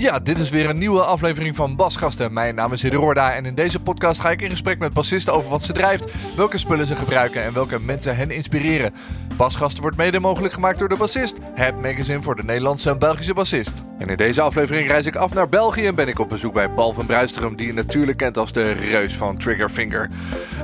Ja, 0.00 0.18
dit 0.18 0.38
is 0.38 0.50
weer 0.50 0.68
een 0.68 0.78
nieuwe 0.78 1.00
aflevering 1.00 1.56
van 1.56 1.76
Basgasten. 1.76 2.32
Mijn 2.32 2.54
naam 2.54 2.72
is 2.72 2.82
Hidde 2.82 3.20
en 3.20 3.46
in 3.46 3.54
deze 3.54 3.80
podcast 3.80 4.20
ga 4.20 4.30
ik 4.30 4.42
in 4.42 4.50
gesprek 4.50 4.78
met 4.78 4.92
bassisten 4.92 5.32
over 5.32 5.50
wat 5.50 5.62
ze 5.62 5.72
drijft, 5.72 6.34
welke 6.36 6.58
spullen 6.58 6.86
ze 6.86 6.94
gebruiken 6.94 7.42
en 7.42 7.52
welke 7.52 7.80
mensen 7.80 8.16
hen 8.16 8.30
inspireren. 8.30 8.94
Basgasten 9.36 9.82
wordt 9.82 9.96
mede 9.96 10.20
mogelijk 10.20 10.54
gemaakt 10.54 10.78
door 10.78 10.88
de 10.88 10.96
bassist, 10.96 11.38
het 11.54 11.80
magazine 11.82 12.20
voor 12.20 12.36
de 12.36 12.44
Nederlandse 12.44 12.90
en 12.90 12.98
Belgische 12.98 13.34
bassist. 13.34 13.82
En 13.98 14.08
in 14.08 14.16
deze 14.16 14.40
aflevering 14.40 14.88
reis 14.88 15.06
ik 15.06 15.16
af 15.16 15.34
naar 15.34 15.48
België 15.48 15.86
en 15.86 15.94
ben 15.94 16.08
ik 16.08 16.18
op 16.18 16.28
bezoek 16.28 16.52
bij 16.52 16.68
Paul 16.68 16.92
van 16.92 17.06
Bruistrum, 17.06 17.56
die 17.56 17.66
je 17.66 17.72
natuurlijk 17.72 18.18
kent 18.18 18.38
als 18.38 18.52
de 18.52 18.72
reus 18.72 19.16
van 19.16 19.38
Triggerfinger. 19.38 20.08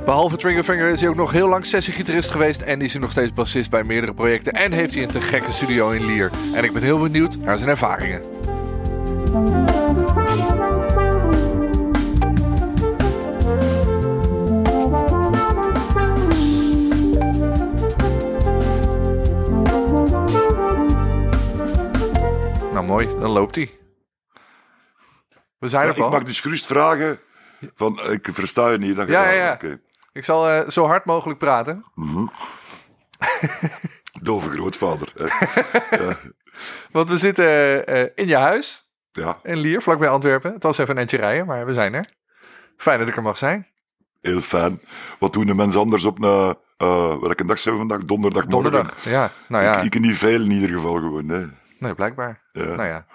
Behalve 0.05 0.37
Triggerfinger 0.37 0.89
is 0.89 1.01
hij 1.01 1.09
ook 1.09 1.17
nog 1.17 1.33
heel 1.33 1.49
lang 1.49 1.67
sessiegitarist 1.67 2.31
geweest 2.31 2.61
en 2.61 2.81
is 2.81 2.93
hij 2.93 3.01
nog 3.01 3.11
steeds 3.11 3.33
bassist 3.33 3.71
bij 3.71 3.85
meerdere 3.85 4.15
projecten 4.15 4.53
en 4.53 4.73
heeft 4.73 4.95
hij 4.95 5.03
een 5.03 5.11
te 5.11 5.21
gekke 5.21 5.53
studio 5.53 5.91
in 5.91 6.07
Lier. 6.07 6.31
En 6.55 6.65
ik 6.65 6.73
ben 6.73 6.83
heel 6.83 6.99
benieuwd 6.99 7.37
naar 7.37 7.57
zijn 7.57 7.71
ervaringen. 7.71 8.23
Nou 9.35 9.43
mooi, 22.87 23.07
dan 23.07 23.31
loopt 23.31 23.55
hij. 23.55 23.79
We 25.59 25.69
zijn 25.69 25.89
er 25.89 25.91
Ik 25.91 25.99
mag 25.99 26.25
dus 26.25 26.41
gerust 26.41 26.67
vragen. 26.67 27.19
Van, 27.75 28.01
ik 28.11 28.29
versta 28.33 28.71
je 28.71 28.79
niet. 28.79 28.97
ja, 28.97 29.05
ja, 29.07 29.31
ja. 29.31 29.59
Ik 30.13 30.25
zal 30.25 30.51
uh, 30.51 30.69
zo 30.69 30.87
hard 30.87 31.05
mogelijk 31.05 31.39
praten. 31.39 31.85
Mm 31.95 32.09
-hmm. 32.09 32.31
Dove 34.23 34.51
grootvader. 34.51 35.13
Want 36.93 37.09
we 37.09 37.17
zitten 37.17 37.45
uh, 37.95 38.09
in 38.15 38.29
je 38.29 38.37
huis. 38.37 38.84
Ja. 39.15 39.39
In 39.43 39.57
Lier, 39.57 39.83
vlakbij 39.83 40.09
Antwerpen. 40.09 40.53
Het 40.53 40.63
was 40.63 40.79
even 40.79 40.95
een 40.95 41.01
eentje 41.01 41.17
rijden, 41.17 41.47
maar 41.47 41.67
we 41.67 41.75
zijn 41.75 41.95
er. 41.95 42.07
Fijn 42.77 42.99
dat 42.99 43.09
ik 43.09 43.17
er 43.17 43.23
mag 43.23 43.37
zijn. 43.37 43.67
Heel 44.21 44.41
fijn. 44.41 44.81
Wat 45.19 45.33
doen 45.33 45.47
de 45.47 45.55
mensen 45.55 45.81
anders 45.81 46.05
op 46.05 46.23
een... 46.23 46.57
Uh, 46.79 47.19
welke 47.21 47.45
dag 47.45 47.59
zijn 47.59 47.75
we 47.75 47.81
vandaag? 47.81 48.05
Donderdag. 48.05 48.47
Donderdag, 48.47 49.05
ja. 49.05 49.31
Nou 49.49 49.65
ja. 49.65 49.77
Ik, 49.77 49.95
ik 49.95 50.01
niet 50.01 50.17
veel 50.17 50.41
in 50.41 50.51
ieder 50.51 50.69
geval 50.69 50.95
gewoon. 50.95 51.27
Nee, 51.27 51.47
nee 51.79 51.95
blijkbaar. 51.95 52.41
Ja. 52.53 52.65
Nou 52.65 52.85
ja. 52.85 53.07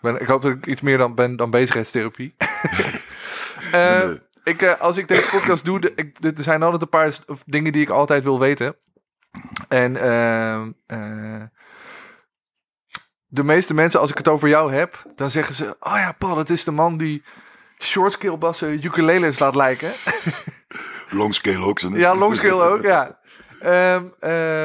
Ben, 0.00 0.20
ik 0.20 0.26
hoop 0.26 0.42
dat 0.42 0.52
ik 0.52 0.66
iets 0.66 0.80
meer 0.80 0.98
dan 0.98 1.14
ben 1.14 1.36
dan 1.36 1.50
bezigheidstherapie. 1.50 2.34
uh, 2.38 4.02
nee. 4.04 4.20
ik, 4.44 4.62
uh, 4.62 4.80
als 4.80 4.96
ik 4.96 5.08
deze 5.08 5.28
podcast 5.30 5.64
doe, 5.64 5.80
de, 5.80 5.92
ik, 5.94 6.16
er 6.20 6.42
zijn 6.42 6.62
altijd 6.62 6.82
een 6.82 6.88
paar 6.88 7.18
dingen 7.46 7.72
die 7.72 7.82
ik 7.82 7.90
altijd 7.90 8.24
wil 8.24 8.38
weten. 8.38 8.76
En 9.68 9.92
de 13.36 13.44
meeste 13.44 13.74
mensen, 13.74 14.00
als 14.00 14.10
ik 14.10 14.18
het 14.18 14.28
over 14.28 14.48
jou 14.48 14.72
heb, 14.72 15.02
dan 15.16 15.30
zeggen 15.30 15.54
ze: 15.54 15.76
Oh 15.80 15.96
ja, 15.96 16.12
Paul, 16.12 16.34
dat 16.34 16.50
is 16.50 16.64
de 16.64 16.70
man 16.70 16.96
die 16.96 17.22
shortscale 17.78 18.36
bassen 18.36 18.84
ukuleles 18.84 19.38
laat 19.38 19.54
lijken. 19.54 19.92
Longscale 21.10 21.64
ook. 21.64 21.78
Ja, 21.78 22.14
longscale 22.14 22.64
ook, 22.64 22.82
ja. 22.82 23.18
Um, 23.94 24.14
uh, 24.30 24.64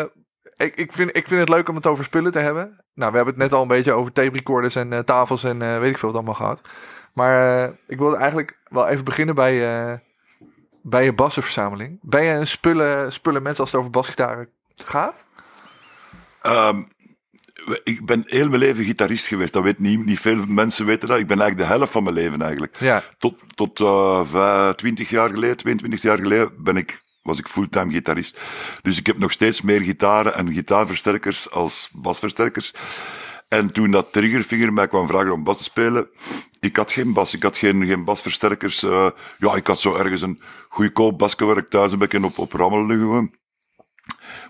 ik, 0.56 0.76
ik, 0.76 0.94
vind, 0.94 1.16
ik 1.16 1.28
vind 1.28 1.40
het 1.40 1.50
leuk 1.50 1.70
om 1.70 1.76
het 1.76 1.86
over 1.86 2.04
spullen 2.04 2.32
te 2.32 2.40
hebben. 2.40 2.84
Nou, 2.94 3.12
we 3.12 3.18
hebben 3.18 3.34
het 3.34 3.44
net 3.44 3.54
al 3.54 3.62
een 3.62 3.68
beetje 3.68 3.94
over 3.94 4.12
tape 4.12 4.36
recorders 4.36 4.76
en 4.76 4.92
uh, 4.92 5.00
tafels 5.00 5.44
en 5.44 5.62
uh, 5.62 5.80
weet 5.80 5.90
ik 5.90 5.98
veel 5.98 6.08
wat 6.08 6.18
allemaal 6.18 6.34
gehad. 6.34 6.62
Maar 7.14 7.66
ik 7.88 7.98
wilde 7.98 8.16
eigenlijk 8.16 8.58
wel 8.70 8.88
even 8.88 9.03
beginnen 9.03 9.36
bij, 9.36 10.02
bij 10.82 11.03
je 11.03 11.14
bassenverzameling. 11.14 12.00
Ben 12.02 12.24
je 12.24 12.34
een 12.34 12.48
spullen, 12.48 13.14
spullen 13.14 13.44
mensen 13.44 13.62
als 13.62 13.72
het 13.72 13.80
over 13.80 13.92
basgitaren 13.92 14.50
gaat? 14.76 15.24
Um, 16.44 16.88
ik 17.83 18.05
ben 18.05 18.23
heel 18.25 18.47
mijn 18.47 18.59
leven 18.59 18.83
gitarist 18.83 19.27
geweest. 19.27 19.53
Dat 19.53 19.63
weet 19.63 19.79
niet, 19.79 20.05
niet 20.05 20.19
veel 20.19 20.45
mensen 20.47 20.85
weten 20.85 21.07
dat. 21.07 21.19
Ik 21.19 21.27
ben 21.27 21.39
eigenlijk 21.39 21.69
de 21.69 21.75
helft 21.75 21.91
van 21.91 22.03
mijn 22.03 22.16
leven 22.16 22.41
eigenlijk. 22.41 22.75
Ja. 22.79 23.03
Tot, 23.17 23.35
tot 23.55 23.79
uh, 23.79 24.69
20 24.69 25.09
jaar 25.09 25.29
geleden, 25.29 25.57
22 25.57 26.01
jaar 26.01 26.17
geleden 26.17 26.51
ben 26.57 26.77
ik, 26.77 27.03
was 27.22 27.39
ik 27.39 27.47
fulltime 27.47 27.91
gitarist. 27.91 28.41
Dus 28.81 28.99
ik 28.99 29.05
heb 29.05 29.17
nog 29.17 29.31
steeds 29.31 29.61
meer 29.61 29.81
gitaren 29.81 30.35
en 30.35 30.53
gitaarversterkers 30.53 31.51
als 31.51 31.89
basversterkers. 31.94 32.73
En 33.47 33.73
toen 33.73 33.91
dat 33.91 34.13
Triggerfinger 34.13 34.73
mij 34.73 34.88
kwam 34.88 35.07
vragen 35.07 35.31
om 35.31 35.43
bas 35.43 35.57
te 35.57 35.63
spelen, 35.63 36.09
ik 36.59 36.75
had 36.75 36.91
geen 36.91 37.13
bas, 37.13 37.33
ik 37.33 37.43
had 37.43 37.57
geen, 37.57 37.85
geen 37.85 38.03
basversterkers. 38.03 38.83
Uh, 38.83 39.09
ja, 39.38 39.55
ik 39.55 39.67
had 39.67 39.79
zo 39.79 39.95
ergens 39.95 40.22
een 40.22 40.41
goedkoop 40.69 41.17
basje 41.17 41.45
waar 41.45 41.57
ik 41.57 41.67
thuis 41.67 41.91
een 41.91 41.99
beetje 41.99 42.23
op, 42.23 42.38
op 42.38 42.53
rammelde 42.53 42.93
gewoon. 42.93 43.33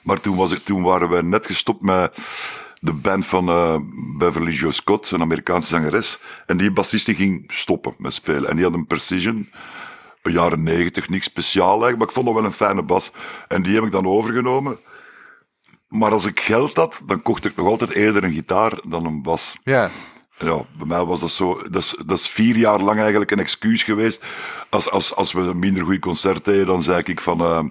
Maar 0.03 0.19
toen, 0.21 0.37
was 0.37 0.51
ik, 0.51 0.59
toen 0.63 0.83
waren 0.83 1.09
we 1.09 1.23
net 1.23 1.45
gestopt 1.45 1.81
met 1.81 2.17
de 2.83 2.93
band 2.93 3.25
van 3.25 3.49
uh, 3.49 3.75
Beverly 4.17 4.51
Joe 4.51 4.71
Scott, 4.71 5.11
een 5.11 5.21
Amerikaanse 5.21 5.67
zangeres. 5.67 6.19
En 6.45 6.57
die 6.57 6.71
bassiste 6.71 7.15
ging 7.15 7.43
stoppen 7.47 7.93
met 7.97 8.13
spelen. 8.13 8.49
En 8.49 8.55
die 8.55 8.65
had 8.65 8.73
een 8.73 8.87
Precision, 8.87 9.49
een 10.21 10.31
jaren 10.31 10.63
negentig, 10.63 11.09
niks 11.09 11.25
speciaal 11.25 11.67
eigenlijk, 11.67 11.97
maar 11.97 12.07
ik 12.07 12.13
vond 12.13 12.25
dat 12.25 12.35
wel 12.35 12.45
een 12.45 12.51
fijne 12.51 12.83
bas. 12.83 13.11
En 13.47 13.61
die 13.61 13.75
heb 13.75 13.83
ik 13.83 13.91
dan 13.91 14.05
overgenomen. 14.05 14.79
Maar 15.87 16.11
als 16.11 16.25
ik 16.25 16.39
geld 16.39 16.75
had, 16.75 17.01
dan 17.05 17.21
kocht 17.21 17.45
ik 17.45 17.55
nog 17.55 17.67
altijd 17.67 17.89
eerder 17.89 18.23
een 18.23 18.33
gitaar 18.33 18.79
dan 18.83 19.05
een 19.05 19.21
bas. 19.21 19.57
Ja. 19.63 19.89
Ja, 20.37 20.65
bij 20.77 20.87
mij 20.87 21.05
was 21.05 21.19
dat 21.19 21.31
zo. 21.31 21.61
Dat 21.69 21.81
is, 21.81 21.95
dat 22.05 22.17
is 22.17 22.29
vier 22.29 22.57
jaar 22.57 22.79
lang 22.79 22.99
eigenlijk 22.99 23.31
een 23.31 23.39
excuus 23.39 23.83
geweest. 23.83 24.23
Als, 24.69 24.89
als, 24.89 25.15
als 25.15 25.31
we 25.31 25.41
een 25.41 25.59
minder 25.59 25.85
goed 25.85 25.99
concert 25.99 26.45
deden, 26.45 26.65
dan 26.65 26.83
zei 26.83 27.01
ik 27.03 27.19
van. 27.19 27.41
Uh, 27.41 27.63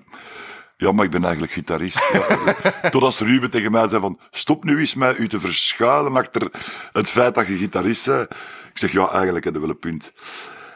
ja, 0.80 0.92
maar 0.92 1.04
ik 1.04 1.10
ben 1.10 1.22
eigenlijk 1.22 1.52
gitarist. 1.52 2.10
Ja. 2.12 2.54
Totdat 2.91 3.18
Ruben 3.18 3.50
tegen 3.50 3.72
mij 3.72 3.88
zei 3.88 4.00
van, 4.00 4.20
stop 4.30 4.64
nu 4.64 4.78
eens 4.78 4.94
met 4.94 5.18
u 5.18 5.28
te 5.28 5.41
verschuilen 5.41 6.16
achter 6.16 6.50
het 6.92 7.10
feit 7.10 7.34
dat 7.34 7.46
je 7.46 7.56
gitarist 7.56 8.06
bent. 8.06 8.30
Ik 8.70 8.78
zeg, 8.78 8.92
ja, 8.92 9.10
eigenlijk 9.12 9.44
heb 9.44 9.54
je 9.54 9.60
wel 9.60 9.69
een 9.69 9.78
punt. 9.78 10.12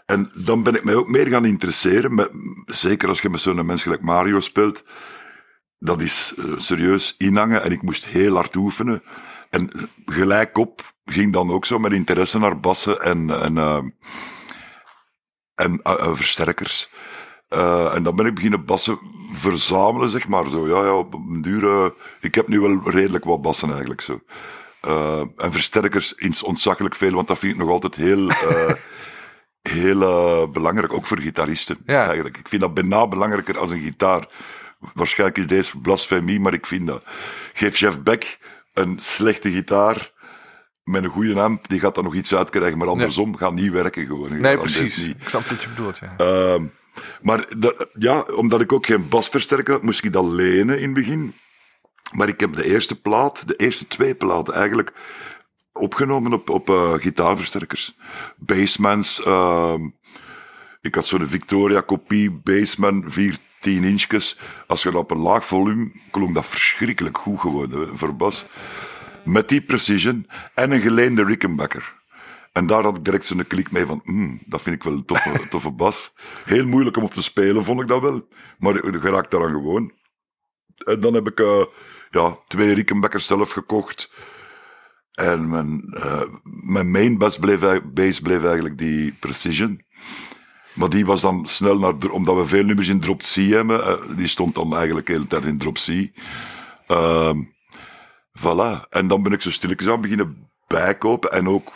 En 0.07 0.31
dan 0.35 0.63
ben 0.63 0.75
ik 0.75 0.85
mij 0.85 0.95
ook 0.95 1.09
meer 1.09 1.27
gaan 1.27 1.45
interesseren, 1.45 2.15
met, 2.15 2.31
zeker 2.67 3.09
als 3.09 3.21
je 3.21 3.31
met 3.31 3.41
zo'n 3.41 3.67
mens 3.67 3.83
gelijk 3.83 4.03
Mario 4.03 4.41
speelt. 4.41 4.85
Dat 5.79 6.03
is 6.03 6.35
uh, 6.39 6.59
serieus 6.59 7.15
inhangen 7.19 7.63
en 7.63 7.73
ik 7.73 7.83
moest 7.83 8.07
heel 8.07 8.35
hard 8.35 8.57
oefenen. 8.57 9.03
En 9.51 9.71
gelijk 10.05 10.59
op 10.59 10.95
ging 11.05 11.33
dan 11.33 11.51
ook 11.51 11.65
zo 11.65 11.79
met 11.79 11.93
interesse 11.93 12.39
naar 12.39 12.61
bassen 12.61 13.03
en, 13.03 13.43
en, 13.43 13.57
uh, 13.57 13.83
en 15.55 15.81
uh, 15.85 16.15
versterkers. 16.15 16.91
Uh, 17.55 17.95
en 17.95 18.03
dan 18.03 18.17
ben 18.17 18.27
ik 18.27 18.35
beginnen 18.35 18.65
bassen 18.65 18.99
verzamelen, 19.33 20.09
zeg 20.09 20.29
maar. 20.29 20.49
Zo. 20.49 20.69
Ja, 20.69 20.85
ja, 20.85 20.97
op 20.97 21.15
een 21.15 21.43
duur, 21.43 21.93
ik 22.21 22.35
heb 22.35 22.49
nu 22.49 22.61
wel 22.61 22.91
redelijk 22.91 23.25
wat 23.25 23.43
bassen 23.43 23.71
eigenlijk. 23.71 24.01
Zo. 24.01 24.21
Uh, 24.89 25.21
en 25.37 25.53
versterkers 25.53 26.13
is 26.15 26.43
ontzaglijk 26.43 26.95
veel, 26.95 27.13
want 27.13 27.29
dat 27.29 27.39
vind 27.39 27.53
ik 27.53 27.59
nog 27.59 27.71
altijd 27.71 27.95
heel, 27.95 28.31
heel 29.79 30.51
belangrijk. 30.51 30.93
Ook 30.93 31.07
voor 31.07 31.21
gitaristen 31.21 31.79
ja. 31.87 32.05
eigenlijk. 32.05 32.37
Ik 32.37 32.49
vind 32.49 32.63
dat 32.63 32.75
bijna 32.75 33.09
belangrijker 33.09 33.59
als 33.59 33.71
een 33.71 33.83
gitaar. 33.83 34.29
Waarschijnlijk 34.95 35.39
is 35.39 35.47
deze 35.47 35.79
blasfemie, 35.79 36.41
maar 36.41 36.53
ik 36.55 36.67
vind 36.67 36.87
dat. 36.87 37.05
Geef 37.53 37.77
Jeff 37.77 38.01
Beck 38.01 38.39
een 38.73 38.99
slechte 39.01 39.51
gitaar 39.51 40.13
met 40.85 41.05
een 41.05 41.11
goede 41.11 41.41
amp, 41.41 41.69
die 41.69 41.81
gaat 41.81 41.95
dan 41.95 42.05
nog 42.05 42.15
iets 42.15 42.35
uitkrijgen, 42.35 42.79
maar 42.79 42.89
andersom 42.89 43.31
nee. 43.31 43.39
gaat 43.39 43.53
niet 43.53 43.73
werken 43.73 44.07
gewoon. 44.07 44.41
Nee, 44.41 44.59
precies. 44.59 44.99
Ik 44.99 45.29
snap 45.29 45.47
wat 45.47 45.63
je 45.63 45.69
bedoelt, 45.69 45.99
ja. 45.99 46.15
Uh, 46.21 46.63
maar 47.23 47.49
ja, 47.99 48.21
omdat 48.21 48.61
ik 48.61 48.73
ook 48.73 48.87
geen 48.87 49.09
basversterker 49.09 49.73
had, 49.73 49.83
moest 49.83 50.05
ik 50.05 50.13
dat 50.13 50.25
lenen 50.25 50.79
in 50.79 50.85
het 50.85 50.95
begin. 50.95 51.35
Maar 52.15 52.29
ik 52.29 52.41
heb 52.41 52.53
de 52.53 52.65
eerste 52.65 53.01
plaat, 53.01 53.49
de 53.49 53.57
eerste 53.57 53.87
twee 53.87 54.15
platen 54.15 54.55
eigenlijk, 54.55 54.93
opgenomen 55.73 56.33
op, 56.33 56.51
op 56.51 56.71
uh, 56.71 56.93
gitaarversterkers. 56.93 57.97
Basemans, 58.37 59.23
uh, 59.27 59.75
ik 60.81 60.95
had 60.95 61.07
zo 61.07 61.19
de 61.19 61.27
Victoria 61.27 61.81
kopie, 61.81 62.31
Baseman, 62.31 63.05
4 63.07 63.39
10 63.65 63.85
inchjes. 63.85 64.39
Als 64.67 64.83
je 64.83 64.91
dat 64.91 65.01
op 65.01 65.11
een 65.11 65.19
laag 65.19 65.47
volume, 65.47 65.93
klonk 66.11 66.35
dat 66.35 66.47
verschrikkelijk 66.47 67.19
goed 67.19 67.41
gewoon, 67.41 67.71
hè, 67.71 67.97
voor 67.97 68.17
bas. 68.17 68.47
met 69.25 69.49
die 69.49 69.61
precision 69.61 70.27
en 70.55 70.71
een 70.71 70.81
geleende 70.81 71.25
Rickenbacker. 71.25 72.03
En 72.55 72.67
daar 72.67 72.83
had 72.83 72.97
ik 72.97 73.05
direct 73.05 73.25
zo'n 73.25 73.47
klik 73.47 73.71
mee 73.71 73.87
van, 73.87 74.01
hmm, 74.05 74.41
dat 74.47 74.63
vind 74.63 74.77
ik 74.77 74.83
wel 74.83 74.93
een 74.93 75.05
toffe, 75.05 75.47
toffe 75.51 75.71
bas. 75.71 76.15
Heel 76.45 76.67
moeilijk 76.67 76.97
om 76.97 77.03
op 77.03 77.13
te 77.13 77.23
spelen, 77.23 77.65
vond 77.65 77.81
ik 77.81 77.89
dat 77.89 78.01
wel. 78.01 78.29
Maar 78.59 78.85
ik 78.85 79.01
geraakt 79.01 79.31
daaraan 79.31 79.51
gewoon. 79.51 79.93
En 80.85 81.01
dan 81.01 81.15
heb 81.15 81.27
ik 81.29 81.41
uh, 81.41 81.65
ja, 82.11 82.39
twee 82.49 82.75
Rickenbackers 82.75 83.27
zelf 83.27 83.51
gekocht. 83.51 84.13
En 85.13 85.49
mijn, 85.49 85.95
uh, 85.97 86.23
mijn 86.43 86.91
main 86.91 87.19
bass 87.19 87.39
bleef, 87.39 87.83
bass 87.85 88.21
bleef 88.21 88.45
eigenlijk 88.45 88.79
die 88.79 89.13
Precision. 89.13 89.85
Maar 90.73 90.89
die 90.89 91.07
was 91.07 91.21
dan 91.21 91.47
snel 91.47 91.79
naar, 91.79 92.11
omdat 92.11 92.37
we 92.37 92.47
veel 92.47 92.65
nummers 92.65 92.89
in 92.89 93.01
drop 93.01 93.21
C 93.21 93.35
hebben, 93.35 93.81
uh, 93.81 94.17
die 94.17 94.27
stond 94.27 94.55
dan 94.55 94.77
eigenlijk 94.77 95.07
de 95.07 95.13
hele 95.13 95.27
tijd 95.27 95.45
in 95.45 95.59
drop 95.59 95.75
C. 95.75 95.89
Uh, 96.89 97.33
voilà. 98.39 98.89
En 98.91 99.09
dan 99.09 99.23
ben 99.23 99.33
ik 99.33 99.43
zo 99.43 99.51
stilletjes 99.51 99.89
aan 99.89 100.01
beginnen 100.01 100.51
bijkopen 100.67 101.33
en 101.33 101.49
ook 101.49 101.73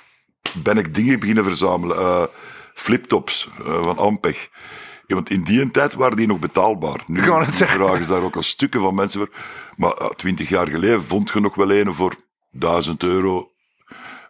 ben 0.53 0.79
ik 0.79 0.95
dingen 0.95 1.21
beginnen 1.21 1.45
verzamelen. 1.45 1.99
Uh, 1.99 2.25
fliptops 2.75 3.49
uh, 3.61 3.83
van 3.83 3.99
Ampeg. 3.99 4.49
Ja, 5.07 5.15
want 5.15 5.31
in 5.31 5.43
die 5.43 5.71
tijd 5.71 5.95
waren 5.95 6.17
die 6.17 6.27
nog 6.27 6.39
betaalbaar. 6.39 7.01
Nu 7.07 7.23
vragen 7.53 8.05
ze 8.05 8.11
daar 8.13 8.23
ook 8.23 8.37
al 8.37 8.43
stukken 8.43 8.81
van 8.81 8.95
mensen 8.95 9.21
voor. 9.21 9.31
Maar 9.77 10.11
twintig 10.17 10.49
jaar 10.49 10.69
geleden 10.69 11.05
vond 11.05 11.31
je 11.31 11.41
nog 11.41 11.55
wel 11.55 11.71
een 11.71 11.95
voor 11.95 12.15
duizend 12.51 13.03
euro. 13.03 13.53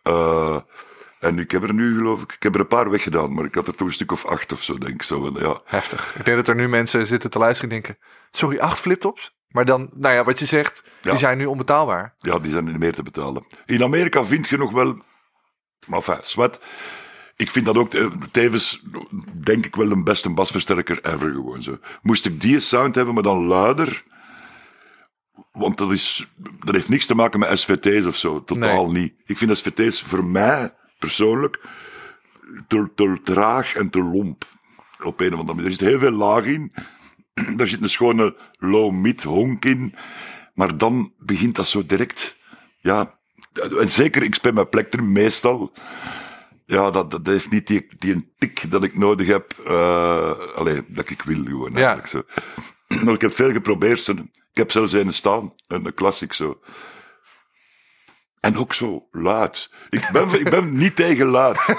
Uh, 0.05 0.57
en 1.21 1.39
ik 1.39 1.51
heb 1.51 1.63
er 1.63 1.75
nu, 1.75 1.97
geloof 1.97 2.23
ik, 2.23 2.33
ik 2.33 2.43
heb 2.43 2.55
er 2.55 2.61
een 2.61 2.67
paar 2.67 2.91
weggedaan, 2.91 3.35
maar 3.35 3.45
ik 3.45 3.55
had 3.55 3.67
er 3.67 3.75
toch 3.75 3.87
een 3.87 3.95
stuk 3.95 4.13
of 4.13 4.27
acht 4.27 4.53
of 4.53 4.63
zo, 4.63 4.79
denk 4.79 4.95
ik. 4.95 5.03
Zo, 5.03 5.31
ja. 5.39 5.61
Heftig. 5.65 6.15
Ik 6.19 6.25
denk 6.25 6.37
dat 6.37 6.49
er 6.49 6.55
nu 6.55 6.69
mensen 6.69 7.07
zitten 7.07 7.31
te 7.31 7.39
luisteren 7.39 7.71
en 7.71 7.83
denken, 7.83 8.03
sorry, 8.31 8.59
acht 8.59 8.79
fliptops? 8.79 9.37
Maar 9.49 9.65
dan, 9.65 9.91
nou 9.95 10.15
ja, 10.15 10.25
wat 10.25 10.39
je 10.39 10.45
zegt, 10.45 10.85
die 11.01 11.17
zijn 11.17 11.39
nu 11.39 11.45
onbetaalbaar. 11.45 12.15
Ja, 12.19 12.39
die 12.39 12.51
zijn 12.51 12.65
niet 12.65 12.79
meer 12.79 12.93
te 12.93 13.03
betalen. 13.03 13.47
In 13.67 13.83
Amerika 13.83 14.25
vind 14.25 14.49
je 14.49 14.59
nog 14.59 14.73
wel, 14.73 14.99
maar 15.89 15.99
enfin, 15.99 16.19
zwet. 16.23 16.61
Ik 17.37 17.51
vind 17.51 17.65
dat 17.65 17.77
ook 17.77 17.95
eh, 17.95 18.07
tevens, 18.31 18.83
denk 19.35 19.67
ik 19.67 19.77
wel, 19.77 19.89
de 19.89 20.03
beste 20.03 20.31
basversterker 20.31 21.05
ever 21.05 21.31
gewoon 21.31 21.63
zo. 21.63 21.79
Moest 22.03 22.27
ik 22.27 22.41
die 22.41 22.61
sound 22.61 22.95
hebben, 22.95 23.15
maar 23.15 23.23
dan 23.23 23.47
luider, 23.47 24.05
want 25.53 25.79
dat, 25.79 25.93
is, 25.93 26.27
dat 26.65 26.75
heeft 26.75 26.89
niks 26.89 27.07
te 27.07 27.15
maken 27.15 27.39
met 27.39 27.59
SVT's 27.59 28.07
of 28.07 28.17
zo. 28.17 28.45
Totaal 28.45 28.91
niet. 28.91 29.15
Ik 29.25 29.39
vind 29.39 29.59
SVT's 29.59 30.01
voor 30.03 30.25
mij 30.25 30.75
persoonlijk 30.99 31.61
te, 32.69 32.91
te 32.95 33.19
traag 33.23 33.75
en 33.75 33.91
te 33.91 34.03
lomp. 34.03 34.45
Op 35.03 35.21
een 35.21 35.33
of 35.33 35.39
andere 35.39 35.55
manier. 35.55 35.65
Er 35.65 35.79
zit 35.79 35.89
heel 35.89 35.99
veel 35.99 36.11
laag 36.11 36.45
in. 36.45 36.73
Daar 37.57 37.67
zit 37.67 37.81
een 37.81 37.89
schone 37.89 38.37
low-mid 38.59 39.23
honk 39.23 39.65
in. 39.65 39.95
Maar 40.55 40.79
dan 40.79 41.13
begint 41.19 41.57
dat 41.57 41.69
zo 41.69 41.87
direct. 41.87 42.37
Ja. 42.81 43.18
En 43.53 43.89
zeker, 43.89 44.23
ik 44.23 44.35
speel 44.35 44.53
mijn 44.53 44.69
plektrum 44.69 45.13
meestal. 45.13 45.73
Ja, 46.67 46.91
dat, 46.91 47.11
dat 47.11 47.27
heeft 47.27 47.51
niet 47.51 47.67
die, 47.67 47.89
die 47.99 48.15
een 48.15 48.33
tik 48.39 48.71
dat 48.71 48.85
ik 48.85 48.99
nodig 48.99 49.27
heb. 49.27 49.55
Uh, 49.67 50.33
alleen, 50.55 50.85
dat 50.89 51.11
ik 51.11 51.23
wil 51.23 51.45
gewoon. 51.45 51.77
Eigenlijk, 51.77 52.07
zo. 52.07 52.23
Maar 53.05 53.15
ik 53.15 53.21
heb 53.21 53.33
veel 53.33 53.53
geprobeerd. 53.53 54.09
Ik 54.09 54.17
heb 54.53 54.71
zelfs 54.71 54.93
een 54.93 55.13
staan, 55.13 55.55
een 55.67 55.95
classic 55.95 56.33
zo. 56.33 56.61
En 58.41 58.57
ook 58.57 58.75
zo 58.75 59.09
luid. 59.11 59.71
Ik 59.91 60.09
ben, 60.13 60.41
ik 60.41 60.51
ben 60.51 60.77
niet 60.77 60.97
tegen 60.97 61.27
luid. 61.27 61.59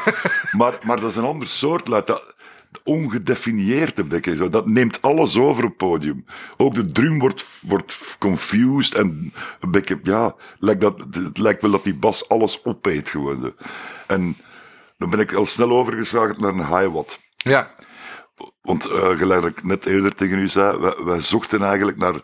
Maar, 0.51 0.79
maar 0.85 0.99
dat 0.99 1.09
is 1.09 1.15
een 1.15 1.23
ander 1.23 1.47
soort 1.47 1.87
luid. 1.87 2.07
Dat, 2.07 2.35
ongedefinieerde 2.83 4.03
bekken. 4.03 4.37
Zo. 4.37 4.49
Dat 4.49 4.67
neemt 4.67 5.01
alles 5.01 5.37
over 5.37 5.63
op 5.63 5.69
het 5.69 5.77
podium. 5.77 6.25
Ook 6.57 6.73
de 6.73 6.91
drum 6.91 7.19
wordt, 7.19 7.45
wordt 7.61 8.15
confused 8.19 8.95
en 8.95 9.33
een 9.59 9.71
beetje, 9.71 9.99
ja, 10.03 10.35
lijkt 10.59 10.81
dat, 10.81 10.99
het 11.11 11.37
lijkt 11.37 11.61
wel 11.61 11.71
dat 11.71 11.83
die 11.83 11.95
bas 11.95 12.29
alles 12.29 12.63
opeet 12.63 13.09
gewoon. 13.09 13.39
Zo. 13.39 13.53
En 14.07 14.37
dan 14.97 15.09
ben 15.09 15.19
ik 15.19 15.33
al 15.33 15.45
snel 15.45 15.71
overgeslagen 15.71 16.35
naar 16.39 16.51
een 16.51 16.77
high-watt. 16.77 17.19
Ja. 17.35 17.71
Want 18.61 18.87
uh, 18.87 19.17
gelijk 19.17 19.45
ik 19.45 19.63
net 19.63 19.85
eerder 19.85 20.15
tegen 20.15 20.39
u 20.39 20.47
zei, 20.47 20.77
wij, 20.77 20.95
wij 21.03 21.21
zochten 21.21 21.61
eigenlijk 21.61 21.97
naar 21.97 22.21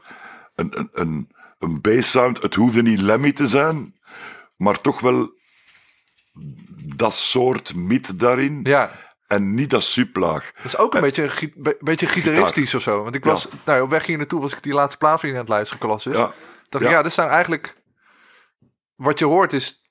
een, 0.56 0.80
een, 0.80 0.90
een, 0.94 1.30
een 1.60 1.82
bass 1.82 2.12
sound. 2.12 2.42
Het 2.42 2.56
hoefde 2.56 2.82
niet 2.82 3.02
Lemmy 3.02 3.32
te 3.32 3.48
zijn, 3.48 3.96
maar 4.58 4.82
toch 4.82 5.00
wel 5.00 5.34
dat 6.96 7.14
soort 7.14 7.76
mid 7.76 8.20
daarin. 8.20 8.60
Ja. 8.64 8.92
En 9.28 9.56
niet 9.56 9.70
dat 9.70 9.84
suplaag. 9.84 10.52
Dat 10.56 10.66
is 10.66 10.78
ook 10.78 10.94
een 10.94 11.02
beetje, 11.02 11.52
beetje 11.80 12.08
gitaristisch 12.08 12.76
of 12.76 12.82
zo. 12.82 13.04
Want 13.04 13.16
ik 13.16 13.24
was, 13.24 13.48
nou, 13.66 13.82
op 13.82 13.90
weg 13.90 14.06
hier 14.06 14.18
naartoe 14.18 14.42
was 14.42 14.54
ik 14.54 14.64
die 14.64 14.74
laatste 14.74 14.98
plaats 14.98 15.24
aan 15.24 15.34
het 15.34 15.48
luisteren, 15.48 15.82
Colossus. 15.82 16.18
Ja. 16.18 16.34
Dacht 16.70 16.84
ja. 16.84 16.92
ja, 16.92 17.02
dat 17.02 17.14
zijn 17.14 17.30
eigenlijk... 17.30 17.76
Wat 18.96 19.20
je 19.20 19.26
hoort 19.26 19.54
is 19.54 19.86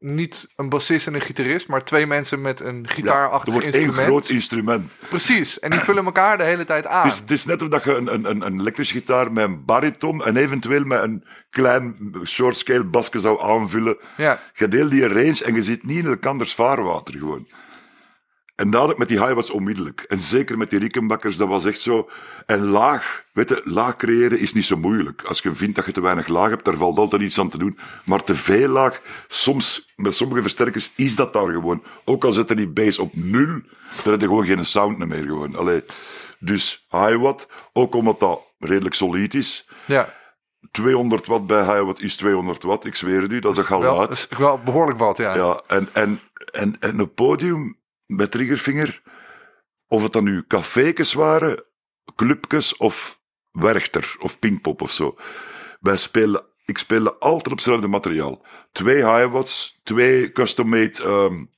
niet 0.00 0.52
een 0.56 0.68
bassist 0.68 1.06
en 1.06 1.14
een 1.14 1.20
gitarist, 1.20 1.68
maar 1.68 1.84
twee 1.84 2.06
mensen 2.06 2.40
met 2.40 2.60
een 2.60 2.88
gitaarachtig 2.88 3.54
ja, 3.54 3.60
instrument. 3.62 3.96
één 3.96 4.06
groot 4.06 4.28
instrument. 4.28 4.96
Precies, 5.08 5.58
en 5.58 5.70
die 5.70 5.80
vullen 5.80 6.04
elkaar 6.04 6.38
de 6.38 6.44
hele 6.44 6.64
tijd 6.64 6.86
aan. 6.86 7.04
Het 7.04 7.12
is, 7.12 7.18
het 7.18 7.30
is 7.30 7.44
net 7.44 7.62
of 7.62 7.68
dat 7.68 7.84
je 7.84 7.94
een, 7.96 8.14
een, 8.14 8.46
een 8.46 8.60
elektrische 8.60 8.94
gitaar 8.94 9.32
met 9.32 9.44
een 9.44 9.64
bariton 9.64 10.24
en 10.24 10.36
eventueel 10.36 10.84
met 10.84 11.02
een 11.02 11.24
klein 11.50 12.14
short 12.24 12.56
scale 12.56 12.84
basje 12.84 13.20
zou 13.20 13.42
aanvullen. 13.42 13.98
Ja. 14.16 14.40
Je 14.52 14.68
deelt 14.68 14.90
die 14.90 15.08
range 15.08 15.44
en 15.44 15.54
je 15.54 15.62
zit 15.62 15.84
niet 15.84 16.04
in 16.04 16.10
elkanders 16.10 16.54
vaarwater 16.54 17.14
gewoon. 17.18 17.48
En 18.60 18.70
dat 18.70 18.98
met 18.98 19.08
die 19.08 19.22
high 19.22 19.34
was 19.34 19.50
onmiddellijk. 19.50 20.00
En 20.00 20.20
zeker 20.20 20.58
met 20.58 20.70
die 20.70 20.78
Rickenbackers, 20.78 21.36
dat 21.36 21.48
was 21.48 21.64
echt 21.64 21.80
zo. 21.80 22.08
En 22.46 22.64
laag, 22.64 23.24
weet 23.32 23.48
je, 23.48 23.60
laag 23.64 23.96
creëren 23.96 24.38
is 24.38 24.52
niet 24.52 24.64
zo 24.64 24.76
moeilijk. 24.76 25.24
Als 25.24 25.40
je 25.40 25.54
vindt 25.54 25.76
dat 25.76 25.86
je 25.86 25.92
te 25.92 26.00
weinig 26.00 26.28
laag 26.28 26.48
hebt, 26.48 26.64
daar 26.64 26.76
valt 26.76 26.98
altijd 26.98 27.22
iets 27.22 27.38
aan 27.38 27.48
te 27.48 27.58
doen. 27.58 27.78
Maar 28.04 28.24
te 28.24 28.36
veel 28.36 28.68
laag, 28.68 29.00
soms, 29.28 29.92
met 29.96 30.14
sommige 30.14 30.42
versterkers 30.42 30.92
is 30.96 31.16
dat 31.16 31.32
daar 31.32 31.52
gewoon. 31.52 31.82
Ook 32.04 32.24
al 32.24 32.32
zetten 32.32 32.56
die 32.56 32.68
bass 32.68 32.98
op 32.98 33.14
nul, 33.14 33.60
dan 34.04 34.12
heb 34.12 34.20
je 34.20 34.26
gewoon 34.26 34.46
geen 34.46 34.64
sound 34.64 34.98
meer 34.98 35.24
gewoon. 35.24 35.56
Allee. 35.56 35.82
Dus 36.38 36.86
high 36.90 37.16
watt, 37.16 37.48
ook 37.72 37.94
omdat 37.94 38.20
dat 38.20 38.40
redelijk 38.58 38.94
solid 38.94 39.34
is. 39.34 39.68
Ja. 39.86 40.14
200 40.70 41.26
watt 41.26 41.46
bij 41.46 41.64
high 41.64 41.82
watt 41.82 42.02
is 42.02 42.16
200 42.16 42.62
watt, 42.62 42.84
ik 42.84 42.94
zweer 42.94 43.22
het 43.22 43.32
u, 43.32 43.38
dat 43.38 43.58
is 43.58 43.70
al 43.70 43.80
wel, 43.80 43.96
laat. 43.96 44.10
is 44.10 44.28
wel 44.38 44.60
behoorlijk 44.64 44.98
wat, 44.98 45.16
ja. 45.16 45.34
Ja, 45.34 45.62
en, 45.66 45.88
en, 45.92 46.20
en, 46.52 46.76
en 46.80 46.98
een 46.98 47.14
podium 47.14 47.78
met 48.10 48.30
Triggerfinger, 48.30 49.02
of 49.86 50.02
het 50.02 50.12
dan 50.12 50.24
nu 50.24 50.44
cafékes 50.46 51.12
waren, 51.12 51.64
clubjes 52.14 52.76
of 52.76 53.20
Werchter 53.50 54.16
of 54.18 54.38
Pinkpop 54.38 54.82
of 54.82 54.92
zo. 54.92 55.16
Wij 55.80 55.96
spelen, 55.96 56.44
ik 56.64 56.78
speelde 56.78 57.14
altijd 57.18 57.46
op 57.46 57.52
hetzelfde 57.52 57.88
materiaal. 57.88 58.46
Twee 58.72 58.96
hi-wats, 58.96 59.80
twee 59.82 60.32
custom-made 60.32 61.04
um, 61.04 61.50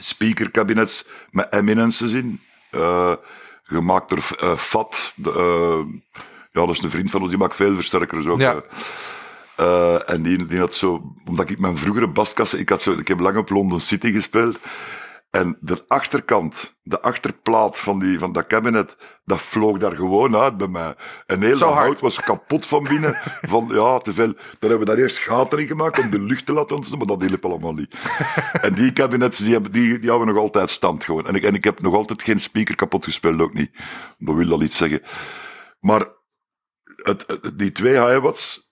speakerkabinets 0.00 1.08
met 1.30 1.52
eminences 1.52 2.12
in. 2.12 2.40
Uh, 2.70 3.14
gemaakt 3.62 4.08
door 4.08 4.50
uh, 4.50 4.56
Fat. 4.56 5.14
Uh, 5.26 5.84
ja, 6.52 6.66
dat 6.66 6.70
is 6.70 6.82
een 6.82 6.90
vriend 6.90 7.10
van 7.10 7.20
ons, 7.20 7.30
die 7.30 7.38
maakt 7.38 7.56
veel 7.56 7.74
versterkers 7.74 8.26
ook. 8.26 8.40
Ja. 8.40 8.62
Uh, 9.60 10.10
en 10.10 10.22
die, 10.22 10.46
die 10.46 10.58
had 10.58 10.74
zo, 10.74 11.14
omdat 11.24 11.50
ik 11.50 11.58
mijn 11.58 11.76
vroegere 11.76 12.08
baskassen, 12.08 12.58
ik, 12.58 12.68
had 12.68 12.80
zo, 12.80 12.92
ik 12.92 13.08
heb 13.08 13.20
lang 13.20 13.36
op 13.36 13.50
London 13.50 13.80
City 13.80 14.12
gespeeld. 14.12 14.58
En 15.30 15.58
de 15.60 15.84
achterkant, 15.86 16.78
de 16.82 17.00
achterplaat 17.00 17.78
van, 17.78 17.98
die, 17.98 18.18
van 18.18 18.32
dat 18.32 18.46
cabinet, 18.46 18.96
dat 19.24 19.42
vloog 19.42 19.78
daar 19.78 19.96
gewoon 19.96 20.36
uit 20.36 20.56
bij 20.56 20.68
mij. 20.68 20.94
En 21.26 21.42
heel 21.42 21.58
dat 21.58 21.74
hout 21.74 22.00
was 22.00 22.20
kapot 22.20 22.66
van 22.66 22.82
binnen. 22.82 23.14
Van, 23.40 23.68
ja, 23.72 23.98
te 23.98 24.14
veel. 24.14 24.32
Dan 24.32 24.70
hebben 24.70 24.78
we 24.78 24.84
daar 24.84 24.96
eerst 24.96 25.18
gaten 25.18 25.58
in 25.58 25.66
gemaakt 25.66 25.98
om 25.98 26.10
de 26.10 26.20
lucht 26.20 26.46
te 26.46 26.52
laten 26.52 26.76
ontstaan, 26.76 26.98
maar 26.98 27.06
dat 27.06 27.22
hielp 27.22 27.44
allemaal 27.44 27.72
niet. 27.72 27.96
en 28.62 28.74
die 28.74 28.92
cabinets, 28.92 29.38
die, 29.38 29.52
hebben, 29.52 29.72
die, 29.72 29.98
die 29.98 30.08
houden 30.08 30.34
nog 30.34 30.42
altijd 30.42 30.70
stand 30.70 31.04
gewoon. 31.04 31.26
En 31.26 31.34
ik, 31.34 31.42
en 31.42 31.54
ik 31.54 31.64
heb 31.64 31.80
nog 31.80 31.94
altijd 31.94 32.22
geen 32.22 32.40
speaker 32.40 32.74
kapot 32.74 33.04
gespeeld, 33.04 33.40
ook 33.40 33.54
niet. 33.54 33.70
Dat 34.18 34.34
wil 34.34 34.48
dat 34.48 34.62
iets 34.62 34.76
zeggen. 34.76 35.02
Maar 35.80 36.06
het, 36.96 37.24
het, 37.26 37.58
die 37.58 37.72
twee 37.72 38.00
hi-wats, 38.00 38.69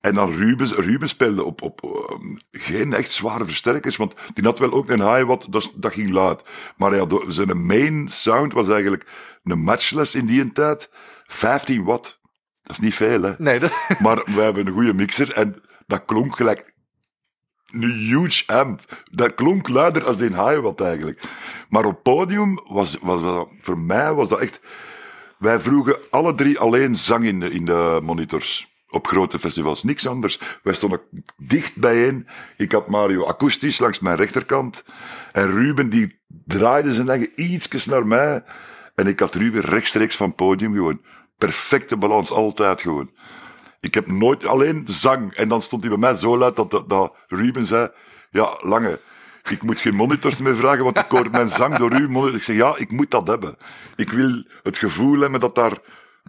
en 0.00 0.14
dan 0.14 0.32
Rubens, 0.32 0.72
Rubens 0.72 1.10
speelde 1.10 1.44
op, 1.44 1.62
op 1.62 1.82
uh, 1.84 2.30
geen 2.50 2.92
echt 2.92 3.10
zware 3.10 3.44
versterkers, 3.44 3.96
want 3.96 4.14
die 4.34 4.44
had 4.44 4.58
wel 4.58 4.72
ook 4.72 4.90
een 4.90 5.12
high 5.12 5.26
wat 5.26 5.46
dat, 5.50 5.72
dat 5.76 5.92
ging 5.92 6.10
luid. 6.10 6.42
Maar 6.76 6.94
ja, 6.94 7.06
zijn 7.28 7.66
main 7.66 8.08
sound 8.08 8.52
was 8.52 8.68
eigenlijk 8.68 9.06
een 9.42 9.60
matchless 9.60 10.14
in 10.14 10.26
die 10.26 10.52
tijd, 10.52 10.90
15 11.26 11.84
watt. 11.84 12.20
Dat 12.62 12.76
is 12.76 12.82
niet 12.82 12.94
veel, 12.94 13.22
hè? 13.22 13.32
Nee, 13.38 13.58
dat... 13.58 13.72
Maar 14.02 14.22
we 14.24 14.40
hebben 14.40 14.66
een 14.66 14.72
goede 14.72 14.94
mixer 14.94 15.32
en 15.32 15.62
dat 15.86 16.04
klonk 16.04 16.36
gelijk 16.36 16.74
een 17.66 17.90
huge 17.90 18.42
amp. 18.46 19.04
Dat 19.10 19.34
klonk 19.34 19.68
luider 19.68 20.04
als 20.04 20.20
een 20.20 20.44
high 20.44 20.60
watt 20.60 20.80
eigenlijk. 20.80 21.22
Maar 21.68 21.84
op 21.84 22.02
podium 22.02 22.60
was, 22.68 22.98
was, 23.00 23.20
was 23.20 23.46
voor 23.60 23.78
mij 23.78 24.14
was 24.14 24.28
dat 24.28 24.38
echt... 24.38 24.60
Wij 25.38 25.60
vroegen 25.60 25.96
alle 26.10 26.34
drie 26.34 26.58
alleen 26.58 26.96
zang 26.96 27.24
in 27.24 27.40
de, 27.40 27.50
in 27.50 27.64
de 27.64 28.00
monitors 28.02 28.67
op 28.90 29.06
grote 29.06 29.38
festivals. 29.38 29.84
Niks 29.84 30.06
anders. 30.06 30.40
Wij 30.62 30.74
stonden 30.74 31.00
dicht 31.36 31.76
bijeen. 31.76 32.28
Ik 32.56 32.72
had 32.72 32.88
Mario 32.88 33.26
akoestisch 33.26 33.78
langs 33.78 33.98
mijn 33.98 34.16
rechterkant. 34.16 34.84
En 35.32 35.52
Ruben 35.52 35.88
die 35.88 36.20
draaide 36.28 36.92
zijn 36.92 37.08
eigen 37.08 37.30
ietsjes 37.36 37.86
naar 37.86 38.06
mij. 38.06 38.44
En 38.94 39.06
ik 39.06 39.20
had 39.20 39.34
Ruben 39.34 39.60
rechtstreeks 39.60 40.16
van 40.16 40.34
podium 40.34 40.72
gewoon. 40.72 41.00
Perfecte 41.38 41.96
balans, 41.96 42.30
altijd 42.30 42.80
gewoon. 42.80 43.10
Ik 43.80 43.94
heb 43.94 44.06
nooit 44.06 44.46
alleen 44.46 44.84
zang. 44.86 45.34
En 45.34 45.48
dan 45.48 45.62
stond 45.62 45.82
hij 45.82 45.90
bij 45.90 46.00
mij 46.00 46.14
zo 46.14 46.38
luid 46.38 46.56
dat, 46.56 46.84
dat, 46.86 47.12
Ruben 47.26 47.64
zei: 47.64 47.88
Ja, 48.30 48.58
lange. 48.60 49.00
Ik 49.50 49.62
moet 49.62 49.80
geen 49.80 49.94
monitors 49.94 50.36
meer 50.36 50.56
vragen, 50.56 50.84
want 50.84 50.98
ik 50.98 51.04
hoor 51.08 51.30
mijn 51.30 51.48
zang 51.48 51.76
door 51.76 51.92
u. 51.92 52.08
monitor." 52.08 52.36
Ik 52.36 52.42
zeg, 52.42 52.56
ja, 52.56 52.76
ik 52.76 52.90
moet 52.90 53.10
dat 53.10 53.26
hebben. 53.26 53.56
Ik 53.96 54.10
wil 54.10 54.44
het 54.62 54.78
gevoel 54.78 55.20
hebben 55.20 55.40
dat 55.40 55.54
daar 55.54 55.78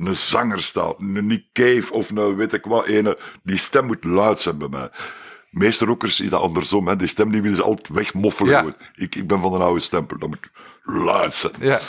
een 0.07 0.15
zanger 0.15 0.61
staat. 0.61 0.95
Een 0.99 1.27
Nick 1.27 1.45
Cave 1.53 1.93
of 1.93 2.09
een 2.09 2.35
weet 2.35 2.53
ik 2.53 2.65
wat. 2.65 2.85
Ene, 2.85 3.17
die 3.43 3.57
stem 3.57 3.85
moet 3.85 4.03
luid 4.03 4.39
zijn 4.39 4.57
bij 4.57 4.67
mij. 4.67 4.89
Meeste 5.49 5.85
rockers 5.85 6.19
is 6.19 6.29
dat 6.29 6.41
andersom. 6.41 6.87
Hè. 6.87 6.95
Die 6.95 7.07
stem 7.07 7.31
die 7.31 7.41
willen 7.41 7.57
ze 7.57 7.63
altijd 7.63 7.89
wegmoffelen. 7.89 8.65
Ja. 8.65 8.75
Ik, 8.95 9.15
ik 9.15 9.27
ben 9.27 9.39
van 9.41 9.53
een 9.53 9.61
oude 9.61 9.79
stempel. 9.79 10.17
Dat 10.17 10.29
moet 10.29 10.51
luid 10.83 11.33
zijn. 11.33 11.53
Ja. 11.59 11.79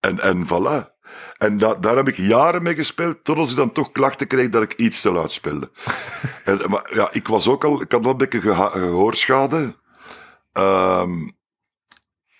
En, 0.00 0.20
en 0.20 0.46
voilà. 0.46 0.98
En 1.36 1.58
da- 1.58 1.74
daar 1.74 1.96
heb 1.96 2.08
ik 2.08 2.16
jaren 2.16 2.62
mee 2.62 2.74
gespeeld, 2.74 3.24
totdat 3.24 3.50
ik 3.50 3.56
dan 3.56 3.72
toch 3.72 3.92
klachten 3.92 4.26
kreeg 4.26 4.48
dat 4.50 4.62
ik 4.62 4.72
iets 4.72 5.00
te 5.00 5.12
luid 5.12 5.30
speelde. 5.32 5.70
en, 6.44 6.60
maar 6.66 6.94
ja, 6.94 7.08
ik 7.12 7.28
was 7.28 7.48
ook 7.48 7.64
al, 7.64 7.82
ik 7.82 7.92
had 7.92 8.04
al 8.04 8.10
een 8.10 8.16
beetje 8.16 8.40
gehoorschade. 8.40 9.76
Ehm, 10.52 11.28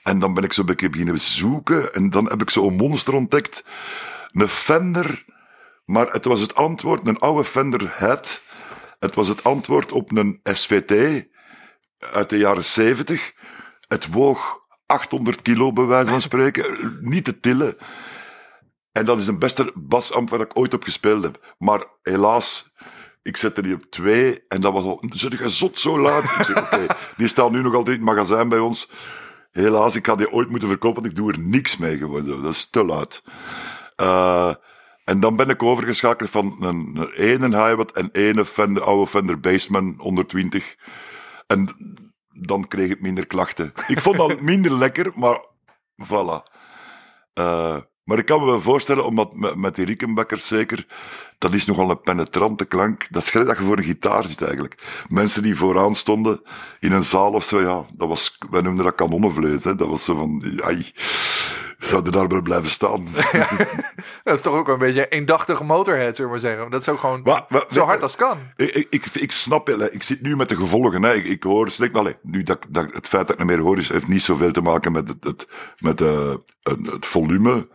en 0.03 0.19
dan 0.19 0.35
ben 0.35 0.45
ik 0.45 0.53
zo 0.53 0.61
een 0.61 0.67
beetje 0.67 0.91
beginnen 0.91 1.21
zoeken. 1.21 1.95
En 1.95 2.11
dan 2.11 2.29
heb 2.29 2.43
ik 2.43 2.51
zo'n 2.51 2.77
monster 2.77 3.15
ontdekt. 3.15 3.65
Een 4.33 4.49
Fender. 4.49 5.25
Maar 5.85 6.11
het 6.11 6.25
was 6.25 6.41
het 6.41 6.55
antwoord, 6.55 7.07
een 7.07 7.19
oude 7.19 7.45
Fender 7.45 7.99
Head. 7.99 8.43
Het 8.99 9.15
was 9.15 9.29
het 9.29 9.45
antwoord 9.45 9.93
op 9.93 10.17
een 10.17 10.41
SVT 10.43 11.25
uit 11.99 12.31
de 12.31 12.39
jaren 12.39 12.65
70. 12.65 13.33
Het 13.89 14.13
woog 14.13 14.61
800 14.87 15.43
kilo, 15.43 15.73
bij 15.73 15.85
wijze 15.85 16.11
van 16.11 16.21
spreken. 16.21 16.99
Niet 17.01 17.25
te 17.25 17.41
tillen. 17.41 17.77
En 18.93 19.05
dat 19.05 19.19
is 19.19 19.27
een 19.27 19.39
beste 19.39 19.73
basamp 19.75 20.31
waar 20.31 20.41
ik 20.41 20.59
ooit 20.59 20.75
op 20.75 20.83
gespeeld 20.83 21.23
heb. 21.23 21.55
Maar 21.59 21.85
helaas, 22.03 22.73
ik 23.23 23.37
zette 23.37 23.63
die 23.63 23.75
op 23.75 23.85
twee 23.91 24.45
en 24.49 24.61
dat 24.61 24.73
was 24.73 24.85
al... 24.85 25.05
Zit 25.11 25.39
je 25.39 25.49
zot 25.49 25.79
zo 25.79 25.99
laat? 25.99 26.25
Ik 26.25 26.45
zeg, 26.45 26.57
oké, 26.57 26.87
die 27.17 27.29
staat 27.29 27.51
nu 27.51 27.63
nog 27.63 27.75
altijd 27.75 27.99
in 27.99 28.07
het 28.07 28.15
magazijn 28.15 28.49
bij 28.49 28.59
ons. 28.59 28.91
Helaas, 29.51 29.95
ik 29.95 30.07
had 30.07 30.19
die 30.19 30.33
ooit 30.33 30.51
moeten 30.51 30.69
verkopen, 30.69 31.03
want 31.03 31.15
ik 31.15 31.19
doe 31.19 31.33
er 31.33 31.39
niks 31.39 31.77
mee 31.77 31.99
gewoon. 31.99 32.25
zo. 32.25 32.41
Dat 32.41 32.53
is 32.53 32.71
te 32.71 32.85
luid. 32.85 33.23
Eh, 34.01 34.55
en 35.05 35.21
dan 35.21 35.37
ben 35.37 35.49
ik 35.49 35.63
overgeschakeld 35.63 36.31
van 36.31 36.57
een, 36.61 36.91
een 36.95 37.13
ene 37.13 37.67
Hiwatt 37.67 37.93
en 37.93 38.09
ene 38.13 38.45
Fender, 38.45 38.83
oude 38.83 39.11
Fender 39.11 39.41
Bassman 39.41 39.95
120. 39.99 40.77
En 41.47 41.69
dan 42.29 42.69
kreeg 42.69 42.91
ik 42.91 43.01
minder 43.01 43.27
klachten. 43.27 43.73
Ik 43.87 44.01
vond 44.01 44.17
dat 44.17 44.41
minder 44.51 44.79
lekker, 44.79 45.13
maar 45.15 45.45
voilà. 46.05 46.53
Eh, 47.33 47.77
maar 48.05 48.19
ik 48.19 48.25
kan 48.25 48.41
me 48.41 48.47
wel 48.47 48.61
voorstellen, 48.61 49.05
omdat 49.05 49.35
met, 49.35 49.55
met 49.55 49.77
die 49.77 49.85
Rickenbackers 49.85 50.47
zeker, 50.47 50.87
dat 51.39 51.55
is 51.55 51.65
nogal 51.67 51.91
een 51.91 52.01
penetrante 52.01 52.65
klank. 52.65 53.07
Dat 53.11 53.23
is 53.23 53.31
gelijk 53.31 53.49
dat 53.49 53.59
je 53.59 53.65
voor 53.65 53.77
een 53.77 53.85
gitaar 53.85 54.25
zit 54.25 54.43
eigenlijk. 54.43 55.05
Mensen 55.09 55.43
die 55.43 55.57
vooraan 55.57 55.95
stonden 55.95 56.43
in 56.81 56.93
een 56.93 57.05
zaal 57.05 57.33
of 57.33 57.45
zo, 57.45 57.61
ja, 57.61 57.85
dat 57.95 58.09
was, 58.09 58.39
wij 58.51 58.61
noemden 58.61 58.85
dat 58.85 58.95
kanonnenvlees. 58.95 59.65
Hè. 59.65 59.75
Dat 59.75 59.89
was 59.89 60.05
zo 60.05 60.15
van, 60.15 60.61
ai, 60.63 60.93
zouden 61.87 62.13
daar 62.13 62.29
wel 62.29 62.43
blijven 62.43 62.71
staan. 62.71 63.07
Dat 64.25 64.35
is 64.35 64.41
toch 64.41 64.55
ook 64.55 64.69
een 64.69 64.79
beetje 64.79 65.01
een 65.01 65.19
eendachtige 65.19 65.65
motorhead, 65.65 66.17
zullen 66.17 66.33
we 66.33 66.39
maar 66.41 66.51
zeggen. 66.51 66.71
Dat 66.71 66.81
is 66.81 66.89
ook 66.89 67.01
gewoon 67.01 67.21
Maar- 67.23 67.45
maar- 67.49 67.65
zo 67.69 67.85
hard 67.85 68.03
als 68.03 68.17
kan. 68.17 68.39
Ik, 68.57 68.71
ik, 68.75 68.87
ik, 68.91 69.05
ik 69.15 69.33
snap 69.33 69.67
het. 69.67 69.95
Ik 69.95 70.03
zit 70.03 70.23
nu 70.23 70.37
met 70.37 70.49
de 70.49 70.57
gevolgen. 70.57 71.03
Hè. 71.03 71.15
Ik, 71.15 71.25
ik 71.25 71.43
hoor 71.43 71.71
slecht. 71.71 71.93
maar 71.93 72.19
nu 72.23 72.43
dat, 72.43 72.67
dat, 72.69 72.93
het 72.93 73.09
feit 73.09 73.27
dat 73.27 73.39
ik 73.41 73.45
niet 73.47 73.57
meer 73.57 73.65
hoor, 73.65 73.79
is, 73.79 73.89
heeft 73.89 74.09
niet 74.09 74.23
zoveel 74.23 74.53
te 74.53 74.61
maken 74.61 74.93
met 74.93 75.09
het, 75.09 75.25
het, 75.25 75.49
met, 75.79 75.99
het, 75.99 76.39
het 76.83 77.07
volume. 77.07 77.69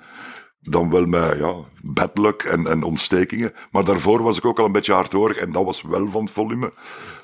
Dan 0.59 0.89
wel 0.91 1.05
met 1.05 1.37
ja, 1.37 1.53
bad 1.81 2.17
luck 2.17 2.43
en, 2.43 2.67
en 2.67 2.83
ontstekingen. 2.83 3.53
Maar 3.71 3.85
daarvoor 3.85 4.23
was 4.23 4.37
ik 4.37 4.45
ook 4.45 4.59
al 4.59 4.65
een 4.65 4.71
beetje 4.71 4.93
hardhorig. 4.93 5.37
En 5.37 5.51
dat 5.51 5.63
was 5.65 5.81
wel 5.81 6.09
van 6.09 6.23
het 6.23 6.33
volume. 6.33 6.73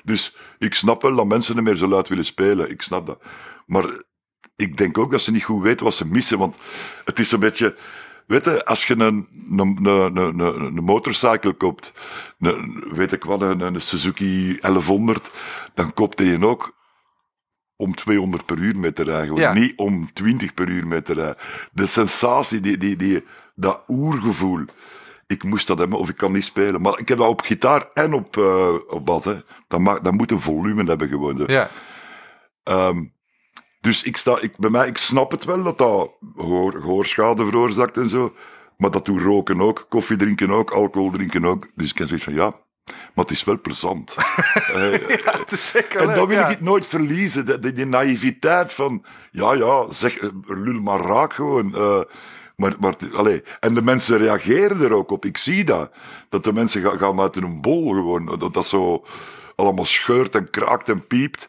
Dus 0.04 0.36
ik 0.58 0.74
snap 0.74 1.02
wel 1.02 1.14
dat 1.14 1.26
mensen 1.26 1.54
niet 1.54 1.64
meer 1.64 1.76
zo 1.76 1.88
luid 1.88 2.08
willen 2.08 2.24
spelen. 2.24 2.70
Ik 2.70 2.82
snap 2.82 3.06
dat. 3.06 3.22
Maar 3.66 4.02
ik 4.56 4.76
denk 4.76 4.98
ook 4.98 5.10
dat 5.10 5.20
ze 5.22 5.30
niet 5.30 5.44
goed 5.44 5.62
weten 5.62 5.84
wat 5.84 5.94
ze 5.94 6.06
missen. 6.06 6.38
Want 6.38 6.56
het 7.04 7.18
is 7.18 7.32
een 7.32 7.40
beetje. 7.40 7.76
Weet 8.26 8.44
je, 8.44 8.64
als 8.64 8.86
je 8.86 8.94
een, 8.98 9.28
een, 9.50 9.86
een, 9.86 10.16
een, 10.16 10.38
een, 10.38 10.84
motorcycle 10.84 11.52
koopt, 11.52 11.92
een, 12.38 12.84
weet 12.92 13.12
ik 13.12 13.24
wat, 13.24 13.40
een, 13.42 13.60
een 13.60 13.80
Suzuki 13.80 14.58
1100, 14.60 15.30
dan 15.74 15.92
koopt 15.94 16.18
hij 16.18 16.28
je 16.28 16.46
ook 16.46 16.74
om 17.76 17.94
200 17.94 18.46
per 18.46 18.58
uur 18.58 18.78
mee 18.78 18.92
te 18.92 19.02
rijden. 19.02 19.36
Ja. 19.36 19.52
Niet 19.52 19.72
om 19.76 20.12
20 20.12 20.54
per 20.54 20.68
uur 20.68 20.86
mee 20.86 21.02
te 21.02 21.12
rijden. 21.12 21.36
De 21.72 21.86
sensatie, 21.86 22.60
die, 22.60 22.76
die, 22.78 22.96
die, 22.96 23.24
dat 23.54 23.82
oergevoel. 23.88 24.64
Ik 25.26 25.44
moest 25.44 25.66
dat 25.66 25.78
hebben 25.78 25.98
of 25.98 26.08
ik 26.08 26.16
kan 26.16 26.32
niet 26.32 26.44
spelen. 26.44 26.82
Maar 26.82 26.98
ik 26.98 27.08
heb 27.08 27.18
dat 27.18 27.28
op 27.28 27.40
gitaar 27.40 27.88
en 27.92 28.12
op, 28.12 28.36
eh, 28.36 28.74
op 28.88 29.06
bas. 29.06 29.24
Hè. 29.24 29.34
Dat, 29.68 29.80
ma- 29.80 29.98
dat 29.98 30.12
moet 30.12 30.30
een 30.30 30.40
volume 30.40 30.84
hebben 30.84 31.08
gewoon. 31.08 31.36
Zo. 31.36 31.44
Ja. 31.46 31.68
Ehm, 32.62 33.04
dus 33.82 34.02
ik, 34.02 34.16
sta, 34.16 34.40
ik, 34.40 34.56
bij 34.58 34.70
mij, 34.70 34.88
ik 34.88 34.98
snap 34.98 35.30
het 35.30 35.44
wel 35.44 35.62
dat 35.62 35.78
dat 35.78 36.10
gehoor, 36.36 36.72
gehoorschade 36.72 37.44
veroorzaakt 37.44 37.96
en 37.96 38.08
zo. 38.08 38.34
Maar 38.76 38.90
dat 38.90 39.04
doet 39.04 39.20
roken 39.20 39.60
ook, 39.60 39.86
koffie 39.88 40.16
drinken 40.16 40.50
ook, 40.50 40.70
alcohol 40.70 41.10
drinken 41.10 41.44
ook. 41.44 41.68
Dus 41.74 41.90
ik 41.90 41.98
heb 41.98 42.06
zoiets 42.06 42.24
van, 42.24 42.34
ja, 42.34 42.54
maar 42.84 43.24
het 43.24 43.30
is 43.30 43.44
wel 43.44 43.60
plezant. 43.60 44.16
Eh, 44.74 45.08
ja, 45.08 45.38
het 45.38 45.52
is 45.52 45.68
zeker 45.68 46.00
en 46.00 46.06
leuk, 46.06 46.16
dat 46.16 46.26
wil 46.26 46.36
ja. 46.36 46.44
ik 46.44 46.50
het 46.50 46.60
nooit 46.60 46.86
verliezen. 46.86 47.46
Die, 47.46 47.58
die, 47.58 47.72
die 47.72 47.86
naïviteit 47.86 48.74
van, 48.74 49.04
ja, 49.30 49.52
ja, 49.52 49.86
zeg, 49.90 50.18
eh, 50.18 50.28
lul 50.46 50.80
maar 50.80 51.00
raak 51.00 51.32
gewoon. 51.32 51.74
eh, 51.74 52.00
maar, 52.56 52.74
maar, 52.80 52.94
allee. 53.12 53.42
En 53.60 53.74
de 53.74 53.82
mensen 53.82 54.18
reageren 54.18 54.80
er 54.80 54.92
ook 54.92 55.10
op. 55.10 55.24
Ik 55.24 55.36
zie 55.38 55.64
dat. 55.64 55.90
Dat 56.28 56.44
de 56.44 56.52
mensen 56.52 56.82
gaan, 56.82 56.98
gaan 56.98 57.20
uit 57.20 57.34
hun 57.34 57.60
bol 57.60 57.88
gewoon. 57.88 58.36
Dat 58.38 58.54
dat 58.54 58.66
zo 58.66 59.04
allemaal 59.56 59.84
scheurt 59.84 60.34
en 60.34 60.50
kraakt 60.50 60.88
en 60.88 61.06
piept. 61.06 61.48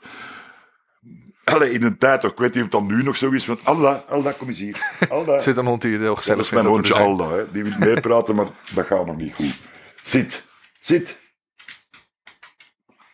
Allee, 1.44 1.72
in 1.72 1.84
een 1.84 1.98
tijd 1.98 2.24
ik 2.24 2.38
weet 2.38 2.54
niet 2.54 2.64
of 2.64 2.70
dat 2.70 2.84
nu 2.84 3.04
nog 3.04 3.16
zo 3.16 3.30
is 3.30 3.46
van, 3.46 3.60
Alda, 3.64 4.04
Alda, 4.10 4.32
kom 4.32 4.48
eens 4.48 4.60
hier. 4.60 4.98
Alda. 5.10 5.40
Zit 5.50 5.58
een 5.58 5.66
hond 5.66 5.84
het 5.84 5.92
heel 5.92 6.16
gezellig 6.16 6.38
dat 6.38 6.46
is 6.46 6.52
mijn 6.52 6.66
hondje 6.66 6.94
Alda, 6.94 7.30
hè. 7.30 7.52
die 7.52 7.64
wil 7.64 7.74
meepraten, 7.80 8.36
maar 8.36 8.48
dat 8.74 8.86
gaat 8.86 9.06
nog 9.06 9.16
niet 9.18 9.36
goed. 9.36 9.56
Zit, 10.04 10.46
zit. 10.80 11.20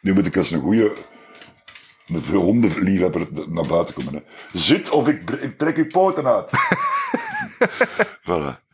Nu 0.01 0.13
moet 0.13 0.25
ik 0.25 0.37
als 0.37 0.51
een 0.51 0.61
goede 0.61 0.93
een 2.07 2.35
hondenliefhebber 2.35 3.27
naar 3.49 3.67
buiten 3.67 3.93
komen. 3.93 4.13
Hè. 4.13 4.21
Zit 4.59 4.89
of 4.89 5.07
ik 5.07 5.29
trek 5.57 5.75
je 5.75 5.87
poten 5.87 6.27
uit. 6.27 6.51
voilà. 8.29 8.67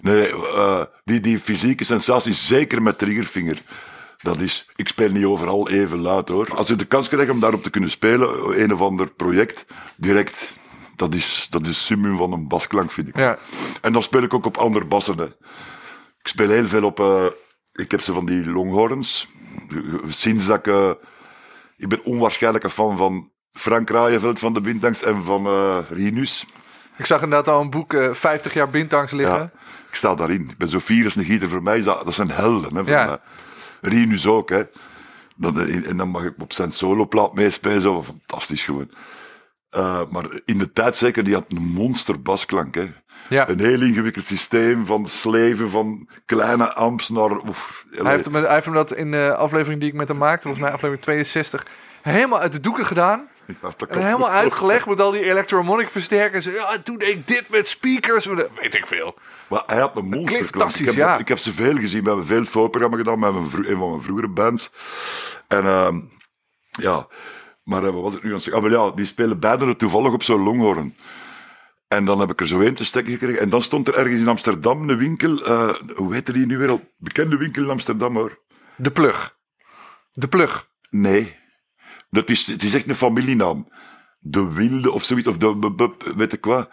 Nee, 0.00 0.28
eh, 0.28 0.84
die, 1.04 1.20
die 1.20 1.38
fysieke 1.38 1.84
sensatie, 1.84 2.32
zeker 2.32 2.82
met 2.82 2.98
triggervinger. 2.98 3.62
Dat 4.22 4.40
is, 4.40 4.68
ik 4.76 4.88
speel 4.88 5.10
niet 5.10 5.24
overal 5.24 5.68
even 5.68 6.00
luid 6.00 6.28
hoor. 6.28 6.54
Als 6.54 6.68
je 6.68 6.76
de 6.76 6.84
kans 6.84 7.08
krijgt 7.08 7.30
om 7.30 7.40
daarop 7.40 7.62
te 7.62 7.70
kunnen 7.70 7.90
spelen, 7.90 8.60
een 8.62 8.72
of 8.72 8.80
ander 8.80 9.06
project, 9.10 9.66
direct, 9.96 10.54
dat 10.96 11.14
is, 11.14 11.46
dat 11.50 11.66
is 11.66 11.84
summum 11.84 12.16
van 12.16 12.32
een 12.32 12.48
basklank, 12.48 12.90
vind 12.90 13.08
ik. 13.08 13.16
Ja. 13.16 13.38
En 13.80 13.92
dan 13.92 14.02
speel 14.02 14.22
ik 14.22 14.34
ook 14.34 14.44
op 14.46 14.56
andere 14.56 14.84
bassen. 14.84 15.18
Hè. 15.18 15.24
Ik 16.20 16.28
speel 16.32 16.48
heel 16.48 16.66
veel 16.66 16.84
op. 16.84 17.00
eh, 17.00 17.24
ik 17.72 17.90
heb 17.90 18.00
ze 18.00 18.12
van 18.12 18.26
die 18.26 18.50
longhorns. 18.50 19.28
Sinds 20.08 20.46
dat 20.46 20.56
ik. 20.58 20.66
eh, 20.66 20.90
ik 21.76 21.88
ben 21.88 22.04
onwaarschijnlijk 22.04 22.64
een 22.64 22.70
fan 22.70 22.96
van 22.96 23.30
Frank 23.52 23.90
Raaienveld 23.90 24.38
van 24.38 24.54
de 24.54 24.60
Windtanks 24.60 25.02
en 25.02 25.24
van 25.24 25.46
eh 25.46 25.78
Rinus. 25.90 26.44
Ik 26.96 27.06
zag 27.06 27.22
inderdaad 27.22 27.54
al 27.54 27.60
een 27.60 27.70
boek 27.70 27.94
eh 27.94 28.08
50 28.14 28.54
jaar 28.54 28.70
Bintangs 28.70 29.12
liggen. 29.12 29.36
Ja, 29.38 29.50
ik 29.88 29.94
sta 29.94 30.14
daarin. 30.14 30.48
Ik 30.50 30.56
ben 30.56 30.68
zo 30.68 30.78
fier 30.80 31.04
als 31.04 31.16
een 31.16 31.24
gieter. 31.24 31.48
Voor 31.48 31.62
mij 31.62 31.82
dat 31.82 32.14
zijn 32.14 32.30
helden. 32.30 32.76
Hè, 32.76 32.84
van, 32.84 32.92
Ja. 32.92 33.20
Eh, 33.80 33.90
Rinus 33.90 34.26
ook. 34.26 34.50
Hè. 34.50 34.62
Dan, 35.36 35.60
eh, 35.60 35.88
en 35.88 35.96
dan 35.96 36.08
mag 36.08 36.24
ik 36.24 36.34
op 36.38 36.52
zijn 36.52 36.72
soloplaat 36.72 37.34
meespelen. 37.34 37.80
Zo, 37.80 38.02
fantastisch 38.02 38.64
gewoon. 38.64 38.90
Eh, 39.70 40.02
maar 40.10 40.24
in 40.44 40.58
de 40.58 40.72
tijd 40.72 40.96
zeker, 40.96 41.24
die 41.24 41.34
had 41.34 41.44
een 41.48 41.62
monster 41.62 42.22
basklank. 42.22 42.74
Hè. 42.74 42.92
Ja. 43.28 43.48
Een 43.48 43.60
heel 43.60 43.82
ingewikkeld 43.82 44.26
systeem 44.26 44.86
van 44.86 45.06
sleven, 45.06 45.70
van 45.70 46.08
kleine 46.24 46.74
amps 46.74 47.08
naar... 47.08 47.30
Oef, 47.30 47.84
Hij, 47.90 48.12
heeft 48.12 48.24
hem, 48.24 48.34
hij 48.34 48.52
heeft 48.52 48.64
hem 48.64 48.74
dat 48.74 48.92
in 48.92 49.10
de 49.10 49.34
aflevering 49.34 49.80
die 49.80 49.88
ik 49.88 49.94
met 49.94 50.08
hem 50.08 50.16
maakte, 50.16 50.42
volgens 50.42 50.62
mij 50.62 50.72
aflevering 50.72 51.04
62, 51.04 51.66
helemaal 52.02 52.40
uit 52.40 52.52
de 52.52 52.60
doeken 52.60 52.86
gedaan. 52.86 53.28
Ja, 53.62 53.86
En 53.88 54.04
helemaal 54.04 54.30
uitgelegd 54.30 54.86
met 54.86 55.00
al 55.00 55.10
die 55.10 55.24
electromonic 55.24 55.90
versterkers. 55.90 56.44
Ja, 56.44 56.78
toen 56.78 56.98
deed 56.98 57.08
ik 57.08 57.26
dit 57.26 57.48
met 57.48 57.66
speakers. 57.66 58.24
Weet 58.26 58.74
ik 58.74 58.86
veel. 58.86 59.14
Maar 59.48 59.62
hij 59.66 59.78
had 59.80 59.96
een 59.96 60.08
monster. 60.08 60.44
fantastisch, 60.44 60.80
ik, 60.80 60.86
heb, 60.86 60.94
ja. 60.94 61.18
ik 61.18 61.28
heb 61.28 61.38
ze 61.38 61.52
veel 61.52 61.76
gezien. 61.76 62.02
We 62.02 62.08
hebben 62.08 62.26
veel 62.26 62.44
voorprogramma 62.44 62.96
gedaan 62.96 63.18
met 63.18 63.32
mijn 63.32 63.70
een 63.70 63.78
van 63.78 63.90
mijn 63.90 64.02
vroegere 64.02 64.28
bands. 64.28 64.70
En 65.48 65.64
ehm, 65.64 66.00
ja, 66.70 67.06
maar 67.62 67.84
eh, 67.84 67.90
wat 67.92 68.02
was 68.02 68.12
het 68.14 68.22
nu 68.22 68.28
aan 68.28 68.34
het 68.34 68.44
zeggen? 68.44 68.64
Ah, 68.64 68.70
ja, 68.70 68.90
die 68.90 69.04
spelen 69.04 69.40
beide 69.40 69.76
toevallig 69.76 70.12
op 70.12 70.22
zo'n 70.22 70.42
longhorn. 70.42 70.96
En 71.88 72.04
dan 72.04 72.20
heb 72.20 72.30
ik 72.30 72.40
er 72.40 72.46
zo 72.46 72.60
één 72.60 72.74
te 72.74 72.84
stekken 72.84 73.12
gekregen. 73.12 73.40
En 73.40 73.50
dan 73.50 73.62
stond 73.62 73.88
er 73.88 73.96
ergens 73.96 74.20
in 74.20 74.28
Amsterdam 74.28 74.88
een 74.88 74.98
winkel. 74.98 75.44
eh, 75.44 75.74
hoe 75.94 76.14
heette 76.14 76.32
die 76.32 76.46
nu 76.46 76.58
weer 76.58 76.70
al? 76.70 76.80
Bekende 76.96 77.36
winkel 77.36 77.62
in 77.62 77.70
Amsterdam 77.70 78.16
hoor. 78.16 78.38
De 78.76 78.90
plug. 78.90 79.36
De 80.12 80.28
plug. 80.28 80.68
Nee. 80.90 81.36
Dat 82.16 82.30
is, 82.30 82.46
het 82.46 82.62
is 82.62 82.74
echt 82.74 82.88
een 82.88 82.94
familienaam. 82.94 83.68
De 84.18 84.52
Wilde 84.52 84.90
of 84.90 85.04
zoiets. 85.04 85.28
Of 85.28 85.36
de, 85.36 85.58
b- 85.58 85.76
b- 85.76 86.12
weet 86.16 86.32
ik 86.32 86.44
wat. 86.44 86.68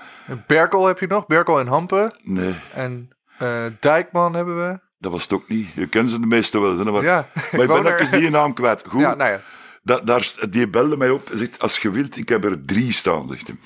Berkel 0.47 0.85
heb 0.85 0.99
je 0.99 1.07
nog. 1.07 1.25
Berkel 1.25 1.59
en 1.59 1.67
Hampen. 1.67 2.19
Nee. 2.23 2.55
En 2.73 3.07
eh, 3.37 3.65
Dijkman 3.79 4.33
hebben 4.33 4.55
we. 4.69 4.79
Dat 4.97 5.11
was 5.11 5.23
het 5.23 5.33
ook 5.33 5.47
niet. 5.47 5.67
Je 5.75 5.87
kent 5.87 6.09
ze 6.09 6.19
de 6.19 6.27
meeste 6.27 6.59
wel. 6.59 6.77
Hè, 6.77 6.91
maar, 6.91 7.03
Ja, 7.03 7.27
maar 7.51 7.61
ik 7.61 7.67
ben 7.67 7.85
even 7.99 8.19
die 8.19 8.29
naam 8.29 8.53
kwijt. 8.53 8.83
Goed, 8.87 9.01
Ja, 9.01 9.13
nou 9.15 9.31
ja. 9.31 9.41
Da- 9.83 9.99
daar, 9.99 10.35
die 10.49 10.69
belde 10.69 10.97
mij 10.97 11.09
op 11.09 11.29
en 11.29 11.37
zegt, 11.37 11.59
als 11.59 11.77
je 11.79 11.91
wilt, 11.91 12.17
ik 12.17 12.29
heb 12.29 12.43
er 12.43 12.65
drie 12.65 12.91
staan, 12.91 13.29
zegt 13.29 13.47
hij. 13.47 13.57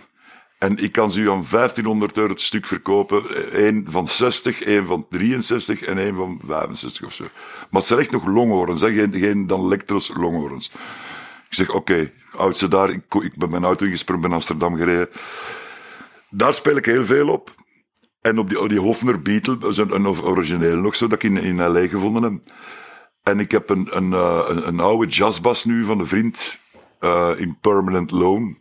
En 0.60 0.78
ik 0.78 0.92
kan 0.92 1.12
ze 1.12 1.20
u 1.22 1.30
aan 1.30 1.46
1500 1.50 2.18
euro 2.18 2.30
het 2.30 2.42
stuk 2.42 2.66
verkopen. 2.66 3.24
Eén 3.66 3.86
van 3.90 4.08
60, 4.08 4.62
één 4.62 4.86
van 4.86 5.06
63 5.10 5.82
en 5.82 5.98
één 5.98 6.16
van 6.16 6.42
65 6.46 7.06
of 7.06 7.14
zo. 7.14 7.24
Maar 7.24 7.68
het 7.82 7.86
zijn 7.86 8.00
echt 8.00 8.12
nog 8.12 8.26
longhorens, 8.26 8.82
hè? 8.82 8.94
Geen, 8.94 9.14
geen 9.14 9.48
dan 9.48 9.68
Lectros 9.68 10.12
longhorens. 10.16 10.72
Ik 11.50 11.54
zeg, 11.54 11.70
oké, 11.70 12.12
houd 12.32 12.58
ze 12.58 12.68
daar. 12.68 12.90
Ik, 12.90 13.14
ik 13.14 13.36
ben 13.36 13.50
mijn 13.50 13.64
auto 13.64 13.86
ingesprongen, 13.86 14.22
ben 14.22 14.34
Amsterdam 14.34 14.76
gereden. 14.76 15.10
Daar 16.30 16.54
speel 16.54 16.76
ik 16.76 16.86
heel 16.86 17.06
veel 17.06 17.30
op. 17.30 17.56
En 18.22 18.40
op 18.40 18.50
die, 18.50 18.60
op 18.60 18.70
die 18.70 18.80
Hofner 18.80 19.22
Beatle, 19.22 19.58
een, 19.60 19.96
een 19.96 20.08
origineel 20.08 20.78
nog 20.78 20.96
zo, 20.96 21.08
dat 21.08 21.24
ik 21.24 21.30
in, 21.30 21.38
in 21.38 21.72
L.A. 21.72 21.88
gevonden 21.88 22.24
heb. 22.24 22.34
En 23.24 23.40
ik 23.40 23.52
heb 23.52 23.70
een, 23.70 23.98
een, 23.98 24.14
eh, 24.14 24.44
een, 24.48 24.68
een 24.68 24.80
oude 24.80 25.12
jazzbas 25.12 25.66
nu 25.66 25.84
van 25.84 26.00
een 26.00 26.08
vriend 26.08 26.60
eh, 27.00 27.32
in 27.38 27.58
Permanent 27.62 28.12
Loan. 28.12 28.58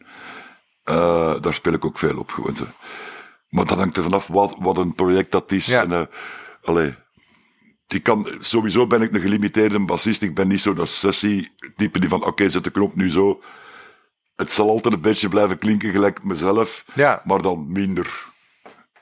Eh, 0.82 1.40
daar 1.40 1.54
speel 1.54 1.72
ik 1.72 1.84
ook 1.84 1.98
veel 1.98 2.18
op 2.18 2.30
gewoon 2.30 2.54
zo. 2.54 2.64
Maar 3.48 3.64
dat 3.64 3.78
hangt 3.78 3.96
er 3.96 4.02
vanaf 4.02 4.26
wat, 4.26 4.56
wat 4.58 4.78
een 4.78 4.94
project 4.94 5.32
dat 5.32 5.52
is. 5.52 5.66
Ja. 5.66 5.82
En, 5.82 6.08
allee, 6.62 6.94
ik 7.86 8.02
kan, 8.02 8.26
sowieso 8.38 8.86
ben 8.86 9.02
ik 9.02 9.12
een 9.14 9.20
gelimiteerde 9.20 9.84
bassist. 9.84 10.22
Ik 10.22 10.34
ben 10.34 10.48
niet 10.48 10.60
zo 10.60 10.74
dat 10.74 10.88
sessie-type 10.88 11.98
die 11.98 12.08
van 12.08 12.24
oké, 12.24 12.48
zet 12.48 12.64
de 12.64 12.70
knop 12.70 12.94
nu 12.94 13.10
zo. 13.10 13.42
Het 14.36 14.50
zal 14.50 14.68
altijd 14.68 14.94
een 14.94 15.00
beetje 15.00 15.28
blijven 15.28 15.58
klinken 15.58 15.90
gelijk 15.90 16.22
mezelf, 16.24 16.84
Ja, 16.94 17.22
maar 17.24 17.42
dan 17.42 17.72
minder. 17.72 18.24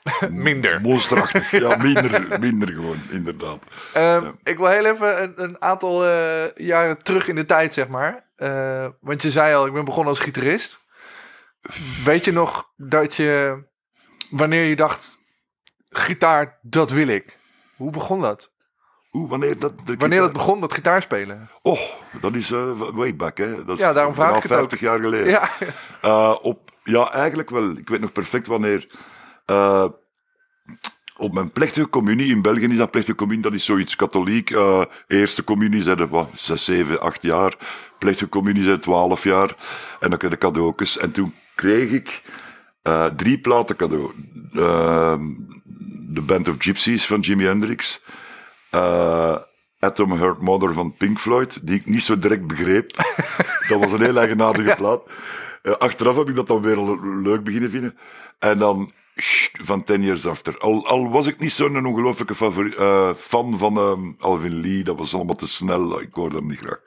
minder. 0.29 0.81
Monsterachtig. 0.81 1.51
ja, 1.51 1.77
minder, 1.83 2.39
minder 2.39 2.67
gewoon, 2.67 2.97
inderdaad. 3.11 3.63
Ehm, 3.93 4.31
Ik 4.43 4.57
wil 4.57 4.67
heel 4.67 4.85
even 4.85 5.23
een, 5.23 5.43
een 5.43 5.61
aantal 5.61 6.05
eh, 6.05 6.51
jaren 6.55 7.03
terug 7.03 7.27
in 7.27 7.35
de 7.35 7.45
tijd, 7.45 7.73
zeg 7.73 7.87
maar. 7.87 8.29
Eh, 8.35 8.87
want 9.01 9.21
je 9.21 9.31
zei 9.31 9.55
al, 9.55 9.65
ik 9.65 9.73
ben 9.73 9.85
begonnen 9.85 10.13
als 10.13 10.21
gitarist. 10.23 10.79
Weet 12.03 12.25
je 12.25 12.31
nog 12.31 12.71
dat 12.75 13.15
je, 13.15 13.63
wanneer 14.29 14.63
je 14.63 14.75
dacht, 14.75 15.17
gitaar, 15.89 16.59
dat 16.61 16.91
wil 16.91 17.07
ik. 17.07 17.37
Hoe 17.75 17.91
begon 17.91 18.21
dat? 18.21 18.53
Oeh, 19.15 19.29
wanneer 19.29 19.59
dat... 19.59 19.73
de 19.85 19.95
Wanneer 19.97 20.19
dat 20.19 20.33
begon, 20.33 20.59
dat 20.59 20.73
gitaarspelen? 20.73 21.49
Oh, 21.61 21.79
dat 22.21 22.35
is 22.35 22.51
eh, 22.51 22.71
way 22.93 23.15
back, 23.15 23.37
hè. 23.37 23.65
Dat 23.65 23.75
is 23.75 23.81
Ja, 23.83 23.93
daarom 23.93 24.13
vraag 24.13 24.35
ik 24.35 24.43
het 24.43 24.51
ook. 24.51 24.57
50 24.57 24.79
jaar 24.79 24.99
geleden. 24.99 25.27
Ja, 25.27 25.49
Eh, 26.01 26.35
op, 26.41 26.71
ja, 26.83 27.11
eigenlijk 27.11 27.49
wel. 27.49 27.69
Ik 27.71 27.89
weet 27.89 28.01
nog 28.01 28.11
perfect 28.11 28.47
wanneer. 28.47 28.87
eh, 29.45 29.85
op 31.17 31.33
mijn 31.33 31.51
plechtige 31.51 31.89
communie 31.89 32.31
in 32.31 32.41
België 32.41 32.65
is 32.65 32.77
dat 32.77 32.91
plechtige 32.91 33.17
communie, 33.17 33.43
dat 33.43 33.53
is 33.53 33.65
zoiets 33.65 33.95
katholiek. 33.95 34.53
eerste 35.07 35.43
communie 35.43 35.81
zijn 35.81 36.07
wat, 36.07 36.29
6, 36.33 36.65
7, 36.65 36.99
8 37.01 37.23
jaar. 37.23 37.57
Plechtige 37.99 38.29
communie 38.29 38.63
zijn 38.63 38.79
12 38.79 39.23
jaar. 39.23 39.55
En 39.99 40.09
dan 40.09 40.17
kreeg 40.19 40.31
ik 40.31 40.39
cadeautjes. 40.39 40.97
En 40.97 41.11
toen 41.11 41.33
kreeg 41.55 41.91
ik 41.91 42.21
drie 43.15 43.39
platen 43.39 43.75
cadeau. 43.75 44.11
The 46.13 46.21
Band 46.25 46.47
of 46.49 46.55
Gypsies 46.59 47.05
van 47.05 47.19
Jimi 47.19 47.45
Hendrix. 47.45 48.03
Eh, 48.75 49.37
Atom 49.79 50.11
Heart 50.11 50.41
Mother 50.41 50.73
van 50.73 50.93
Pink 50.97 51.19
Floyd, 51.19 51.67
die 51.67 51.79
ik 51.79 51.85
niet 51.85 52.03
zo 52.03 52.19
direct 52.19 52.47
begreep. 52.47 52.95
dat 53.69 53.79
was 53.79 53.91
een 53.91 54.03
heel 54.03 54.17
eigenaardige 54.17 54.75
plaat. 54.75 55.09
Eh, 55.61 55.71
achteraf 55.73 56.15
heb 56.15 56.29
ik 56.29 56.35
dat 56.35 56.47
dan 56.47 56.61
weer 56.61 56.77
leuk 57.23 57.43
beginnen 57.43 57.69
vinden. 57.69 57.97
En 58.39 58.57
dan 58.57 58.91
Shh, 59.17 59.49
van 59.61 59.83
Ten 59.83 60.01
Years 60.01 60.25
After. 60.27 60.57
Al, 60.57 60.87
al 60.87 61.09
was 61.09 61.27
ik 61.27 61.39
niet 61.39 61.51
zo'n 61.51 61.85
ongelooflijke 61.85 62.35
favori- 62.35 62.73
eh, 62.77 63.13
fan 63.13 63.57
van 63.57 63.77
ehm, 63.77 64.11
Alvin 64.19 64.59
Lee, 64.59 64.83
dat 64.83 64.97
was 64.97 65.13
allemaal 65.13 65.35
te 65.35 65.47
snel, 65.47 66.01
ik 66.01 66.13
hoorde 66.13 66.35
hem 66.35 66.47
niet 66.47 66.59
graag. 66.59 66.79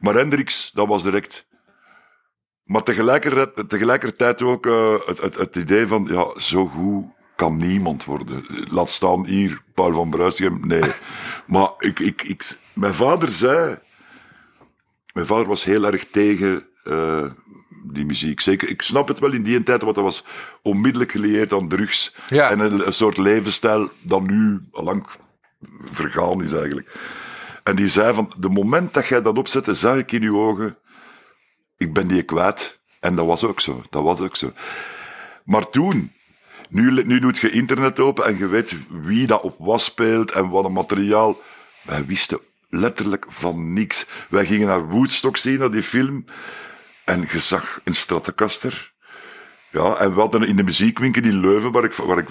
Maar 0.00 0.14
Hendrix, 0.14 0.70
dat 0.74 0.86
was 0.86 1.02
direct. 1.02 1.46
Maar 2.64 2.82
tegelijkertijd, 2.82 3.68
tegelijkertijd 3.68 4.42
ook 4.42 4.64
het, 5.06 5.20
het, 5.20 5.36
het 5.36 5.56
idee 5.56 5.86
van, 5.86 6.08
ja, 6.10 6.38
zo 6.38 6.66
goed 6.66 7.13
kan 7.36 7.56
niemand 7.56 8.04
worden. 8.04 8.44
Laat 8.70 8.90
staan 8.90 9.26
hier, 9.26 9.62
Paul 9.74 9.92
van 9.92 10.10
Bruisgem, 10.10 10.66
nee. 10.66 10.92
Maar 11.46 11.70
ik, 11.78 11.98
ik, 11.98 12.22
ik, 12.22 12.58
mijn 12.72 12.94
vader 12.94 13.28
zei, 13.28 13.78
mijn 15.12 15.26
vader 15.26 15.46
was 15.46 15.64
heel 15.64 15.84
erg 15.84 16.04
tegen 16.10 16.66
eh, 16.84 17.24
die 17.84 18.04
muziek. 18.04 18.40
Zeker, 18.40 18.68
ik 18.68 18.82
snap 18.82 19.08
het 19.08 19.18
wel 19.18 19.32
in 19.32 19.42
die 19.42 19.62
tijd, 19.62 19.82
want 19.82 19.94
dat 19.94 20.04
was 20.04 20.24
onmiddellijk 20.62 21.10
gelieerd 21.10 21.52
aan 21.52 21.68
drugs. 21.68 22.14
Ja. 22.28 22.50
En 22.50 22.58
een, 22.58 22.86
een 22.86 22.92
soort 22.92 23.16
levensstijl 23.16 23.90
dat 24.00 24.22
nu 24.22 24.60
al 24.72 24.84
lang 24.84 25.06
vergaan 25.84 26.42
is 26.42 26.52
eigenlijk. 26.52 26.90
En 27.62 27.76
die 27.76 27.88
zei 27.88 28.14
van, 28.14 28.32
de 28.38 28.48
moment 28.48 28.94
dat 28.94 29.06
jij 29.06 29.22
dat 29.22 29.38
opzette, 29.38 29.74
zag 29.74 29.96
ik 29.96 30.12
in 30.12 30.22
uw 30.22 30.38
ogen, 30.38 30.78
ik 31.76 31.92
ben 31.92 32.08
die 32.08 32.22
kwijt. 32.22 32.80
En 33.00 33.14
dat 33.14 33.26
was 33.26 33.44
ook 33.44 33.60
zo, 33.60 33.82
dat 33.90 34.02
was 34.02 34.20
ook 34.20 34.36
zo. 34.36 34.52
Maar 35.44 35.70
toen, 35.70 36.12
nu, 36.74 37.04
nu 37.04 37.18
doet 37.18 37.38
je 37.38 37.50
internet 37.50 38.00
open 38.00 38.24
en 38.24 38.38
je 38.38 38.46
weet 38.46 38.76
wie 38.88 39.26
dat 39.26 39.42
op 39.42 39.54
was 39.58 39.84
speelt 39.84 40.32
en 40.32 40.48
wat 40.48 40.64
een 40.64 40.72
materiaal. 40.72 41.40
Wij 41.82 42.04
wisten 42.04 42.40
letterlijk 42.68 43.26
van 43.28 43.72
niks. 43.72 44.06
Wij 44.28 44.46
gingen 44.46 44.66
naar 44.66 44.88
Woodstock 44.88 45.36
zien, 45.36 45.58
naar 45.58 45.70
die 45.70 45.82
film. 45.82 46.24
En 47.04 47.28
je 47.32 47.38
zag 47.38 47.80
een 47.84 47.94
Stratocaster. 47.94 48.92
Ja, 49.70 49.96
en 49.96 50.14
we 50.14 50.20
hadden 50.20 50.46
in 50.46 50.56
de 50.56 50.62
muziekwinkel 50.62 51.22
in 51.22 51.40
Leuven, 51.40 51.72
waar 51.72 51.84
ik, 51.84 51.92
waar 51.92 52.18
ik 52.18 52.28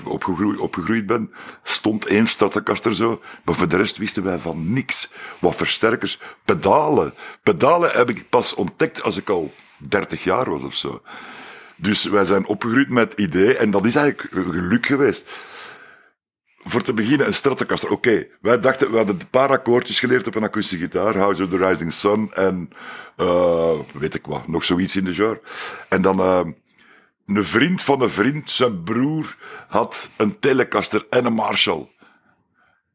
opgegroeid, 0.59 1.05
ben, 1.05 1.33
stond 1.61 2.05
één 2.05 2.27
Stratocaster 2.27 2.95
zo. 2.95 3.21
Maar 3.43 3.55
voor 3.55 3.67
de 3.67 3.77
rest 3.77 3.97
wisten 3.97 4.23
wij 4.23 4.39
van 4.39 4.73
niks. 4.73 5.11
Wat 5.39 5.55
versterkers, 5.55 6.19
pedalen. 6.45 7.13
Pedalen 7.43 7.91
heb 7.91 8.09
ik 8.09 8.29
pas 8.29 8.53
ontdekt 8.53 9.01
als 9.01 9.17
ik 9.17 9.29
al 9.29 9.53
30 9.77 10.23
jaar 10.23 10.49
was 10.49 10.63
of 10.63 10.75
zo. 10.75 11.01
Dus 11.83 12.03
wij 12.03 12.25
zijn 12.25 12.45
opgegroeid 12.45 12.89
met 12.89 13.11
het 13.11 13.19
idee, 13.19 13.57
en 13.57 13.71
dat 13.71 13.85
is 13.85 13.95
eigenlijk 13.95 14.51
geluk 14.51 14.85
geweest. 14.85 15.29
Voor 16.63 16.81
te 16.81 16.93
beginnen, 16.93 17.27
een 17.27 17.33
Stratocaster. 17.33 17.89
Oké, 17.89 18.27
wij 18.41 18.59
dachten, 18.59 18.91
we 18.91 18.97
hadden 18.97 19.19
een 19.19 19.29
paar 19.29 19.49
akkoordjes 19.49 19.99
geleerd 19.99 20.27
op 20.27 20.35
een 20.35 20.43
akoestische 20.43 20.85
gitaar. 20.85 21.17
House 21.17 21.43
of 21.43 21.49
the 21.49 21.57
Rising 21.57 21.93
Sun 21.93 22.31
en, 22.33 22.69
eh, 23.17 23.79
weet 23.93 24.13
ik 24.13 24.25
wat, 24.25 24.47
nog 24.47 24.63
zoiets 24.63 24.95
in 24.95 25.03
de 25.03 25.13
genre. 25.13 25.41
En 25.89 26.01
dan, 26.01 26.19
eh, 26.19 26.47
een 27.25 27.45
vriend 27.45 27.83
van 27.83 28.01
een 28.01 28.09
vriend, 28.09 28.51
zijn 28.51 28.83
broer, 28.83 29.37
had 29.67 30.09
een 30.17 30.39
Telecaster 30.39 31.05
en 31.09 31.25
een 31.25 31.33
Marshall. 31.33 31.89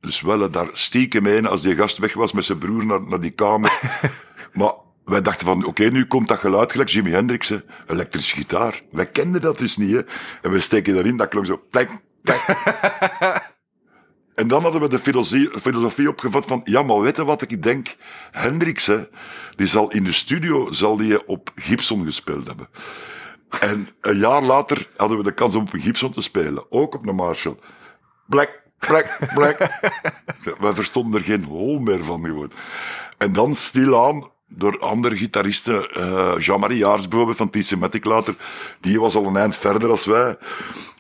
Dus 0.01 0.21
wel 0.21 0.51
daar 0.51 0.69
stiekem 0.73 1.27
heen 1.27 1.47
als 1.47 1.63
die 1.63 1.77
gast 1.77 1.99
weg 1.99 2.15
was 2.15 2.33
met 2.33 2.45
zijn 2.45 2.59
broer 2.59 2.87
naar, 2.87 3.03
naar 3.03 3.21
die 3.21 3.31
kamer. 3.31 3.81
maar 4.53 4.75
wij 5.09 5.23
dachten 5.23 5.47
van, 5.47 5.65
oké, 5.65 5.85
nu 5.85 6.07
komt 6.07 6.29
dat 6.29 6.39
geluid 6.39 6.73
gelijk 6.73 6.89
Jimi 6.89 7.11
Hendrix, 7.11 7.49
hè. 7.49 7.59
elektrische 7.87 8.37
gitaar. 8.37 8.83
Wij 8.91 9.07
kenden 9.07 9.41
dat 9.41 9.59
dus 9.59 9.77
niet, 9.77 9.91
hè. 9.91 10.03
En 10.43 10.51
we 10.51 10.61
steken 10.61 10.95
daarin, 10.95 11.17
dat 11.17 11.29
klonk 11.29 11.47
zo, 11.47 11.63
plek, 11.71 11.91
plek. 12.23 12.41
En 14.35 14.49
dan 14.49 14.63
hadden 14.63 14.81
we 14.81 14.89
de 14.89 14.99
filosofie, 14.99 15.51
filosofie 15.61 16.09
opgevat 16.09 16.47
van, 16.47 16.61
ja, 16.65 16.83
maar 16.83 17.01
weet 17.01 17.17
je 17.17 17.25
wat 17.25 17.43
ik 17.43 17.63
denk? 17.63 17.97
Hendrix, 18.31 18.87
hè, 18.87 19.09
die 19.57 19.67
zal 19.67 19.91
in 19.91 20.05
de 20.05 20.13
studio 20.13 20.73
zal 20.73 20.97
die 20.97 21.27
op 21.27 21.53
Gibson 21.55 22.05
gespeeld 22.05 22.47
hebben. 22.47 22.69
En 23.61 23.89
een 24.01 24.19
jaar 24.19 24.43
later 24.43 24.89
hadden 24.97 25.19
we 25.19 25.25
de 25.25 25.35
kans 25.35 25.55
om 25.55 25.63
op 25.63 25.73
een 25.73 25.81
Gibson 25.81 26.11
te 26.11 26.21
spelen. 26.21 26.73
Ook 26.73 26.95
op 26.95 27.07
een 27.07 27.15
Marshall. 27.15 27.57
Black, 28.27 28.63
black, 28.79 29.19
black. 29.35 29.59
we 30.59 30.75
verstonden 30.75 31.21
er 31.21 31.27
geen 31.27 31.45
hol 31.45 31.79
meer 31.79 32.05
van 32.05 32.25
gewoon. 32.25 32.53
En 33.19 33.33
dan 33.33 33.55
stilaan 33.55 34.31
door 34.49 34.79
andere 34.79 35.17
gitaristen, 35.17 35.91
eh, 35.91 36.35
Jean-Marie 36.39 36.79
Jaars 36.79 37.09
bijvoorbeeld 37.09 37.37
van 37.37 37.51
T-Sematic 37.51 38.05
later, 38.05 38.35
die 38.81 39.01
was 39.01 39.15
al 39.15 39.27
een 39.27 39.37
eind 39.37 39.57
verder 39.57 39.91
als 39.91 40.05
wij. 40.05 40.37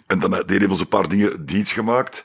En 0.06 0.18
dan 0.18 0.30
deed 0.30 0.60
hij 0.60 0.68
ons 0.68 0.80
een 0.80 0.88
paar 0.88 1.08
dingen 1.08 1.46
diets 1.46 1.72
gemaakt. 1.72 2.24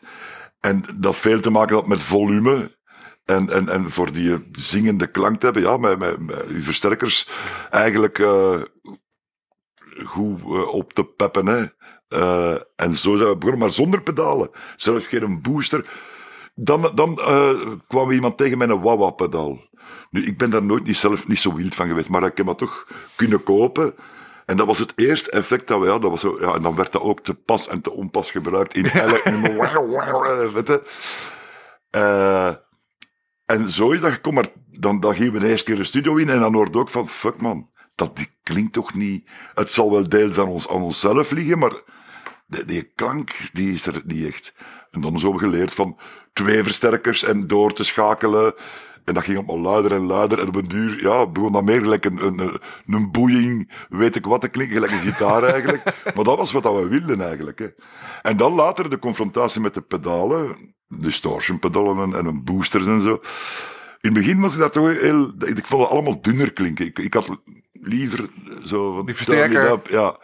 En 0.59 0.83
dat 0.95 1.15
veel 1.15 1.39
te 1.39 1.49
maken 1.49 1.75
had 1.75 1.87
met 1.87 2.03
volume. 2.03 2.77
En, 3.25 3.49
en, 3.49 3.69
en 3.69 3.91
voor 3.91 4.13
die 4.13 4.47
zingende 4.51 5.07
klank 5.07 5.39
te 5.39 5.45
hebben, 5.45 5.63
ja, 5.63 5.77
met, 5.77 5.99
met, 5.99 6.19
versterkers 6.57 7.29
eigenlijk 7.69 8.19
eh, 8.19 8.61
goed 10.03 10.41
eh, 10.41 10.73
op 10.73 10.93
te 10.93 11.03
peppen. 11.03 11.47
Hè. 11.47 11.65
En 12.75 12.93
zo 12.93 13.15
zijn 13.15 13.29
we 13.29 13.37
begonnen, 13.37 13.59
maar 13.59 13.71
zonder 13.71 14.01
pedalen. 14.01 14.49
Zelfs 14.75 15.07
geen 15.07 15.41
booster. 15.41 15.89
Dan, 16.55 16.91
dan 16.95 17.15
kwam 17.87 18.11
iemand 18.11 18.37
tegen 18.37 18.57
met 18.57 18.69
een 18.69 18.81
wah-wah-pedaal. 18.81 19.59
Nu, 20.13 20.25
ik 20.25 20.37
ben 20.37 20.49
daar 20.49 20.63
nooit 20.63 20.83
niet 20.83 20.97
zelf 20.97 21.27
niet 21.27 21.39
zo 21.39 21.53
wild 21.53 21.75
van 21.75 21.87
geweest, 21.87 22.09
maar 22.09 22.23
ik 22.23 22.37
heb 22.37 22.45
dat 22.45 22.57
toch 22.57 22.87
kunnen 23.15 23.43
kopen. 23.43 23.95
En 24.45 24.57
dat 24.57 24.67
was 24.67 24.79
het 24.79 24.93
eerste 24.95 25.31
effect 25.31 25.67
dat 25.67 25.79
we 25.79 25.89
hadden. 25.89 26.11
Dat 26.11 26.21
was 26.21 26.31
zo, 26.31 26.37
ja, 26.41 26.53
en 26.53 26.61
dan 26.61 26.75
werd 26.75 26.91
dat 26.91 27.01
ook 27.01 27.19
te 27.19 27.33
pas 27.33 27.67
en 27.67 27.81
te 27.81 27.91
onpas 27.91 28.31
gebruikt 28.31 28.75
in 28.75 28.85
elk 28.85 29.25
nummer. 29.41 30.53
Weet 30.53 30.67
je? 30.67 30.83
Eh, 31.89 32.53
en 33.45 33.69
zo 33.69 33.91
is 33.91 34.01
dat 34.01 34.11
gekomen. 34.11 34.43
Maar 34.43 34.79
dan, 34.79 34.99
dan 34.99 35.15
gingen 35.15 35.33
we 35.33 35.39
de 35.39 35.47
eerste 35.47 35.65
keer 35.65 35.75
de 35.75 35.83
studio 35.83 36.15
in 36.15 36.29
en 36.29 36.39
dan 36.39 36.53
hoorde 36.53 36.79
ook 36.79 36.89
van, 36.89 37.09
fuck 37.09 37.41
man, 37.41 37.69
dat 37.95 38.17
die 38.17 38.27
klinkt 38.43 38.73
toch 38.73 38.93
niet... 38.93 39.29
Het 39.53 39.71
zal 39.71 39.91
wel 39.91 40.09
deels 40.09 40.37
aan, 40.37 40.47
ons, 40.47 40.69
aan 40.69 40.81
onszelf 40.81 41.31
liggen, 41.31 41.59
maar 41.59 41.81
die, 42.47 42.65
die 42.65 42.91
klank, 42.95 43.31
die 43.53 43.71
is 43.71 43.85
er 43.85 44.01
niet 44.05 44.25
echt. 44.25 44.55
En 44.91 45.01
dan 45.01 45.19
zo 45.19 45.31
geleerd 45.31 45.73
van 45.73 45.99
twee 46.33 46.63
versterkers 46.63 47.23
en 47.23 47.47
door 47.47 47.73
te 47.73 47.83
schakelen. 47.83 48.53
En 49.05 49.13
dat 49.13 49.23
ging 49.23 49.37
allemaal 49.37 49.59
luider 49.59 49.91
en 49.91 50.05
luider. 50.05 50.39
En 50.39 50.47
op 50.47 50.55
een 50.55 50.67
duur, 50.67 51.01
ja, 51.01 51.27
begon 51.27 51.51
dat 51.51 51.63
meer 51.63 51.81
gelijk 51.81 52.05
een, 52.05 52.25
een, 52.25 52.59
een 52.87 53.11
boeiing, 53.11 53.71
weet 53.89 54.15
ik 54.15 54.25
wat, 54.25 54.41
te 54.41 54.47
klinken, 54.47 54.75
gelijk 54.75 54.91
een 54.91 55.13
gitaar 55.13 55.43
eigenlijk. 55.53 55.83
maar 56.15 56.23
dat 56.23 56.37
was 56.37 56.51
wat 56.51 56.63
we 56.63 56.87
wilden 56.87 57.21
eigenlijk. 57.21 57.59
Hè. 57.59 57.67
En 58.21 58.37
dan 58.37 58.53
later 58.53 58.89
de 58.89 58.99
confrontatie 58.99 59.61
met 59.61 59.73
de 59.73 59.81
pedalen, 59.81 60.55
distortion 60.87 61.59
pedalen 61.59 61.97
en, 61.97 62.19
en 62.19 62.25
een 62.25 62.43
boosters 62.43 62.87
en 62.87 63.01
zo. 63.01 63.19
In 64.01 64.13
het 64.13 64.13
begin 64.13 64.41
was 64.41 64.53
ik 64.53 64.59
dat 64.59 64.73
toch 64.73 64.99
heel, 64.99 65.33
ik 65.39 65.65
vond 65.65 65.81
het 65.81 65.91
allemaal 65.91 66.21
dunner 66.21 66.53
klinken. 66.53 66.85
Ik, 66.85 66.99
ik 66.99 67.13
had 67.13 67.37
liever 67.73 68.29
zo 68.63 68.93
van... 68.95 69.05
Die 69.05 69.15
versterker. 69.15 69.79
Ja. 69.89 70.17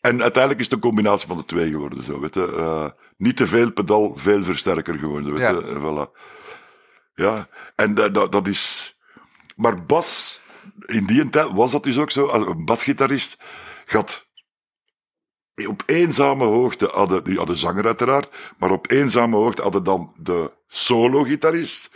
En 0.00 0.22
uiteindelijk 0.22 0.60
is 0.60 0.66
het 0.70 0.74
een 0.74 0.88
combinatie 0.88 1.28
van 1.28 1.36
de 1.36 1.44
twee 1.44 1.70
geworden, 1.70 2.02
zo, 2.02 2.20
weet 2.20 2.34
je. 2.34 2.54
Uh, 2.56 2.86
niet 3.16 3.36
te 3.36 3.46
veel 3.46 3.72
pedal, 3.72 4.12
veel 4.16 4.44
versterker 4.44 4.98
geworden, 4.98 5.32
weet 5.34 5.48
je. 5.48 5.72
Ja. 5.72 5.80
Voilà. 5.80 6.10
Ja, 7.14 7.48
en 7.76 7.94
dat, 7.94 8.32
dat, 8.32 8.46
is... 8.46 8.96
Maar 9.56 9.84
bas, 9.84 10.40
in 10.86 11.06
die 11.06 11.30
tijd 11.30 11.50
was 11.50 11.70
dat 11.70 11.84
dus 11.84 11.98
ook 11.98 12.10
zo. 12.10 12.26
Als 12.26 12.46
een 12.46 12.64
basgitarist 12.64 13.42
gaat 13.84 14.30
op 15.66 15.82
eenzame 15.86 16.44
hoogte 16.44 16.90
hadden, 16.92 17.24
die 17.24 17.36
hadden 17.36 17.56
zanger 17.56 17.86
uiteraard, 17.86 18.28
maar 18.58 18.70
op 18.70 18.90
eenzame 18.90 19.36
hoogte 19.36 19.62
hadden 19.62 19.84
dan 19.84 20.14
de 20.16 20.52
solo-gitarist 20.66 21.90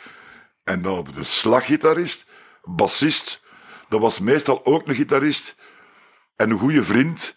en 0.65 0.83
dan 0.83 1.07
de 1.15 1.23
slaggitarist, 1.23 2.31
bassist, 2.63 3.45
dat 3.89 4.01
was 4.01 4.21
meestal 4.21 4.65
ook 4.65 4.89
een 4.89 4.95
gitarist 4.95 5.57
en 6.37 6.51
een 6.51 6.59
goede 6.59 6.85
vriend, 6.85 7.37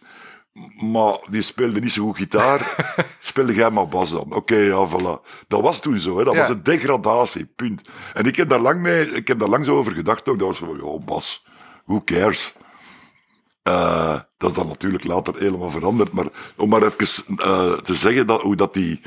maar 0.91 1.19
die 1.29 1.41
speelde 1.41 1.79
niet 1.79 1.91
zo 1.91 2.03
goed 2.03 2.17
gitaar. 2.17 2.75
speelde 3.19 3.53
jij 3.53 3.69
maar 3.69 3.87
bas 3.87 4.11
dan. 4.11 4.33
Oké, 4.33 4.55
ja, 4.55 4.87
voilà. 4.87 5.45
Dat 5.47 5.61
was 5.61 5.79
toen 5.79 5.99
zo, 5.99 6.17
hè. 6.17 6.23
dat 6.23 6.35
was 6.35 6.49
een 6.49 6.63
degradatie, 6.63 7.45
punt. 7.55 7.89
En 8.13 8.25
ik 8.25 8.35
heb 8.35 8.49
daar 8.49 8.59
lang, 8.59 8.81
mee, 8.81 9.11
ik 9.11 9.27
heb 9.27 9.39
daar 9.39 9.49
lang 9.49 9.65
zo 9.65 9.77
over 9.77 9.93
gedacht 9.93 10.29
ook. 10.29 10.39
Dat 10.39 10.47
was 10.47 10.57
van, 10.57 10.79
ja, 10.83 10.97
bas, 11.05 11.45
who 11.85 12.01
cares? 12.05 12.55
Uh, 13.63 14.19
dat 14.37 14.49
is 14.49 14.55
dan 14.55 14.67
natuurlijk 14.67 15.03
later 15.03 15.35
helemaal 15.37 15.69
veranderd. 15.69 16.11
Maar 16.11 16.27
om 16.55 16.69
maar 16.69 16.83
even 16.83 17.35
uh, 17.37 17.73
te 17.73 17.95
zeggen 17.95 18.27
dat, 18.27 18.41
hoe 18.41 18.55
dat 18.55 18.73
die... 18.73 19.01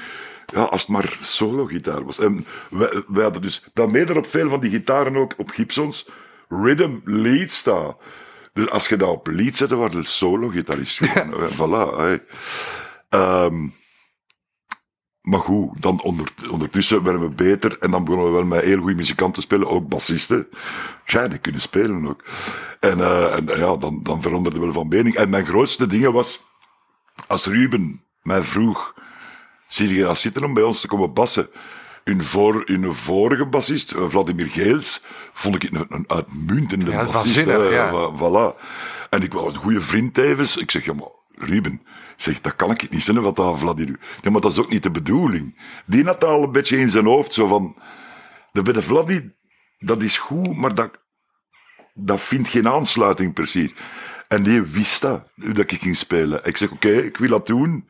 Ja, 0.47 0.63
als 0.63 0.81
het 0.81 0.91
maar 0.91 1.19
solo-gitaar 1.21 2.05
was. 2.05 2.19
En 2.19 2.47
wij, 2.71 3.03
wij 3.07 3.23
hadden 3.23 3.43
dus... 3.43 3.65
Daarmee 3.73 4.05
er 4.05 4.17
op 4.17 4.27
veel 4.27 4.49
van 4.49 4.61
die 4.61 4.71
gitaren 4.71 5.17
ook, 5.17 5.35
op 5.37 5.51
Gibsons, 5.51 6.09
rhythm 6.49 6.99
lead 7.05 7.51
staan. 7.51 7.97
Dus 8.53 8.71
als 8.71 8.89
je 8.89 8.97
dat 8.97 9.09
op 9.09 9.27
lied 9.27 9.57
zette, 9.57 9.77
waren 9.77 10.01
de 10.01 10.07
solo-gitarist. 10.07 11.01
voilà. 11.59 11.97
Hey. 11.97 12.23
Um, 13.11 13.75
maar 15.23 15.41
goed, 15.41 15.83
dan 15.83 16.03
onder, 16.03 16.29
ondertussen 16.51 17.03
werden 17.03 17.23
we 17.23 17.29
beter 17.29 17.79
en 17.79 17.91
dan 17.91 18.05
begonnen 18.05 18.29
we 18.31 18.37
wel 18.37 18.45
met 18.45 18.65
heel 18.65 18.79
goede 18.79 18.95
muzikanten 18.95 19.35
te 19.35 19.41
spelen, 19.41 19.69
ook 19.69 19.89
bassisten. 19.89 20.49
Tja, 21.05 21.29
die 21.29 21.39
kunnen 21.39 21.61
spelen 21.61 22.09
ook. 22.09 22.25
En, 22.81 22.99
uh, 22.99 23.37
en 23.37 23.47
ja, 23.47 23.77
dan, 23.77 24.01
dan 24.03 24.23
veranderde 24.23 24.61
wel 24.61 24.73
van 24.73 24.89
mening. 24.89 25.15
En 25.15 25.31
mijn 25.31 25.47
grootste 25.47 25.87
dingen 25.87 26.13
was, 26.13 26.43
als 27.27 27.47
Ruben 27.47 28.03
mij 28.23 28.43
vroeg, 28.43 28.95
zie 29.69 29.95
je 29.95 30.03
dat 30.03 30.19
zitten 30.19 30.45
om 30.45 30.55
bij 30.55 30.63
ons 30.63 30.81
te 30.81 30.87
komen 30.87 31.13
bassen? 31.13 31.49
Hun, 32.05 32.23
voor, 32.25 32.63
hun 32.65 32.95
vorige 32.95 33.45
bassist, 33.45 33.93
eh, 33.93 34.09
Vladimir 34.09 34.51
Geels, 34.51 35.03
vond 35.33 35.55
ik 35.55 35.73
een, 35.73 35.87
een 35.89 36.05
uitmuntende 36.07 36.91
ja, 36.91 37.05
bassist. 37.05 37.47
ja. 37.47 38.13
Voilà. 38.17 38.61
En 39.11 39.23
ik 39.23 39.33
was 39.33 39.55
een 39.55 39.61
goede 39.61 39.81
vriend 39.81 40.15
tevens. 40.15 40.57
Ik 40.57 40.71
zeg, 40.71 40.85
ja 40.85 40.93
maar, 40.93 41.11
Ruben, 41.35 41.83
zeg, 42.17 42.41
dat 42.41 42.57
kan 42.57 42.71
ik 42.71 42.91
niet 42.91 43.03
zijn 43.03 43.21
wat 43.21 43.37
dat 43.37 43.59
Vladimir... 43.59 43.99
Ja, 44.23 44.31
maar 44.31 44.41
dat 44.41 44.53
is 44.53 44.59
ook 44.59 44.71
niet 44.71 44.83
de 44.83 44.91
bedoeling. 44.91 45.61
Die 45.87 46.05
had 46.05 46.25
al 46.25 46.43
een 46.43 46.53
beetje 46.53 46.79
in 46.79 46.91
zijn 46.91 47.07
hoofd, 47.07 47.33
zo 47.33 47.47
van... 47.47 47.77
De, 48.53 48.63
de 48.63 48.83
Vladdy, 48.83 49.31
dat 49.79 50.03
is 50.03 50.19
goed, 50.19 50.57
maar 50.57 50.75
dat, 50.75 51.01
dat 51.95 52.21
vindt 52.21 52.49
geen 52.49 52.69
aansluiting 52.69 53.35
precies. 53.35 53.75
En 54.29 54.43
die 54.43 54.61
wist 54.61 55.01
dat, 55.01 55.29
dat 55.35 55.71
ik 55.71 55.81
ging 55.81 55.97
spelen. 55.97 56.41
Ik 56.45 56.57
zeg, 56.57 56.71
oké, 56.71 56.91
ik 56.91 57.17
wil 57.17 57.29
dat 57.29 57.47
doen. 57.47 57.89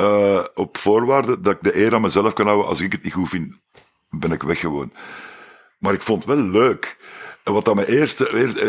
Uh, 0.00 0.44
op 0.54 0.76
voorwaarde 0.78 1.40
dat 1.40 1.52
ik 1.52 1.62
de 1.62 1.76
eer 1.76 1.94
aan 1.94 2.00
mezelf 2.00 2.32
kan 2.32 2.46
houden. 2.46 2.66
Als 2.66 2.80
ik 2.80 2.92
het 2.92 3.02
niet 3.02 3.12
goed 3.12 3.28
vind, 3.28 3.54
ben 4.10 4.32
ik 4.32 4.42
weg 4.42 4.58
gewoon. 4.58 4.92
Maar 5.78 5.92
ik 5.92 6.02
vond 6.02 6.24
het 6.24 6.34
wel 6.34 6.44
leuk. 6.44 6.98
En 7.44 7.52
wat 7.52 7.64
dat 7.64 7.74
me 7.74 7.88
eerste, 7.88 8.24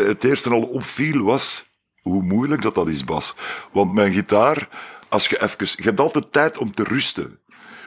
het 0.08 0.24
eerste 0.24 0.50
al 0.50 0.62
opviel 0.62 1.22
was 1.22 1.72
hoe 2.00 2.22
moeilijk 2.22 2.62
dat, 2.62 2.74
dat 2.74 2.88
is, 2.88 3.04
Bas. 3.04 3.36
Want 3.72 3.92
mijn 3.92 4.12
gitaar, 4.12 4.68
als 5.08 5.28
je 5.28 5.42
even, 5.42 5.66
je 5.76 5.82
hebt 5.82 6.00
altijd 6.00 6.32
tijd 6.32 6.58
om 6.58 6.74
te 6.74 6.82
rusten. 6.82 7.38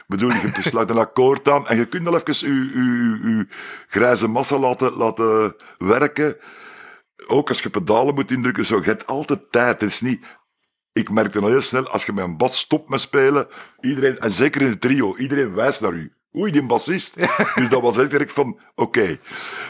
Bedoel, 0.06 0.30
je 0.30 0.52
sluit 0.60 0.90
een 0.90 0.98
akkoord 0.98 1.48
aan 1.48 1.66
en 1.66 1.76
je 1.76 1.86
kunt 1.86 2.04
wel 2.04 2.20
even 2.20 2.48
je, 2.48 2.64
je, 2.64 3.28
je 3.28 3.46
grijze 3.86 4.28
massa 4.28 4.58
laten, 4.58 4.92
laten 4.92 5.56
werken. 5.78 6.36
Ook 7.26 7.48
als 7.48 7.62
je 7.62 7.70
pedalen 7.70 8.14
moet 8.14 8.30
indrukken, 8.30 8.66
zo, 8.66 8.76
je 8.76 8.84
hebt 8.84 9.06
altijd 9.06 9.40
tijd. 9.52 9.80
Het 9.80 9.90
is 9.90 10.00
niet, 10.00 10.24
ik 10.98 11.10
merkte 11.10 11.40
al 11.40 11.48
heel 11.48 11.62
snel, 11.62 11.88
als 11.88 12.04
je 12.04 12.12
met 12.12 12.24
een 12.24 12.36
bas 12.36 12.58
stopt 12.58 12.88
met 12.88 13.00
spelen, 13.00 13.48
iedereen, 13.80 14.18
en 14.18 14.30
zeker 14.30 14.62
in 14.62 14.68
het 14.68 14.80
trio, 14.80 15.16
iedereen 15.16 15.54
wijst 15.54 15.80
naar 15.80 15.92
u. 15.92 16.12
Oei, 16.36 16.52
die 16.52 16.66
bassist. 16.66 17.16
dus 17.58 17.68
dat 17.68 17.82
was 17.82 17.98
echt 17.98 18.10
direct 18.10 18.32
van, 18.32 18.58
oké. 18.74 18.82
Okay. 18.82 19.20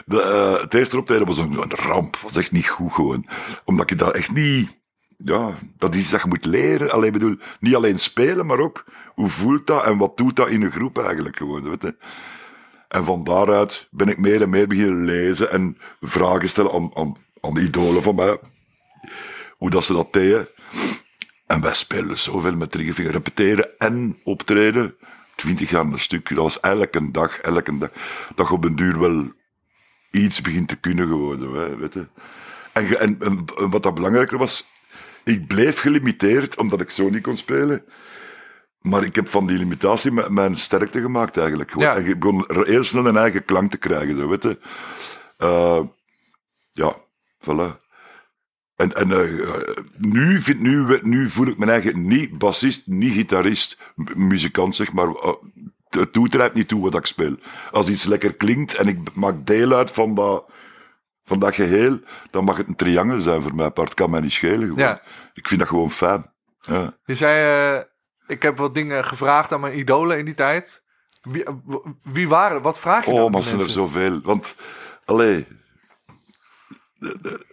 Uh, 0.07 0.61
het 0.61 0.73
eerste 0.73 0.97
optreden 0.97 1.27
was 1.27 1.37
een, 1.37 1.61
een 1.61 1.71
ramp. 1.71 2.17
was 2.17 2.35
echt 2.35 2.51
niet 2.51 2.67
goed 2.67 2.93
gewoon. 2.93 3.27
Omdat 3.65 3.89
je 3.89 3.95
dat 3.95 4.15
echt 4.15 4.31
niet... 4.33 4.77
Ja, 5.17 5.53
dat 5.77 5.95
is 5.95 6.09
dat 6.09 6.21
je 6.21 6.27
moet 6.27 6.45
leren. 6.45 6.91
Alleen 6.91 7.11
bedoel, 7.11 7.37
niet 7.59 7.75
alleen 7.75 7.99
spelen, 7.99 8.45
maar 8.45 8.59
ook 8.59 8.85
hoe 9.13 9.27
voelt 9.27 9.67
dat 9.67 9.83
en 9.83 9.97
wat 9.97 10.17
doet 10.17 10.35
dat 10.35 10.49
in 10.49 10.61
een 10.61 10.71
groep 10.71 10.97
eigenlijk 10.97 11.37
gewoon. 11.37 11.69
Weet 11.69 11.81
je? 11.81 11.95
En 12.87 13.03
van 13.03 13.23
daaruit 13.23 13.87
ben 13.91 14.07
ik 14.07 14.17
meer 14.17 14.41
en 14.41 14.49
meer 14.49 14.67
beginnen 14.67 15.05
lezen 15.05 15.51
en 15.51 15.77
vragen 16.01 16.49
stellen 16.49 16.71
aan, 16.71 16.91
aan, 16.93 17.15
aan 17.41 17.53
de 17.53 17.61
idolen 17.61 18.03
van 18.03 18.15
mij. 18.15 18.39
Hoe 19.57 19.69
dat 19.69 19.83
ze 19.83 19.93
dat 19.93 20.13
deden. 20.13 20.47
En 21.49 21.61
wij 21.61 21.73
spelen 21.73 22.19
zoveel 22.19 22.55
met 22.55 22.71
Triggerfinger. 22.71 23.11
Repeteren 23.11 23.77
en 23.77 24.19
optreden. 24.23 24.95
Twintig 25.35 25.69
jaar 25.69 25.85
een 25.85 25.99
stuk. 25.99 26.29
Dat 26.29 26.37
was 26.37 26.59
elke 26.59 27.11
dag, 27.11 27.39
elke 27.39 27.77
dag. 27.77 27.89
Dat 28.35 28.51
op 28.51 28.63
een 28.63 28.75
duur 28.75 28.99
wel 28.99 29.31
iets 30.11 30.41
begint 30.41 30.67
te 30.67 30.75
kunnen 30.75 31.07
geworden. 31.07 31.79
Weet 31.79 31.93
je. 31.93 32.07
En, 32.73 32.99
en, 32.99 33.19
en 33.19 33.69
wat 33.69 33.83
dat 33.83 33.93
belangrijker 33.93 34.37
was, 34.37 34.67
ik 35.23 35.47
bleef 35.47 35.79
gelimiteerd 35.79 36.57
omdat 36.57 36.81
ik 36.81 36.89
zo 36.89 37.09
niet 37.09 37.23
kon 37.23 37.37
spelen. 37.37 37.83
Maar 38.81 39.03
ik 39.03 39.15
heb 39.15 39.27
van 39.27 39.47
die 39.47 39.57
limitatie 39.57 40.11
mijn 40.11 40.55
sterkte 40.55 41.01
gemaakt 41.01 41.37
eigenlijk. 41.37 41.79
Ja. 41.79 41.95
En 41.95 42.05
ik 42.05 42.19
begon 42.19 42.45
heel 42.47 42.83
snel 42.83 43.05
een 43.05 43.17
eigen 43.17 43.45
klank 43.45 43.71
te 43.71 43.77
krijgen. 43.77 44.15
Zo, 44.15 44.27
weet 44.27 44.43
je. 44.43 44.59
Uh, 45.37 45.81
ja, 46.71 46.95
voilà. 47.39 47.87
En, 48.79 48.93
en 48.93 49.09
uh, 49.09 49.77
nu, 49.97 50.41
vind, 50.41 50.59
nu, 50.59 50.99
nu 51.01 51.29
voel 51.29 51.47
ik 51.47 51.57
me 51.57 51.65
eigen 51.65 52.07
niet 52.07 52.37
bassist, 52.37 52.87
niet 52.87 53.13
gitarist, 53.13 53.77
muzikant 54.15 54.75
zeg 54.75 54.93
maar. 54.93 55.07
Uh, 55.07 55.33
het 55.89 56.13
doet 56.13 56.33
er 56.33 56.51
niet 56.53 56.67
toe 56.67 56.81
wat 56.81 56.95
ik 56.95 57.05
speel. 57.05 57.35
Als 57.71 57.89
iets 57.89 58.03
lekker 58.03 58.35
klinkt 58.35 58.75
en 58.75 58.87
ik 58.87 59.13
maak 59.13 59.45
deel 59.45 59.73
uit 59.73 59.91
van 59.91 60.15
dat, 60.15 60.51
van 61.23 61.39
dat 61.39 61.55
geheel, 61.55 61.99
dan 62.29 62.43
mag 62.43 62.57
het 62.57 62.67
een 62.67 62.75
triangel 62.75 63.19
zijn 63.19 63.41
voor 63.41 63.55
mij 63.55 63.65
apart. 63.65 63.93
kan 63.93 64.09
mij 64.09 64.19
niet 64.19 64.31
schelen. 64.31 64.61
Gewoon. 64.61 64.77
Ja. 64.77 65.01
Ik 65.33 65.47
vind 65.47 65.59
dat 65.59 65.69
gewoon 65.69 65.91
fijn. 65.91 66.33
Ja. 66.59 66.97
Je 67.05 67.15
zei, 67.15 67.75
uh, 67.75 67.83
ik 68.27 68.41
heb 68.41 68.57
wat 68.57 68.75
dingen 68.75 69.05
gevraagd 69.05 69.51
aan 69.51 69.59
mijn 69.59 69.79
idolen 69.79 70.17
in 70.17 70.25
die 70.25 70.33
tijd. 70.33 70.83
Wie, 71.21 71.43
wie 72.03 72.27
waren, 72.27 72.61
wat 72.61 72.79
vraag 72.79 73.05
je 73.05 73.11
Oh, 73.11 73.31
maar 73.31 73.43
zijn 73.43 73.59
er 73.59 73.69
zoveel. 73.69 74.21
Want, 74.21 74.55
allee... 75.05 75.47
De, 76.93 77.17
de, 77.21 77.45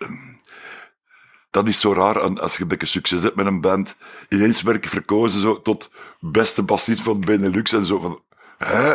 dat 1.57 1.69
is 1.69 1.81
zo 1.81 1.92
raar 1.92 2.40
als 2.40 2.57
je 2.57 2.62
een 2.62 2.69
beetje 2.69 2.87
succes 2.87 3.23
hebt 3.23 3.37
met 3.37 3.47
een 3.47 3.61
band. 3.61 3.97
Ineens 4.29 4.62
werd 4.62 4.77
ik 4.77 4.90
verkozen 4.90 5.40
zo, 5.40 5.62
tot 5.62 5.90
beste 6.21 6.62
bassist 6.62 7.03
van 7.03 7.21
Benelux 7.21 7.73
en 7.73 7.85
zo. 7.85 7.99
Van, 7.99 8.21
hè? 8.59 8.92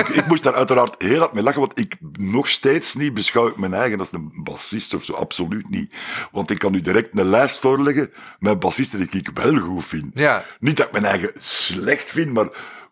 ik, 0.00 0.08
ik, 0.08 0.26
moest 0.26 0.42
daar 0.42 0.54
uiteraard 0.54 0.94
heel 0.98 1.18
hard 1.18 1.32
mee 1.32 1.42
lachen, 1.42 1.60
want 1.60 1.78
ik 1.78 1.96
nog 2.18 2.48
steeds 2.48 2.94
niet 2.94 3.14
beschouw 3.14 3.48
ik 3.48 3.56
mijn 3.56 3.74
eigen 3.74 3.98
als 3.98 4.12
een 4.12 4.32
bassist 4.34 4.94
of 4.94 5.04
zo. 5.04 5.12
Absoluut 5.12 5.70
niet. 5.70 5.94
Want 6.32 6.50
ik 6.50 6.58
kan 6.58 6.74
u 6.74 6.80
direct 6.80 7.18
een 7.18 7.28
lijst 7.28 7.58
voorleggen 7.58 8.12
met 8.38 8.58
bassisten 8.58 8.98
die 9.10 9.20
ik 9.20 9.30
wel 9.34 9.56
goed 9.56 9.84
vind. 9.84 10.10
Ja. 10.14 10.44
Niet 10.60 10.76
dat 10.76 10.86
ik 10.86 10.92
mijn 10.92 11.04
eigen 11.04 11.32
slecht 11.36 12.10
vind, 12.10 12.32
maar 12.32 12.48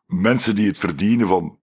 mensen 0.07 0.55
die 0.55 0.67
het 0.67 0.79
verdienen 0.79 1.29
van 1.29 1.59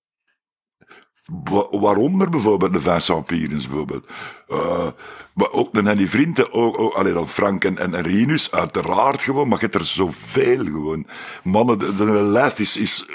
Waaronder 1.71 2.29
bijvoorbeeld 2.29 2.73
de 2.73 2.81
Vincent 2.81 3.25
Pierens, 3.25 3.67
bijvoorbeeld. 3.67 4.05
Uh, 4.47 4.87
maar 5.33 5.51
ook 5.51 5.73
de 5.73 5.81
Henny 5.81 6.07
Vrienden, 6.07 6.53
ook, 6.53 6.79
ook 6.79 6.93
alleen 6.93 7.13
dan 7.13 7.29
Frank 7.29 7.63
en, 7.63 7.77
en 7.77 8.01
Rinus, 8.01 8.51
uiteraard 8.51 9.23
gewoon, 9.23 9.47
maar 9.47 9.57
je 9.57 9.63
hebt 9.63 9.75
er 9.75 9.85
zoveel 9.85 10.65
gewoon. 10.65 11.07
Mannen, 11.43 11.79
de, 11.79 11.95
de 11.95 12.03
lijst 12.05 12.59
is, 12.59 12.77
is 12.77 13.09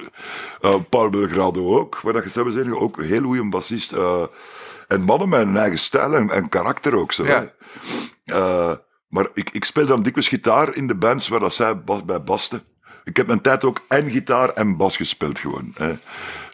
uh, 0.61 0.75
Paul 0.89 1.11
Belgrado 1.11 1.79
ook, 1.79 2.01
waar 2.01 2.13
dat 2.13 2.25
je 2.25 2.31
zou 2.31 2.51
zeggen, 2.51 2.81
ook 2.81 2.99
een 2.99 3.05
heel 3.05 3.23
goede 3.23 3.49
bassist. 3.49 3.93
Uh, 3.93 4.23
en 4.89 5.03
mannen 5.03 5.29
met 5.29 5.41
een 5.41 5.57
eigen 5.57 5.79
stijl 5.79 6.15
en, 6.15 6.31
en 6.31 6.49
karakter 6.49 6.97
ook 6.97 7.13
zo. 7.13 7.27
Ja. 7.27 7.53
maar 9.09 9.29
ik, 9.35 9.51
ik 9.51 9.65
speel 9.65 9.87
dan 9.87 10.03
dikwijls 10.03 10.29
gitaar 10.29 10.75
in 10.75 10.87
de 10.87 10.97
bands 10.97 11.29
waar 11.29 11.41
dat 11.41 11.55
zij 11.55 11.81
bas, 11.81 12.05
bij 12.05 12.23
basten. 12.23 12.63
Ik 13.05 13.17
heb 13.17 13.29
een 13.29 13.41
tijd 13.41 13.65
ook 13.65 13.81
en 13.89 14.11
gitaar 14.11 14.49
en 14.49 14.77
bas 14.77 14.97
gespeeld 14.97 15.39
gewoon. 15.39 15.73
Hè. 15.75 15.97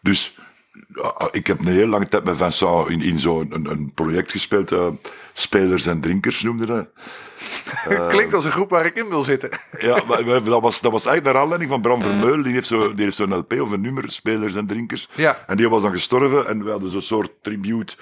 Dus 0.03 0.39
ik 1.31 1.47
heb 1.47 1.59
een 1.61 1.67
heel 1.67 1.87
lange 1.87 2.09
tijd 2.09 2.25
met 2.25 2.37
Vincent 2.37 2.89
in, 2.89 3.03
in 3.03 3.19
zo'n 3.19 3.47
een, 3.55 3.71
een 3.71 3.91
project 3.95 4.31
gespeeld. 4.31 4.73
eh, 4.73 4.87
Spelers 5.33 5.87
en 5.87 6.01
Drinkers 6.01 6.43
noemde 6.43 6.67
dat. 6.67 6.89
Klinkt 8.09 8.35
als 8.35 8.45
een 8.45 8.51
groep 8.51 8.71
waar 8.71 8.87
ik 8.87 8.97
in 8.97 9.09
wil 9.09 9.23
zitten. 9.23 9.51
Ja, 9.79 10.03
maar 10.09 10.25
dat 10.45 10.63
was, 10.63 10.81
dat 10.81 10.93
was 10.93 11.07
eigenlijk 11.07 11.25
naar 11.35 11.43
aanleiding 11.43 11.71
van 11.71 11.81
Bram 11.81 12.03
Vermeulen. 12.03 12.43
Die 12.45 12.53
heeft 12.53 12.67
zo- 12.67 12.95
die 12.95 13.05
heeft 13.05 13.17
zo'n 13.17 13.35
LP 13.37 13.61
of 13.61 13.71
een 13.71 13.81
nummer, 13.81 14.11
Spelers 14.11 14.55
en 14.55 14.67
Drinkers. 14.67 15.09
Ja. 15.15 15.39
En 15.47 15.57
die 15.57 15.69
was 15.69 15.83
dan 15.83 15.91
gestorven 15.93 16.47
en 16.47 16.65
we 16.65 16.71
hadden 16.71 16.91
zo'n 16.91 17.01
soort 17.03 17.31
tribute. 17.43 17.97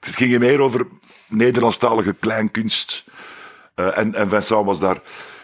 Het 0.00 0.14
ging 0.16 0.38
meer 0.38 0.60
over 0.60 0.86
Nederlandstalige 1.28 2.12
kleinkunst. 2.20 3.04
Eh, 3.74 3.98
en, 3.98 4.14
en 4.14 4.28
Vincent 4.28 4.64
was 4.64 4.80
daar. 4.80 5.00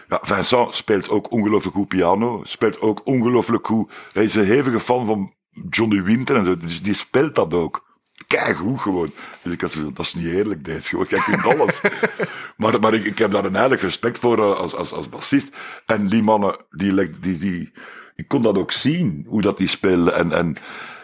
Ja, 0.09 0.19
Vincent 0.21 0.75
speelt 0.75 1.09
ook 1.09 1.31
ongelooflijk 1.31 1.75
goed 1.75 1.87
piano. 1.87 2.41
Speelt 2.43 2.81
ook 2.81 3.01
ongelooflijk 3.03 3.67
goed. 3.67 3.91
Hij 4.13 4.23
is 4.23 4.35
een 4.35 4.45
hevige 4.45 4.79
fan 4.79 5.05
van 5.05 5.33
Johnny 5.69 6.03
Winter 6.03 6.35
en 6.35 6.45
zo. 6.45 6.57
Dus 6.57 6.81
die 6.81 6.93
speelt 6.93 7.35
dat 7.35 7.53
ook. 7.53 7.89
Kijk 8.27 8.57
goed 8.57 8.81
gewoon. 8.81 9.11
Dus 9.43 9.53
ik 9.53 9.61
had 9.61 9.71
zo, 9.71 9.91
dat 9.93 10.05
is 10.05 10.13
niet 10.13 10.25
eerlijk, 10.25 10.65
deze 10.65 10.89
gewoon. 10.89 11.05
Jij 11.09 11.19
kunt 11.19 11.45
alles. 11.45 11.81
maar 12.57 12.79
maar 12.79 12.93
ik, 12.93 13.05
ik 13.05 13.17
heb 13.17 13.31
daar 13.31 13.45
een 13.45 13.55
heilig 13.55 13.81
respect 13.81 14.19
voor 14.19 14.37
eh, 14.37 14.59
als, 14.59 14.75
als, 14.75 14.91
als 14.91 15.09
bassist. 15.09 15.55
En 15.85 16.07
die 16.07 16.23
mannen, 16.23 16.55
die, 16.69 17.19
die, 17.19 17.37
die, 17.37 17.71
ik 18.15 18.27
kon 18.27 18.41
dat 18.41 18.57
ook 18.57 18.71
zien, 18.71 19.25
hoe 19.27 19.41
dat 19.41 19.57
die 19.57 19.67
speelden. 19.67 20.15
En, 20.15 20.31
en, 20.31 20.55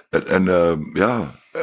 en, 0.10 0.28
en 0.28 0.48
eh, 0.48 0.78
ja, 0.94 1.36
eh, 1.52 1.62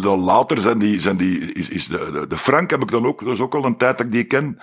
dan 0.00 0.20
later 0.20 0.60
zijn 0.60 0.78
die, 0.78 1.00
zijn 1.00 1.16
die 1.16 1.52
is, 1.52 1.68
is 1.68 1.86
de, 1.86 2.10
de, 2.12 2.26
de 2.26 2.38
Frank 2.38 2.70
heb 2.70 2.82
ik 2.82 2.90
dan 2.90 3.06
ook, 3.06 3.24
dat 3.24 3.32
is 3.32 3.40
ook 3.40 3.54
al 3.54 3.64
een 3.64 3.76
tijd 3.76 3.98
dat 3.98 4.06
ik 4.06 4.12
die 4.12 4.24
ken. 4.24 4.60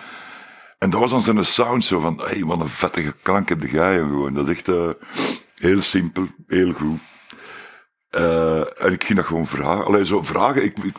En 0.80 0.90
dat 0.90 1.00
was 1.00 1.12
dan 1.12 1.22
zijn 1.22 1.46
sound 1.46 1.86
zo 1.86 2.00
van, 2.00 2.22
hey, 2.22 2.44
wat 2.44 2.60
een 2.60 2.68
vettige 2.68 3.16
klank 3.22 3.50
heb 3.50 3.64
jij 3.64 3.98
gewoon. 3.98 4.34
Dat 4.34 4.48
is 4.48 4.56
echt 4.56 4.68
eh, 4.68 4.90
heel 5.56 5.82
simpel, 5.82 6.28
heel 6.48 6.74
goed. 6.74 7.00
Eh, 8.10 8.84
en 8.86 8.94
ik 8.94 9.04
ging 9.04 9.18
dat 9.18 9.28
gewoon 9.28 9.48
vragen. 9.48 9.86
Allee, 9.86 10.06
zo 10.06 10.24
vragen. 10.24 10.64
Ik, 10.64 10.78
ik, 10.78 10.96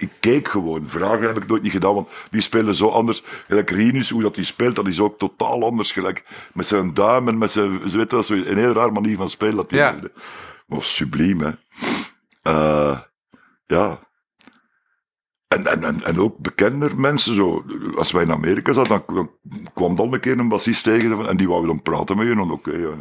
ik, 0.00 0.10
keek 0.20 0.48
gewoon. 0.48 0.88
Vragen 0.88 1.26
heb 1.26 1.36
ik 1.36 1.46
nooit 1.46 1.62
niet 1.62 1.72
gedaan, 1.72 1.94
want 1.94 2.08
die 2.30 2.40
spelen 2.40 2.74
zo 2.74 2.88
anders. 2.88 3.22
Gelijk 3.48 3.70
Rinus, 3.70 4.10
hoe 4.10 4.22
dat 4.22 4.34
die 4.34 4.44
speelt, 4.44 4.76
dat 4.76 4.86
is 4.86 5.00
ook 5.00 5.18
totaal 5.18 5.64
anders. 5.64 5.92
Gelijk 5.92 6.24
met 6.52 6.66
zijn 6.66 6.94
duim 6.94 7.28
en 7.28 7.38
met 7.38 7.50
zijn... 7.50 7.88
Ze 7.88 7.96
weten 7.96 8.16
dat 8.16 8.26
zo 8.26 8.34
een 8.34 8.56
heel 8.56 8.72
raar 8.72 8.92
manier 8.92 9.16
van 9.16 9.30
spelen. 9.30 9.56
Dat 9.56 9.70
die 9.70 9.78
Ja. 9.78 9.98
Maar 10.66 10.82
subliem, 10.82 11.40
hè. 11.40 11.50
Eh, 12.42 13.00
ja. 13.66 13.98
En, 15.48 15.66
en, 15.66 15.84
en, 15.84 16.04
en 16.04 16.20
ook 16.20 16.38
bekender 16.38 17.00
mensen, 17.00 17.34
zo, 17.34 17.64
als 17.96 18.12
wij 18.12 18.22
in 18.22 18.32
Amerika 18.32 18.72
zaten, 18.72 19.02
dan, 19.06 19.30
dan 19.42 19.70
kwam 19.74 19.96
dan 19.96 20.12
een 20.12 20.20
keer 20.20 20.38
een 20.38 20.48
bassist 20.48 20.84
tegen 20.84 21.28
en 21.28 21.36
die 21.36 21.48
wou 21.48 21.66
dan 21.66 21.82
praten 21.82 22.16
met 22.16 22.26
je. 22.26 22.32
En 22.32 22.50
oké, 22.50 22.70
ja. 22.70 22.94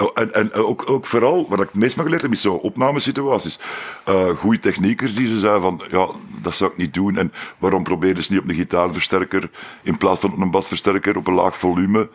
Oh, 0.00 0.10
En, 0.14 0.32
en 0.32 0.52
ook, 0.52 0.90
ook 0.90 1.06
vooral, 1.06 1.48
wat 1.48 1.60
ik 1.60 1.66
het 1.66 1.74
meest 1.74 1.94
van 1.94 2.04
geleerd 2.04 2.22
heb, 2.22 2.30
is 2.32 2.40
zo 2.40 2.54
opnamesituaties. 2.54 3.58
Eh 4.04 4.28
goede 4.28 4.58
techniekers 4.60 5.14
die 5.14 5.28
ze 5.28 5.38
zeiden 5.38 5.62
van, 5.62 5.82
ja, 5.90 6.08
dat 6.42 6.54
zou 6.54 6.70
ik 6.70 6.76
niet 6.76 6.94
doen. 6.94 7.16
En 7.16 7.32
waarom 7.58 7.82
proberen 7.82 8.22
ze 8.24 8.32
niet 8.32 8.42
op 8.42 8.48
een 8.48 8.54
gitaarversterker 8.54 9.50
in 9.82 9.96
plaats 9.96 10.20
van 10.20 10.32
op 10.32 10.38
een 10.38 10.50
basversterker 10.50 11.16
op 11.16 11.26
een 11.26 11.34
laag 11.34 11.58
volume? 11.58 12.10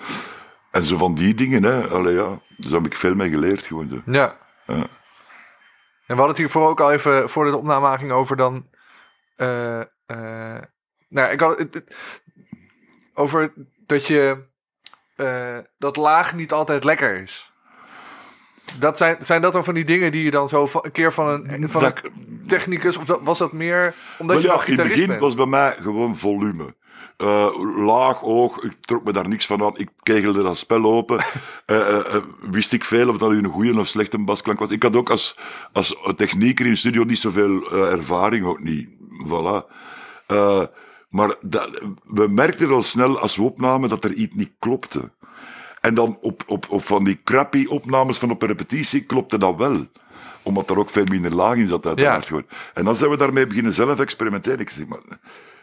En 0.71 0.83
zo 0.83 0.97
van 0.97 1.15
die 1.15 1.33
dingen, 1.33 1.63
hè. 1.63 1.87
Allee, 1.87 2.13
ja, 2.15 2.39
dus 2.57 2.71
daar 2.71 2.81
heb 2.81 2.91
ik 2.91 2.97
veel 2.97 3.15
mee 3.15 3.29
geleerd, 3.29 3.65
gewoon 3.65 3.87
zo. 3.89 4.01
Ja. 4.05 4.37
Ja. 4.67 4.73
En 4.75 4.87
we 6.15 6.21
hadden 6.21 6.27
het 6.27 6.37
hiervoor 6.37 6.67
ook 6.69 6.79
al 6.79 6.91
even, 6.91 7.29
voor 7.29 7.45
de 7.45 7.57
opname 7.57 7.97
ging 7.97 8.11
over 8.11 8.35
dan... 8.37 8.69
eh, 9.35 9.81
nou, 11.09 11.31
ik 11.31 11.39
had 11.39 11.57
het, 11.57 11.73
het- 11.73 11.95
over 13.13 13.53
dat 13.85 14.05
je... 14.05 14.47
dat 15.77 15.95
laag 15.95 16.33
niet 16.33 16.51
altijd 16.51 16.83
lekker 16.83 17.21
is. 17.21 17.53
Dat 18.79 18.97
zijn, 18.97 19.17
zijn 19.19 19.41
dat 19.41 19.53
dan 19.53 19.63
van 19.63 19.73
die 19.73 19.85
dingen 19.85 20.11
die 20.11 20.23
je 20.23 20.31
dan 20.31 20.47
zo 20.47 20.65
van, 20.65 20.81
een 20.85 20.91
keer 20.91 21.13
van 21.13 21.27
een, 21.27 21.69
van 21.69 21.81
Dat- 21.81 22.01
een 22.03 22.43
technicus... 22.47 22.97
Of 22.97 23.17
was 23.21 23.37
dat 23.37 23.51
meer 23.51 23.95
omdat 24.17 24.41
je 24.41 24.47
ja, 24.47 24.65
in 24.65 24.77
het 24.79 24.87
begin 24.87 25.07
bent? 25.07 25.19
was 25.19 25.35
bij 25.35 25.45
mij 25.45 25.75
gewoon 25.81 26.17
volume. 26.17 26.73
Eh, 27.17 27.49
laag 27.85 28.23
oog, 28.23 28.63
ik 28.63 28.73
trok 28.81 29.03
me 29.03 29.13
daar 29.13 29.27
niks 29.27 29.45
van 29.45 29.63
aan. 29.63 29.77
Ik 29.77 29.89
kegelde 30.03 30.43
dat 30.43 30.57
spel 30.57 30.83
open. 30.83 31.23
Eh, 31.65 31.97
eh, 31.97 32.23
wist 32.41 32.73
ik 32.73 32.83
veel 32.83 33.09
of 33.09 33.17
dat 33.17 33.31
een 33.31 33.45
goede 33.45 33.79
of 33.79 33.87
slechte 33.87 34.17
basklank 34.17 34.59
was. 34.59 34.69
Ik 34.69 34.83
had 34.83 34.95
ook 34.95 35.09
als, 35.09 35.37
als 35.73 35.95
technieker 36.15 36.65
in 36.65 36.71
de 36.71 36.77
studio 36.77 37.03
niet 37.03 37.19
zoveel 37.19 37.71
ervaring, 37.71 38.45
ook 38.45 38.63
niet. 38.63 38.89
Voilà. 39.27 39.65
Maar 41.09 41.35
dat, 41.41 41.81
we 42.03 42.27
merkten 42.29 42.69
al 42.69 42.83
snel 42.83 43.19
als 43.19 43.35
we 43.35 43.43
opnamen 43.43 43.89
dat 43.89 44.03
er 44.03 44.13
iets 44.13 44.35
niet 44.35 44.51
klopte. 44.59 45.11
En 45.85 45.93
dan 45.93 46.17
op, 46.21 46.43
op, 46.47 46.65
op 46.69 46.83
van 46.83 47.03
die 47.03 47.19
crappy 47.23 47.65
opnames 47.65 48.17
van 48.17 48.31
op 48.31 48.41
een 48.41 48.47
repetitie 48.47 49.05
klopte 49.05 49.37
dat 49.37 49.55
wel. 49.55 49.87
Omdat 50.43 50.69
er 50.69 50.79
ook 50.79 50.89
veel 50.89 51.03
minder 51.03 51.35
laag 51.35 51.55
in 51.55 51.67
zat 51.67 51.85
uiteraard. 51.85 52.27
Ja. 52.27 52.41
En 52.73 52.83
dan 52.83 52.95
zijn 52.95 53.09
we 53.09 53.17
daarmee 53.17 53.47
beginnen 53.47 53.73
zelf 53.73 53.99
experimenteren. 53.99 54.59
Ik 54.59 54.69
zeg 54.69 54.87
maar, 54.87 54.99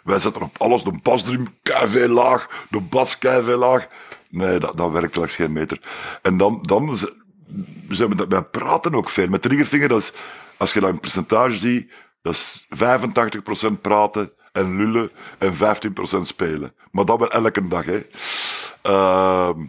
wij 0.05 0.19
zetten 0.19 0.43
op 0.43 0.57
alles, 0.59 0.83
de 0.83 0.99
basdrum 1.03 1.47
keiveel 1.63 2.09
laag, 2.09 2.67
de 2.71 2.81
bas 2.81 3.19
keiveel 3.19 3.59
laag. 3.59 3.87
Nee, 4.29 4.59
dat, 4.59 4.77
dat 4.77 4.93
werkt 4.93 5.17
langs 5.17 5.37
geen 5.37 5.53
meter. 5.53 5.81
En 6.23 6.37
dan, 6.37 6.59
dan 6.63 6.97
zijn 7.89 8.09
we 8.09 8.15
dat, 8.15 8.29
wij 8.29 8.43
praten 8.43 8.95
ook 8.95 9.09
veel. 9.09 9.29
Met 9.29 9.43
triggervinger, 9.43 9.89
dat 9.89 10.01
is, 10.01 10.13
als 10.57 10.73
je 10.73 10.81
dat 10.81 10.91
in 10.91 11.01
percentage 11.01 11.57
ziet, 11.57 11.93
dat 12.23 12.35
is 12.35 12.67
85% 13.71 13.81
praten 13.81 14.33
en 14.53 14.77
lullen 14.77 15.11
en 15.39 15.55
15% 15.55 15.57
spelen. 16.21 16.75
Maar 16.91 17.05
dat 17.05 17.19
wel 17.19 17.31
elke 17.31 17.69
dag, 17.69 17.85
hè. 17.85 18.01
Ehm, 18.83 19.61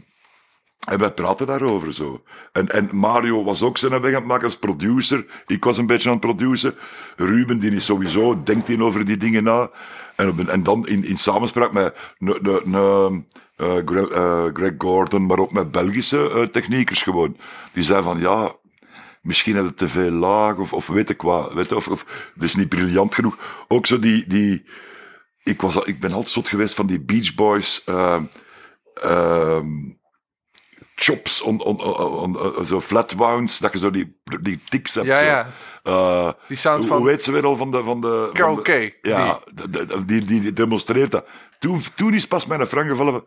en 0.86 1.00
wij 1.00 1.12
praten 1.12 1.48
daarover 1.48 1.93
zo. 1.93 2.24
En, 2.52 2.69
en 2.69 2.89
Mario 2.91 3.43
was 3.43 3.62
ook 3.62 3.78
zijn 3.78 4.02
weg 4.02 4.12
aan 4.12 4.13
het 4.13 4.26
maken 4.26 4.46
als 4.46 4.58
producer. 4.58 5.26
Ik 5.48 5.63
was 5.63 5.78
een 5.78 5.86
beetje 5.86 6.10
aan 6.10 6.15
het 6.15 6.26
produceren. 6.26 6.78
Ruben, 7.15 7.60
die 7.60 7.72
is 7.72 7.86
sowieso, 7.86 8.43
denkt 8.43 8.67
hij 8.67 8.80
over 8.80 9.06
die 9.06 9.17
dingen 9.17 9.43
na. 9.43 9.69
En, 10.15 10.50
en 10.50 10.63
dan 10.63 10.88
in, 10.88 11.06
in 11.06 11.17
samenspraak 11.17 11.72
met 11.72 11.96
ne, 12.17 13.22
eh, 13.56 13.78
eh, 13.78 14.46
Greg 14.54 14.74
Gordon, 14.78 15.26
maar 15.26 15.39
ook 15.39 15.52
met 15.52 15.72
Belgische 15.72 16.30
eh, 16.30 16.41
techniekers 16.41 17.04
gewoon. 17.04 17.38
Die 17.74 17.84
zeiden 17.84 18.12
van, 18.12 18.19
ja, 18.19 18.56
misschien 19.22 19.56
had 19.56 19.65
het 19.65 19.78
te 19.78 19.88
veel 19.88 20.12
laag, 20.12 20.58
of, 20.58 20.74
of 20.74 20.88
weet 20.88 21.10
ik 21.10 21.22
wat. 21.22 21.54
Weet 21.54 21.72
of, 21.72 21.88
of 21.88 22.06
het 22.34 22.43
is 22.43 22.56
niet 22.56 22.69
briljant 22.69 23.15
genoeg. 23.15 23.65
Ook 23.67 23.86
zo 23.86 24.00
die... 24.00 24.28
die 24.28 24.65
ik, 25.43 25.62
was, 25.62 25.76
ik 25.76 26.00
ben 26.00 26.12
altijd 26.12 26.30
zot 26.30 26.48
geweest 26.48 26.76
van 26.76 26.88
die 26.88 27.00
Beach 27.00 27.36
Boys... 27.36 27.84
eh, 27.84 28.22
ehm, 28.93 29.67
chops, 30.96 31.42
on, 31.42 31.62
on, 31.64 31.82
on, 31.84 32.38
on- 32.56 32.66
zo 32.66 32.82
flat 32.82 33.14
wounds, 33.14 33.60
dat 33.60 33.72
je 33.72 33.78
zo 33.78 33.90
die, 33.92 34.18
die 34.42 34.60
tics 34.70 34.96
hebt. 34.96 35.08
Ja, 35.08 35.18
zo. 35.18 35.24
ja. 35.26 35.48
Eh, 35.84 36.32
Die 36.48 36.58
sound 36.58 36.80
hoe, 36.80 36.88
van 36.88 37.04
weet 37.04 37.24
ze 37.24 37.32
weer 37.32 37.46
al 37.46 37.58
van 37.58 37.72
de... 37.72 37.84
Van 37.84 38.02
de 38.02 38.30
Carol 38.34 38.54
van 38.56 38.64
de- 38.64 38.70
Kay, 38.70 38.96
Ja, 39.02 39.40
de- 39.54 39.70
de- 39.70 40.06
die, 40.06 40.26
die, 40.26 40.54
demonstreert 40.54 41.12
dat. 41.12 41.26
Toen, 41.60 41.82
toen 41.96 42.14
is 42.14 42.28
pas 42.28 42.46
mijn 42.46 42.68
frank 42.68 42.88
gevallen 42.88 43.14
van... 43.14 43.26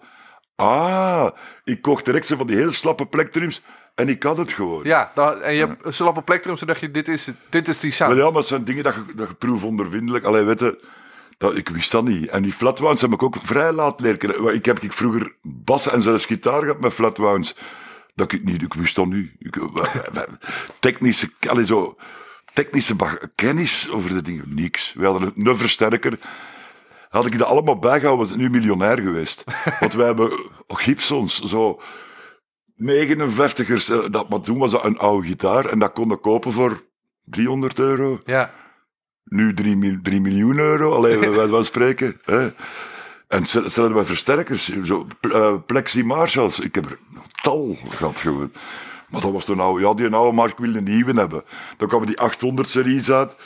Ah, 0.57 1.29
ik 1.65 1.83
kocht 1.83 2.05
direct 2.05 2.27
zo 2.27 2.37
van 2.37 2.47
die 2.47 2.57
heel 2.57 2.71
slappe 2.71 3.07
plektrums 3.07 3.63
en 3.95 4.09
ik 4.09 4.23
had 4.23 4.37
het 4.37 4.53
gewoon. 4.53 4.85
Ja, 4.85 5.11
dan, 5.15 5.41
en 5.43 5.55
je 5.55 5.67
hebt 5.67 5.85
een 5.85 5.93
slappe 5.93 6.23
plektrum, 6.23 6.57
zodat 6.57 6.79
je, 6.79 6.91
dit 6.91 7.09
is, 7.09 7.31
dit 7.51 7.69
is 7.69 7.81
die 7.81 7.91
sound. 7.91 8.13
Wel 8.15 8.23
ja, 8.25 8.29
maar 8.31 8.39
het 8.39 8.47
zijn 8.49 8.65
dingen 8.65 8.83
dat 8.83 8.95
je, 8.95 9.15
dat 9.15 9.29
je 9.29 9.35
proef 9.35 9.65
ondervindelijk. 9.65 10.25
Allee, 10.25 10.43
weet 10.43 10.61
je, 10.61 10.85
dat, 11.39 11.57
ik 11.57 11.69
wist 11.69 11.93
dat 11.93 12.05
niet. 12.05 12.29
En 12.29 12.43
die 12.43 12.53
flatwounds 12.53 13.01
heb 13.01 13.13
ik 13.13 13.23
ook 13.23 13.37
vrij 13.43 13.73
laat 13.73 14.01
leren 14.01 14.19
kennen. 14.19 14.55
Ik 14.55 14.65
heb 14.65 14.79
ik 14.81 14.93
vroeger 14.93 15.37
bassen 15.43 15.93
en 15.93 16.03
zelfs 16.03 16.25
gitaar 16.25 16.61
gehad 16.61 16.81
met 16.81 16.93
flatwounds. 16.93 17.57
Dat 18.15 18.33
ik 18.33 18.45
niet, 18.45 18.63
ik 18.63 18.75
wist 18.75 18.97
dat. 18.97 19.07
Ik, 19.39 19.59
technische, 20.81 21.31
allee, 21.49 21.67
zo, 21.67 21.97
technische 22.53 22.97
kennis 23.35 23.91
over 23.91 24.13
de 24.13 24.23
dingen, 24.23 24.45
niks. 24.55 24.93
We 24.93 25.05
hadden 25.07 25.33
een, 25.37 25.57
versterker. 25.57 26.19
Had 27.09 27.27
ik 27.27 27.39
dat 27.39 27.49
allemaal 27.49 27.79
bijgehouden, 27.79 28.27
was 28.27 28.35
ik 28.37 28.41
nu 28.43 28.51
miljonair 28.51 28.99
geweest. 28.99 29.45
Want 29.81 29.93
wij 29.93 30.07
hebben 30.07 30.51
Gibsons, 30.69 31.41
zo 31.43 31.81
59ers. 32.77 33.89
eh, 33.91 34.11
Dat, 34.11 34.29
maar 34.29 34.41
toen 34.41 34.59
was 34.59 34.71
dat 34.71 34.85
een 34.85 34.99
oude 34.99 35.27
gitaar 35.27 35.65
en 35.65 35.79
dat 35.79 35.93
kon 35.93 36.13
ik 36.13 36.21
kopen 36.21 36.53
voor 36.53 36.85
300 37.25 37.79
euro. 37.79 38.19
Ja, 38.25 38.53
Nu 39.29 39.55
3, 39.55 39.77
mil- 39.77 39.99
3 40.03 40.21
miljoen 40.21 40.59
euro, 40.59 40.93
alleen 40.95 41.21
wij 41.21 41.31
wij 41.31 41.47
van 41.49 41.65
spreken. 41.65 42.21
Hè. 42.25 42.49
En 43.29 43.47
stel 43.47 43.71
stel 43.71 43.91
bij 43.93 44.05
versterkers, 44.05 44.83
zo, 44.83 45.07
eh, 45.33 45.55
Plexi 45.67 46.05
Marshalls, 46.05 46.61
ik 46.61 46.75
heb 46.75 46.85
er 46.85 46.99
tal 47.43 47.77
gehad 47.89 48.17
gewoon. 48.19 48.53
Maar 49.09 49.21
dat 49.21 49.33
was 49.33 49.45
toen 49.45 49.57
nou, 49.57 49.81
ja, 49.81 49.95
die 49.95 50.09
oude 50.15 50.37
markt 50.37 50.59
wilde 50.59 50.79
een 50.79 50.85
nieuwe 50.85 51.13
hebben. 51.13 51.45
Dan 51.77 51.89
kwamen 51.89 52.07
die 52.07 52.17
800-series 52.21 53.11
uit. 53.11 53.37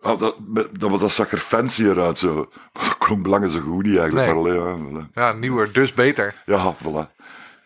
Ah, 0.00 0.18
dat, 0.18 0.36
dat 0.78 0.90
was 0.90 1.00
dat 1.00 1.12
zag 1.12 1.30
er 1.32 1.38
fancier 1.38 2.00
uit 2.00 2.18
zo. 2.18 2.48
Maar 2.72 2.84
dat 2.84 2.98
klonk 2.98 3.22
belangen 3.22 3.50
zo 3.50 3.60
goed 3.60 3.84
niet 3.84 3.96
eigenlijk. 3.96 4.26
Nee. 4.26 4.42
Maar 4.42 4.44
allee, 4.44 4.76
ja, 4.78 4.78
voilà. 5.06 5.12
ja, 5.14 5.32
nieuwer, 5.32 5.72
dus 5.72 5.94
beter. 5.94 6.42
Ja, 6.46 6.74
voilà. 6.74 7.20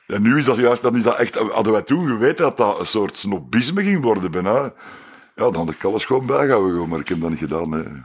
En 0.06 0.22
nu 0.22 0.38
is 0.38 0.44
dat 0.44 0.56
juist, 0.56 0.82
dan 0.82 0.96
is 0.96 1.02
dat 1.02 1.16
echt, 1.16 1.34
hadden 1.38 1.72
wij 1.72 1.82
toen 1.82 2.06
geweten 2.06 2.44
dat 2.44 2.56
dat 2.56 2.80
een 2.80 2.86
soort 2.86 3.16
snobisme 3.16 3.82
ging 3.82 4.02
worden 4.02 4.30
bijna. 4.30 4.72
Ja, 5.36 5.50
dan 5.50 5.54
had 5.66 5.70
ik 5.74 5.84
alles 5.84 6.04
gewoon 6.04 6.26
bijgehouden, 6.26 6.88
maar 6.88 7.00
ik 7.00 7.08
heb 7.08 7.20
dat 7.20 7.30
niet 7.30 7.38
gedaan. 7.38 8.02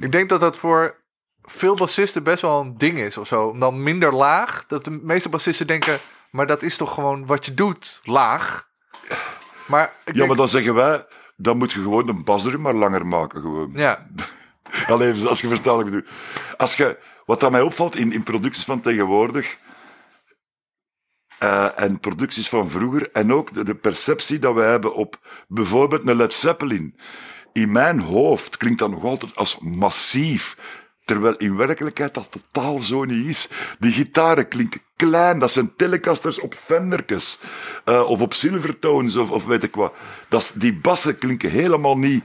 Ik 0.00 0.12
denk 0.12 0.28
dat 0.28 0.40
dat 0.40 0.56
voor 0.58 0.94
veel 1.42 1.74
bassisten 1.74 2.22
best 2.22 2.42
wel 2.42 2.60
een 2.60 2.78
ding 2.78 2.98
is 2.98 3.16
of 3.18 3.26
zo. 3.26 3.44
Om 3.46 3.58
dan 3.58 3.82
minder 3.82 4.14
laag. 4.14 4.64
Dat 4.66 4.84
de 4.84 4.90
meeste 4.90 5.28
bassisten 5.28 5.66
denken, 5.66 5.98
maar 6.30 6.46
dat 6.46 6.62
is 6.62 6.76
toch 6.76 6.94
gewoon 6.94 7.26
wat 7.26 7.46
je 7.46 7.54
doet, 7.54 8.00
laag. 8.04 8.68
Maar 9.66 9.84
ik 9.84 9.90
Ja, 10.04 10.12
denk- 10.12 10.26
maar 10.28 10.36
dan 10.36 10.48
zeggen 10.48 10.74
wij, 10.74 11.06
dan 11.36 11.56
moet 11.58 11.72
je 11.72 11.80
gewoon 11.82 12.08
een 12.08 12.24
basdrum 12.24 12.60
maar 12.60 12.74
langer 12.74 13.06
maken. 13.06 13.40
Gewoon. 13.40 13.70
ja, 13.74 14.06
Alleen, 14.88 15.14
dus 15.14 15.26
als 15.26 15.40
je 15.40 15.48
verstaat 15.48 15.76
wat 15.76 15.86
ik 15.86 15.92
bedoel. 15.92 16.08
Als 16.56 16.76
je, 16.76 16.98
wat 17.26 17.40
dat 17.40 17.50
mij 17.50 17.60
opvalt 17.62 17.96
in, 17.96 18.12
in 18.12 18.22
producties 18.22 18.64
van 18.64 18.80
tegenwoordig 18.80 19.56
eh, 21.40 21.66
en 21.76 22.00
producties 22.00 22.48
van 22.48 22.70
vroeger, 22.70 23.10
en 23.12 23.32
ook 23.32 23.66
de, 23.66 23.74
perceptie 23.74 24.38
dat 24.38 24.54
we 24.54 24.60
hebben 24.60 24.94
op 24.94 25.18
bijvoorbeeld 25.48 26.08
een 26.08 26.16
Led 26.16 26.34
Zeppelin. 26.34 26.94
In 27.52 27.72
mijn 27.72 28.00
hoofd 28.00 28.56
klinkt 28.56 28.78
dat 28.78 28.90
nog 28.90 29.04
altijd 29.04 29.36
als 29.36 29.58
massief. 29.60 30.56
Terwijl 31.04 31.36
in 31.36 31.56
werkelijkheid 31.56 32.14
dat 32.14 32.30
totaal 32.30 32.78
zo 32.78 33.04
niet 33.04 33.26
is. 33.26 33.48
Die 33.78 33.92
gitaren 33.92 34.48
klinken 34.48 34.80
klein, 34.96 35.38
dat 35.38 35.52
zijn 35.52 35.76
telecasters 35.76 36.40
op 36.40 36.54
Fenderkes. 36.54 37.38
eh, 37.84 38.02
of 38.02 38.20
op 38.20 38.34
Silvertones, 38.34 39.16
of, 39.16 39.30
of 39.30 39.44
weet 39.44 39.62
ik 39.62 39.74
wat. 39.74 39.94
Dat 40.28 40.52
die 40.56 40.74
bassen 40.74 41.18
klinken 41.18 41.50
helemaal 41.50 41.98
niet. 41.98 42.24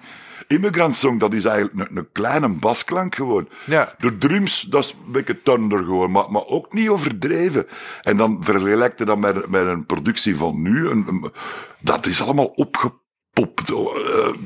Immigrant 0.55 0.95
Song, 0.95 1.17
dat 1.17 1.33
is 1.33 1.45
eigenlijk 1.45 1.89
een, 1.89 1.97
een 1.97 2.07
kleine 2.11 2.49
basklank 2.49 3.15
gewoon. 3.15 3.47
Ja. 3.65 3.95
De 3.99 4.17
drums, 4.17 4.61
dat 4.61 4.83
is 4.83 4.91
een 5.05 5.11
beetje 5.11 5.41
thunder 5.41 5.83
gewoon, 5.83 6.11
maar, 6.11 6.31
maar 6.31 6.45
ook 6.45 6.73
niet 6.73 6.89
overdreven. 6.89 7.67
En 8.01 8.17
dan 8.17 8.37
vergelijk 8.43 8.97
je 8.97 9.05
dat 9.05 9.17
met, 9.17 9.47
met 9.49 9.65
een 9.65 9.85
productie 9.85 10.35
van 10.37 10.61
nu. 10.61 10.87
Een, 10.89 11.05
een- 11.07 11.31
dat 11.79 12.05
is 12.05 12.21
allemaal 12.21 12.45
opgepopt. 12.45 13.69
eh, 13.69 13.75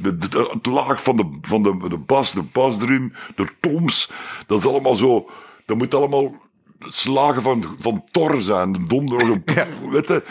de- 0.02 0.18
de- 0.18 0.50
het 0.54 0.66
laag 0.66 1.04
van, 1.04 1.16
de, 1.18 1.38
van 1.42 1.62
de, 1.64 1.90
de 1.90 1.98
bas, 1.98 2.34
de 2.34 2.42
basdrum, 2.44 3.14
de 3.36 3.48
toms. 3.60 4.12
Dat 4.48 4.58
is 4.60 4.66
allemaal 4.68 4.96
zo... 4.96 5.30
Dat 5.66 5.78
moet 5.78 5.94
allemaal 5.94 6.36
slagen 6.80 7.42
van, 7.42 7.64
van 7.78 8.04
Thor 8.12 8.42
zijn. 8.42 8.72
De 8.72 8.86
donder, 8.88 9.26
weet 9.92 10.08
je. 10.08 10.24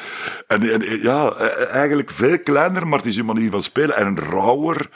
En, 0.46 0.62
en 0.72 1.02
ja, 1.02 1.32
eh, 1.32 1.74
eigenlijk 1.74 2.10
veel 2.10 2.38
kleiner, 2.38 2.86
maar 2.86 2.98
het 2.98 3.06
is 3.06 3.16
een 3.16 3.24
manier 3.24 3.50
van 3.50 3.62
spelen. 3.62 3.96
En 3.96 4.06
een 4.06 4.18
rauwer. 4.18 4.88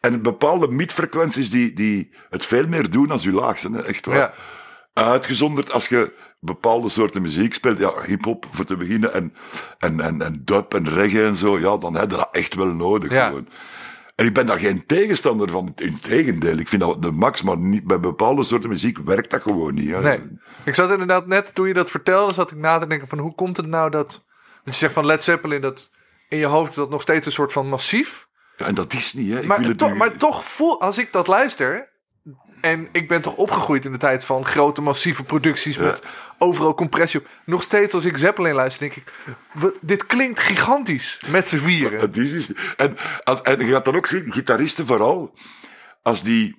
En 0.00 0.22
bepaalde 0.22 0.68
midfrequenties 0.68 1.50
die, 1.50 1.72
die 1.72 2.14
het 2.30 2.46
veel 2.46 2.66
meer 2.66 2.90
doen 2.90 3.10
als 3.10 3.22
je 3.22 3.32
laagste. 3.32 3.70
hè, 3.72 3.82
Echt 3.82 4.06
waar. 4.06 4.16
Ja. 4.16 4.32
Uitgezonderd 4.92 5.72
als 5.72 5.88
je 5.88 6.12
bepaalde 6.40 6.88
soorten 6.88 7.22
muziek 7.22 7.54
speelt. 7.54 7.78
Ja, 7.78 8.02
hip-hop 8.06 8.46
voor 8.50 8.64
te 8.64 8.76
beginnen. 8.76 9.12
En, 9.14 9.34
en, 9.78 10.00
en, 10.00 10.22
en 10.22 10.42
dub 10.44 10.74
en 10.74 10.88
reggae 10.88 11.24
en 11.24 11.34
zo. 11.34 11.58
Ja, 11.58 11.76
dan 11.76 11.94
heb 11.94 12.10
je 12.10 12.16
dat 12.16 12.28
echt 12.32 12.54
wel 12.54 12.66
nodig. 12.66 13.12
Ja. 13.12 13.26
Gewoon. 13.28 13.48
En 14.14 14.26
ik 14.26 14.34
ben 14.34 14.46
daar 14.46 14.58
geen 14.58 14.86
tegenstander 14.86 15.50
van. 15.50 15.72
Integendeel, 15.76 16.58
ik 16.58 16.68
vind 16.68 16.82
dat 16.82 17.02
de 17.02 17.10
max. 17.10 17.42
Maar 17.42 17.58
niet, 17.58 17.84
bij 17.84 18.00
bepaalde 18.00 18.42
soorten 18.42 18.70
muziek 18.70 18.98
werkt 18.98 19.30
dat 19.30 19.42
gewoon 19.42 19.74
niet. 19.74 19.90
Hè. 19.90 20.00
Nee. 20.00 20.20
Ik 20.64 20.74
zat 20.74 20.90
inderdaad 20.90 21.26
net, 21.26 21.54
toen 21.54 21.68
je 21.68 21.74
dat 21.74 21.90
vertelde, 21.90 22.34
zat 22.34 22.50
ik 22.50 22.56
na 22.56 22.78
te 22.78 22.86
denken 22.86 23.08
van 23.08 23.18
hoe 23.18 23.34
komt 23.34 23.56
het 23.56 23.66
nou 23.66 23.90
dat... 23.90 24.24
Dat 24.64 24.74
je 24.74 24.80
zegt 24.80 24.92
van 24.92 25.06
Led 25.06 25.24
Zeppelin, 25.24 25.60
dat 25.60 25.90
in 26.28 26.38
je 26.38 26.46
hoofd 26.46 26.70
is 26.70 26.76
dat 26.76 26.90
nog 26.90 27.02
steeds 27.02 27.26
een 27.26 27.32
soort 27.32 27.52
van 27.52 27.68
massief. 27.68 28.28
Ja, 28.60 28.66
en 28.66 28.74
dat 28.74 28.92
is 28.92 29.12
niet, 29.12 29.30
hè. 29.30 29.40
Ik 29.40 29.46
wil 29.46 29.48
Maar, 29.48 29.66
het 29.68 29.78
to- 29.78 29.88
nu- 29.88 29.94
maar 29.94 30.16
toch 30.16 30.44
voel, 30.44 30.80
als 30.80 30.98
ik 30.98 31.12
dat 31.12 31.26
luister... 31.26 31.88
En 32.60 32.88
ik 32.92 33.08
ben 33.08 33.20
toch 33.22 33.34
opgegroeid 33.34 33.84
in 33.84 33.92
de 33.92 33.98
tijd 33.98 34.24
van 34.24 34.46
grote 34.46 34.80
massieve 34.82 35.22
producties 35.22 35.78
met 35.78 36.02
overal 36.38 36.74
compressie 36.74 37.20
op. 37.20 37.26
Nog 37.44 37.62
steeds 37.62 37.94
als 37.94 38.04
ik 38.04 38.16
Zeppelin 38.16 38.54
luister, 38.54 38.80
denk 38.80 38.94
ik... 38.96 39.12
wat- 39.52 39.74
dit 39.80 40.06
klinkt 40.06 40.40
gigantisch 40.40 41.20
met 41.28 41.48
z'n 41.48 41.56
vieren. 41.56 42.00
Het 42.00 42.16
is 42.16 42.52
en, 42.76 42.96
als, 43.24 43.42
en 43.42 43.66
je 43.66 43.72
gaat 43.72 43.84
dan 43.84 43.96
ook 43.96 44.06
zien, 44.06 44.32
gitaristen 44.32 44.86
vooral, 44.86 45.34
als 46.02 46.22
die 46.22 46.58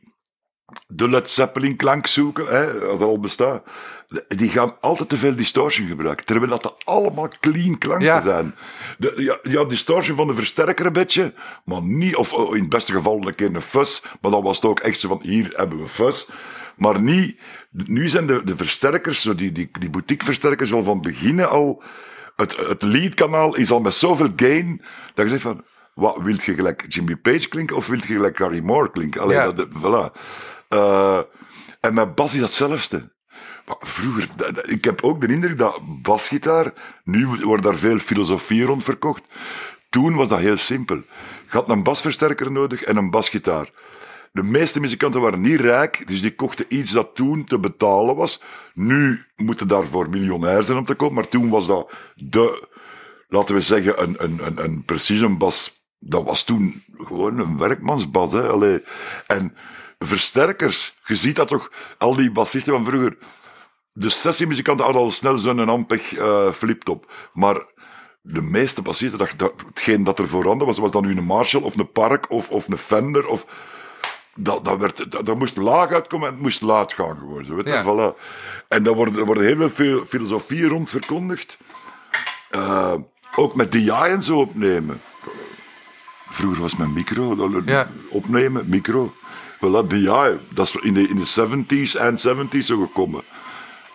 de 0.88 1.10
Led 1.10 1.30
Zeppelin 1.30 1.76
klank 1.76 2.08
zoeken, 2.08 2.46
hè, 2.48 2.66
als 2.86 3.00
dat 3.00 3.08
al 3.08 3.20
bestaat, 3.20 3.64
die 4.28 4.50
gaan 4.50 4.76
altijd 4.82 5.10
te 5.10 5.18
veel 5.18 5.36
distortion 5.36 5.88
gebruiken. 5.88 6.26
Terwijl 6.26 6.50
dat 6.52 6.64
dat 6.64 6.82
allemaal 6.86 7.28
clean 7.40 7.78
klanken 7.78 8.06
Ja. 8.06 8.22
zijn. 8.22 8.56
De, 8.98 9.14
ja, 9.18 9.38
ja, 9.44 9.64
distortion 9.66 10.16
van 10.18 10.28
de 10.28 10.36
versterker 10.36 10.86
een 10.86 10.94
beetje, 10.94 11.34
maar 11.66 11.84
niet, 11.84 12.16
of 12.16 12.34
oh, 12.34 12.56
in 12.56 12.62
het 12.62 12.70
beste 12.70 12.94
geval 12.94 13.28
een 13.28 13.36
keer 13.36 13.56
een 13.56 13.62
fuzz, 13.62 14.02
maar 14.22 14.32
dan 14.32 14.44
was 14.44 14.56
het 14.56 14.66
ook 14.66 14.80
echt 14.80 15.00
zo 15.00 15.08
van, 15.08 15.20
hier 15.24 15.52
hebben 15.56 15.80
we 15.80 15.88
fuzz. 15.88 16.30
Maar 16.78 17.02
niet, 17.02 17.38
nu 17.72 18.10
zijn 18.10 18.28
de, 18.28 18.42
de 18.44 18.56
versterkers, 18.58 19.22
zo 19.22 19.36
die, 19.36 19.52
die, 19.52 19.70
die 19.80 19.90
boutique-versterkers, 19.90 20.70
wel 20.70 20.84
van 20.84 21.02
beginnen 21.02 21.50
al 21.50 21.84
het, 22.36 22.58
het 22.58 22.82
leadkanaal 22.82 23.56
is 23.56 23.72
al 23.72 23.80
met 23.82 23.94
zoveel 23.94 24.30
gain, 24.36 24.82
dat 25.14 25.26
je 25.26 25.32
zegt 25.32 25.42
van, 25.42 25.64
wat, 25.94 26.18
wilt 26.24 26.44
je 26.44 26.56
gelijk 26.56 26.86
Jimmy 26.88 27.16
Page 27.16 27.48
klinken 27.48 27.76
of 27.76 27.88
wilt 27.88 28.06
je 28.08 28.14
gelijk 28.14 28.38
Gary 28.38 28.60
Moore 28.60 28.92
klinken? 28.92 29.22
Allee, 29.22 29.38
Ja. 29.38 29.52
dat, 29.52 29.68
voilà. 29.78 30.20
Eh, 30.72 31.20
en 31.80 31.94
met 31.94 32.16
bas 32.16 32.34
is 32.34 32.40
datzelfde. 32.40 33.12
Maar 33.66 33.76
vroeger, 33.80 34.30
ik 34.64 34.84
heb 34.84 35.04
ook 35.04 35.22
de 35.22 35.34
indruk 35.34 35.58
dat 35.58 35.80
basgitaar, 36.02 36.74
nu 37.04 37.28
wordt 37.28 37.64
daar 37.64 37.78
veel 37.78 38.00
filosofie 38.00 38.64
rond 38.64 38.84
verkocht. 38.84 39.24
Toen 39.90 40.16
was 40.16 40.30
dat 40.30 40.40
heel 40.40 40.58
simpel. 40.58 40.96
Je 40.96 41.58
had 41.58 41.70
een 41.70 41.84
basversterker 41.84 42.52
nodig 42.52 42.84
en 42.84 42.98
een 42.98 43.10
basgitaar. 43.10 43.70
De 44.32 44.44
meeste 44.44 44.80
muzikanten 44.80 45.22
waren 45.22 45.42
niet 45.42 45.60
rijk, 45.60 46.08
dus 46.08 46.22
die 46.22 46.36
kochten 46.36 46.66
iets 46.68 46.92
dat 46.92 47.16
toen 47.16 47.44
te 47.44 47.60
betalen 47.60 48.16
was. 48.16 48.42
Nu 48.74 49.26
moeten 49.36 49.68
daarvoor 49.68 50.10
miljonair 50.10 50.64
zijn 50.64 50.78
om 50.78 50.86
te 50.86 50.96
kopen, 50.96 51.16
maar 51.16 51.28
toen 51.28 51.50
was 51.50 51.68
dat 51.68 51.94
de, 52.16 52.68
laten 53.28 53.56
we 53.56 53.62
zeggen, 53.62 54.02
een, 54.02 54.16
een, 54.18 54.40
een, 54.46 54.64
een 54.64 54.84
precision 54.86 55.38
bas. 55.38 55.86
Dat 56.00 56.24
was 56.24 56.44
toen 56.44 56.84
gewoon 56.98 57.40
een 57.40 57.58
werkmansbas. 57.58 58.32
Hè? 58.32 58.80
En 59.28 59.56
versterkers, 60.06 60.98
je 61.06 61.16
ziet 61.16 61.36
dat 61.36 61.48
toch, 61.48 61.72
al 61.98 62.16
die 62.16 62.32
bassisten 62.32 62.74
van 62.74 62.86
vroeger. 62.86 63.18
De 63.94 64.10
sessiemuzikanten 64.10 64.86
hadden 64.86 65.04
al 65.04 65.12
snel 65.12 65.38
zo'n 65.38 65.70
Ampeg 65.70 66.14
eh 66.14 66.52
fliptop. 66.52 67.12
Maar 67.34 67.62
de 68.22 68.42
meeste 68.42 68.82
bassisten, 68.82 69.18
dat, 69.20 69.34
dat, 69.38 69.54
hetgeen 69.68 70.04
dat 70.04 70.20
er 70.20 70.28
voorhanden 70.28 70.68
was, 70.68 70.78
was 70.78 70.92
dan 70.92 71.06
nu 71.06 71.18
een 71.18 71.24
Marshall 71.24 71.64
of 71.64 71.78
een 71.78 71.92
Park 71.92 72.30
of, 72.30 72.50
of 72.50 72.68
een 72.68 72.78
Fender. 72.78 73.28
Of, 73.28 73.46
dat, 74.36 74.66
dat, 74.66 74.78
werd, 74.78 75.12
dat, 75.12 75.26
dat 75.26 75.38
moest 75.38 75.58
laag 75.58 75.92
uitkomen 75.92 76.28
en 76.28 76.34
het 76.34 76.42
moest 76.42 76.62
luid 76.62 76.94
gaan 76.94 77.18
geworden. 77.18 77.56
Weet 77.56 77.66
je? 77.66 77.72
Ja. 77.72 77.84
Voilà. 77.84 78.18
En 78.68 78.84
daar 78.84 78.94
worden, 78.94 79.20
er 79.20 79.26
worden 79.26 79.44
heel 79.46 79.70
veel 79.70 80.06
filosofieën 80.06 80.70
rond 80.70 80.90
verkondigd. 80.90 81.58
Eh, 82.50 82.94
ook 83.36 83.56
met 83.56 83.72
DI 83.72 83.90
en 83.90 84.22
zo 84.22 84.40
opnemen. 84.40 85.02
Vroeger 86.30 86.62
was 86.62 86.76
mijn 86.76 86.94
micro, 86.94 87.62
Ja. 87.66 87.90
opnemen, 88.10 88.70
micro. 88.70 89.14
Voilà, 89.62 89.88
DI, 89.88 90.38
dat 90.50 90.68
is 90.68 90.76
in 90.76 90.94
de, 90.94 91.08
in 91.08 91.16
de 91.16 91.26
70s 91.26 92.00
en 92.00 92.18
70s 92.18 92.58
zo 92.66 92.80
gekomen. 92.82 93.22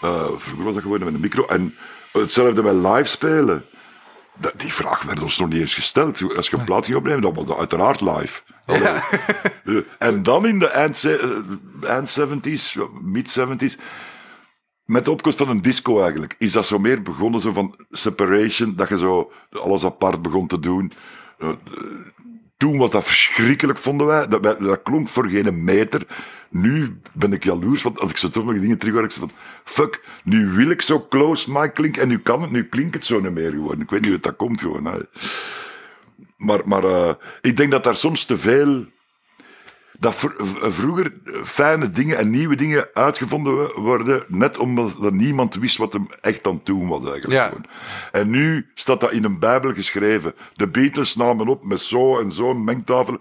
Eh, 0.01 0.25
vroeger 0.37 0.65
was 0.65 0.75
dat 0.75 0.83
gewoon 0.83 0.99
met 1.05 1.15
een 1.15 1.21
micro. 1.21 1.45
En 1.47 1.75
hetzelfde 2.13 2.63
met 2.63 2.75
live 2.75 3.05
spelen. 3.09 3.65
Dat- 4.41 4.53
die 4.57 4.73
vraag 4.73 5.03
werd 5.03 5.23
ons 5.23 5.39
nog 5.39 5.49
niet 5.49 5.61
eens 5.61 5.75
gesteld. 5.75 6.35
Als 6.37 6.49
je 6.49 6.57
een 6.57 6.65
plaat 6.65 6.85
ging 6.85 6.97
opnemen, 6.97 7.21
dan 7.23 7.35
was 7.35 7.47
dat 7.47 7.59
uiteraard 7.59 8.01
live. 8.01 8.41
Allee. 8.67 8.81
Eh, 9.65 9.77
En 9.99 10.23
dan 10.23 10.47
in 10.47 10.59
de 10.59 10.67
eind, 10.69 10.99
ze- 10.99 11.43
eh, 11.83 11.91
eind 11.91 12.09
70s, 12.11 12.77
mid 13.03 13.31
70s, 13.31 13.77
met 14.85 15.05
de 15.05 15.11
opkomst 15.11 15.39
van 15.39 15.49
een 15.49 15.63
disco 15.63 16.01
eigenlijk, 16.01 16.35
is 16.39 16.53
dat 16.53 16.67
zo 16.67 16.79
meer 16.79 17.03
begonnen 17.03 17.41
zo 17.41 17.53
van 17.53 17.77
separation, 17.91 18.75
dat 18.77 18.89
je 18.89 18.99
zo 18.99 19.33
alles 19.53 19.85
apart 19.85 20.23
begon 20.23 20.47
te 20.47 20.61
doen. 20.61 20.93
Toen 22.57 22.79
was 22.79 22.91
dat 22.91 23.05
verschrikkelijk, 23.05 23.79
vonden 23.79 24.07
wij. 24.07 24.29
Dat, 24.29 24.43
dat 24.43 24.83
klonk 24.83 25.09
voor 25.09 25.29
geen 25.29 25.65
meter. 25.65 26.07
Nu 26.51 27.01
ben 27.13 27.33
ik 27.33 27.45
jaloers, 27.45 27.83
want 27.83 27.99
als 27.99 28.11
ik 28.11 28.17
zo 28.17 28.29
toch 28.29 28.45
nog 28.45 28.61
dingen 28.61 28.79
terug 28.79 28.95
hoor, 28.95 29.05
ik 29.05 29.13
van, 29.13 29.31
fuck, 29.65 30.05
nu 30.25 30.49
wil 30.51 30.71
ik 30.71 30.83
zo 30.83 31.07
close 31.09 31.53
mic 31.53 31.75
klinken 31.75 32.03
en 32.03 32.09
nu 32.09 32.19
kan 32.19 32.43
het, 32.43 32.51
nu 32.51 32.65
klinkt 32.65 32.95
het 32.95 33.05
zo 33.05 33.21
niet 33.21 33.33
meer 33.33 33.51
gewoon. 33.51 33.81
Ik 33.81 33.91
weet 33.91 34.01
niet 34.01 34.11
hoe 34.11 34.21
dat 34.21 34.37
komt 34.37 34.61
gewoon. 34.61 34.85
hè. 34.85 34.99
Maar, 36.37 36.61
maar 36.65 36.85
eh, 36.85 37.15
ik 37.41 37.57
denk 37.57 37.71
dat 37.71 37.85
daar 37.85 37.97
soms 37.97 38.25
te 38.25 38.39
veel. 38.39 38.87
Dat 39.99 40.15
vroeger 40.61 41.13
fijne 41.45 41.91
dingen 41.91 42.19
en 42.19 42.31
nieuwe 42.31 42.57
dingen 42.57 42.89
uitgevonden 42.95 43.81
worden, 43.81 44.25
net 44.29 44.59
omdat 44.59 44.97
dat 45.01 45.13
niemand 45.13 45.55
wist 45.55 45.77
wat 45.77 45.93
hem 45.93 46.07
echt 46.21 46.47
aan 46.47 46.55
het 46.55 46.67
doen 46.67 46.89
was 46.89 47.05
eigenlijk. 47.05 47.33
Ja. 47.33 47.53
En 48.13 48.31
nu 48.31 48.71
staat 48.75 49.01
dat 49.01 49.13
in 49.13 49.25
een 49.25 49.39
Bijbel 49.39 49.73
geschreven. 49.73 50.35
De 50.55 50.69
Beatles 50.69 51.17
namen 51.17 51.49
op 51.49 51.65
met 51.65 51.81
zo 51.81 52.19
en 52.19 52.33
zo 52.33 52.51
een 52.51 52.65
mengtafel. 52.65 53.19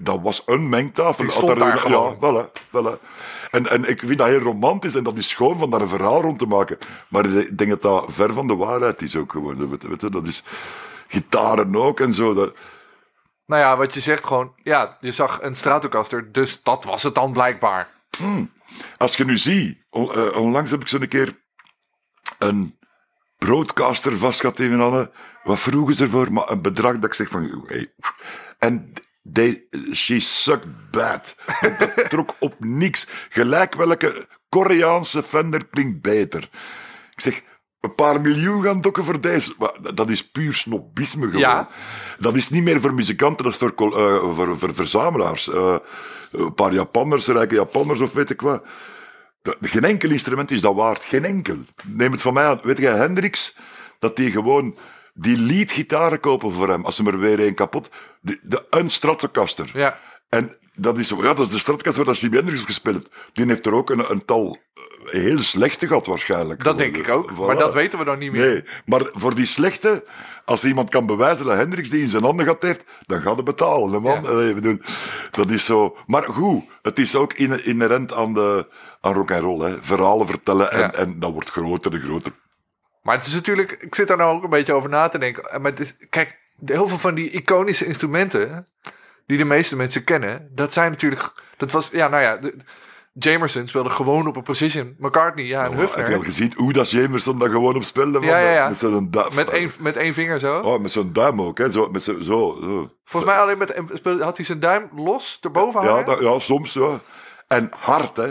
Dat 0.00 0.20
was 0.22 0.42
een 0.46 0.68
mengtafel. 0.68 1.24
Die 1.24 1.32
stond 1.32 1.58
daar. 1.58 1.90
Ja, 1.90 2.14
voilà, 2.14 2.50
voilà. 2.70 3.00
En, 3.50 3.70
en 3.70 3.88
ik 3.88 4.00
vind 4.00 4.18
dat 4.18 4.26
heel 4.26 4.38
romantisch 4.38 4.94
en 4.94 5.04
dat 5.04 5.16
is 5.16 5.28
schoon 5.28 5.58
van 5.58 5.70
daar 5.70 5.80
een 5.80 5.88
verhaal 5.88 6.22
rond 6.22 6.38
te 6.38 6.46
maken. 6.46 6.78
Maar 7.08 7.26
ik 7.26 7.58
denk 7.58 7.70
dat 7.70 7.82
dat 7.82 8.04
ver 8.08 8.32
van 8.32 8.46
de 8.46 8.56
waarheid 8.56 9.02
is 9.02 9.16
ook 9.16 9.32
geworden. 9.32 9.70
Weet 9.70 10.00
je, 10.00 10.10
dat 10.10 10.26
is 10.26 10.44
gitaren 11.08 11.76
ook 11.76 12.00
en 12.00 12.12
zo. 12.12 12.34
Dat, 12.34 12.52
Nou 13.48 13.60
ja, 13.62 13.76
wat 13.76 13.94
je 13.94 14.00
zegt 14.00 14.26
gewoon, 14.26 14.52
ja, 14.62 14.96
je 15.00 15.12
zag 15.12 15.42
een 15.42 15.54
Stratocaster, 15.54 16.32
dus 16.32 16.62
dat 16.62 16.84
was 16.84 17.02
het 17.02 17.14
dan 17.14 17.32
blijkbaar. 17.32 17.88
Als 18.96 19.16
je 19.16 19.24
nu 19.24 19.38
ziet, 19.38 19.78
on- 19.90 20.12
eh, 20.14 20.36
onlangs 20.36 20.70
heb 20.70 20.80
ik 20.80 20.88
zo'n 20.88 21.08
keer 21.08 21.42
een 22.38 22.78
broadcaster 23.38 24.18
vast 24.18 24.40
gehad 24.40 24.58
in 24.60 24.68
mijn 24.68 24.80
handen. 24.80 25.10
Wat 25.42 25.58
vroegen 25.60 25.94
ze 25.94 26.02
ervoor? 26.02 26.32
Maar 26.32 26.50
een 26.50 26.62
bedrag 26.62 26.94
dat 26.94 27.04
ik 27.04 27.14
zeg 27.14 27.28
van... 27.28 27.64
Hey. 27.66 27.92
En 28.58 28.92
they, 29.32 29.66
she 29.92 30.20
sucked 30.20 30.90
bad. 30.90 31.36
Dat, 31.60 31.78
dat 31.78 32.10
trok 32.10 32.36
op 32.38 32.54
niks. 32.58 33.06
Gelijk 33.28 33.74
welke 33.74 34.28
Koreaanse 34.48 35.22
Fender 35.22 35.66
klinkt 35.66 36.02
beter. 36.02 36.42
Ik 37.10 37.20
zeg, 37.20 37.42
een 37.80 37.94
paar 37.94 38.20
miljoen 38.20 38.62
gaan 38.62 38.80
dokken 38.80 39.04
voor 39.04 39.20
deze. 39.20 39.54
Maar 39.58 39.94
dat 39.94 40.10
is 40.10 40.30
puur 40.30 40.54
snobisme 40.54 41.26
gewoon. 41.26 41.40
Ja. 41.40 41.68
Dat 42.18 42.36
is 42.36 42.48
niet 42.48 42.62
meer 42.62 42.80
voor 42.80 42.94
muzikanten, 42.94 43.44
dat 43.44 43.52
is 43.52 43.58
voor, 43.58 43.98
eh, 43.98 44.34
voor, 44.34 44.58
voor 44.58 44.74
verzamelaars. 44.74 45.50
Eh, 45.50 45.76
een 46.32 46.54
paar 46.54 46.72
Japanners, 46.72 47.26
rijke 47.26 47.54
Japanners 47.54 48.00
of 48.00 48.12
weet 48.12 48.30
ik 48.30 48.40
wat. 48.40 48.62
Geen 49.60 49.84
enkel 49.84 50.10
instrument 50.10 50.50
is 50.50 50.60
dat 50.60 50.74
waard. 50.74 51.04
Geen 51.04 51.24
enkel. 51.24 51.56
Neem 51.86 52.12
het 52.12 52.22
van 52.22 52.34
mij 52.34 52.44
aan. 52.44 52.60
Weet 52.62 52.78
je, 52.78 52.86
Hendrix, 52.86 53.56
dat 53.98 54.16
die 54.16 54.30
gewoon 54.30 54.76
die 55.14 55.38
leadgitaren 55.38 56.20
kopen 56.20 56.52
voor 56.52 56.68
hem, 56.68 56.84
als 56.84 56.96
ze 56.96 57.04
er 57.04 57.18
weer 57.18 57.40
één 57.40 57.54
kapot. 57.54 57.90
De, 58.20 58.38
de, 58.42 58.66
een 58.70 58.90
Stratocaster. 58.90 59.70
Ja. 59.72 59.98
En 60.28 60.56
dat 60.78 60.98
is, 60.98 61.08
ja, 61.08 61.16
dat 61.34 61.38
is 61.46 61.48
de 61.52 61.58
Stratocaster 61.58 62.04
waar 62.04 62.14
Jimi 62.14 62.36
Hendrix 62.36 62.60
op 62.60 62.66
gespeeld 62.66 62.94
heeft. 62.96 63.10
Die 63.32 63.46
heeft 63.46 63.66
er 63.66 63.72
ook 63.74 63.90
een, 63.90 64.10
een 64.10 64.24
tal 64.24 64.58
eh, 64.74 65.20
heel 65.20 65.38
slechte 65.38 65.86
gehad 65.86 66.06
waarschijnlijk. 66.06 66.64
Dat 66.64 66.78
denk 66.78 66.96
ik 66.96 67.08
ook. 67.08 67.32
Voilà. 67.32 67.36
Maar 67.46 67.58
dat 67.58 67.74
weten 67.74 67.98
we 67.98 68.04
dan 68.04 68.18
niet 68.18 68.32
meer. 68.32 68.46
Nee, 68.46 68.64
maar 68.86 69.02
voor 69.12 69.34
die 69.34 69.44
slechte, 69.44 70.04
als 70.44 70.64
iemand 70.64 70.90
kan 70.90 71.06
bewijzen 71.06 71.46
dat 71.46 71.56
Hendrix 71.56 71.90
die 71.90 72.02
in 72.02 72.08
zijn 72.08 72.22
handen 72.22 72.44
gehad 72.46 72.62
heeft, 72.62 72.84
dan 73.06 73.20
gaat 73.20 73.34
hij 73.34 73.42
betalen. 73.44 73.92
Hè, 73.92 74.00
man. 74.00 74.22
Ja. 74.22 74.60
Doen, 74.60 74.82
dat 75.30 75.50
is 75.50 75.64
zo. 75.64 75.96
Maar 76.06 76.22
goed, 76.22 76.64
het 76.82 76.98
is 76.98 77.16
ook 77.16 77.32
in- 77.32 77.64
inherent 77.64 78.12
aan, 78.12 78.34
de, 78.34 78.66
aan 79.00 79.14
rock 79.14 79.30
and 79.30 79.42
roll. 79.42 79.70
Hè. 79.70 79.76
Verhalen 79.80 80.26
vertellen 80.26 80.70
en, 80.72 80.78
Ja. 80.78 80.92
en 80.92 81.18
dat 81.20 81.32
wordt 81.32 81.50
groter 81.50 81.92
en 81.92 82.00
groter. 82.00 82.32
Maar 83.02 83.16
het 83.16 83.26
is 83.26 83.34
natuurlijk, 83.34 83.72
ik 83.80 83.94
zit 83.94 84.08
daar 84.08 84.16
nou 84.16 84.36
ook 84.36 84.42
een 84.42 84.50
beetje 84.50 84.72
over 84.72 84.90
na 84.90 85.08
te 85.08 85.18
denken. 85.18 85.60
Maar 85.62 85.70
het 85.70 85.80
is, 85.80 85.96
kijk, 86.10 86.38
heel 86.64 86.88
veel 86.88 86.98
van 86.98 87.14
die 87.14 87.30
iconische 87.30 87.86
instrumenten 87.86 88.66
die 89.28 89.38
de 89.38 89.44
meeste 89.44 89.76
mensen 89.76 90.04
kennen, 90.04 90.48
dat 90.54 90.72
zijn 90.72 90.90
natuurlijk, 90.90 91.32
dat 91.56 91.70
was, 91.70 91.88
ja, 91.92 92.08
nou 92.08 92.22
ja, 92.22 92.36
de, 92.36 92.56
Jamerson 93.12 93.66
speelde 93.66 93.90
gewoon 93.90 94.26
op 94.26 94.36
een 94.36 94.42
precision. 94.42 94.94
McCartney, 94.98 95.44
ja, 95.44 95.64
en 95.64 95.70
Oh, 95.70 95.94
Heb 95.94 96.08
je 96.08 96.14
al 96.14 96.22
gezien 96.22 96.52
hoe 96.56 96.72
dat 96.72 96.90
Jamerson 96.90 97.38
dat 97.38 97.50
gewoon 97.50 97.76
op 97.76 97.84
speelde? 97.84 98.20
Ja, 98.20 98.38
ja, 98.38 98.52
ja. 98.52 98.68
Met 98.68 99.12
duim. 99.12 99.34
Met 99.34 99.48
één, 99.48 99.70
met 99.80 99.96
één 99.96 100.14
vinger 100.14 100.38
zo. 100.38 100.58
Oh, 100.58 100.80
met 100.80 100.92
zo'n 100.92 101.12
duim 101.12 101.42
ook, 101.42 101.58
hè. 101.58 101.70
Zo, 101.70 101.88
met 101.88 102.02
zo, 102.02 102.20
zo. 102.20 102.58
Volgens 103.04 103.32
mij 103.32 103.40
alleen 103.42 103.58
met, 103.58 103.82
speelde- 103.92 104.24
had 104.24 104.36
hij 104.36 104.46
zijn 104.46 104.60
duim 104.60 104.88
los 104.96 105.38
erboven 105.40 105.82
Ja, 105.82 106.02
dat, 106.02 106.20
ja, 106.20 106.38
soms, 106.38 106.72
ja. 106.72 107.00
En 107.48 107.70
hard, 107.76 108.16
hè. 108.16 108.26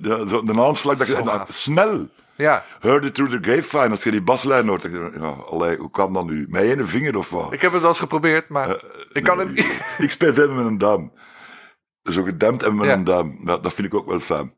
Ja, 0.00 0.26
zo, 0.26 0.42
een 0.46 0.60
aanslag, 0.60 0.96
dat 0.96 1.06
je, 1.06 1.16
en 1.16 1.44
snel. 1.48 2.08
Ja, 2.40 2.64
Heard 2.80 3.04
it 3.04 3.14
through 3.14 3.32
the 3.32 3.38
grapevine, 3.50 3.88
als 3.90 4.02
je 4.02 4.10
die 4.10 4.22
baslijn 4.22 4.68
hoort. 4.68 4.82
dan 4.82 4.90
denk 4.90 5.14
je, 5.14 5.20
Ja, 5.20 5.28
allee, 5.28 5.76
hoe 5.76 5.90
kan 5.90 6.12
dat 6.12 6.26
nu? 6.26 6.46
Met 6.48 6.62
één 6.62 6.88
vinger 6.88 7.16
of 7.16 7.30
wat? 7.30 7.52
ik 7.52 7.60
heb 7.60 7.72
het 7.72 7.80
wel 7.80 7.90
eens 7.90 7.98
geprobeerd, 7.98 8.48
maar 8.48 8.68
Eh, 8.68 8.76
ik 9.12 9.22
kan 9.24 9.38
het 9.38 9.48
niet. 9.48 9.82
Ik 9.98 10.10
speel 10.10 10.34
veel 10.34 10.50
met 10.50 10.66
een 10.66 10.78
duim. 10.78 11.12
Zo 12.02 12.22
gedempt 12.22 12.62
en 12.62 12.76
met 12.76 12.86
Ja. 12.86 12.92
een 12.92 13.04
duim. 13.04 13.40
Ja, 13.44 13.56
dat 13.56 13.72
vind 13.74 13.86
ik 13.86 13.94
ook 13.94 14.06
wel 14.08 14.20
fijn. 14.20 14.54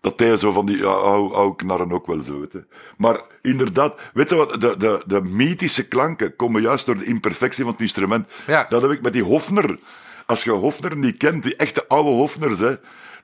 Dat 0.00 0.16
tegen 0.18 0.38
zo 0.38 0.52
van 0.52 0.66
die 0.66 0.76
ja, 0.76 0.84
oude, 0.86 1.34
oude 1.34 1.56
knarren 1.56 1.92
ook 1.92 2.06
wel 2.06 2.20
zo. 2.20 2.40
Weet 2.40 2.52
je. 2.52 2.66
Maar 2.96 3.20
inderdaad, 3.42 4.00
weet 4.12 4.30
je 4.30 4.36
wat? 4.36 4.60
De, 4.60 4.74
de, 4.78 5.02
de 5.06 5.20
mythische 5.22 5.88
klanken 5.88 6.36
komen 6.36 6.62
juist 6.62 6.86
door 6.86 6.96
de 6.98 7.04
imperfectie 7.04 7.64
van 7.64 7.72
het 7.72 7.82
instrument. 7.82 8.28
Ja. 8.46 8.66
Dat 8.68 8.82
heb 8.82 8.90
ik 8.90 9.02
met 9.02 9.12
die 9.12 9.22
Hofner. 9.22 9.78
Als 10.26 10.44
je 10.44 10.50
Hofner 10.50 10.96
niet 10.96 11.16
kent, 11.16 11.42
die 11.42 11.56
echte 11.56 11.84
oude 11.88 12.10
Hofners, 12.10 12.58
hè. 12.58 12.74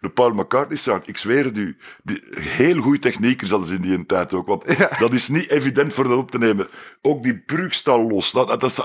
De 0.01 0.09
Paul 0.09 0.33
McCartney 0.33 0.77
sound, 0.77 1.09
ik 1.09 1.17
zweer 1.19 1.45
het 1.45 1.57
u. 1.57 1.77
Die, 2.03 2.23
heel 2.31 2.81
goede 2.81 2.99
techniekers 2.99 3.51
hadden 3.51 3.69
ze 3.69 3.75
in 3.75 3.81
die 3.81 4.07
tijd 4.07 4.35
ook. 4.35 4.47
Want 4.47 4.65
Ja. 4.79 4.91
dat 4.99 5.13
is 5.13 5.29
niet 5.29 5.49
evident 5.51 5.93
voor 5.95 6.05
dat 6.09 6.19
op 6.19 6.31
te 6.31 6.39
nemen. 6.39 6.69
Ook 7.03 7.23
die 7.23 7.39
brug 7.39 7.75
staat 7.75 8.11
los. 8.11 8.33
Dat, 8.33 8.49
dat, 8.49 8.63
is, 8.63 8.81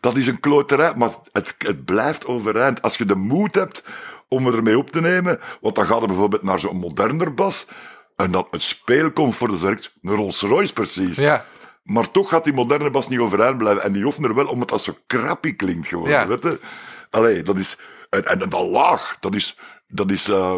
dat 0.00 0.16
is 0.16 0.26
een 0.26 0.40
kloterij, 0.40 0.92
maar 0.96 1.10
het, 1.32 1.54
het 1.58 1.84
blijft 1.84 2.26
overeind. 2.26 2.82
Als 2.82 2.96
je 2.96 3.04
de 3.04 3.14
moed 3.14 3.54
hebt 3.54 3.84
om 4.28 4.46
het 4.46 4.54
ermee 4.54 4.78
op 4.78 4.90
te 4.90 5.00
nemen, 5.00 5.40
want 5.60 5.74
dan 5.74 5.86
gaat 5.86 5.98
het 5.98 6.06
bijvoorbeeld 6.06 6.42
naar 6.42 6.58
zo'n 6.58 6.76
moderner 6.76 7.34
bas, 7.34 7.66
en 8.16 8.30
dan 8.30 8.46
het 8.50 8.62
speelcomfort 8.62 9.52
is 9.52 9.62
een 9.62 10.14
Rolls 10.14 10.40
Royce 10.40 10.72
precies. 10.72 11.16
Ja, 11.16 11.44
Maar 11.82 12.10
toch 12.10 12.28
gaat 12.28 12.44
die 12.44 12.52
moderne 12.52 12.90
bas 12.90 13.08
niet 13.08 13.18
overeind 13.18 13.58
blijven. 13.58 13.82
En 13.82 13.92
die 13.92 14.02
Hofner 14.02 14.34
wel, 14.34 14.46
omdat 14.46 14.68
dat 14.68 14.82
zo 14.82 14.96
krappig 15.06 15.56
klinkt 15.56 15.86
gewoon. 15.88 16.08
Ja. 16.08 16.26
Weet 16.26 16.42
je? 16.42 16.60
Allee, 17.10 17.42
dat 17.42 17.58
is... 17.58 17.78
En, 18.10 18.24
en, 18.26 18.40
en 18.42 18.48
dat 18.48 18.66
laag, 18.66 19.16
dat 19.20 19.34
is... 19.34 19.58
Dat 19.88 20.10
is 20.10 20.28
eh, 20.28 20.56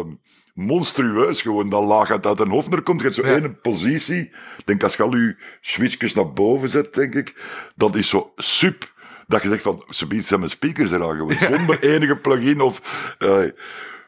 monstrueus 0.53 1.41
gewoon, 1.41 1.69
dat 1.69 1.83
laag 1.83 2.11
uit, 2.11 2.25
uit 2.25 2.39
een 2.39 2.49
Hofner 2.49 2.81
komt. 2.81 2.97
Je 2.97 3.03
hebt 3.03 3.15
zo 3.15 3.27
Ja. 3.27 3.33
één 3.33 3.61
positie. 3.61 4.19
Ik 4.57 4.65
denk, 4.65 4.83
als 4.83 4.95
je 4.95 5.03
al 5.03 5.15
je 5.15 5.35
switchjes 5.61 6.13
naar 6.13 6.33
boven 6.33 6.69
zet, 6.69 6.93
denk 6.93 7.13
ik, 7.15 7.35
dat 7.75 7.95
is 7.95 8.09
zo 8.09 8.31
sup. 8.35 8.95
Dat 9.27 9.41
je 9.41 9.49
zegt 9.49 9.61
van, 9.61 9.83
ze 9.89 10.05
zijn 10.21 10.39
mijn 10.39 10.51
speakers 10.51 10.91
eraan 10.91 11.15
gewoon. 11.17 11.57
Zonder 11.57 11.83
enige 11.83 12.15
plugin 12.17 12.61
of... 12.61 12.81
eh, 13.19 13.43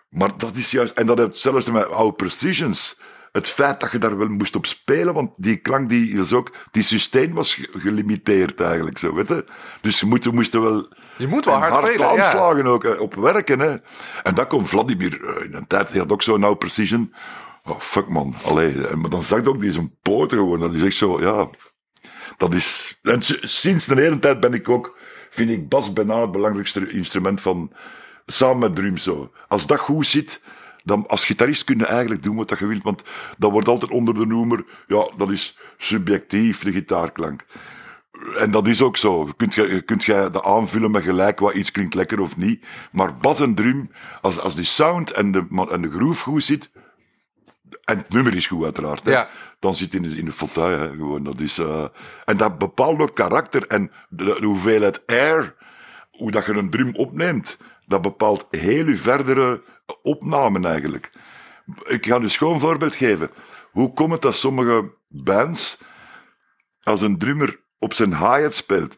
maar 0.09 0.37
dat 0.37 0.55
is 0.55 0.71
juist... 0.71 0.97
En 0.97 1.05
dat 1.05 1.17
heeft 1.17 1.37
zelfs 1.37 1.69
met 1.71 1.89
oude 1.89 2.15
precisions. 2.15 3.01
Het 3.31 3.47
feit 3.49 3.79
dat 3.79 3.91
je 3.91 3.97
daar 3.97 4.17
wel 4.17 4.27
moest 4.27 4.55
op 4.55 4.65
spelen, 4.65 5.13
want 5.13 5.31
die 5.37 5.55
klank 5.55 5.89
die 5.89 6.19
is 6.19 6.33
ook... 6.33 6.51
Die 6.71 6.83
sustain 6.83 7.33
was 7.33 7.53
ge- 7.53 7.69
gelimiteerd 7.73 8.61
eigenlijk, 8.61 8.97
zo, 8.97 9.13
weet 9.13 9.27
je. 9.27 9.45
Dus 9.81 9.99
je 9.99 10.29
moest 10.31 10.53
er 10.53 10.61
wel... 10.61 10.93
je 11.17 11.27
moet 11.27 11.45
wel 11.45 11.55
hard, 11.55 11.73
hard 11.73 11.85
spelen. 11.85 12.15
Ja. 12.15 12.23
aanslagen 12.23 12.65
ook, 12.65 12.83
hè, 12.83 12.91
op 12.91 13.15
werken. 13.15 13.59
Hè. 13.59 13.75
En 14.23 14.35
dat 14.35 14.47
komt 14.47 14.69
Vladimir 14.69 15.25
eh, 15.25 15.45
in 15.45 15.53
een 15.53 15.67
tijd, 15.67 15.91
die 15.91 16.01
had 16.01 16.11
ook 16.11 16.21
zo'n 16.21 16.43
oude 16.43 16.57
precision. 16.57 17.13
Oh, 17.63 17.79
fuck 17.79 18.09
man, 18.09 18.35
allee. 18.43 18.87
En, 18.87 18.99
maar 18.99 19.09
dan 19.09 19.23
zag 19.23 19.45
ook, 19.45 19.59
die 19.59 19.69
is 19.69 19.75
een 19.75 19.95
poot 20.01 20.31
gewoon. 20.31 20.59
Dat 20.59 20.73
is 20.73 20.83
echt 20.83 20.95
zo, 20.95 21.21
ja... 21.21 21.49
Dat 22.37 22.53
is... 22.53 22.99
En 23.01 23.21
sinds 23.41 23.85
de 23.85 24.01
hele 24.01 24.19
tijd 24.19 24.39
ben 24.39 24.53
ik 24.53 24.69
ook... 24.69 24.97
Vind 25.29 25.49
ik 25.49 25.69
bas 25.69 25.93
bijna 25.93 26.21
het 26.21 26.31
belangrijkste 26.31 26.89
instrument 26.89 27.41
van... 27.41 27.73
Samen 28.25 28.59
met 28.59 28.75
drums 28.75 29.03
zo. 29.03 29.31
Als 29.47 29.67
dat 29.67 29.79
goed 29.79 30.05
zit... 30.05 30.41
Dan 30.83 31.07
als 31.07 31.25
gitarist 31.25 31.63
kun 31.63 31.77
je 31.77 31.85
eigenlijk 31.85 32.23
doen 32.23 32.35
wat 32.35 32.55
je 32.59 32.67
wilt, 32.67 32.83
want 32.83 33.03
dat 33.37 33.51
wordt 33.51 33.67
altijd 33.67 33.91
onder 33.91 34.13
de 34.13 34.25
noemer, 34.25 34.63
ja, 34.87 35.09
dat 35.17 35.31
is 35.31 35.57
subjectief, 35.77 36.63
de 36.63 36.71
gitaarklank. 36.71 37.45
En 38.37 38.51
dat 38.51 38.67
is 38.67 38.81
ook 38.81 38.97
zo. 38.97 39.25
Je 39.25 39.33
kunt, 39.35 39.53
je 39.53 39.81
kunt 39.81 40.03
jij 40.03 40.31
dat 40.31 40.43
aanvullen 40.43 40.91
met 40.91 41.03
gelijk 41.03 41.39
wat 41.39 41.53
iets 41.53 41.71
klinkt 41.71 41.93
lekker 41.93 42.19
of 42.19 42.37
niet. 42.37 42.65
Maar 42.91 43.17
bas 43.17 43.39
en 43.39 43.55
drum, 43.55 43.91
als, 44.21 44.39
als 44.39 44.55
die 44.55 44.65
sound 44.65 45.11
en 45.11 45.31
de, 45.31 45.67
en 45.71 45.81
de 45.81 45.91
groove 45.91 46.23
goed 46.23 46.43
zit, 46.43 46.69
en 47.83 47.97
het 47.97 48.09
nummer 48.09 48.35
is 48.35 48.47
goed 48.47 48.63
uiteraard, 48.63 49.03
hè, 49.05 49.11
Ja. 49.11 49.29
dan 49.59 49.75
zit 49.75 49.93
in 49.93 50.01
de, 50.01 50.17
in 50.17 50.25
de 50.25 50.31
fauteuil. 50.31 50.79
Hè, 50.79 50.89
gewoon. 50.89 51.23
Dat 51.23 51.39
is, 51.39 51.57
eh, 51.57 51.85
en 52.25 52.37
dat 52.37 52.57
bepaalt 52.57 52.99
ook 52.99 53.15
karakter 53.15 53.67
en 53.67 53.91
de, 54.09 54.23
de 54.39 54.45
hoeveelheid 54.45 55.01
air, 55.07 55.55
hoe 56.11 56.31
dat 56.31 56.45
je 56.45 56.53
een 56.53 56.69
drum 56.69 56.95
opneemt, 56.95 57.57
dat 57.89 58.01
bepaalt 58.01 58.47
heel 58.49 58.87
je 58.87 58.95
verdere 58.95 59.63
opnamen 60.01 60.65
eigenlijk. 60.65 61.11
Ik 61.85 62.05
ga 62.05 62.15
een 62.15 62.29
schoon 62.29 62.59
voorbeeld 62.59 62.95
geven. 62.95 63.29
Hoe 63.71 63.93
komt 63.93 64.11
het 64.11 64.21
dat 64.21 64.35
sommige 64.35 64.91
bands 65.07 65.79
als 66.81 67.01
een 67.01 67.17
drummer 67.17 67.59
op 67.79 67.93
zijn 67.93 68.17
hi-hat 68.17 68.53
speelt, 68.53 68.95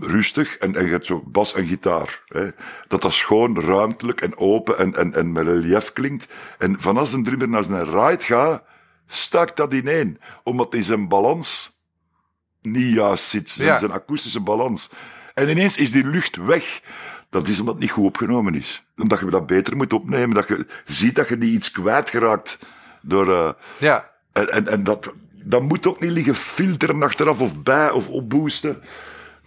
rustig, 0.00 0.56
en, 0.56 0.76
en 0.76 0.84
je 0.84 0.90
hebt 0.90 1.06
zo 1.06 1.22
bas 1.26 1.54
en 1.54 1.66
gitaar, 1.66 2.22
hè, 2.26 2.48
dat 2.88 3.02
dat 3.02 3.12
schoon, 3.12 3.60
ruimtelijk 3.60 4.20
en 4.20 4.36
open 4.36 4.78
en, 4.78 4.94
en, 4.96 5.14
en 5.14 5.32
met 5.32 5.46
relief 5.46 5.92
klinkt. 5.92 6.28
En 6.58 6.80
van 6.80 6.96
als 6.96 7.12
een 7.12 7.24
drummer 7.24 7.48
naar 7.48 7.64
zijn 7.64 7.84
ride 7.84 8.24
gaat, 8.24 8.62
stakt 9.06 9.56
dat 9.56 9.74
ineen, 9.74 10.20
omdat 10.42 10.74
in 10.74 10.84
zijn 10.84 11.08
balans 11.08 11.80
niet 12.62 12.92
juist 12.94 13.28
zit, 13.28 13.50
zijn, 13.50 13.68
Ja. 13.68 13.78
zijn 13.78 13.90
akoestische 13.90 14.40
balans. 14.40 14.90
En 15.34 15.48
ineens 15.48 15.76
is 15.76 15.90
die 15.90 16.06
lucht 16.06 16.36
weg. 16.36 16.80
Dat 17.34 17.48
is 17.48 17.58
omdat 17.60 17.74
het 17.74 17.82
niet 17.82 17.92
goed 17.92 18.04
opgenomen 18.04 18.54
is. 18.54 18.84
Omdat 18.96 19.20
je 19.20 19.26
dat 19.30 19.46
beter 19.46 19.76
moet 19.76 19.92
opnemen, 19.92 20.34
dat 20.34 20.48
je 20.48 20.66
ziet 20.84 21.14
dat 21.14 21.28
je 21.28 21.36
niet 21.36 21.50
iets 21.54 21.70
kwijtgeraakt 21.70 22.58
door... 23.02 23.32
eh, 23.32 23.50
Ja, 23.78 24.10
en, 24.32 24.50
en, 24.52 24.68
en 24.68 24.84
dat, 24.84 25.12
dat 25.32 25.62
moet 25.62 25.86
ook 25.86 26.00
niet 26.00 26.10
liggen 26.10 26.34
filteren 26.34 27.02
achteraf 27.02 27.40
of 27.40 27.62
bij 27.62 27.90
of 27.90 28.08
opboosten. 28.08 28.82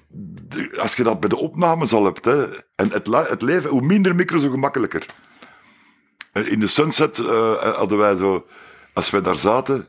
De- 0.08 0.78
Als 0.80 0.96
je 0.96 1.04
dat 1.04 1.20
bij 1.20 1.30
de 1.30 1.38
opnames 1.38 1.94
al 1.94 2.06
hebt. 2.06 2.26
Hè, 2.26 2.44
en 2.76 2.92
het, 2.92 3.08
het 3.30 3.42
leven, 3.42 3.70
hoe 3.70 3.82
minder 3.86 4.16
micro, 4.16 4.38
zo 4.38 4.50
gemakkelijker. 4.50 5.06
Eh, 6.32 6.52
In 6.52 6.60
de 6.60 6.68
Sunset 6.68 7.18
eh, 7.20 7.76
hadden 7.76 7.98
wij 7.98 8.16
zo, 8.16 8.46
als 8.94 9.10
wij 9.10 9.22
daar 9.22 9.36
zaten, 9.38 9.88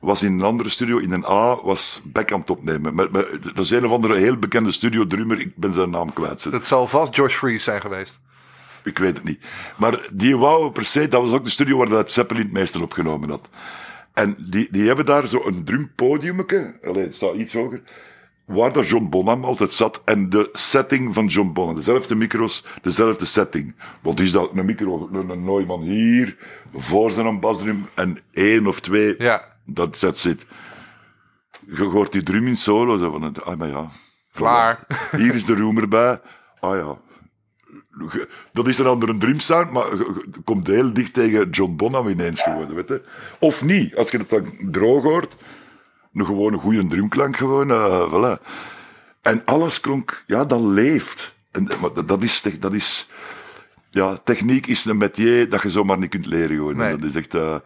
was 0.00 0.22
in 0.22 0.32
een 0.32 0.42
andere 0.42 0.68
studio, 0.68 0.98
in 0.98 1.12
een 1.12 1.24
A, 1.24 1.62
was 1.62 2.02
Beck 2.04 2.32
aan 2.32 2.40
het 2.40 2.50
opnemen. 2.50 2.94
Met, 2.94 3.12
dat 3.42 3.58
is 3.58 3.70
een 3.70 3.84
of 3.84 3.92
andere 3.92 4.16
heel 4.16 4.36
bekende 4.36 4.72
studio 4.72 5.06
drummer, 5.06 5.40
ik 5.40 5.56
ben 5.56 5.72
zijn 5.72 5.90
naam 5.90 6.12
kwijt. 6.12 6.44
het 6.44 6.66
zal 6.66 6.86
vast 6.86 7.14
Josh 7.14 7.34
Freeze 7.34 7.64
zijn 7.64 7.80
geweest. 7.80 8.20
Ik 8.84 8.98
weet 8.98 9.16
het 9.16 9.24
niet. 9.24 9.40
Maar 9.76 10.08
die 10.12 10.36
wou 10.36 10.70
per 10.70 10.84
se, 10.84 11.08
dat 11.08 11.22
was 11.22 11.30
ook 11.30 11.44
de 11.44 11.50
studio 11.50 11.76
waar 11.76 11.88
dat 11.88 12.10
Zeppelin 12.10 12.42
het 12.42 12.52
meeste 12.52 12.82
opgenomen 12.82 13.30
had. 13.30 13.48
En 14.12 14.36
die, 14.38 14.68
die 14.70 14.86
hebben 14.86 15.06
daar 15.06 15.26
zo 15.26 15.42
een 15.44 15.64
drumpodiumke, 15.64 16.78
allee, 16.82 17.02
het 17.02 17.14
staat 17.14 17.34
iets 17.34 17.52
hoger, 17.52 17.82
waar 18.44 18.72
dat 18.72 18.88
John 18.88 19.08
Bonham 19.08 19.44
altijd 19.44 19.72
zat. 19.72 20.02
En 20.04 20.30
de 20.30 20.48
setting 20.52 21.14
van 21.14 21.26
John 21.26 21.52
Bonham, 21.52 21.74
dezelfde 21.74 22.14
micro's, 22.14 22.64
dezelfde 22.82 23.24
setting. 23.24 23.74
Wat 24.02 24.20
is 24.20 24.30
dat? 24.30 24.50
Een 24.54 24.64
micro, 24.64 25.08
een, 25.12 25.28
een 25.28 25.44
Neumann 25.44 25.82
hier, 25.82 26.36
voor 26.74 27.10
zijn 27.10 27.40
basdrum 27.40 27.86
en 27.94 28.18
één 28.32 28.66
of 28.66 28.80
twee, 28.80 29.14
Ja, 29.18 29.57
dat 29.68 29.98
zet 29.98 30.16
zit. 30.18 30.46
Je 31.66 31.84
hoort 31.84 32.12
die 32.12 32.22
drum 32.22 32.46
in 32.46 32.56
solo, 32.56 32.96
zo 32.96 33.10
van, 33.10 33.34
ah, 33.44 33.56
maar 33.56 33.68
ja. 33.68 33.88
klaar. 34.32 34.86
Hier 35.16 35.34
is 35.34 35.44
de 35.44 35.56
room 35.56 35.78
erbij. 35.78 36.20
Ah 36.60 36.76
ja. 36.76 36.96
Dat 38.52 38.68
is 38.68 38.78
een 38.78 38.86
andere 38.86 39.18
drumsound, 39.18 39.70
maar 39.72 39.90
het 39.90 40.38
komt 40.44 40.66
heel 40.66 40.92
dicht 40.92 41.12
tegen 41.14 41.50
John 41.50 41.76
Bonham 41.76 42.08
ineens 42.08 42.42
geworden, 42.42 42.74
weet 42.74 42.88
je. 42.88 43.02
Of 43.38 43.62
niet, 43.64 43.96
als 43.96 44.10
je 44.10 44.18
het 44.18 44.30
dan 44.30 44.44
droog 44.70 45.02
hoort, 45.02 45.36
een 46.14 46.26
gewone 46.26 46.56
goede 46.58 46.86
drumklank 46.86 47.36
gewoon. 47.36 47.70
eh 47.70 48.12
voilà. 48.12 48.42
En 49.22 49.42
alles 49.44 49.80
klonk, 49.80 50.24
ja, 50.26 50.44
dat 50.44 50.60
leeft. 50.60 51.34
En, 51.50 51.68
maar 51.80 52.06
dat- 52.06 52.22
is, 52.22 52.42
dat 52.60 52.72
is, 52.74 53.08
ja, 53.90 54.16
techniek 54.16 54.66
is 54.66 54.84
een 54.84 54.96
métier 54.98 55.48
dat 55.48 55.62
je 55.62 55.68
zomaar 55.68 55.98
niet 55.98 56.10
kunt 56.10 56.26
leren 56.26 56.56
gewoon. 56.56 56.76
Nee. 56.76 56.96
Dat 56.96 57.08
is 57.08 57.14
echt, 57.16 57.34
eh, 57.34 57.56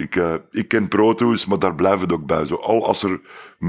ik, 0.00 0.16
eh, 0.16 0.34
ik 0.50 0.68
ken 0.68 0.88
Pro 0.88 1.14
Tools, 1.14 1.46
maar 1.46 1.58
daar 1.58 1.74
blijft 1.74 2.00
het 2.00 2.12
ook 2.12 2.26
bij. 2.26 2.44
Zo, 2.44 2.54
al 2.54 2.86
als 2.86 3.02
er 3.02 3.20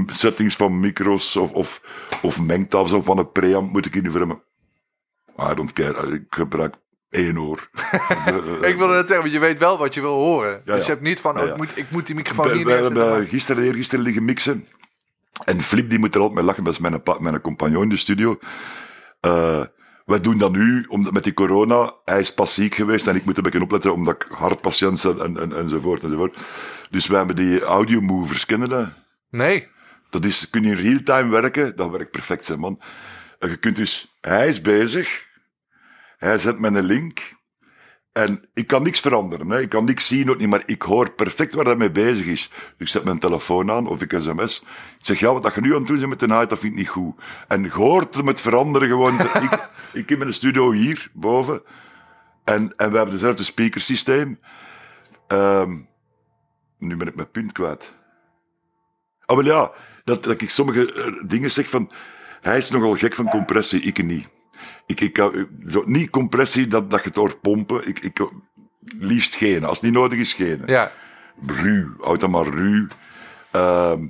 settings 0.06 0.56
van 0.56 0.80
micro's 0.80 1.36
of, 1.36 1.52
of, 1.52 1.80
of 2.22 2.40
mengtafels 2.40 2.92
of 2.92 3.04
van 3.04 3.18
een 3.18 3.32
preamp 3.32 3.72
moet 3.72 3.86
ik 3.86 3.94
in. 3.94 4.40
I 5.50 5.54
don't 5.54 5.72
care, 5.72 6.14
ik 6.14 6.24
gebruik 6.30 6.74
één 7.10 7.38
oor. 7.38 7.68
Ik 8.70 8.76
wilde 8.76 8.94
net 8.94 9.06
zeggen, 9.06 9.20
want 9.20 9.32
je 9.32 9.38
weet 9.38 9.58
wel 9.58 9.78
wat 9.78 9.94
je 9.94 10.00
wil 10.00 10.14
horen. 10.14 10.50
Ja, 10.50 10.74
dus 10.74 10.74
ja. 10.74 10.80
je 10.80 10.90
hebt 10.90 11.00
niet 11.00 11.20
van, 11.20 11.40
oh. 11.40 11.46
Ik, 11.46 11.56
moet, 11.56 11.76
ik 11.78 11.90
moet 11.90 12.06
die 12.06 12.14
microfoon 12.14 12.48
We, 12.48 12.54
hier 12.54 12.64
we 12.64 12.70
neerzetten. 12.70 12.96
hebben 13.00 13.18
maar- 13.18 13.28
gisteren, 13.28 13.64
eergisteren 13.64 14.04
liggen 14.04 14.24
mixen. 14.24 14.66
En 15.44 15.60
Flip 15.60 15.90
die 15.90 15.98
moet 15.98 16.14
er 16.14 16.20
altijd 16.20 16.38
mee 16.38 16.48
lachen, 16.48 16.64
dat 16.64 16.72
is 16.72 16.78
mijn, 16.78 17.02
mijn 17.18 17.40
compagnon 17.40 17.82
in 17.82 17.88
de 17.88 17.96
studio. 17.96 18.38
Eh 19.20 19.64
wij 20.04 20.20
doen 20.20 20.38
dat 20.38 20.52
nu, 20.52 20.84
omdat 20.88 21.12
met 21.12 21.24
die 21.24 21.34
corona, 21.34 21.94
hij 22.04 22.20
is 22.20 22.34
pas 22.34 22.54
ziek 22.54 22.74
geweest 22.74 23.06
en 23.06 23.16
ik 23.16 23.24
moet 23.24 23.36
een 23.36 23.42
beetje 23.42 23.62
opletten, 23.62 23.94
omdat 23.94 24.14
ik 24.14 24.26
hartpatiënt 24.30 25.02
ben 25.02 25.20
en, 25.20 25.40
en, 25.40 25.56
enzovoort 25.56 26.02
enzovoort. 26.02 26.36
Dus 26.90 27.06
wij 27.06 27.18
hebben 27.18 27.36
die 27.36 27.60
audio 27.60 28.00
movers, 28.00 28.46
kennen 28.46 28.68
dat? 28.68 28.88
Nee. 29.30 29.68
Dat 30.10 30.24
is, 30.24 30.50
kun 30.50 30.62
je 30.62 30.70
in 30.70 30.76
real-time 30.76 31.30
werken, 31.30 31.76
dat 31.76 31.90
werkt 31.90 32.10
perfect, 32.10 32.48
hè, 32.48 32.56
man. 32.56 32.80
En 33.38 33.48
je 33.48 33.56
kunt 33.56 33.76
dus, 33.76 34.16
hij 34.20 34.48
is 34.48 34.60
bezig, 34.60 35.26
hij 36.16 36.38
zet 36.38 36.58
me 36.58 36.68
een 36.68 36.82
link, 36.82 37.32
en 38.12 38.48
ik 38.54 38.66
kan 38.66 38.82
niks 38.82 39.00
veranderen, 39.00 39.50
hè. 39.50 39.60
ik 39.60 39.68
kan 39.68 39.84
niks 39.84 40.06
zien, 40.06 40.30
ook 40.30 40.38
niet, 40.38 40.48
maar 40.48 40.62
ik 40.66 40.82
hoor 40.82 41.10
perfect 41.12 41.54
waar 41.54 41.64
hij 41.64 41.76
mee 41.76 41.90
bezig 41.90 42.26
is. 42.26 42.48
Dus 42.48 42.86
ik 42.86 42.88
zet 42.88 43.04
mijn 43.04 43.18
telefoon 43.18 43.70
aan, 43.70 43.86
of 43.86 44.02
ik 44.02 44.14
sms, 44.18 44.60
ik 44.98 45.04
zeg, 45.04 45.20
ja, 45.20 45.32
wat 45.32 45.42
dat 45.42 45.54
je 45.54 45.60
nu 45.60 45.72
aan 45.72 45.78
het 45.78 45.86
doen 45.86 45.96
bent 45.96 46.08
met 46.08 46.20
de 46.20 46.26
night, 46.26 46.50
dat 46.50 46.58
vind 46.58 46.72
ik 46.72 46.78
niet 46.78 46.88
goed. 46.88 47.14
En 47.48 47.62
je 47.62 47.70
hoort 47.70 48.14
hem 48.14 48.26
het 48.26 48.40
veranderen 48.40 48.88
gewoon. 48.88 49.20
ik, 49.46 49.70
ik 49.92 50.08
heb 50.08 50.20
een 50.20 50.34
studio 50.34 50.72
hier, 50.72 51.10
boven, 51.12 51.62
en, 52.44 52.72
en 52.76 52.90
we 52.90 52.96
hebben 52.96 53.14
dezelfde 53.14 53.44
speakersysteem. 53.44 54.38
Ehm 55.26 55.72
nu 56.82 56.96
ben 56.96 57.08
ik 57.08 57.14
mijn 57.14 57.30
punt 57.30 57.52
kwijt. 57.52 57.98
Ah, 59.24 59.36
wel 59.36 59.44
ja, 59.44 59.70
dat, 60.04 60.22
dat 60.22 60.40
ik 60.40 60.50
sommige 60.50 60.92
eh, 60.92 61.12
dingen 61.26 61.50
zeg 61.50 61.68
van... 61.68 61.90
Hij 62.40 62.58
is 62.58 62.70
nogal 62.70 62.96
gek 62.96 63.14
van 63.14 63.28
compressie, 63.28 63.80
ik 63.80 64.04
niet. 64.04 64.28
Ik, 64.86 65.00
ik, 65.00 65.16
hou- 65.16 65.48
zo, 65.66 65.82
niet 65.86 66.10
compressie 66.10 66.66
dat, 66.66 66.90
dat 66.90 67.00
je 67.00 67.06
het 67.06 67.16
hoort 67.16 67.40
pompen. 67.40 67.88
Ik, 67.88 67.98
ik, 67.98 68.20
liefst 68.98 69.34
geen. 69.34 69.64
Als 69.64 69.80
het 69.80 69.90
niet 69.90 69.98
nodig 69.98 70.18
is, 70.18 70.32
geen. 70.32 70.62
Ja. 70.66 70.92
Ruw, 71.46 71.94
houd 72.00 72.20
dat 72.20 72.30
maar 72.30 72.46
ruw. 72.46 72.86
Ehm, 73.50 74.06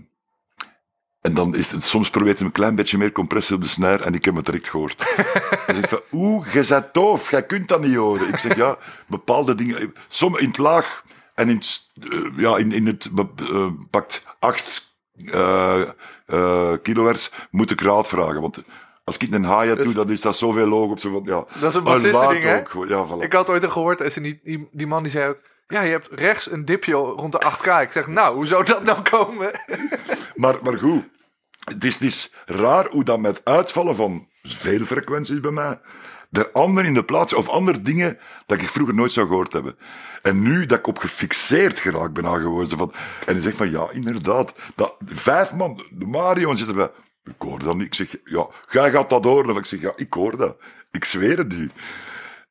en 1.21 1.35
dan 1.35 1.55
is 1.55 1.71
het, 1.71 1.83
soms 1.83 2.11
probeert 2.11 2.41
een 2.41 2.53
klein 2.53 2.75
beetje 2.75 2.99
meer 2.99 3.13
compressie 3.13 3.57
op 3.57 3.63
de 3.63 3.69
snare 3.69 4.05
en 4.05 4.15
ik 4.15 4.25
heb 4.25 4.37
het 4.37 4.45
direct 4.47 4.69
gehoord. 4.69 5.15
Hij 5.67 5.75
zegt 5.75 5.89
van, 5.89 6.01
oeh, 6.13 6.53
jij 6.53 6.65
bent 6.69 6.95
doof, 6.95 7.31
jij 7.31 7.47
kunt 7.47 7.69
dat 7.69 7.81
niet 7.81 7.95
horen. 7.95 8.29
Ik 8.29 8.39
zeg, 8.39 8.57
ja, 8.57 8.79
bepaalde 9.07 9.55
dingen, 9.55 9.95
soms 10.09 10.39
in 10.39 10.49
het 10.49 10.59
laag 10.59 11.05
en 11.35 11.49
in 11.49 11.57
het, 11.57 11.89
eh, 12.11 12.19
ja, 12.37 12.57
in, 12.57 12.73
in 12.73 12.87
het 12.87 13.11
eh, 13.51 13.67
pakt 13.91 14.27
8 14.39 14.91
eh 15.31 15.83
eh, 16.27 16.73
kilohertz, 16.83 17.31
moet 17.51 17.71
ik 17.71 17.81
raad 17.81 18.09
vragen. 18.09 18.41
Want 18.41 18.63
als 19.13 19.29
ik 19.29 19.35
een 19.35 19.45
hi-hat 19.45 19.77
Dus- 19.77 19.85
doe, 19.85 19.95
dan 19.95 20.11
is 20.11 20.21
dat 20.21 20.37
zoveel 20.37 20.67
loog 20.67 20.91
op 20.91 20.99
zo 20.99 21.23
ja. 21.25 21.45
Dat 21.61 21.69
is 21.71 21.75
een 21.75 21.83
bassistending, 21.83 22.45
hè? 22.45 22.59
ook, 22.59 22.89
Ja, 22.89 23.07
voilà. 23.07 23.25
Ik 23.25 23.33
had 23.33 23.49
ooit 23.49 23.65
gehoord, 23.65 24.13
ze 24.13 24.21
niet, 24.21 24.41
die, 24.45 24.69
die 24.73 24.87
man 24.87 25.03
die 25.03 25.13
zei 25.13 25.29
ook... 25.29 25.39
Ja, 25.67 25.83
je 25.83 25.91
hebt 25.91 26.09
rechts 26.11 26.51
een 26.51 26.65
dipje 26.65 26.95
rond 26.95 27.33
de 27.33 27.53
8K. 27.53 27.83
Ik 27.83 27.93
zeg, 27.93 28.07
nou, 28.07 28.35
hoe 28.35 28.47
zou 28.47 28.65
dat 28.65 28.85
nou 28.85 29.03
komen? 29.03 29.51
Maar, 30.35 30.57
maar 30.63 30.79
goed, 30.79 31.03
het 31.65 31.85
is, 31.85 31.95
het 31.95 32.03
is 32.03 32.33
raar 32.47 32.87
hoe 32.91 33.05
dat 33.05 33.19
met 33.19 33.41
uitvallen 33.45 33.97
van 33.97 34.29
veel 34.43 34.85
frequenties 34.85 35.41
bij 35.41 35.51
mij, 35.51 35.81
er 36.31 36.51
anderen 36.53 36.89
in 36.89 36.95
de 36.95 37.05
plaats, 37.05 37.35
of 37.35 37.49
andere 37.49 37.83
dingen 37.83 38.19
dat 38.47 38.63
ik 38.63 38.69
vroeger 38.69 38.95
nooit 38.95 39.13
zou 39.13 39.27
gehoord 39.27 39.53
hebben. 39.53 39.77
En 40.23 40.43
nu 40.43 40.67
dat 40.67 40.79
ik 40.79 40.87
op 40.87 40.99
gefixeerd 40.99 41.81
geraakt 41.81 42.13
ben 42.13 42.25
zo 42.69 42.77
van, 42.77 42.93
en 43.27 43.33
hij 43.33 43.43
zegt 43.43 43.57
van, 43.57 43.71
ja, 43.71 43.91
inderdaad, 43.91 44.55
dat, 44.75 44.97
vijf 45.05 45.55
man, 45.55 45.85
de 45.91 46.07
Mario 46.07 46.55
zit 46.55 46.69
erbij. 46.69 46.91
Ik 47.25 47.35
hoor 47.39 47.59
dat 47.59 47.77
niet. 47.77 47.87
Ik 47.87 47.95
zeg, 47.95 48.17
ja, 48.25 48.47
jij 48.71 48.91
gaat 48.91 49.11
dat 49.11 49.25
horen. 49.25 49.51
Of 49.51 49.57
ik 49.57 49.65
zeg, 49.65 49.81
ja, 49.81 49.93
ik 49.97 50.13
hoor 50.13 50.37
dat. 50.37 50.57
Ik 50.91 51.05
zweer 51.05 51.39
het 51.39 51.53
u. 51.53 51.71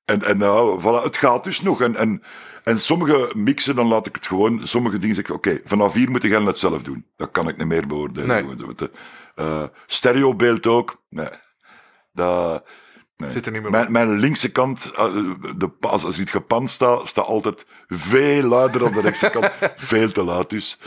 En, 0.05 0.23
en 0.23 0.37
nou, 0.37 0.81
voilà, 0.81 1.03
het 1.03 1.17
gaat 1.17 1.43
dus 1.43 1.61
nog. 1.61 1.81
En, 1.81 1.95
en, 1.95 2.23
en 2.63 2.79
sommige 2.79 3.31
mixen, 3.35 3.75
dan 3.75 3.87
laat 3.87 4.07
ik 4.07 4.15
het 4.15 4.27
gewoon. 4.27 4.67
Sommige 4.67 4.97
dingen 4.97 5.15
zeg 5.15 5.25
ik, 5.25 5.35
oké, 5.35 5.61
vanaf 5.63 5.93
hier 5.93 6.11
moet 6.11 6.23
je 6.23 6.41
het 6.41 6.59
zelf 6.59 6.81
doen. 6.81 7.05
Dat 7.15 7.31
kan 7.31 7.47
ik 7.47 7.57
niet 7.57 7.67
meer 7.67 7.87
beoordelen. 7.87 8.45
Nee. 8.45 8.89
Eh, 9.35 9.63
stereobeeld 9.85 10.67
ook. 10.67 11.03
Nee. 11.09 11.29
Dat, 12.13 12.65
nee. 13.17 13.29
Zit 13.29 13.45
er 13.45 13.51
niet 13.51 13.61
meer 13.61 13.71
mijn, 13.71 13.91
mijn 13.91 14.19
linkse 14.19 14.51
kant, 14.51 14.91
eh, 14.95 15.13
de, 15.55 15.71
als, 15.79 16.03
als 16.03 16.19
iets 16.19 16.31
gepand 16.31 16.69
staat, 16.69 17.07
staat 17.07 17.25
altijd 17.25 17.67
veel 17.87 18.43
luider 18.43 18.79
dan 18.79 18.93
de 18.93 19.01
rechtse 19.01 19.29
kant. 19.29 19.51
veel 19.75 20.11
te 20.11 20.23
luid 20.23 20.49
dus. 20.49 20.79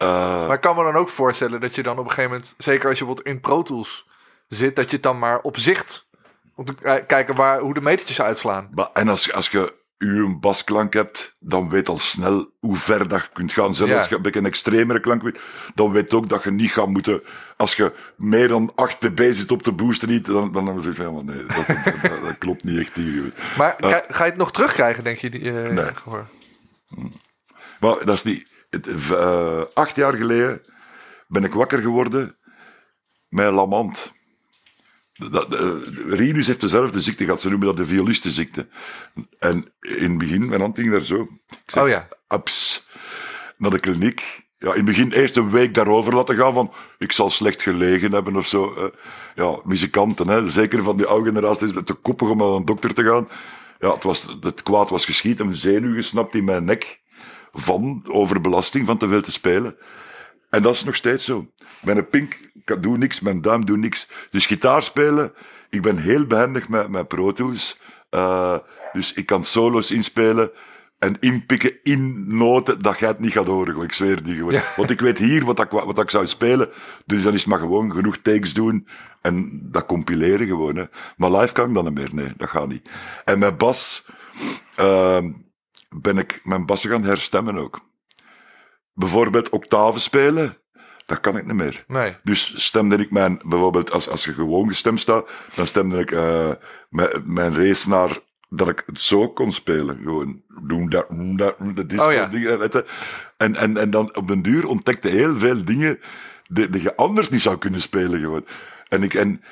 Eh, 0.00 0.46
Maar 0.46 0.54
ik 0.54 0.60
kan 0.60 0.76
me 0.76 0.82
dan 0.82 0.96
ook 0.96 1.08
voorstellen 1.08 1.60
dat 1.60 1.74
je 1.74 1.82
dan 1.82 1.98
op 1.98 2.04
een 2.04 2.10
gegeven 2.10 2.30
moment... 2.30 2.54
Zeker 2.58 2.88
als 2.88 2.98
je 2.98 3.04
bijvoorbeeld 3.04 3.34
in 3.34 3.40
Pro 3.40 3.62
Tools 3.62 4.06
zit... 4.48 4.76
Dat 4.76 4.84
je 4.84 4.92
het 4.94 5.02
dan 5.02 5.18
maar 5.18 5.40
op 5.40 5.56
zicht... 5.58 6.08
Om 6.54 6.64
te 6.64 7.04
kijken 7.06 7.34
waar, 7.34 7.60
hoe 7.60 7.74
de 7.74 7.80
metertjes 7.80 8.20
uitslaan. 8.20 8.68
Maar, 8.74 8.88
en 8.92 9.08
als, 9.08 9.32
als 9.32 9.48
je 9.48 9.74
uw 9.98 10.38
basklank 10.38 10.92
hebt, 10.92 11.32
dan 11.40 11.68
weet 11.68 11.88
al 11.88 11.98
snel 11.98 12.50
hoe 12.60 12.76
ver 12.76 13.08
dat 13.08 13.20
je 13.20 13.28
kunt 13.32 13.52
gaan. 13.52 13.74
Zelfs 13.74 13.92
Ja. 13.92 13.98
als 13.98 14.08
je 14.08 14.14
een 14.16 14.22
beetje 14.22 14.38
een 14.40 14.46
extremere 14.46 15.00
klank 15.00 15.22
weet, 15.22 15.40
dan 15.74 15.92
weet 15.92 16.14
ook 16.14 16.28
dat 16.28 16.42
je 16.44 16.50
niet 16.50 16.72
gaat 16.72 16.86
moeten... 16.86 17.22
Als 17.56 17.74
je 17.76 17.92
meer 18.16 18.48
dan 18.48 18.72
8 18.74 19.00
dB 19.00 19.28
zit 19.32 19.50
op 19.50 19.62
de 19.62 19.72
booster 19.72 20.08
niet, 20.08 20.24
dan, 20.26 20.52
dan 20.52 20.82
van, 20.82 21.04
ja, 21.04 21.10
maar 21.10 21.24
nee, 21.24 21.46
dat, 21.46 21.66
dat, 21.66 21.84
dat- 21.84 22.22
dat 22.24 22.38
klopt 22.38 22.64
niet 22.64 22.78
echt 22.78 22.96
hier. 22.96 23.32
Maar 23.58 23.76
kri- 23.76 24.04
ga 24.08 24.24
je 24.24 24.30
het 24.30 24.38
nog 24.38 24.52
terugkrijgen, 24.52 25.04
denk 25.04 25.18
je? 25.18 25.30
Die, 25.30 25.62
eh, 25.62 25.70
Nee. 25.72 25.90
Maar 27.80 28.04
dat 28.04 28.14
is 28.14 28.22
niet... 28.22 28.48
Het, 28.70 28.86
eh, 29.10 29.62
acht 29.74 29.96
jaar 29.96 30.12
geleden 30.16 30.60
ben 31.28 31.44
ik 31.44 31.52
wakker 31.52 31.80
geworden 31.80 32.36
met 33.28 33.52
Lamant. 33.52 34.12
Dat, 35.30 35.54
eh, 35.54 35.70
Rinus 36.06 36.46
heeft 36.46 36.60
dezelfde 36.60 37.00
ziekte 37.00 37.24
gehad, 37.24 37.40
ze 37.40 37.48
noemen 37.48 37.66
dat 37.66 37.76
de 37.76 37.86
violistenziekte. 37.86 38.68
En 39.38 39.72
in 39.80 40.08
het 40.10 40.18
begin, 40.18 40.48
mijn 40.48 40.60
hand 40.60 40.78
ging 40.78 40.90
daar 40.92 41.00
zo. 41.00 41.28
Zeg, 41.66 41.82
Oh 41.82 41.88
ja. 41.88 42.08
Ups, 42.28 42.88
naar 43.56 43.70
de 43.70 43.78
kliniek. 43.78 44.48
Ja, 44.58 44.68
in 44.70 44.76
het 44.76 44.84
begin 44.84 45.12
eerst 45.12 45.36
een 45.36 45.50
week 45.50 45.74
daarover 45.74 46.14
laten 46.14 46.36
gaan 46.36 46.54
van 46.54 46.72
ik 46.98 47.12
zal 47.12 47.30
slecht 47.30 47.62
gelegen 47.62 48.12
hebben 48.12 48.36
of 48.36 48.46
zo. 48.46 48.74
eh. 48.74 48.84
ja, 49.34 49.60
muzikanten, 49.64 50.28
hè. 50.28 50.50
zeker 50.50 50.82
van 50.82 50.96
die 50.96 51.06
oude 51.06 51.28
generatie, 51.28 51.84
te 51.84 51.92
koppig 51.94 52.28
om 52.28 52.38
naar 52.38 52.48
een 52.48 52.64
dokter 52.64 52.94
te 52.94 53.04
gaan. 53.04 53.28
Ja, 53.78 53.94
het, 53.94 54.02
was, 54.02 54.36
het 54.40 54.62
kwaad 54.62 54.90
was 54.90 55.04
geschied, 55.04 55.40
een 55.40 55.54
zenuw 55.54 55.94
gesnapt 55.94 56.34
in 56.34 56.44
mijn 56.44 56.64
nek 56.64 57.00
van 57.52 58.02
overbelasting, 58.06 58.86
van 58.86 58.98
te 58.98 59.08
veel 59.08 59.22
te 59.22 59.32
spelen. 59.32 59.76
En 60.50 60.62
dat 60.62 60.74
is 60.74 60.84
nog 60.84 60.94
steeds 60.94 61.24
zo. 61.24 61.46
Mijn 61.82 62.08
pink 62.08 62.38
ik 62.64 62.82
doe 62.82 62.98
niks, 62.98 63.20
mijn 63.20 63.40
duim 63.40 63.64
doet 63.64 63.78
niks. 63.78 64.08
Dus 64.30 64.46
gitaar 64.46 64.82
spelen, 64.82 65.32
ik 65.70 65.82
ben 65.82 65.96
heel 65.96 66.26
behendig 66.26 66.68
met, 66.68 66.88
met 66.88 67.08
Pro 67.08 67.32
Tools. 67.32 67.80
Eh, 68.10 68.58
dus 68.92 69.12
ik 69.12 69.26
kan 69.26 69.44
solo's 69.44 69.90
inspelen 69.90 70.50
en 70.98 71.16
inpikken 71.20 71.72
in 71.82 72.24
noten 72.36 72.82
dat 72.82 72.98
jij 72.98 73.08
het 73.08 73.18
niet 73.18 73.32
gaat 73.32 73.46
horen. 73.46 73.82
Ik 73.82 73.92
zweer 73.92 74.16
het 74.16 74.24
niet 74.24 74.36
gewoon. 74.36 74.52
Ja. 74.52 74.64
Want 74.76 74.90
ik 74.90 75.00
weet 75.00 75.18
hier 75.18 75.44
wat 75.44 75.60
ik, 75.60 75.70
wat 75.70 75.98
ik 75.98 76.10
zou 76.10 76.26
spelen. 76.26 76.68
Dus 77.06 77.22
dan 77.22 77.32
is 77.32 77.40
het 77.40 77.48
maar 77.48 77.58
gewoon 77.58 77.92
genoeg 77.92 78.16
takes 78.16 78.54
doen 78.54 78.86
en 79.20 79.60
dat 79.62 79.86
compileren 79.86 80.46
gewoon. 80.46 80.76
Hè. 80.76 80.84
Maar 81.16 81.30
live 81.30 81.52
kan 81.52 81.68
ik 81.68 81.74
dan 81.74 81.84
niet 81.84 81.94
meer. 81.94 82.08
Nee, 82.12 82.32
dat 82.36 82.48
gaat 82.48 82.68
niet. 82.68 82.88
En 83.24 83.38
met 83.38 83.58
bas 83.58 84.06
ehm, 84.74 85.30
ben 85.96 86.18
ik 86.18 86.40
mijn 86.44 86.66
bassen 86.66 86.90
gaan 86.90 87.04
herstemmen 87.04 87.58
ook. 87.58 87.80
Bijvoorbeeld 88.92 89.48
octaven 89.48 90.00
spelen, 90.00 90.56
dat 91.06 91.20
kan 91.20 91.36
ik 91.36 91.46
niet 91.46 91.54
meer. 91.54 91.84
Nee. 91.86 92.16
Dus 92.22 92.64
stemde 92.64 92.96
ik 92.96 93.10
mijn, 93.10 93.40
bijvoorbeeld 93.44 93.92
als, 93.92 94.08
als 94.08 94.24
je 94.24 94.32
gewoon 94.32 94.68
gestemd 94.68 95.00
staat, 95.00 95.30
dan 95.54 95.66
stemde 95.66 95.98
ik 95.98 96.10
eh, 96.10 96.52
mijn, 96.88 97.22
mijn 97.24 97.54
race 97.54 97.88
naar 97.88 98.18
dat 98.48 98.68
ik 98.68 98.82
het 98.86 99.00
zo 99.00 99.28
kon 99.28 99.52
spelen. 99.52 99.98
Gewoon 99.98 100.42
doen 100.64 100.88
dat, 100.88 101.08
doen 101.08 101.36
dat, 101.36 101.56
dat 101.74 101.88
disco 101.88 102.06
Oh 102.06 102.12
ja. 102.12 102.26
dingen, 102.26 102.58
weet 102.58 102.72
je. 102.72 102.86
En, 103.36 103.56
en, 103.56 103.76
en 103.76 103.90
dan 103.90 104.16
op 104.16 104.28
den 104.28 104.42
duur 104.42 104.66
ontdekte 104.66 105.08
heel 105.08 105.38
veel 105.38 105.64
dingen 105.64 106.00
die, 106.48 106.70
die 106.70 106.82
je 106.82 106.96
anders 106.96 107.28
niet 107.28 107.40
zou 107.40 107.58
kunnen 107.58 107.80
spelen. 107.80 108.20
Gewoon. 108.20 108.46
En, 108.88 109.02
ik, 109.02 109.14
en 109.14 109.42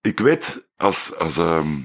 ik 0.00 0.20
weet, 0.20 0.68
als, 0.76 1.16
als, 1.16 1.38
ehm, 1.38 1.80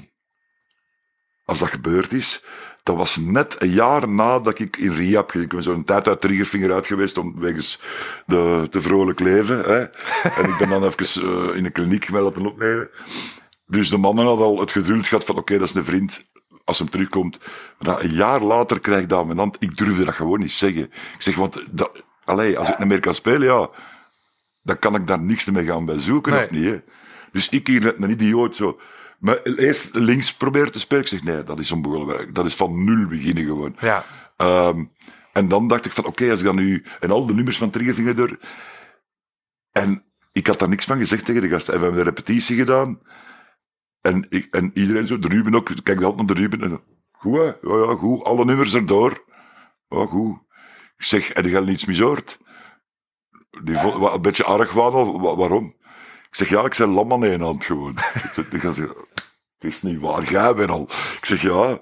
als 1.46 1.60
dat 1.60 1.70
gebeurd 1.70 2.14
is, 2.14 2.44
dat 2.84 2.96
was 2.96 3.18
net 3.18 3.62
een 3.62 3.70
jaar 3.70 4.10
nadat 4.10 4.60
ik 4.60 4.78
in 4.78 4.94
rehab 4.94 5.30
ging. 5.30 5.44
Ik 5.44 5.50
ben 5.50 5.64
zo'n 5.64 5.84
tijd 5.84 6.08
uit 6.08 6.22
Triggerfinger 6.22 6.74
uit 6.74 6.88
geweest 6.88 7.18
om, 7.18 7.40
wegens 7.40 7.82
de 8.26 8.68
te 8.70 8.82
vrolijk 8.82 9.20
leven. 9.20 9.60
Hè. 9.60 9.80
En 10.42 10.50
ik 10.50 10.58
ben 10.58 10.70
dan 10.70 10.84
even 10.84 11.24
eh, 11.24 11.56
in 11.56 11.66
een 11.66 11.72
kliniek 11.72 12.12
mij 12.12 12.22
laten 12.22 12.46
opnemen. 12.46 12.90
Dus 13.66 13.90
de 13.90 13.98
mannen 13.98 14.26
hadden 14.26 14.46
al 14.46 14.60
het 14.60 14.72
geduld 14.72 15.08
gehad 15.08 15.26
van 15.26 15.36
oké, 15.36 15.58
dat 15.58 15.68
is 15.68 15.74
een 15.74 15.86
vriend. 15.86 16.32
Als 16.66 16.80
hem 16.80 16.90
terugkomt. 16.90 17.40
Maar 17.40 17.96
dat 17.96 18.04
een 18.04 18.14
jaar 18.14 18.42
later 18.42 18.80
krijg 18.80 19.02
ik 19.02 19.10
dat 19.10 19.20
aan 19.20 19.26
mijn 19.26 19.38
hand. 19.38 19.58
Ik 19.60 19.78
durfde 19.78 20.06
dat 20.06 20.14
gewoon 20.14 20.40
niet 20.40 20.52
zeggen. 20.52 20.84
Ik 20.84 21.22
zeg, 21.22 21.36
want 21.36 21.64
dat, 21.72 22.04
allee, 22.24 22.58
als 22.58 22.70
ik 22.70 22.80
niet 22.80 22.88
meer 22.88 23.00
kan 23.00 23.16
spelen, 23.16 23.48
ja, 23.48 23.70
dan 24.62 24.80
kan 24.80 24.96
ik 24.96 25.08
daar 25.08 25.20
niks 25.20 25.50
mee 25.50 25.66
gaan 25.66 25.86
bij 25.86 25.98
zoeken. 25.98 26.34
Nee. 26.34 26.48
Niet, 26.50 26.66
hè. 26.66 26.80
Dus 27.32 27.50
ik 27.50 27.68
hier 27.68 27.82
net 27.82 27.96
een 27.98 28.10
idioot 28.10 28.56
zo. 28.56 28.80
Maar 29.24 29.42
eerst 29.44 29.96
links 29.96 30.34
probeer 30.34 30.72
te 30.72 30.80
spelen. 30.80 31.04
Ik 31.04 31.10
zeg, 31.10 31.24
nee, 31.24 31.44
dat 31.44 31.60
is 31.60 31.72
onmogelijk. 31.72 32.36
Dat 32.36 32.46
is 32.46 32.56
van 32.56 32.86
nul 32.86 33.08
beginnen 33.08 33.44
gewoon. 33.44 33.76
Ja. 33.80 34.06
Ehm, 34.38 34.86
en 35.34 35.48
dan 35.48 35.68
dacht 35.68 35.86
ik 35.86 35.92
van, 35.92 36.06
oké, 36.06 36.30
als 36.30 36.40
ik 36.40 36.46
dan 36.46 36.56
nu... 36.56 36.86
En 37.00 37.12
al 37.12 37.26
de 37.26 37.34
nummers 37.34 37.58
van 37.58 37.70
Triggervinger 37.70 38.16
door... 38.16 38.40
En 39.72 40.04
ik 40.32 40.48
had 40.48 40.60
daar 40.60 40.70
niks 40.70 40.86
van 40.86 40.98
gezegd 40.98 41.26
tegen 41.26 41.42
de 41.42 41.48
gasten. 41.48 41.74
En 41.74 41.80
we 41.80 41.86
hebben 41.86 42.04
de 42.04 42.10
repetitie 42.10 42.58
gedaan. 42.58 43.02
En, 44.02 44.26
ik, 44.30 44.48
en 44.56 44.72
iedereen 44.74 45.08
zo, 45.08 45.20
de 45.20 45.28
Ruben 45.28 45.56
ook, 45.56 45.70
kijk 45.84 46.02
altijd 46.02 46.28
naar 46.28 46.36
de 46.36 46.42
Ruben. 46.42 46.62
En, 46.62 46.82
goed, 47.12 47.38
hè? 47.38 47.44
Ja, 47.44 47.88
ja, 47.88 47.96
goed. 47.96 48.24
Alle 48.24 48.46
nummers 48.46 48.74
erdoor. 48.74 49.24
Ja, 49.88 50.06
goed. 50.06 50.38
Ik 50.98 51.06
zeg, 51.06 51.34
heb 51.34 51.46
je 51.46 51.58
al 51.58 51.64
niets 51.64 51.86
mishoord? 51.86 52.40
Die 53.64 53.76
wat 53.76 54.14
een 54.14 54.22
beetje 54.22 54.44
arg 54.44 54.74
waren 54.74 55.22
waarom? 55.22 55.76
Ik 56.34 56.40
zeg, 56.40 56.50
ja, 56.50 56.64
ik 56.66 56.76
ben 56.78 56.90
lam 56.90 57.12
aan 57.14 57.24
één 57.24 57.42
hand 57.42 57.66
gewoon. 57.66 57.98
Die 58.50 58.60
gast 58.60 58.76
zegt, 58.78 58.90
Het 59.58 59.72
is 59.72 59.82
niet 59.82 60.00
waar, 60.00 60.24
jij 60.32 60.54
bent 60.56 60.70
al. 60.70 60.90
Ik 61.18 61.26
zeg, 61.26 61.42
ja. 61.42 61.82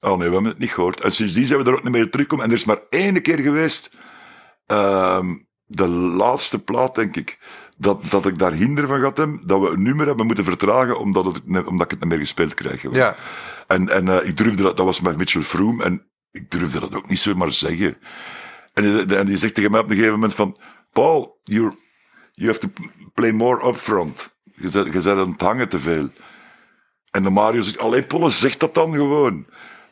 Oh 0.00 0.18
nee, 0.18 0.28
we 0.28 0.34
hebben 0.34 0.44
het 0.44 0.58
niet 0.58 0.70
gehoord. 0.72 1.00
En 1.00 1.12
sindsdien 1.12 1.46
zijn 1.46 1.62
we 1.62 1.70
er 1.70 1.76
ook 1.76 1.82
niet 1.82 1.92
meer 1.92 2.10
teruggekomen. 2.10 2.44
En 2.44 2.50
er 2.50 2.56
is 2.56 2.64
maar 2.64 2.80
één 2.90 3.22
keer 3.22 3.38
geweest, 3.38 3.96
ehm, 4.66 5.34
de 5.64 5.88
laatste 5.88 6.64
plaat, 6.64 6.94
denk 6.94 7.16
ik, 7.16 7.38
dat, 7.76 8.02
dat 8.10 8.26
ik 8.26 8.38
daar 8.38 8.52
hinder 8.52 8.86
van 8.86 8.98
gehad 8.98 9.16
heb, 9.16 9.28
dat 9.44 9.60
we 9.60 9.68
een 9.68 9.82
nummer 9.82 10.06
hebben 10.06 10.26
moeten 10.26 10.44
vertragen, 10.44 10.98
omdat, 10.98 11.24
het, 11.24 11.40
omdat 11.66 11.84
ik 11.84 11.90
het 11.90 12.00
niet 12.00 12.08
meer 12.08 12.18
gespeeld 12.18 12.54
krijg. 12.54 12.80
gewoon. 12.80 12.96
Ja. 12.96 13.16
En, 13.66 13.88
en 13.88 14.08
eh, 14.08 14.28
ik 14.28 14.36
durfde 14.36 14.62
dat, 14.62 14.76
dat 14.76 14.86
was 14.86 15.00
met 15.00 15.16
Mitchell 15.16 15.42
Froome, 15.42 15.84
en 15.84 16.10
ik 16.30 16.50
durfde 16.50 16.80
dat 16.80 16.96
ook 16.96 17.08
niet 17.08 17.18
zomaar 17.18 17.52
zeggen. 17.52 17.98
En, 18.72 19.06
die- 19.06 19.16
en 19.16 19.26
die 19.26 19.36
zegt 19.36 19.54
tegen 19.54 19.70
mij 19.70 19.80
op 19.80 19.86
een 19.86 19.94
gegeven 19.94 20.14
moment 20.14 20.34
van, 20.34 20.58
Paul, 20.92 21.40
you're, 21.42 21.74
you 22.36 22.48
have 22.48 22.60
to 22.60 22.68
play 23.14 23.32
more 23.32 23.68
upfront. 23.68 24.34
Je 24.56 24.70
bent, 24.70 24.92
je 24.92 25.00
bent 25.02 25.06
aan 25.06 25.30
het 25.30 25.40
hangen 25.40 25.68
te 25.68 25.78
veel. 25.78 26.08
En 27.10 27.22
de 27.22 27.30
Mario 27.30 27.62
zegt, 27.62 27.78
allee 27.78 28.02
Polle, 28.02 28.30
zeg 28.30 28.56
dat 28.56 28.74
dan 28.74 28.92
gewoon. 28.92 29.46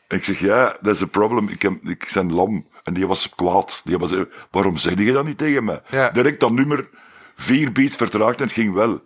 En 0.07 0.17
ik 0.17 0.23
zeg, 0.23 0.39
ja, 0.39 0.77
dat 0.81 0.95
is 0.95 1.01
een 1.01 1.09
probleem. 1.09 1.49
Ik, 1.49 1.61
heb, 1.61 1.73
ik 1.83 2.11
ben 2.13 2.33
lam. 2.33 2.67
En 2.83 2.93
die 2.93 3.07
was 3.07 3.29
kwaad. 3.29 3.81
Die 3.85 3.97
was, 3.97 4.11
eh, 4.11 4.21
waarom 4.51 4.77
zeg 4.77 4.99
je 4.99 5.11
dat 5.11 5.25
niet 5.25 5.37
tegen 5.37 5.63
mij? 5.63 5.81
Ja. 5.89 6.09
Direct 6.09 6.39
dat 6.39 6.51
nummer 6.51 6.89
vier 7.35 7.71
beats 7.71 7.95
vertraagd 7.95 8.37
en 8.37 8.43
het 8.43 8.53
ging 8.53 8.73
wel. 8.73 9.03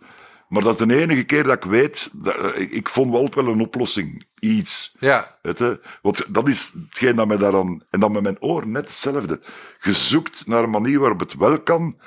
Maar 0.47 0.61
dat 0.61 0.79
is 0.79 0.87
de 0.87 1.01
enige 1.01 1.23
keer 1.23 1.43
dat 1.43 1.63
ik 1.63 1.69
weet, 1.69 2.09
dat, 2.13 2.35
eh, 2.35 2.61
ik, 2.61 2.71
ik 2.71 2.89
vond 2.89 3.11
wel 3.11 3.29
wel 3.33 3.47
een 3.47 3.61
oplossing. 3.61 4.27
Iets. 4.39 4.95
Ja. 4.99 5.37
Weet 5.41 5.59
je? 5.59 5.79
Want 6.01 6.33
dat 6.33 6.47
is 6.47 6.73
hetgeen 6.89 7.15
dat 7.15 7.27
mij 7.27 7.37
daaraan... 7.37 7.83
En 7.89 7.99
dan 7.99 8.11
met 8.11 8.21
mijn 8.21 8.41
oor 8.41 8.67
net 8.67 8.87
hetzelfde. 8.87 9.41
Je 9.79 9.93
zoekt 9.93 10.47
naar 10.47 10.63
een 10.63 10.69
manier 10.69 10.99
waarop 10.99 11.19
het 11.19 11.35
wel 11.35 11.61
kan. 11.61 11.99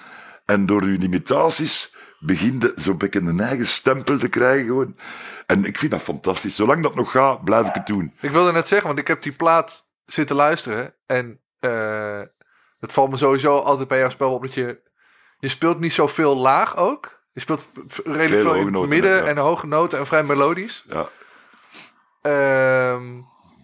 En 0.52 0.66
door 0.66 0.84
je 0.84 0.98
limitaties 0.98 1.94
begin 2.18 2.60
je 2.60 2.72
zo'n 2.76 2.98
beetje 2.98 3.20
een 3.20 3.40
eigen 3.40 3.66
stempel 3.66 4.18
te 4.18 4.28
krijgen 4.28 4.66
gewoon. 4.66 4.96
En 5.46 5.64
ik 5.64 5.78
vind 5.78 5.90
dat 5.90 6.02
fantastisch. 6.02 6.54
Zolang 6.54 6.82
dat 6.82 6.94
nog 6.94 7.10
gaat, 7.10 7.44
blijf 7.44 7.68
ik 7.68 7.74
het 7.74 7.86
doen. 7.86 8.14
Ik 8.20 8.30
wilde 8.30 8.52
net 8.52 8.68
zeggen, 8.68 8.86
want 8.86 8.98
ik 8.98 9.06
heb 9.06 9.22
die 9.22 9.32
plaat 9.32 9.88
zitten 10.04 10.36
luisteren. 10.36 10.94
En 11.06 11.40
eh, 11.60 12.20
het 12.80 12.92
valt 12.92 13.10
me 13.10 13.16
sowieso 13.16 13.58
altijd 13.58 13.88
bij 13.88 13.98
jouw 13.98 14.08
spel 14.08 14.34
op 14.34 14.42
dat 14.42 14.54
je... 14.54 14.80
Je 15.38 15.48
speelt 15.48 15.80
niet 15.80 15.92
zoveel 15.92 16.36
laag 16.36 16.76
ook. 16.76 17.20
Je 17.32 17.40
speelt 17.40 17.68
redelijk 18.04 18.42
Veel 18.42 18.54
in 18.54 18.72
noten, 18.72 18.88
midden 18.88 19.16
ja. 19.16 19.24
en 19.24 19.36
hoge 19.36 19.66
noten 19.66 19.98
en 19.98 20.06
vrij 20.06 20.22
melodisch. 20.22 20.84
Ja, 20.88 21.08
Ehm, 22.22 23.20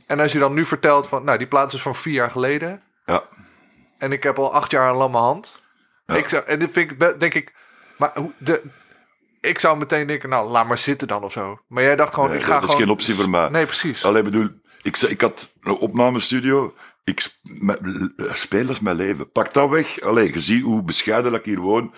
en 0.06 0.20
als 0.20 0.32
je 0.32 0.38
dan 0.38 0.54
nu 0.54 0.64
vertelt 0.64 1.06
van... 1.06 1.24
Nou, 1.24 1.38
die 1.38 1.46
plaat 1.46 1.72
is 1.72 1.82
van 1.82 1.94
vier 1.94 2.14
jaar 2.14 2.30
geleden. 2.30 2.82
ja. 3.06 3.22
En 3.98 4.12
ik 4.12 4.22
heb 4.22 4.38
al 4.38 4.54
acht 4.54 4.70
jaar 4.70 4.90
een 4.90 4.96
lamme 4.96 5.18
hand. 5.18 5.62
Ja. 6.12 6.14
Ik 6.16 6.28
zou, 6.28 6.44
en 6.44 6.58
dit 6.58 6.70
vind 6.72 6.90
ik, 6.90 7.20
denk 7.20 7.34
ik... 7.34 7.54
Maar 7.98 8.12
de, 8.38 8.62
ik 9.40 9.58
zou 9.58 9.78
meteen 9.78 10.06
denken, 10.06 10.28
nou, 10.28 10.50
laat 10.50 10.68
maar 10.68 10.78
zitten 10.78 11.08
dan 11.08 11.22
of 11.22 11.32
zo. 11.32 11.58
Maar 11.68 11.82
jij 11.82 11.96
dacht 11.96 12.14
gewoon, 12.14 12.28
Nee, 12.28 12.38
ik 12.38 12.44
dat 12.44 12.52
ga 12.52 12.58
is 12.58 12.64
gewoon... 12.64 12.80
geen 12.80 12.90
optie 12.90 13.14
voor 13.14 13.28
mij. 13.30 13.48
Nee, 13.48 13.66
precies. 13.66 14.04
Allee, 14.04 14.22
bedoel, 14.22 14.48
ik, 14.82 14.96
ik 14.96 15.20
had 15.20 15.52
een 15.60 15.76
opnamestudio. 15.76 16.74
Ik 17.04 17.20
sp- 17.20 17.38
met- 17.42 17.80
speel 18.32 18.62
dat 18.66 18.70
is 18.70 18.80
mijn 18.80 18.96
leven. 18.96 19.32
Pak 19.32 19.52
dat 19.52 19.70
weg. 19.70 20.00
Allee, 20.00 20.32
je 20.32 20.40
ziet 20.40 20.62
hoe 20.62 20.82
bescheiden 20.82 21.30
dat 21.30 21.40
ik 21.40 21.46
hier 21.46 21.60
woon. 21.60 21.94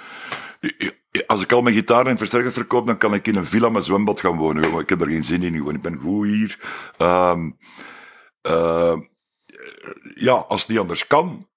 Als 1.27 1.43
ik 1.43 1.53
al 1.53 1.63
mijn 1.63 1.75
gitaar 1.75 2.07
en 2.07 2.19
versterker 2.19 2.53
verkoop, 2.53 2.87
dan 2.87 2.99
kan 2.99 3.15
ik 3.15 3.27
in 3.27 3.37
een 3.37 3.45
villa 3.47 3.69
met 3.69 3.85
zwembad 3.85 4.21
gaan 4.21 4.37
wonen. 4.37 4.79
Ik 4.79 4.89
heb 4.89 5.01
er 5.01 5.09
geen 5.09 5.23
zin 5.23 5.43
in. 5.43 5.55
Gewoon. 5.57 5.75
Ik 5.75 5.81
ben 5.81 5.99
goed 5.99 6.27
hier. 6.27 6.59
Ehm, 6.97 7.51
eh, 8.43 8.97
ja, 10.15 10.33
als 10.33 10.61
het 10.61 10.71
niet 10.71 10.79
anders 10.79 11.07
kan, 11.07 11.49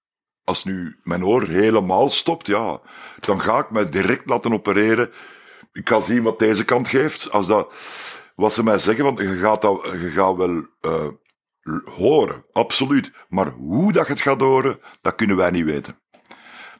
als 0.44 0.64
nu 0.64 0.96
mijn 1.02 1.24
oor 1.24 1.42
helemaal 1.48 2.10
stopt, 2.10 2.46
ja, 2.46 2.80
dan 3.18 3.40
ga 3.40 3.58
ik 3.58 3.70
mij 3.70 3.88
direct 3.88 4.28
laten 4.28 4.52
opereren. 4.52 5.10
Ik 5.72 5.88
ga 5.88 6.00
zien 6.00 6.22
wat 6.22 6.38
deze 6.38 6.64
kant 6.64 6.88
geeft. 6.88 7.30
Als 7.30 7.46
dat, 7.46 7.74
wat 8.36 8.52
ze 8.52 8.62
mij 8.64 8.78
zeggen, 8.78 9.04
want 9.04 9.18
je 9.18 9.36
gaat, 9.36 9.62
dat, 9.62 9.88
je 10.00 10.10
gaat 10.10 10.36
wel 10.36 10.66
eh, 10.80 11.06
horen, 11.84 12.44
absoluut. 12.52 13.12
Maar 13.28 13.48
hoe 13.48 13.92
dat 13.92 14.06
je 14.06 14.12
het 14.12 14.22
gaat 14.22 14.40
horen, 14.40 14.80
dat 15.00 15.14
kunnen 15.14 15.36
wij 15.36 15.50
niet 15.50 15.64
weten. 15.64 15.98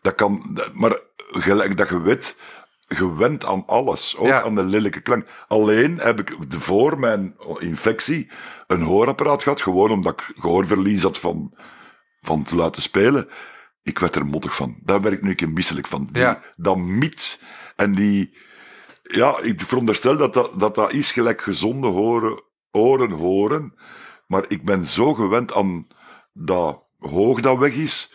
Dat 0.02 0.14
kan, 0.14 0.58
maar 0.72 0.98
gelijk 1.30 1.76
dat 1.76 1.88
je 1.88 2.00
weet, 2.00 2.36
gewend 2.88 3.44
aan 3.44 3.62
alles, 3.66 4.16
ook 4.16 4.26
Ja. 4.26 4.42
aan 4.42 4.54
de 4.54 4.62
lelijke 4.62 5.00
klank. 5.00 5.26
Alleen 5.48 5.98
heb 5.98 6.18
ik 6.20 6.36
voor 6.48 6.98
mijn 6.98 7.36
infectie 7.58 8.30
een 8.66 8.82
hoorapparaat 8.82 9.42
gehad, 9.42 9.62
gewoon 9.62 9.90
omdat 9.90 10.12
ik 10.12 10.32
gehoorverlies 10.40 11.02
had 11.02 11.18
van, 11.18 11.54
van 12.20 12.42
te 12.44 12.56
laten 12.56 12.82
spelen. 12.82 13.28
Ik 13.84 13.98
werd 13.98 14.16
er 14.16 14.26
mottig 14.26 14.54
van. 14.54 14.76
Daar 14.82 15.00
werd 15.00 15.14
ik 15.14 15.22
nu 15.22 15.28
een 15.30 15.36
keer 15.36 15.50
misselijk 15.50 15.86
van. 15.86 16.08
Die, 16.12 16.22
Ja. 16.22 16.42
Dat 16.56 16.76
miet 16.76 17.42
en 17.76 17.94
die... 17.94 18.36
Ja, 19.02 19.38
ik 19.42 19.60
veronderstel 19.60 20.16
dat 20.16 20.32
dat, 20.34 20.50
dat, 20.60 20.74
dat 20.74 20.92
is 20.92 21.12
gelijk 21.12 21.42
gezonde 21.42 21.86
horen, 21.86 22.42
oren 22.70 23.10
horen. 23.10 23.74
Maar 24.26 24.44
ik 24.48 24.64
ben 24.64 24.84
zo 24.84 25.14
gewend 25.14 25.54
aan 25.54 25.86
dat 26.32 26.82
hoog 26.98 27.40
dat 27.40 27.58
weg 27.58 27.74
is. 27.74 28.14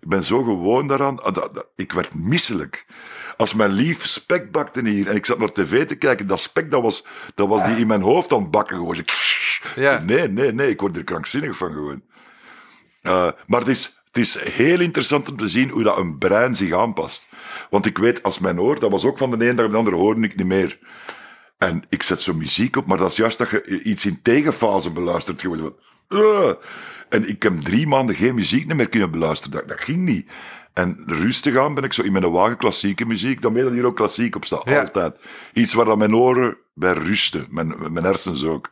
Ik 0.00 0.08
ben 0.08 0.24
zo 0.24 0.42
gewoon 0.42 0.86
daaraan. 0.86 1.22
ah, 1.22 1.34
Dat, 1.34 1.54
dat- 1.54 1.68
ik 1.76 1.92
werd 1.92 2.14
misselijk. 2.14 2.86
Als 3.36 3.54
mijn 3.54 3.70
lief 3.70 4.04
spek 4.06 4.52
bakte 4.52 4.88
hier 4.88 5.08
en 5.08 5.16
ik 5.16 5.26
zat 5.26 5.38
naar 5.38 5.52
tv 5.52 5.86
te 5.86 5.94
kijken, 5.96 6.26
dat 6.26 6.40
spek 6.40 6.70
dat 6.70 6.82
was, 6.82 7.04
dat 7.34 7.48
was 7.48 7.64
die 7.64 7.76
in 7.76 7.86
mijn 7.86 8.02
hoofd 8.02 8.32
aan 8.32 8.42
het 8.42 8.50
bakken. 8.50 8.76
Gewoon. 8.76 9.04
Ja. 9.76 9.98
Nee, 10.02 10.28
nee, 10.28 10.52
nee, 10.52 10.68
ik 10.70 10.80
word 10.80 10.96
er 10.96 11.04
krankzinnig 11.04 11.56
van 11.56 11.72
gewoon. 11.72 12.02
Eh, 13.02 13.28
maar 13.46 13.60
het 13.60 13.68
is, 13.68 14.02
het 14.14 14.24
is 14.24 14.42
heel 14.42 14.80
interessant 14.80 15.30
om 15.30 15.36
te 15.36 15.48
zien 15.48 15.68
hoe 15.68 15.82
dat 15.82 15.96
een 15.96 16.18
brein 16.18 16.54
zich 16.54 16.72
aanpast. 16.72 17.28
Want 17.70 17.86
ik 17.86 17.98
weet, 17.98 18.22
als 18.22 18.38
mijn 18.38 18.60
oor, 18.60 18.78
dat 18.78 18.90
was 18.90 19.04
ook 19.04 19.18
van 19.18 19.30
de 19.30 19.44
ene 19.44 19.54
dag 19.54 19.64
op 19.66 19.70
de 19.70 19.76
andere, 19.76 19.96
hoorde 19.96 20.20
ik 20.20 20.36
niet 20.36 20.46
meer. 20.46 20.78
En 21.58 21.84
ik 21.88 22.02
zet 22.02 22.20
zo 22.20 22.34
muziek 22.34 22.76
op, 22.76 22.86
maar 22.86 22.98
dat 22.98 23.10
is 23.10 23.16
juist 23.16 23.38
dat 23.38 23.50
je 23.50 23.82
iets 23.82 24.06
in 24.06 24.22
tegenfase 24.22 24.90
beluistert. 24.90 25.42
Van, 25.42 25.74
"Ugh." 26.08 26.54
En 27.08 27.28
ik 27.28 27.42
heb 27.42 27.60
drie 27.60 27.86
maanden 27.86 28.16
geen 28.16 28.34
muziek 28.34 28.74
meer 28.74 28.88
kunnen 28.88 29.10
beluisteren. 29.10 29.58
Dat, 29.58 29.68
dat 29.68 29.84
ging 29.84 29.98
niet. 29.98 30.30
En 30.72 31.02
rustig 31.06 31.56
aan 31.56 31.74
ben 31.74 31.84
ik 31.84 31.92
zo 31.92 32.02
in 32.02 32.12
mijn 32.12 32.30
wagen 32.30 32.56
klassieke 32.56 33.06
muziek. 33.06 33.42
Dan 33.42 33.54
dat 33.54 33.72
hier 33.72 33.86
ook 33.86 33.96
klassiek 33.96 34.36
op 34.36 34.44
staat. 34.44 34.62
Ja. 34.64 34.80
Altijd. 34.80 35.16
Iets 35.52 35.74
waar 35.74 35.84
dan 35.84 35.98
mijn 35.98 36.14
oren 36.14 36.56
bij 36.74 36.92
rusten. 36.92 37.46
Mijn, 37.50 37.74
mijn 37.92 38.04
hersens 38.04 38.44
ook. 38.44 38.70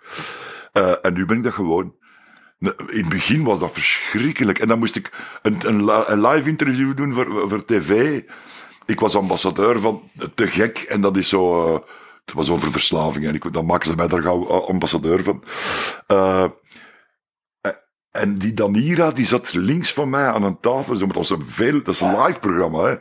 Eh, 0.72 0.92
en 1.02 1.12
nu 1.12 1.26
ben 1.26 1.36
ik 1.36 1.44
dat 1.44 1.52
gewoon. 1.52 1.94
In 2.62 3.00
het 3.00 3.08
begin 3.08 3.44
was 3.44 3.60
dat 3.60 3.72
verschrikkelijk. 3.72 4.58
En 4.58 4.68
dan 4.68 4.78
moest 4.78 4.96
ik 4.96 5.10
een, 5.42 5.58
een, 5.62 5.88
een 6.12 6.26
live 6.26 6.48
interview 6.48 6.96
doen 6.96 7.12
voor, 7.12 7.48
voor 7.48 7.64
tv. 7.64 8.20
Ik 8.86 9.00
was 9.00 9.16
ambassadeur 9.16 9.80
van 9.80 10.02
Te 10.34 10.46
Gek. 10.46 10.78
En 10.78 11.00
dat 11.00 11.16
is 11.16 11.28
zo... 11.28 11.66
eh, 11.66 11.80
het 12.24 12.34
was 12.34 12.50
over 12.50 12.70
verslaving. 12.70 13.26
En 13.26 13.34
ik, 13.34 13.52
dan 13.52 13.66
maken 13.66 13.90
ze 13.90 13.96
mij 13.96 14.08
daar 14.08 14.22
gauw 14.22 14.46
ambassadeur 14.66 15.22
van. 15.22 15.44
Eh, 16.06 16.44
en 18.10 18.38
die 18.38 18.54
Danira, 18.54 19.10
die 19.10 19.26
zat 19.26 19.54
links 19.54 19.92
van 19.92 20.10
mij 20.10 20.26
aan 20.26 20.42
een 20.42 20.60
tafel. 20.60 20.94
Zo, 20.96 21.06
dat 21.06 21.16
was 21.16 21.30
een, 21.30 21.46
veel, 21.46 21.82
dat 21.82 21.94
is 21.94 22.00
een 22.00 22.22
live 22.22 22.38
programma. 22.40 22.84
Hè. 22.84 22.96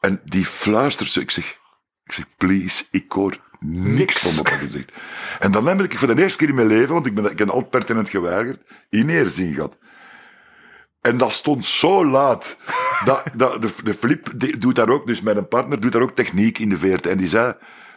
En 0.00 0.20
die 0.24 0.44
fluistert 0.44 1.10
zo. 1.10 1.20
Ik 1.20 1.30
zeg, 1.30 1.58
ik 2.04 2.12
zeg, 2.12 2.24
please, 2.36 2.84
ik 2.90 3.12
hoor 3.12 3.38
niks 3.66 4.18
van 4.18 4.36
wat 4.36 4.50
hij 4.50 4.66
zegt. 4.66 4.92
En 5.38 5.52
dan 5.52 5.66
heb 5.66 5.80
ik 5.80 5.98
voor 5.98 6.14
de 6.14 6.22
eerste 6.22 6.38
keer 6.38 6.48
in 6.48 6.54
mijn 6.54 6.66
leven, 6.66 6.94
want 6.94 7.06
ik 7.06 7.14
ben, 7.14 7.24
ik 7.24 7.36
ben 7.36 7.50
altijd 7.50 7.70
pertinent 7.70 8.08
geweigerd, 8.08 8.62
in 8.90 9.08
eerzien 9.08 9.54
gehad. 9.54 9.76
En 11.00 11.16
dat 11.16 11.32
stond 11.32 11.64
zo 11.64 12.06
laat. 12.06 12.58
Dat, 13.04 13.22
dat, 13.34 13.62
de, 13.62 13.70
de 13.84 13.94
Flip 13.94 14.32
doet 14.60 14.74
daar 14.74 14.88
ook, 14.88 15.06
dus 15.06 15.20
mijn 15.20 15.48
partner 15.48 15.80
doet 15.80 15.92
daar 15.92 16.02
ook 16.02 16.16
techniek 16.16 16.58
in 16.58 16.68
de 16.68 16.78
veerte. 16.78 17.10
En 17.10 17.18
die 17.18 17.28
zei, 17.28 17.54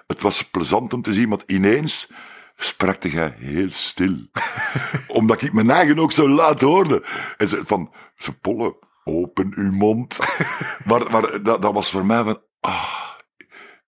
het 0.07 0.21
was 0.21 0.41
plezant 0.41 0.93
om 0.93 1.01
te 1.01 1.13
zien, 1.13 1.29
want 1.29 1.43
ineens 1.47 2.11
sprak 2.57 3.03
hij 3.03 3.33
heel 3.37 3.71
stil. 3.71 4.15
Omdat 5.07 5.41
ik 5.41 5.53
mijn 5.53 5.69
eigen 5.69 5.99
ook 5.99 6.11
zo 6.11 6.29
laat 6.29 6.61
hoorde. 6.61 7.03
En 7.37 7.47
ze 7.47 7.61
van, 7.65 7.93
ze 8.17 8.33
pollen, 8.33 8.75
open 9.03 9.51
uw 9.55 9.71
mond. 9.71 10.19
maar 10.85 11.11
maar 11.11 11.43
dat, 11.43 11.61
dat 11.61 11.73
was 11.73 11.91
voor 11.91 12.05
mij 12.05 12.23
van, 12.23 12.41
ah, 12.59 13.06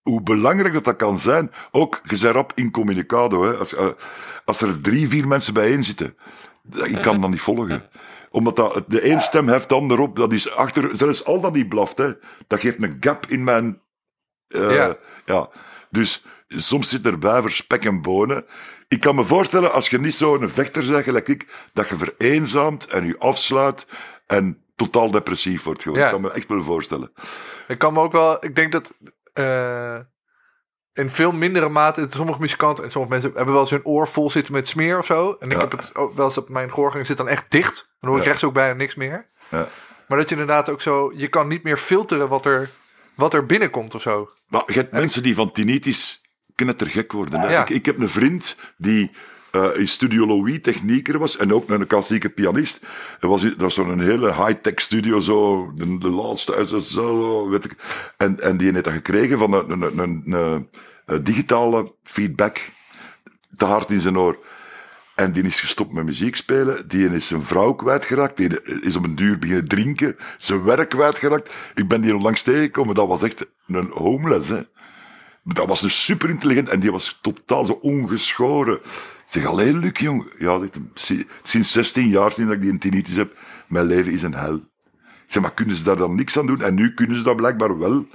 hoe 0.10 0.22
belangrijk 0.22 0.74
dat 0.74 0.84
dat 0.84 0.96
kan 0.96 1.20
zijn. 1.20 1.52
Ook, 1.72 2.02
je 2.04 2.20
bent 2.22 2.34
rap 2.36 2.52
incommunicado. 2.56 3.44
Hè. 3.44 3.54
Als, 3.54 3.74
eh, 3.74 3.88
als 4.46 4.62
er 4.62 4.82
drie, 4.82 5.08
vier 5.10 5.28
mensen 5.28 5.54
bijeen 5.54 5.84
zitten, 5.84 6.18
ik 6.84 6.98
kan 7.02 7.22
dat 7.22 7.30
niet 7.30 7.42
volgen. 7.42 7.84
Omdat 8.32 8.56
dat, 8.56 8.84
de 8.88 9.10
een 9.10 9.20
stem 9.20 9.48
heft 9.48 9.70
de 9.70 9.76
ander 9.76 10.00
op, 10.00 10.16
dat 10.16 10.34
is 10.34 10.52
achter, 10.56 10.90
zelfs 10.98 11.26
al 11.26 11.40
dat 11.40 11.54
niet 11.54 11.70
blaft, 11.70 11.98
hè, 11.98 12.14
dat 12.48 12.60
geeft 12.60 12.84
een 12.84 12.98
gap 13.00 13.26
in 13.26 13.44
mijn 13.44 13.82
Eh, 14.48 14.76
Ja. 14.76 14.96
ja. 15.26 15.50
Dus 15.90 16.26
soms 16.48 16.90
zit 16.90 17.06
erbij 17.06 17.42
voor 17.42 17.52
spek 17.52 17.86
en 17.86 18.02
bonen. 18.02 18.46
Ik 18.88 19.00
kan 19.00 19.16
me 19.16 19.24
voorstellen, 19.24 19.72
als 19.72 19.90
je 19.90 20.00
niet 20.00 20.14
zo'n 20.16 20.50
vechter 20.50 20.92
bent, 20.92 21.04
gelijk 21.04 21.28
ik, 21.28 21.48
dat 21.74 21.90
je 21.90 21.96
vereenzaamt 21.96 22.88
en 22.88 23.06
je 23.06 23.16
afsluit 23.20 23.88
en 24.28 24.64
totaal 24.76 25.12
depressief 25.12 25.64
wordt. 25.64 25.82
Gewoon. 25.84 25.98
Ja. 25.98 26.06
Ik 26.06 26.12
kan 26.12 26.22
me 26.22 26.32
echt 26.32 26.48
wel 26.48 26.64
voorstellen. 26.64 27.12
Ik 27.68 27.78
kan 27.78 27.94
me 27.94 28.00
ook 28.00 28.12
wel, 28.12 28.46
ik 28.46 28.56
denk 28.56 28.72
dat 28.72 28.94
eh, 29.34 30.00
in 30.94 31.10
veel 31.10 31.32
mindere 31.32 31.70
mate, 31.70 32.08
sommige 32.10 32.40
muzikanten 32.40 32.84
en 32.84 32.92
sommige 32.92 33.14
mensen 33.14 33.32
hebben 33.36 33.54
wel 33.54 33.62
eens 33.64 33.72
hun 33.72 33.86
oor 33.86 34.08
vol 34.08 34.30
zitten 34.32 34.54
met 34.54 34.68
smeer 34.68 34.98
of 34.98 35.06
zo. 35.06 35.36
En 35.40 35.48
ik 35.50 35.54
Ja. 35.56 35.60
heb 35.60 35.72
het 35.72 35.96
ook 35.96 36.14
wel 36.16 36.26
eens 36.26 36.38
op 36.38 36.50
mijn 36.50 36.70
gehoorgang 36.74 37.06
zit 37.06 37.18
dan 37.18 37.28
echt 37.28 37.46
dicht. 37.52 37.90
Dan 38.00 38.10
hoor 38.10 38.20
ik 38.20 38.24
Ja. 38.26 38.30
rechts 38.30 38.46
ook 38.46 38.54
bijna 38.54 38.74
niks 38.74 38.96
meer. 38.96 39.26
Ja. 39.50 39.68
Maar 40.08 40.18
dat 40.18 40.30
je 40.30 40.36
inderdaad 40.36 40.70
ook 40.70 40.82
zo, 40.82 41.12
je 41.16 41.28
kan 41.28 41.48
niet 41.48 41.64
meer 41.64 41.78
filteren 41.78 42.28
wat 42.30 42.46
er, 42.46 42.70
wat 43.16 43.34
er 43.34 43.46
binnenkomt 43.46 43.96
of 43.96 44.02
zo. 44.02 44.30
Maar 44.48 44.64
je 44.66 44.74
hebt 44.74 44.92
mensen 44.92 45.24
die 45.24 45.36
van 45.36 45.52
tinnitus 45.52 46.22
knettergek 46.56 47.12
worden. 47.12 47.40
Hè? 47.40 47.52
Ja. 47.52 47.62
Ik, 47.62 47.70
ik 47.70 47.86
heb 47.86 48.00
een 48.00 48.10
vriend 48.10 48.58
die 48.78 49.12
eh, 49.52 49.68
in 49.76 49.88
studiologie 49.88 50.62
technieker 50.62 51.20
was 51.20 51.38
en 51.38 51.54
ook 51.54 51.70
een 51.70 51.88
klassieke 51.88 52.30
pianist. 52.30 52.86
Dat 53.20 53.30
was, 53.30 53.42
dat 53.42 53.62
was 53.62 53.74
zo'n 53.74 54.00
hele 54.00 54.34
high-tech 54.46 54.80
studio, 54.82 55.20
zo, 55.20 55.72
de, 55.76 56.10
laatste, 56.10 56.82
zo- 56.82 57.50
weet 57.50 57.66
ik. 57.66 57.76
En, 58.18 58.40
en 58.40 58.58
die 58.58 58.72
heeft 58.72 58.84
dat 58.84 58.94
gekregen 58.94 59.38
van 59.40 59.54
een, 59.54 60.00
een- 60.00 60.68
een 61.06 61.24
digitale 61.24 61.94
feedback 62.04 62.62
te 63.58 63.66
hard 63.66 63.92
in 63.92 64.00
zijn 64.00 64.18
oor. 64.18 64.38
En 65.16 65.32
die 65.32 65.44
is 65.44 65.60
gestopt 65.60 65.94
met 65.94 66.06
muziek 66.06 66.36
spelen. 66.36 66.88
Die 66.88 67.08
is 67.10 67.28
zijn 67.28 67.42
vrouw 67.42 67.74
kwijtgeraakt. 67.74 68.38
Die 68.38 68.62
is 68.82 68.96
op 68.96 69.04
een 69.04 69.16
duur 69.16 69.40
beginnen 69.40 69.68
drinken. 69.68 70.18
Zijn 70.38 70.64
werk 70.64 70.90
kwijtgeraakt. 70.90 71.52
Ik 71.76 71.88
ben 71.88 72.02
die 72.02 72.16
onlangs 72.16 72.44
tegengekomen. 72.44 72.96
Dat 72.96 73.08
was 73.08 73.24
echt 73.24 73.46
een 73.68 73.92
homeless, 73.94 74.50
hè. 74.50 74.60
Dat 75.44 75.68
was 75.68 75.82
dus 75.82 76.06
super 76.06 76.30
intelligent 76.30 76.70
en 76.70 76.80
die 76.80 76.92
was 76.92 77.18
totaal 77.22 77.66
zo 77.66 77.80
ongeschoren. 77.82 78.80
Zeg, 79.30 79.46
alleen 79.46 79.80
Luc, 79.80 80.00
jong. 80.00 80.34
Ja, 80.38 80.60
zegt 80.60 81.26
sinds 81.44 81.72
16 81.72 82.08
jaar 82.08 82.32
sinds 82.32 82.50
dat 82.52 82.62
ik 82.64 82.70
die 82.70 82.78
tinnitus 82.78 83.16
heb, 83.16 83.34
mijn 83.68 83.86
leven 83.86 84.12
is 84.12 84.22
een 84.24 84.34
hel. 84.36 84.56
Ik 84.56 85.36
zeg, 85.36 85.42
maar 85.42 85.54
kunnen 85.54 85.76
ze 85.76 85.84
daar 85.84 85.96
dan 85.98 86.16
niks 86.16 86.38
aan 86.38 86.48
doen? 86.48 86.62
En 86.62 86.74
nu 86.74 86.94
kunnen 86.94 87.18
ze 87.18 87.24
dat 87.24 87.36
blijkbaar 87.36 87.78
wel. 87.78 88.08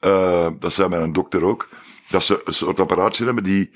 Eh, 0.00 0.48
dat 0.58 0.72
zei 0.74 0.88
mijn 0.88 1.12
dokter 1.12 1.44
ook. 1.44 1.68
Dat 2.10 2.24
ze 2.24 2.40
een 2.44 2.54
soort 2.54 2.80
apparaatje 2.80 3.24
hebben 3.24 3.44
die... 3.44 3.70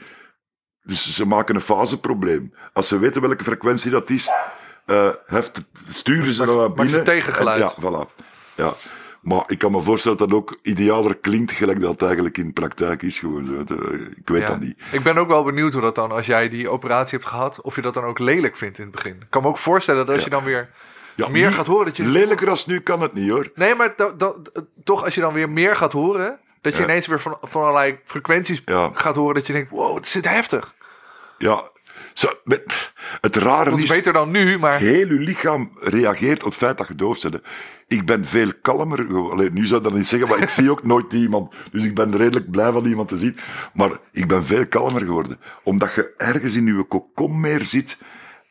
Dus 0.82 1.14
ze 1.14 1.26
maken 1.26 1.54
een 1.54 1.60
faseprobleem. 1.60 2.54
Als 2.72 2.88
ze 2.88 2.98
weten 2.98 3.20
welke 3.22 3.44
frequentie 3.44 3.90
dat 3.90 4.10
is, 4.10 4.30
eh, 4.86 5.08
heft, 5.26 5.64
sturen 5.86 6.32
ze 6.32 6.46
dan 6.46 6.56
naar 6.56 6.68
maakt 6.68 6.76
ze 6.78 6.84
binnen. 6.84 7.04
tegengeluid. 7.04 7.60
En- 7.62 7.72
Ja, 7.80 7.90
voilà. 8.06 8.14
Ja. 8.54 8.74
Maar 9.28 9.44
ik 9.46 9.58
kan 9.58 9.72
me 9.72 9.82
voorstellen 9.82 10.18
dat 10.18 10.28
dat 10.28 10.38
ook 10.38 10.58
idealer 10.62 11.16
klinkt, 11.16 11.52
gelijk 11.52 11.80
dat 11.80 11.90
het 11.90 12.02
eigenlijk 12.02 12.38
in 12.38 12.52
praktijk 12.52 13.02
is. 13.02 13.18
Gewoon. 13.18 13.56
Het, 13.58 13.70
eh, 13.70 13.76
Ik 14.16 14.28
weet 14.28 14.40
Ja. 14.40 14.46
dat 14.48 14.60
niet. 14.60 14.78
Ik 14.92 15.02
ben 15.02 15.16
ook 15.18 15.28
wel 15.28 15.44
benieuwd 15.44 15.72
hoe 15.72 15.82
dat 15.82 15.94
dan, 15.94 16.10
als 16.10 16.26
jij 16.26 16.48
die 16.48 16.68
operatie 16.68 17.18
hebt 17.18 17.30
gehad, 17.30 17.60
of 17.60 17.76
je 17.76 17.82
dat 17.82 17.94
dan 17.94 18.04
ook 18.04 18.18
lelijk 18.18 18.56
vindt 18.56 18.78
in 18.78 18.84
het 18.84 18.92
begin. 18.94 19.12
Ik 19.12 19.26
kan 19.30 19.42
me 19.42 19.48
ook 19.48 19.58
voorstellen 19.58 20.06
dat 20.06 20.14
als 20.14 20.24
je 20.24 20.30
dan 20.30 20.44
weer 20.44 20.70
Ja, 21.14 21.28
meer 21.28 21.48
nu- 21.48 21.54
gaat 21.54 21.66
horen, 21.66 21.86
dat 21.86 21.96
je... 21.96 22.04
Lelijker 22.04 22.50
als 22.50 22.66
nu 22.66 22.80
kan 22.80 23.00
het 23.02 23.12
niet, 23.14 23.30
hoor. 23.30 23.50
Nee, 23.54 23.74
maar 23.74 23.92
dat, 23.96 24.18
dat, 24.18 24.50
toch 24.84 25.04
als 25.04 25.14
je 25.14 25.20
dan 25.20 25.32
weer 25.32 25.50
meer 25.50 25.76
gaat 25.76 25.92
horen, 25.92 26.38
dat 26.60 26.76
je 26.76 26.82
ineens 26.82 27.06
weer 27.06 27.20
van, 27.20 27.36
van 27.42 27.62
allerlei 27.62 27.98
frequenties 28.04 28.62
gaat 28.92 29.14
horen, 29.14 29.34
dat 29.34 29.46
je 29.46 29.52
denkt, 29.52 29.70
wow, 29.70 29.96
het 29.96 30.06
zit 30.06 30.28
heftig. 30.28 30.74
Ja, 31.38 31.68
zo, 32.12 32.28
het 33.20 33.36
rare 33.36 33.70
Dat 33.70 33.78
is 33.78 33.84
is, 33.84 33.90
beter 33.90 34.12
dan 34.12 34.30
nu, 34.30 34.58
maar 34.58 34.78
heel 34.78 35.06
je 35.06 35.20
lichaam 35.20 35.70
reageert 35.80 36.38
op 36.42 36.48
het 36.48 36.54
feit 36.58 36.78
dat 36.78 36.88
je 36.88 36.94
doof 36.94 37.20
bent. 37.22 37.40
Ik 37.88 38.06
ben 38.06 38.24
veel 38.24 38.52
kalmer. 38.62 38.98
geworden. 38.98 39.32
Allee, 39.32 39.50
nu 39.50 39.66
zou 39.66 39.82
dat 39.82 39.94
niet 39.94 40.06
zeggen, 40.06 40.28
maar 40.28 40.38
ik 40.38 40.48
zie 40.48 40.70
ook 40.70 40.82
nooit 40.82 41.12
iemand. 41.12 41.54
Dus 41.70 41.84
ik 41.84 41.94
ben 41.94 42.16
redelijk 42.16 42.50
blij 42.50 42.72
van 42.72 42.86
iemand 42.86 43.08
te 43.08 43.16
zien. 43.16 43.36
Maar 43.74 43.98
ik 44.12 44.28
ben 44.28 44.44
veel 44.44 44.66
kalmer 44.66 45.00
geworden. 45.00 45.40
Omdat 45.62 45.94
je 45.94 46.14
ergens 46.16 46.56
in 46.56 46.66
je 46.66 46.84
kokon 46.84 47.40
meer 47.40 47.64
zit, 47.64 47.98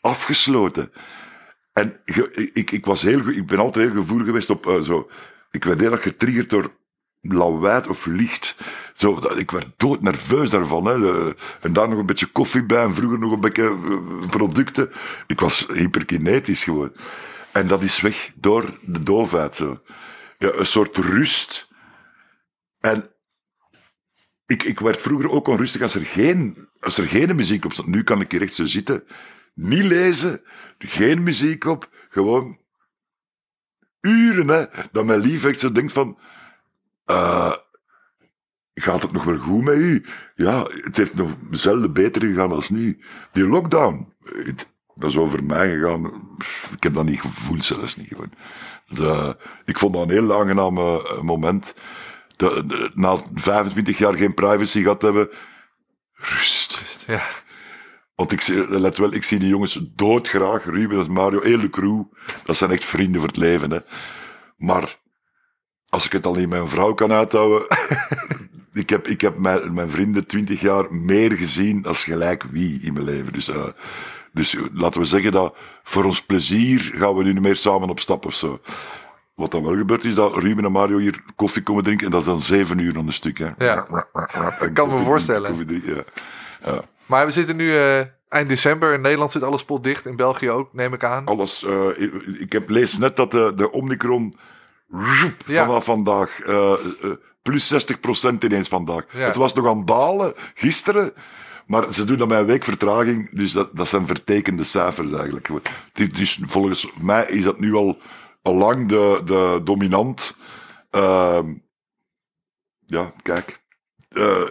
afgesloten. 0.02 0.92
En 1.74 2.00
ik, 2.54 2.72
ik, 2.72 2.86
was 2.86 3.02
heel, 3.02 3.28
ik 3.28 3.46
ben 3.46 3.60
altijd 3.60 3.86
heel 3.86 4.02
gevoelig 4.02 4.26
geweest 4.28 4.50
op 4.50 4.68
eh, 4.68 4.80
zo. 4.80 5.10
Ik 5.52 5.64
werd 5.64 5.80
heel 5.80 5.92
erg 5.92 6.02
getriggerd 6.02 6.50
door 6.50 6.72
lawaai 7.22 7.88
of 7.90 8.06
licht. 8.06 8.56
Zo, 8.94 9.20
ik 9.36 9.52
werd 9.52 9.68
doodnerveus 9.78 10.50
daarvan. 10.50 10.86
Hè. 10.86 11.28
En 11.62 11.74
daar 11.74 11.90
nog 11.90 12.00
een 12.00 12.06
beetje 12.06 12.26
koffie 12.26 12.64
bij 12.64 12.84
en 12.84 12.94
vroeger 12.94 13.20
nog 13.20 13.32
een 13.32 13.40
beetje 13.40 13.64
eh, 13.64 14.30
producten. 14.30 14.90
Ik 15.28 15.40
was 15.40 15.68
hyperkinetisch 15.74 16.64
gewoon. 16.64 16.92
En 17.58 17.68
dat 17.68 17.84
is 17.84 18.02
weg 18.02 18.32
door 18.36 18.80
de 18.82 19.00
doofheid. 19.00 19.56
Zo. 19.56 19.82
Ja, 20.38 20.52
een 20.54 20.66
soort 20.66 20.98
rust. 20.98 21.68
En 22.80 23.12
ik, 24.46 24.64
ik 24.64 24.80
werd 24.80 25.02
vroeger 25.02 25.30
ook 25.30 25.48
onrustig 25.48 25.82
als 25.82 25.96
er 25.96 26.06
geen, 26.06 26.70
als 26.80 26.98
er 26.98 27.08
geen 27.08 27.36
muziek 27.36 27.66
op 27.66 27.74
stond. 27.74 27.88
Nu 27.88 28.04
kan 28.04 28.22
ik 28.22 28.32
hier 28.32 28.42
echt 28.42 28.54
zo 28.54 28.66
zitten. 28.66 29.04
Niet 29.54 29.84
lezen, 29.84 30.42
geen 30.78 31.24
muziek 31.24 31.66
op, 31.66 31.90
gewoon 32.10 32.60
uren, 34.02 34.48
hè. 34.48 34.66
Dat 34.92 35.06
mijn 35.06 35.20
lief 35.20 35.58
zo 35.58 35.72
denkt 35.72 35.92
van, 35.92 36.20
eh, 37.06 37.54
gaat 38.74 39.02
het 39.02 39.12
nog 39.12 39.24
wel 39.24 39.38
goed 39.38 39.64
met 39.64 39.76
u? 39.78 40.06
Ja, 40.36 40.64
het 40.64 40.98
heeft 40.98 41.16
nog 41.16 41.36
zelden 41.52 41.94
beter 41.94 42.22
gegaan 42.22 42.52
als 42.52 42.70
nu. 42.70 43.04
Die 43.32 43.48
lockdown, 43.48 44.14
het- 44.24 44.76
dat 44.98 45.10
is 45.10 45.18
over 45.18 45.44
mij 45.44 45.70
gegaan. 45.74 46.06
Ik 46.76 46.84
heb 46.84 46.94
dat 46.94 47.06
niet 47.06 47.22
gevoeld, 47.22 47.64
zelfs 47.64 47.96
niet 47.96 48.08
gewoon. 48.08 48.32
Dus, 48.88 49.00
eh, 49.00 49.30
ik 49.66 49.78
vond 49.80 49.94
dat 49.94 50.04
een 50.04 50.10
heel 50.10 50.40
aangenaam 50.40 50.78
eh, 50.78 51.22
moment. 51.22 51.76
De, 52.36 52.64
de- 52.66 52.92
na 52.94 53.18
25 53.34 53.98
jaar 53.98 54.14
geen 54.18 54.34
privacy 54.34 54.82
gehad 54.82 55.02
hebben, 55.02 55.30
rust. 56.14 57.04
ja. 57.08 57.22
Want 58.16 58.32
ik, 58.32 58.42
zie- 58.42 58.80
let 58.80 58.98
wel, 58.98 59.14
ik 59.14 59.24
zie 59.24 59.40
die 59.40 59.48
jongens 59.50 59.80
doodgraag. 59.96 60.66
Ruben, 60.66 60.96
dat 60.98 61.06
is 61.08 61.12
Mario, 61.14 61.42
heel 61.42 61.60
de 61.60 61.70
crew. 61.70 62.04
Dat 62.46 62.58
zijn 62.58 62.72
echt 62.72 62.86
vrienden 62.86 63.20
voor 63.20 63.30
het 63.30 63.38
leven. 63.38 63.72
Hè. 63.72 63.80
Maar 64.58 65.00
als 65.90 66.06
ik 66.06 66.12
het 66.12 66.26
al 66.26 66.34
niet 66.34 66.50
mijn 66.50 66.68
vrouw 66.68 66.94
kan 66.94 67.12
uithouden. 67.12 67.68
ik 68.72 68.90
heb, 68.90 69.08
ik 69.08 69.22
heb 69.22 69.38
mijn, 69.38 69.74
mijn 69.74 69.90
vrienden 69.90 70.26
twintig 70.28 70.62
jaar 70.62 70.94
meer 70.94 71.32
gezien 71.32 71.86
als 71.86 72.04
gelijk 72.04 72.44
wie 72.44 72.80
in 72.82 72.94
mijn 72.94 73.06
leven. 73.06 73.34
Dus, 73.34 73.48
eh, 73.48 73.66
dus 74.38 74.56
eh, 74.56 74.62
laten 74.74 75.02
we 75.02 75.08
zeggen 75.08 75.32
dat 75.32 75.56
voor 75.84 76.04
ons 76.04 76.22
plezier 76.26 76.80
gaan 76.96 77.16
we 77.16 77.24
nu 77.24 77.34
niet 77.34 77.42
meer 77.42 77.56
samen 77.56 77.90
op 77.90 78.00
stap 78.00 78.26
of 78.26 78.34
zo. 78.34 78.60
Wat 79.36 79.52
dan 79.52 79.64
wel 79.64 79.76
gebeurt 79.78 80.06
is 80.06 80.16
dat 80.16 80.36
Ruben 80.38 80.66
en 80.66 80.72
Mario 80.72 80.98
hier 80.98 81.22
koffie 81.36 81.64
komen 81.64 81.84
drinken 81.84 82.06
en 82.06 82.12
dat 82.12 82.22
is 82.22 82.28
dan 82.28 82.42
zeven 82.42 82.80
uur 82.80 82.98
aan 82.98 83.08
een 83.08 83.14
stuk. 83.14 83.38
Hè. 83.38 83.50
Ja. 83.58 83.88
En 84.60 84.74
kan 84.74 84.88
me 84.88 85.04
voorstellen. 85.04 85.54
drinken, 85.54 85.66
koffie 85.68 85.82
drinken, 85.94 86.06
ja. 86.64 86.72
Ja. 86.72 86.82
Maar 87.06 87.26
we 87.26 87.32
zitten 87.32 87.56
nu 87.56 87.78
eh, 87.78 88.00
eind 88.30 88.50
december. 88.50 88.94
In 88.94 89.02
Nederland 89.02 89.32
zit 89.32 89.44
alles 89.44 89.64
potdicht. 89.66 90.06
In 90.06 90.16
België 90.16 90.50
ook, 90.50 90.74
neem 90.74 90.94
ik 90.94 91.04
aan. 91.04 91.26
alles. 91.26 91.64
eh, 91.64 91.88
ik, 91.98 92.14
ik 92.40 92.52
heb 92.52 92.70
lees 92.70 92.98
net 92.98 93.16
dat 93.16 93.32
de, 93.32 93.52
de 93.56 93.72
Omicron 93.72 94.34
roep, 94.92 95.34
Ja. 95.46 95.66
vanaf 95.66 95.86
vandaag 95.86 96.40
plus 97.42 97.74
60% 98.34 98.38
ineens 98.40 98.68
vandaag. 98.68 99.04
Het 99.08 99.36
was 99.36 99.54
nog 99.54 99.68
aan 99.68 99.78
het 99.78 99.88
dalen 99.88 100.34
gisteren. 100.54 101.14
Maar 101.68 101.94
ze 101.94 102.06
doen 102.06 102.18
dat 102.18 102.28
met 102.28 102.40
een 102.40 102.46
week 102.46 102.64
vertraging, 102.64 103.30
dus 103.32 103.52
dat, 103.52 103.76
dat 103.76 103.88
zijn 103.88 104.08
vertekende 104.08 104.64
cijfers 104.64 105.12
eigenlijk. 105.12 105.50
Dus 105.94 106.40
volgens 106.46 106.92
mij 107.02 107.26
is 107.26 107.44
dat 107.44 107.60
nu 107.60 107.74
al, 107.74 108.02
lang 108.42 108.90
de, 108.90 109.22
de 109.26 109.62
dominant. 109.64 110.38
Ehm, 110.90 111.54
ja, 112.86 113.12
kijk. 113.22 113.60
Eh, 114.10 114.46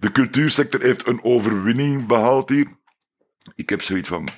de 0.00 0.12
cultuursector 0.12 0.80
heeft 0.80 1.06
een 1.06 1.24
overwinning 1.24 2.06
behaald 2.06 2.48
hier. 2.48 2.66
Ik 3.54 3.68
heb 3.68 3.82
zoiets 3.82 4.08
van. 4.08 4.28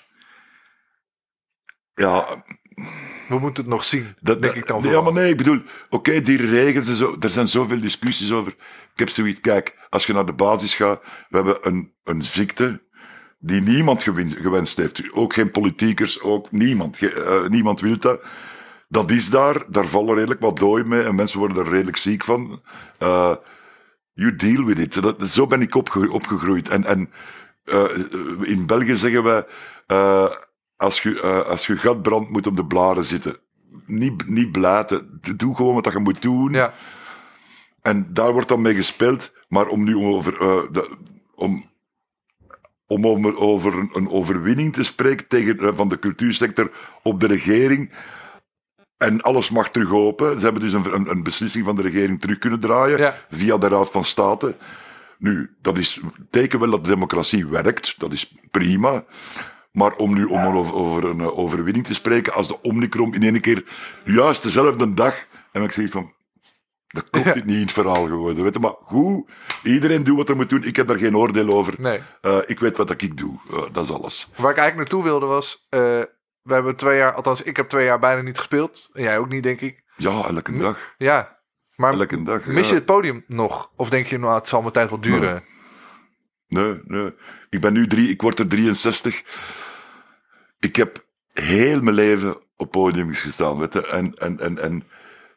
Ja, 1.95 2.45
We 3.33 3.39
moeten 3.39 3.63
het 3.65 3.73
nog 3.73 3.85
zien, 3.85 4.15
dat, 4.21 4.43
denk 4.43 4.55
ik 4.55 4.67
dan 4.67 4.83
nee, 4.83 4.91
Ja, 4.93 5.01
maar 5.01 5.13
nee, 5.13 5.31
ik 5.31 5.37
bedoel, 5.37 5.63
oké, 5.89 6.21
die 6.21 6.47
regels 6.47 6.89
en 6.89 6.95
zo, 6.95 7.17
er 7.21 7.31
zijn 7.31 7.49
zoveel 7.49 7.81
discussies 7.81 8.33
over. 8.33 8.53
Ik 8.93 8.99
heb 8.99 9.09
zoiets, 9.09 9.41
kijk, 9.41 9.77
als 9.89 10.07
je 10.07 10.13
naar 10.13 10.27
de 10.27 10.33
basis 10.33 10.75
gaat, 10.75 11.03
we 11.03 11.37
hebben 11.37 11.59
een, 11.63 11.93
een 12.05 12.23
ziekte 12.23 12.83
die 13.39 13.61
niemand 13.61 14.03
gewenst 14.03 14.77
heeft. 14.77 15.13
Ook 15.13 15.33
geen 15.33 15.51
politiekers, 15.51 16.21
ook 16.21 16.51
niemand. 16.51 16.99
Eh, 16.99 17.49
niemand 17.49 17.81
wil 17.81 17.99
dat. 17.99 18.21
Dat 18.89 19.11
is 19.11 19.31
daar, 19.31 19.65
daar 19.69 19.87
vallen 19.87 20.15
redelijk 20.15 20.41
wat 20.41 20.59
dooi 20.59 20.85
mee 20.85 21.03
en 21.03 21.15
mensen 21.15 21.39
worden 21.39 21.65
er 21.65 21.71
redelijk 21.71 21.97
ziek 21.97 22.25
van. 22.25 22.63
Eh, 22.99 23.35
you 24.13 24.37
deal 24.37 24.65
with 24.65 24.79
it. 24.79 25.03
Dat, 25.03 25.29
zo 25.29 25.47
ben 25.47 25.61
ik 25.63 25.75
opge- 25.75 26.11
opgegroeid. 26.11 26.69
En, 26.69 26.85
en 26.85 27.11
eh, 27.65 27.85
in 28.41 28.67
België 28.67 28.97
zeggen 28.97 29.23
wij, 29.23 29.45
als, 30.83 31.03
je, 31.03 31.21
eh, 31.21 31.41
als 31.49 31.67
je 31.67 31.77
gat 31.77 32.03
brandt, 32.03 32.31
moet 32.31 32.47
op 32.47 32.57
de 32.57 32.65
blaren 32.67 33.05
zitten. 33.05 33.37
Niet, 33.87 34.27
niet 34.29 34.53
blaten. 34.53 35.21
Doe 35.37 35.57
gewoon 35.57 35.75
wat 35.75 35.93
je 35.93 35.99
moet 35.99 36.23
doen. 36.23 36.53
Ja, 36.53 36.75
En 37.83 38.07
daar 38.13 38.33
wordt 38.33 38.49
dan 38.49 38.63
mee 38.63 38.75
gespeeld. 38.75 39.33
Maar 39.49 39.67
om 39.67 39.85
nu 39.85 39.97
over, 39.97 40.41
eh, 40.41 40.63
de, 40.73 40.97
om, 41.35 41.65
om 42.87 43.07
over, 43.07 43.37
over 43.39 43.89
een- 43.93 44.11
overwinning 44.11 44.73
te 44.73 44.85
spreken 44.85 45.29
tegen, 45.29 45.59
eh, 45.59 45.69
van 45.75 45.89
de 45.89 45.99
cultuursector 45.99 46.71
op 47.03 47.21
de 47.21 47.27
regering. 47.27 47.93
En 48.97 49.21
alles 49.21 49.51
mag 49.51 49.71
terug 49.71 49.93
open. 49.93 50.39
Ze 50.39 50.45
hebben 50.45 50.63
dus 50.63 50.73
een, 50.73 50.95
een, 50.95 51.11
een 51.11 51.23
beslissing 51.23 51.65
van 51.65 51.77
de 51.77 51.83
regering 51.83 52.21
terug 52.21 52.39
kunnen 52.39 52.61
draaien 52.61 52.99
Ja. 52.99 53.15
via 53.31 53.59
de 53.59 53.69
Raad 53.69 53.91
van 53.91 54.05
State. 54.05 54.57
Nu, 55.19 55.51
dat 55.61 55.79
is 55.79 56.01
teken 56.31 56.59
wel 56.61 56.71
dat 56.71 56.85
de 56.85 56.91
democratie 56.91 57.47
werkt. 57.47 57.95
Dat 58.01 58.13
is 58.13 58.33
prima. 58.51 59.05
Maar 59.73 59.93
om 59.97 60.15
nu 60.15 60.25
om 60.25 60.57
over, 60.57 60.75
over 60.75 61.05
een 61.05 61.21
eh, 61.21 61.39
overwinning 61.39 61.87
te 61.87 61.95
spreken, 61.95 62.33
als 62.33 62.49
de 62.49 62.63
Omnicron 62.63 63.15
in 63.15 63.23
één 63.23 63.41
keer 63.41 63.65
juist 64.05 64.43
dezelfde 64.43 64.95
dag. 64.95 65.27
En 65.53 65.63
ik 65.63 65.73
zeg 65.73 65.91
van. 65.91 66.13
Dat 66.87 67.11
klopt 67.11 67.35
dit 67.35 67.45
niet 67.45 67.57
in 67.57 67.63
het 67.63 67.73
verhaal 67.73 68.07
geworden. 68.07 68.43
Weet 68.43 68.55
je, 68.55 68.61
maar 68.61 68.75
goed, 68.83 69.29
iedereen 69.63 70.03
doet 70.05 70.17
wat 70.17 70.27
hij 70.27 70.37
moet 70.37 70.51
doen. 70.51 70.65
Ik 70.65 70.77
heb 70.77 70.87
daar 70.87 70.99
geen 70.99 71.17
oordeel 71.17 71.49
over. 71.49 71.75
Nee. 71.79 72.01
Eh, 72.21 72.39
ik 72.47 72.61
weet 72.61 72.77
wat 72.77 72.91
ik 72.91 73.17
doe. 73.17 73.39
Eh, 73.51 73.63
dat 73.73 73.85
is 73.85 73.93
alles. 73.93 74.29
Waar 74.37 74.51
ik 74.51 74.59
eigenlijk 74.59 74.77
naartoe 74.77 75.03
wilde 75.03 75.27
was... 75.27 75.67
we 75.69 76.55
hebben 76.55 76.77
twee 76.77 76.97
jaar, 76.97 77.13
althans 77.13 77.43
ik 77.43 77.57
heb 77.57 77.69
twee 77.69 77.85
jaar 77.85 77.99
bijna 77.99 78.23
niet 78.23 78.39
gespeeld. 78.39 78.89
En 78.93 79.03
jij 79.03 79.19
ook 79.19 79.29
niet, 79.29 79.43
denk 79.43 79.61
ik. 79.61 79.83
Ja, 79.97 80.11
elke 80.11 80.57
dag. 80.57 80.95
Ja, 80.99 81.39
maar 81.75 81.93
Elke 81.93 82.23
dag. 82.23 82.47
mis 82.47 82.69
je 82.69 82.75
het 82.75 82.85
podium 82.85 83.25
nog? 83.27 83.71
Of 83.77 83.91
denk 83.91 84.07
je, 84.07 84.19
nou, 84.19 84.35
het 84.35 84.49
zal 84.49 84.61
mijn 84.61 84.73
tijd 84.73 84.91
wel 84.91 85.01
duren? 85.01 85.33
Nee, 85.35 85.43
nee. 86.53 87.13
Ik 87.51 87.61
ben 87.61 87.73
nu 87.73 87.87
drie, 87.87 88.09
ik 88.09 88.23
word 88.23 88.39
er 88.39 88.49
63. 88.49 89.23
Ik 90.61 90.77
heb 90.77 91.05
heel 91.33 91.83
mijn 91.83 91.95
leven 91.97 92.37
op 92.57 92.71
podiums 92.71 93.21
gestaan, 93.21 93.59
weet 93.59 93.73
je. 93.73 93.87
En, 93.87 94.15
en, 94.15 94.41
en, 94.41 94.59
en 94.63 94.83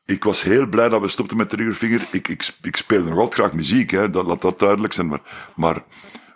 ik 0.05 0.23
was 0.23 0.41
heel 0.43 0.65
blij 0.67 0.89
dat 0.89 1.01
we 1.01 1.07
stopten 1.07 1.37
met 1.37 1.49
Triggerfinger. 1.49 2.01
Ik, 2.11 2.27
ik, 2.27 2.49
ik 2.61 2.75
speelde 2.75 3.09
nog 3.09 3.17
altijd 3.19 3.39
graag 3.41 3.53
muziek, 3.53 3.91
hè. 3.91 4.09
Dat, 4.09 4.25
laat 4.25 4.41
dat 4.41 4.59
duidelijk 4.59 4.93
zijn. 4.93 5.07
Maar, 5.07 5.21
maar 5.55 5.83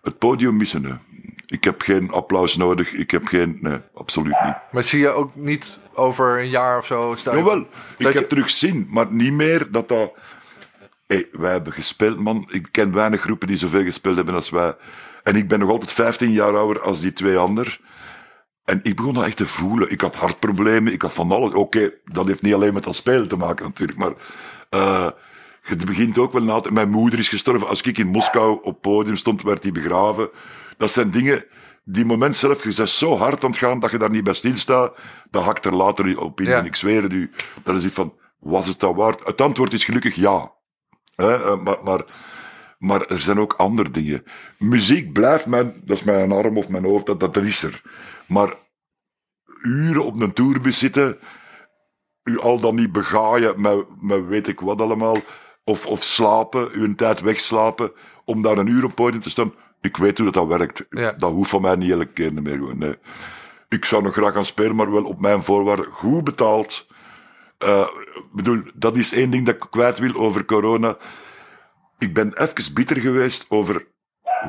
het 0.02 0.18
podium 0.18 0.58
missen, 0.58 0.82
nee. 0.82 0.94
Ik 1.46 1.64
heb 1.64 1.82
geen 1.82 2.12
applaus 2.12 2.56
nodig. 2.58 2.92
Ik 2.94 3.12
heb 3.12 3.26
geen... 3.26 3.58
Nee, 3.62 3.78
absoluut 3.94 4.36
niet. 4.44 4.56
Maar 4.72 4.84
zie 4.84 5.00
je 5.00 5.10
ook 5.10 5.36
niet 5.36 5.80
over 5.94 6.40
een 6.40 6.50
jaar 6.50 6.78
of 6.78 6.86
zo 6.86 7.14
staan? 7.18 7.38
Jawel, 7.38 7.60
ik 7.60 7.68
Dat 7.98 8.14
heb 8.14 8.22
je- 8.22 8.28
terug 8.28 8.50
zin, 8.50 8.88
maar 8.90 9.14
niet 9.14 9.34
meer 9.34 9.72
dat 9.72 9.88
dat... 9.88 10.14
Hey, 11.14 11.28
wij 11.32 11.52
hebben 11.52 11.74
gespeeld, 11.74 12.20
man. 12.20 12.48
Ik 12.52 12.68
ken 12.72 12.94
weinig 12.94 13.22
groepen 13.22 13.48
die 13.48 13.58
zoveel 13.58 13.84
gespeeld 13.84 14.16
hebben 14.16 14.34
als 14.36 14.50
wij. 14.50 14.76
En 15.24 15.36
ik 15.36 15.48
ben 15.48 15.60
nog 15.60 15.70
altijd 15.70 15.92
15 15.92 16.32
jaar 16.32 16.58
ouder 16.58 16.82
als 16.82 17.02
die 17.02 17.14
twee 17.14 17.38
anderen. 17.38 17.78
En 18.64 18.80
ik 18.84 18.96
begon 18.96 19.14
dat 19.14 19.26
echt 19.26 19.38
te 19.38 19.46
voelen. 19.46 19.92
Ik 19.92 20.02
had 20.02 20.16
hartproblemen, 20.16 20.94
ik 20.94 21.02
had 21.02 21.14
van 21.14 21.32
alles. 21.32 21.54
Oké, 21.54 21.92
dat 22.06 22.28
heeft 22.28 22.42
niet 22.42 22.54
alleen 22.54 22.74
met 22.74 22.84
dat 22.84 22.96
spelen 22.96 23.28
te 23.28 23.36
maken 23.36 23.66
natuurlijk, 23.66 24.00
maar... 24.00 24.14
eh 24.70 25.10
het 25.62 25.86
begint 25.86 26.18
ook 26.18 26.34
wel 26.34 26.44
na... 26.44 26.62
Mijn 26.70 26.90
moeder 26.90 27.20
is 27.20 27.28
gestorven. 27.28 27.68
Als 27.68 27.82
ik 27.82 27.98
in 27.98 28.08
Moskou 28.08 28.60
op 28.64 28.82
podium 28.82 29.16
stond, 29.16 29.42
werd 29.42 29.64
die 29.64 29.72
begraven. 29.72 30.30
Dat 30.78 30.92
zijn 30.92 31.12
dingen... 31.12 31.46
Die 31.84 32.06
moment 32.06 32.36
zelf, 32.36 32.64
je 32.64 32.74
bent 32.76 32.90
zo 32.90 33.18
hard 33.18 33.44
aan 33.44 33.50
het 33.50 33.60
gaan 33.60 33.80
dat 33.80 33.92
je 33.92 33.98
daar 33.98 34.10
niet 34.10 34.24
bij 34.24 34.34
stilstaat. 34.34 34.98
Dat 35.30 35.44
hakt 35.44 35.66
er 35.66 35.76
later 35.76 36.20
op 36.20 36.42
in. 36.42 36.48
Ja. 36.48 36.58
En 36.58 36.66
ik 36.66 36.76
zweer 36.76 37.04
het 37.04 37.14
u. 37.14 37.32
Dat 37.64 37.76
is 37.76 37.84
iets 37.86 37.94
van, 37.94 38.14
was 38.40 38.68
het 38.68 38.80
dat 38.80 38.96
waard? 38.96 39.26
Het 39.26 39.42
antwoord 39.42 39.74
is 39.74 39.86
gelukkig 39.86 40.16
ja. 40.16 40.52
Hè, 41.20 41.44
eh, 41.44 41.60
maar, 41.60 41.78
maar, 41.84 42.04
maar 42.78 43.06
er 43.06 43.20
zijn 43.20 43.40
ook 43.40 43.54
andere 43.54 43.92
dingen. 43.92 44.24
Muziek 44.58 45.14
blijft 45.14 45.46
mijn, 45.46 45.82
dat 45.84 45.98
is 45.98 46.04
mijn 46.04 46.32
arm 46.32 46.58
of 46.58 46.70
mijn 46.70 46.84
hoofd, 46.84 47.06
dat, 47.06 47.20
dat, 47.20 47.34
dat 47.34 47.44
is 47.44 47.64
er. 47.64 47.82
Maar 48.28 48.56
uren 49.62 50.06
op 50.06 50.22
een 50.22 50.34
tourbus 50.34 50.78
zitten, 50.78 51.18
u 52.24 52.40
al 52.40 52.60
dan 52.60 52.76
niet 52.76 52.92
begaaien 52.92 53.62
met, 53.62 53.86
met 54.02 54.28
weet 54.28 54.48
ik 54.48 54.60
wat 54.60 54.82
allemaal, 54.82 55.18
of, 55.64 55.88
of 55.88 56.04
slapen, 56.04 56.72
uw 56.72 56.96
tijd 56.96 57.20
wegslapen, 57.20 57.92
om 58.26 58.42
daar 58.42 58.58
een 58.58 58.68
uur 58.68 58.84
op 58.84 58.96
podium 58.96 59.22
te 59.22 59.30
staan. 59.30 59.54
Ik 59.82 59.98
weet 59.98 60.18
hoe 60.18 60.32
dat, 60.32 60.50
dat 60.50 60.58
werkt. 60.60 60.86
Ja. 60.90 61.12
Dat 61.12 61.32
hoeft 61.32 61.50
van 61.50 61.62
mij 61.62 61.76
niet 61.76 61.92
elke 61.92 62.06
keer 62.06 62.34
meer. 62.34 62.54
Gewoon. 62.54 62.78
Nee. 62.78 62.96
Ik 63.70 63.86
zou 63.86 64.04
nog 64.04 64.14
graag 64.14 64.34
gaan 64.34 64.46
spelen, 64.46 64.76
maar 64.76 64.92
wel 64.92 65.04
op 65.04 65.20
mijn 65.20 65.44
voorwaarden. 65.44 65.86
Goed 65.86 66.24
betaald. 66.24 66.88
Eh, 67.60 67.88
bedoel, 68.32 68.62
dat 68.74 68.98
is 68.98 69.14
één 69.14 69.32
ding 69.32 69.46
dat 69.46 69.56
ik 69.56 69.68
kwijt 69.70 70.00
wil 70.00 70.14
over 70.14 70.46
corona. 70.46 70.98
Ik 71.98 72.14
ben 72.14 72.34
even 72.42 72.74
bitter 72.74 72.98
geweest 72.98 73.46
over 73.50 73.88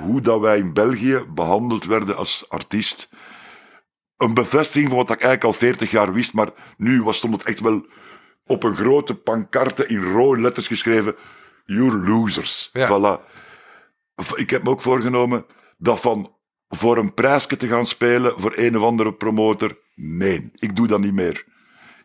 hoe 0.02 0.20
dat 0.20 0.40
wij 0.40 0.58
in 0.58 0.72
België 0.72 1.24
behandeld 1.34 1.84
werden 1.84 2.16
als 2.16 2.44
artiest. 2.48 3.11
Een 4.16 4.34
bevestiging 4.34 4.88
van 4.88 4.96
wat 4.96 5.11
ik 5.11 5.22
eigenlijk 5.22 5.44
al 5.44 5.52
40 5.52 5.90
jaar 5.90 6.12
wist, 6.12 6.34
maar 6.34 6.48
nu 6.76 7.02
was, 7.02 7.16
stond 7.16 7.32
het 7.32 7.44
echt 7.44 7.61
wel 7.61 7.86
op 8.46 8.62
een 8.62 8.76
grote 8.76 9.14
pancarte 9.14 9.86
in 9.86 10.12
rode 10.12 10.40
letters 10.40 10.66
geschreven. 10.66 11.14
You're 11.64 11.98
losers. 11.98 12.70
Ja. 12.72 12.88
Voilà. 12.88 13.24
Ik 14.34 14.50
heb 14.50 14.62
me 14.62 14.70
ook 14.70 14.80
voorgenomen 14.80 15.46
dat 15.78 16.00
van 16.00 16.34
voor 16.68 16.96
een 16.96 17.14
prijsje 17.14 17.56
te 17.56 17.66
gaan 17.66 17.86
spelen 17.86 18.40
voor 18.40 18.52
een 18.54 18.76
of 18.76 18.82
andere 18.82 19.14
promotor. 19.14 19.78
Nee, 19.94 20.50
ik 20.54 20.76
doe 20.76 20.86
dat 20.86 21.00
niet 21.00 21.14
meer. 21.14 21.44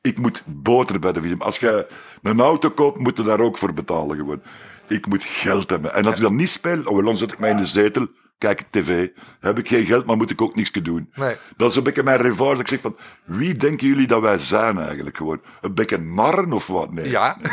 Ik 0.06 0.20
moet 0.20 0.44
boter 0.46 1.00
bij 1.00 1.12
de 1.12 1.22
visum. 1.22 1.42
Als 1.42 1.58
je 1.58 1.88
een 2.22 2.40
auto 2.40 2.70
koopt, 2.70 3.00
moet 3.00 3.18
je 3.18 3.24
daar 3.24 3.40
ook 3.40 3.58
voor 3.58 3.74
betalen 3.74 4.18
gewoon. 4.18 4.42
Ik 4.88 5.08
moet 5.08 5.24
geld 5.24 5.70
hebben. 5.70 5.94
En 5.94 6.06
als 6.06 6.16
ik 6.16 6.22
dat 6.22 6.32
niet 6.32 6.50
speel, 6.50 6.84
oh, 6.84 7.06
dan 7.06 7.18
zet 7.18 7.32
ik 7.32 7.40
mij 7.40 7.50
in 7.50 7.58
de 7.58 7.66
zetel, 7.66 8.08
kijk 8.38 8.60
ik 8.60 8.68
tv. 8.70 9.10
Heb 9.40 9.58
ik 9.58 9.68
geen 9.68 9.86
geld, 9.86 10.06
maar 10.06 10.18
moet 10.18 10.30
ik 10.32 10.42
ook 10.42 10.56
niks 10.56 10.72
doen. 10.72 11.10
Nee. 11.16 11.36
Dat 11.58 11.70
is 11.70 11.76
een 11.76 11.84
beetje 11.84 12.04
mijn 12.04 12.36
dat 12.36 12.60
Ik 12.60 12.68
zeg 12.68 12.82
van, 12.82 12.96
wie 13.24 13.56
denken 13.56 13.88
jullie 13.88 14.08
dat 14.08 14.22
wij 14.22 14.38
zijn 14.38 14.78
eigenlijk 14.80 15.18
gewoon? 15.18 15.42
Een 15.62 15.74
beetje 15.74 15.98
narren 15.98 16.54
of 16.54 16.68
wat? 16.68 16.94
Nee. 16.94 17.10
Ja. 17.10 17.38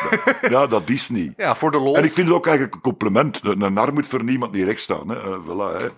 Ja, 0.49 0.67
dat 0.67 0.89
is 0.89 1.09
niet. 1.09 1.33
Ja, 1.37 1.57
voor 1.57 1.71
de 1.71 1.79
lol. 1.79 1.97
En 1.97 2.05
ik 2.05 2.13
vind 2.13 2.27
het 2.27 2.37
ook 2.37 2.47
eigenlijk 2.47 2.75
een 2.75 2.81
compliment. 2.81 3.41
Een 3.43 3.61
een 3.61 3.73
nar 3.73 3.93
moet 3.93 4.09
voor 4.09 4.25
niemand 4.25 4.53
niet 4.53 4.65
recht 4.65 4.81
staan. 4.81 5.09
Hè. 5.09 5.17
Eh, 5.17 5.39
voilà, 5.45 5.81
hè. 5.83 5.89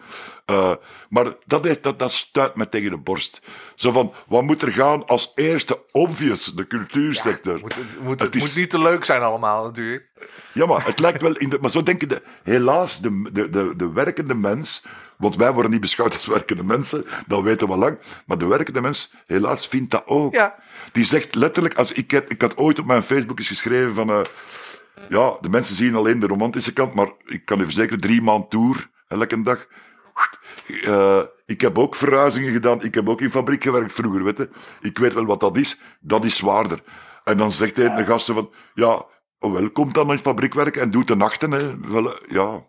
Eh, 0.45 0.73
maar 1.09 1.27
dat, 1.47 1.65
heeft, 1.65 1.83
dat, 1.83 1.99
dat 1.99 2.13
stuit 2.13 2.57
me 2.57 2.69
tegen 2.69 2.91
de 2.91 2.97
borst. 2.99 3.43
Zo 3.75 3.91
van, 3.93 4.13
wat 4.27 4.43
moet 4.43 4.63
er 4.63 4.73
gaan 4.73 5.07
als 5.07 5.33
eerste 5.35 5.83
obvious, 5.93 6.45
de 6.45 6.67
cultuursector? 6.67 7.59
moet, 7.61 7.75
het 7.75 8.01
moet, 8.01 8.11
Het 8.11 8.21
het 8.21 8.35
is- 8.35 8.43
moet 8.47 8.57
niet 8.57 8.71
te 8.71 8.79
leuk 8.79 9.05
zijn 9.05 9.23
allemaal 9.23 9.65
natuurlijk. 9.65 10.09
Ja, 10.53 10.67
maar 10.67 10.87
het 10.87 10.99
lijkt 10.99 11.21
wel 11.21 11.37
in 11.37 11.49
de. 11.49 11.59
Maar 11.61 11.71
zo 11.71 11.83
denken 11.83 12.09
de. 12.09 12.23
Helaas, 12.43 13.01
de, 13.01 13.29
de, 13.33 13.49
de, 13.51 13.73
de 13.77 13.93
werkende 13.93 14.35
mens. 14.35 14.85
Want 15.17 15.37
wij 15.37 15.53
worden 15.53 15.71
niet 15.71 15.81
beschouwd 15.81 16.17
als 16.17 16.27
werkende 16.27 16.65
mensen, 16.65 17.05
dat 17.27 17.43
weten 17.43 17.69
we 17.69 17.77
lang. 17.77 17.99
Maar 18.27 18.39
de 18.39 18.47
werkende 18.47 18.81
mens, 18.81 19.15
helaas, 19.27 19.67
vindt 19.69 19.91
dat 19.91 20.03
ook. 20.07 20.35
Ja. 20.35 20.55
Die 20.93 21.05
zegt 21.05 21.35
letterlijk, 21.35 21.75
als 21.75 21.93
ik, 21.93 22.13
ik 22.13 22.41
had 22.43 22.57
ooit 22.57 22.79
op 22.79 22.87
mijn 22.87 23.03
Facebook 23.03 23.39
eens 23.39 23.49
geschreven 23.49 23.95
van. 23.95 24.11
eh, 24.11 24.21
ja, 25.09 25.37
de 25.41 25.49
mensen 25.49 25.75
zien 25.77 25.95
alleen 25.95 26.21
de 26.21 26.27
romantische 26.27 26.73
kant, 26.73 26.95
maar 26.95 27.09
ik 27.25 27.45
kan 27.45 27.61
u 27.61 27.65
verzekeren, 27.65 28.01
drie 28.01 28.23
maand 28.23 28.51
tour, 28.51 28.91
elke 29.09 29.43
dag. 29.43 29.67
Eh, 30.85 31.21
ik 31.47 31.61
heb 31.61 31.79
ook 31.79 31.95
verhuizingen 31.95 32.53
gedaan, 32.53 32.83
ik 32.83 32.95
heb 32.95 33.09
ook 33.09 33.21
in 33.21 33.31
fabriek 33.31 33.63
gewerkt 33.63 33.93
vroeger, 33.93 34.25
weet 34.25 34.39
je. 34.39 34.49
Ik 34.81 34.99
weet 34.99 35.15
wel 35.15 35.25
wat 35.27 35.41
dat 35.41 35.57
is, 35.57 35.81
dat 36.01 36.25
is 36.25 36.37
zwaarder. 36.37 36.83
En 37.25 37.37
dan 37.37 37.53
zegt 37.53 37.77
hij 37.77 37.95
de 37.97 38.05
gasten 38.05 38.35
van, 38.35 38.51
ja, 38.75 39.05
wel, 39.39 39.71
komt 39.71 39.95
dan 39.95 40.11
in 40.11 40.19
fabriek 40.19 40.55
werken 40.55 40.83
en 40.83 40.91
doet 40.91 41.07
de 41.09 41.17
nachten, 41.17 41.51
hè. 41.51 41.79
Wel, 41.89 42.15
eh, 42.15 42.21
ja. 42.29 42.65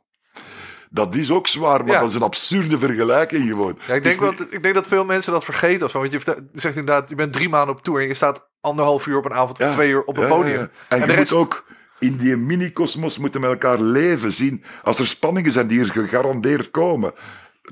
Dat 0.90 1.16
is 1.16 1.32
ook 1.32 1.48
zwaar, 1.48 1.84
maar 1.84 1.94
Ja. 1.94 2.00
dat 2.00 2.10
is 2.10 2.16
een 2.16 2.22
absurde 2.22 2.78
vergelijking 2.80 3.48
gewoon. 3.48 3.80
Ja, 3.88 3.94
ik, 3.94 4.04
denk 4.04 4.22
niet- 4.22 4.38
dat, 4.38 4.48
ik 4.54 4.64
denk 4.64 4.76
dat 4.76 4.88
veel 4.88 5.06
mensen 5.06 5.32
dat 5.34 5.44
vergeten 5.46 5.86
of 5.86 5.92
zo. 5.92 6.00
Want 6.00 6.12
je 6.12 6.20
zegt 6.54 6.76
inderdaad, 6.76 7.10
je 7.10 7.16
bent 7.16 7.34
drie 7.34 7.50
maanden 7.50 7.76
op 7.76 7.82
tour 7.82 8.02
en 8.02 8.08
je 8.08 8.14
staat 8.14 8.50
anderhalf 8.62 9.06
uur 9.08 9.18
op 9.18 9.26
een 9.26 9.34
avond 9.34 9.60
of 9.60 9.66
Ja, 9.66 9.72
twee 9.74 9.90
uur 9.90 10.04
op 10.04 10.18
een 10.18 10.24
ja, 10.24 10.30
ja, 10.30 10.36
podium. 10.36 10.60
ja. 10.60 10.70
En, 10.90 11.00
je 11.00 11.06
de 11.06 11.12
rest- 11.14 11.32
moet 11.32 11.40
ook 11.40 11.66
in 12.00 12.18
die 12.18 12.36
mini-kosmos 12.36 13.18
moeten 13.18 13.42
met 13.42 13.50
elkaar 13.50 13.80
leven, 13.82 14.32
zien. 14.34 14.64
Als 14.84 15.00
er 15.00 15.08
spanningen 15.08 15.52
zijn 15.52 15.68
die 15.68 15.80
er 15.80 15.92
gegarandeerd 15.92 16.72
komen, 16.72 17.14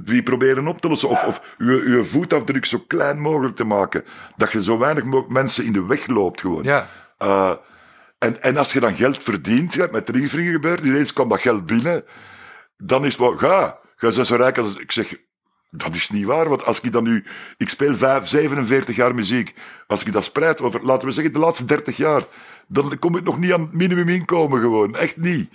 die 0.02 0.24
proberen 0.24 0.68
op 0.68 0.82
te 0.82 0.88
lossen. 0.88 1.10
Of, 1.10 1.24
of 1.24 1.56
uw, 1.58 1.80
uw 1.80 2.04
voetafdruk 2.04 2.66
zo 2.66 2.84
klein 2.88 3.20
mogelijk 3.20 3.56
te 3.56 3.64
maken. 3.64 4.04
Dat 4.36 4.52
je 4.52 4.64
zo 4.64 4.78
weinig 4.78 5.04
mogelijk 5.04 5.30
mensen 5.34 5.66
in 5.66 5.74
de 5.74 5.86
weg 5.86 6.08
loopt 6.08 6.42
gewoon. 6.42 6.64
Ja, 6.64 6.90
Eh, 7.18 7.52
en, 8.18 8.42
en 8.42 8.58
als 8.58 8.74
je 8.74 8.80
dan 8.80 8.96
geld 8.96 9.24
verdient, 9.24 9.74
ja, 9.74 9.88
met 9.92 10.10
Rieveringen 10.10 10.52
gebeurt, 10.52 10.84
ineens 10.84 11.14
kwam 11.14 11.30
dat 11.30 11.42
geld 11.42 11.66
binnen, 11.66 12.04
dan 12.78 13.06
is 13.06 13.12
het 13.12 13.20
wel, 13.20 13.38
ga, 13.38 13.80
ga 13.96 14.24
zo 14.24 14.36
rijk 14.36 14.58
als... 14.58 14.76
Ik 14.76 14.92
zeg, 14.92 15.16
dat 15.70 15.96
is 15.96 16.10
niet 16.10 16.26
waar, 16.26 16.50
want 16.50 16.66
als 16.66 16.82
ik 16.82 16.92
dan 16.92 17.04
nu... 17.04 17.26
Ik 17.58 17.70
speel 17.70 17.96
vijf, 17.96 18.28
47 18.28 18.96
jaar 18.96 19.16
muziek. 19.16 19.56
Als 19.88 20.06
ik 20.06 20.14
dat 20.14 20.24
spreid 20.24 20.62
over, 20.62 20.86
laten 20.86 21.08
we 21.08 21.14
zeggen, 21.14 21.34
de 21.34 21.40
laatste 21.40 21.66
30 21.66 21.98
jaar, 21.98 22.22
dan 22.68 23.00
kom 23.00 23.18
ik 23.18 23.24
nog 23.24 23.38
niet 23.40 23.54
aan 23.54 23.62
het 23.62 23.74
minimuminkomen 23.74 24.62
gewoon. 24.62 24.96
Echt 24.96 25.18
niet. 25.18 25.50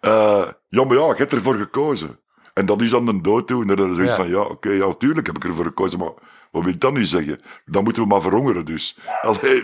Eh, 0.00 0.48
ja, 0.68 0.84
maar 0.84 0.96
ja, 0.96 1.10
ik 1.10 1.18
heb 1.18 1.32
ervoor 1.32 1.54
gekozen. 1.54 2.18
En 2.54 2.66
dat 2.66 2.80
is 2.82 2.90
dan 2.90 3.08
een 3.08 3.22
dooddoener. 3.22 3.76
Dan 3.76 3.90
is 3.90 3.94
zoiets 3.96 4.12
Ja. 4.16 4.18
van, 4.18 4.28
ja, 4.28 4.40
oké, 4.40 4.70
ja, 4.70 4.86
natuurlijk 4.86 5.26
heb 5.26 5.36
ik 5.36 5.44
ervoor 5.44 5.64
gekozen, 5.64 5.98
maar 5.98 6.12
wat 6.50 6.62
wil 6.62 6.72
je 6.72 6.78
dan 6.78 6.92
nu 6.94 7.04
zeggen? 7.04 7.40
Dan 7.64 7.84
moeten 7.84 8.02
we 8.02 8.08
maar 8.08 8.20
verhongeren 8.20 8.64
dus. 8.64 8.98
Allee, 9.22 9.62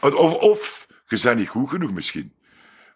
of, 0.00 0.32
of, 0.32 0.86
je 1.06 1.20
bent 1.22 1.38
niet 1.38 1.48
goed 1.48 1.70
genoeg 1.70 1.92
misschien. 1.92 2.32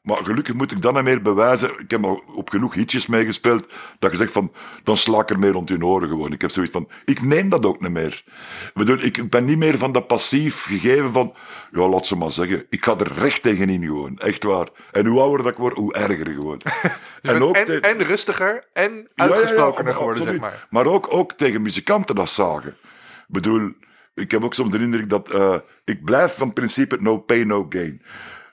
Maar 0.07 0.17
gelukkig 0.17 0.55
moet 0.55 0.73
ik 0.73 0.83
dan 0.83 0.95
niet 0.95 1.03
meer 1.03 1.23
bewijzen. 1.23 1.71
Ik 1.79 1.91
heb 1.91 2.05
al 2.05 2.23
op 2.35 2.51
genoeg 2.51 2.75
hitjes 2.75 3.07
meegespeeld. 3.07 3.67
Dat 3.99 4.11
je 4.11 4.17
zegt 4.17 4.33
van, 4.33 4.53
dan 4.83 4.97
sla 4.97 5.21
ik 5.21 5.31
er 5.31 5.39
meer 5.39 5.51
rond 5.51 5.69
je 5.69 5.85
oren 5.85 6.09
gewoon. 6.09 6.33
Ik 6.33 6.41
heb 6.41 6.51
zoiets 6.51 6.73
van, 6.73 6.89
ik 7.05 7.23
neem 7.23 7.49
dat 7.49 7.67
ook 7.67 7.81
niet 7.81 7.91
meer. 7.91 8.23
Ik 8.67 8.71
bedoel, 8.75 8.99
ik 8.99 9.31
ben 9.31 9.45
niet 9.45 9.59
meer 9.59 9.79
van 9.79 9.93
dat 9.93 10.07
passief 10.07 10.65
gegeven 10.65 11.13
van, 11.13 11.35
ja, 11.73 11.89
laat 11.89 12.07
ze 12.07 12.17
maar 12.17 12.31
zeggen. 12.31 12.67
Ik 12.71 12.85
ga 12.85 12.97
er 12.99 13.13
recht 13.13 13.43
tegenin 13.43 13.85
gewoon. 13.85 14.19
Echt 14.19 14.45
waar. 14.45 14.69
En 14.93 15.07
hoe 15.07 15.21
ouder 15.21 15.43
dat 15.43 15.53
ik 15.53 15.59
word, 15.59 15.77
hoe 15.77 15.95
erger 15.95 16.27
gewoon. 16.35 16.61
En, 17.23 17.39
te- 17.65 17.81
en 17.81 18.03
rustiger 18.03 18.65
en 18.73 18.93
ja, 18.93 19.03
ja, 19.15 19.25
ja, 19.25 19.33
uitgesprokener 19.33 19.95
geworden, 19.95 20.23
zeg 20.25 20.39
maar. 20.41 20.67
Maar 20.71 20.87
ook, 20.87 21.07
ook 21.11 21.33
tegen 21.33 21.63
muzikanten 21.63 22.15
dat 22.15 22.31
zagen. 22.31 22.71
Ik 22.71 23.25
bedoel, 23.27 23.73
ik 24.15 24.31
heb 24.31 24.45
ook 24.45 24.55
soms 24.55 24.71
de 24.71 24.79
indruk 24.79 25.11
dat 25.11 25.35
uh, 25.35 25.55
ik 25.85 26.05
blijf 26.05 26.37
van 26.37 26.53
principe 26.53 26.97
no 27.01 27.19
pain, 27.19 27.47
no 27.47 27.67
gain. 27.69 28.03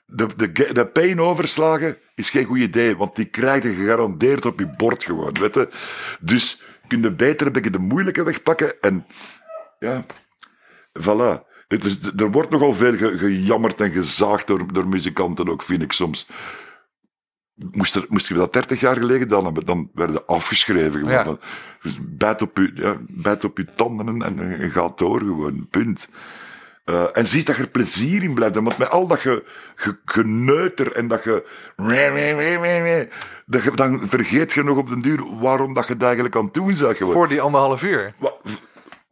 De, 0.06 0.26
de, 0.36 0.72
de 0.72 0.86
pain 0.86 1.20
overslagen 1.20 1.98
is 2.14 2.30
geen 2.30 2.44
goed 2.44 2.58
idee, 2.58 2.96
want 2.96 3.16
die 3.16 3.24
krijg 3.24 3.62
je 3.62 3.74
gegarandeerd 3.74 4.46
op 4.46 4.58
je 4.58 4.66
bord 4.76 5.04
gewoon, 5.04 5.32
weet 5.32 5.54
je. 5.54 5.68
Dus 6.20 6.62
kun 6.88 7.02
je 7.02 7.12
beter 7.12 7.46
een 7.46 7.52
beetje 7.52 7.70
de 7.70 7.78
moeilijke 7.78 8.22
weg 8.22 8.42
pakken 8.42 8.80
en 8.80 9.06
ja, 9.78 10.04
voilà. 11.00 11.52
Dus 11.66 11.98
er 12.16 12.30
wordt 12.30 12.50
nogal 12.50 12.74
veel 12.74 12.96
gejammerd 12.96 13.80
en 13.80 13.90
gezaagd 13.90 14.46
door, 14.46 14.72
door 14.72 14.88
muzikanten 14.88 15.48
ook, 15.48 15.62
vind 15.62 15.82
ik 15.82 15.92
soms. 15.92 16.28
Moest, 17.54 17.94
er, 17.94 18.06
moesten 18.08 18.34
we 18.34 18.40
dat 18.40 18.52
30 18.52 18.80
jaar 18.80 18.96
geleden 18.96 19.28
dan 19.28 19.62
dan 19.64 19.90
werden 19.94 20.26
afgeschreven. 20.26 21.04
Ja. 21.04 21.38
Dus 21.82 21.98
bijt 22.02 22.42
op 22.42 22.56
je, 22.56 22.70
ja, 22.74 22.96
bijt 23.12 23.44
op 23.44 23.58
je 23.58 23.64
tanden 23.64 24.22
en, 24.22 24.38
en, 24.38 24.70
gaat 24.70 24.98
door 24.98 25.18
gewoon, 25.18 25.68
punt. 25.68 26.08
Uh, 26.90 27.04
en 27.12 27.26
zie 27.26 27.44
dat 27.44 27.56
je 27.56 27.62
er 27.62 27.68
plezier 27.68 28.22
in 28.22 28.34
blijft. 28.34 28.54
Want 28.54 28.78
met 28.78 28.90
al 28.90 29.06
dat 29.06 29.20
ge, 29.20 29.44
geneuter 30.04 30.92
en 30.92 31.08
dat 31.08 31.24
je, 31.24 31.46
dat. 33.46 33.76
Dan 33.76 34.00
vergeet 34.08 34.52
je 34.52 34.64
nog 34.64 34.76
op 34.76 34.88
den 34.88 35.00
duur 35.00 35.38
waarom 35.40 35.74
dat 35.74 35.86
je 35.86 35.92
het 35.92 36.02
eigenlijk 36.02 36.36
aan 36.36 36.44
het 36.44 36.54
doen 36.54 36.76
bent. 36.78 36.98
Voor 36.98 37.28
die 37.28 37.40
anderhalf 37.40 37.82
uur. 37.82 38.14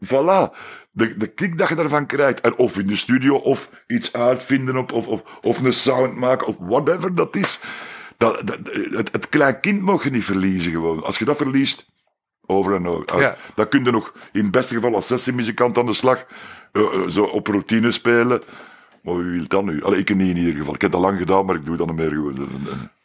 Voilà. 0.04 0.56
De, 0.90 1.16
de 1.16 1.26
kick 1.26 1.58
dat 1.58 1.68
je 1.68 1.74
daarvan 1.74 2.06
krijgt. 2.06 2.40
En 2.40 2.56
of 2.56 2.78
in 2.78 2.86
de 2.86 2.96
studio, 2.96 3.34
of 3.36 3.70
iets 3.86 4.12
uitvinden, 4.12 4.76
op, 4.76 4.92
of, 4.92 5.06
of, 5.06 5.22
of 5.42 5.60
een 5.60 5.72
sound 5.72 6.16
maken, 6.16 6.46
of 6.46 6.56
whatever 6.58 7.14
dat 7.14 7.36
is. 7.36 7.60
Dat, 8.16 8.38
het, 8.90 9.08
het 9.12 9.28
klein 9.28 9.60
kind 9.60 9.80
mag 9.80 10.04
je 10.04 10.10
niet 10.10 10.24
verliezen 10.24 10.72
gewoon. 10.72 11.04
Als 11.04 11.18
je 11.18 11.24
dat 11.24 11.36
verliest, 11.36 11.92
over 12.46 12.74
en 12.74 12.88
over. 12.88 13.20
Ja. 13.20 13.36
Dan 13.54 13.68
kun 13.68 13.84
je 13.84 13.90
nog 13.90 14.12
in 14.32 14.42
het 14.42 14.50
beste 14.50 14.74
geval 14.74 14.94
als 14.94 15.06
sessiemuzikant 15.06 15.78
aan 15.78 15.86
de 15.86 15.94
slag 15.94 16.26
uh, 16.72 17.08
zo 17.08 17.24
op 17.24 17.46
routine 17.46 17.92
spelen. 17.92 18.42
Maar 19.02 19.16
wie 19.16 19.38
wil 19.38 19.48
dat 19.48 19.64
nu? 19.64 19.84
Allee, 19.84 19.98
ik 19.98 20.14
niet 20.14 20.28
in 20.28 20.36
ieder 20.36 20.56
geval. 20.56 20.74
Ik 20.74 20.80
heb 20.80 20.92
dat 20.92 21.00
lang 21.00 21.18
gedaan, 21.18 21.46
maar 21.46 21.54
ik 21.54 21.64
doe 21.64 21.76
dat 21.76 21.86
nog 21.86 21.96
meer 21.96 22.08
gewoon. 22.08 22.48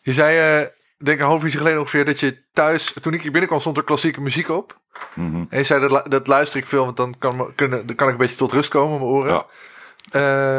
Je 0.02 0.14
zei, 0.14 0.62
uh, 0.62 0.68
denk 0.98 1.20
een 1.20 1.26
half 1.26 1.44
uur 1.44 1.52
geleden 1.52 1.80
ongeveer, 1.80 2.06
dat 2.06 2.20
je 2.20 2.44
thuis, 2.54 2.94
toen 3.02 3.14
ik 3.14 3.22
hier 3.22 3.32
binnenkwam, 3.32 3.60
stond 3.60 3.78
er 3.78 3.84
klassieke 3.84 4.22
muziek 4.22 4.50
op. 4.50 4.80
Mm 5.14 5.32
-hmm. 5.32 5.48
En 5.50 5.58
je 5.58 5.64
zei, 5.64 5.88
dat, 5.88 6.12
dat 6.12 6.28
luister 6.28 6.60
ik 6.60 6.68
veel, 6.68 6.84
want 6.84 6.98
dan 6.98 7.16
kan, 7.18 7.52
kunnen, 7.56 7.88
dan 7.88 7.96
kan 7.96 8.08
ik 8.08 8.14
een 8.14 8.20
beetje 8.20 8.36
tot 8.36 8.52
rust 8.52 8.70
komen 8.70 9.00
mijn 9.00 9.12
oren. 9.12 9.32
Ja. 9.32 9.46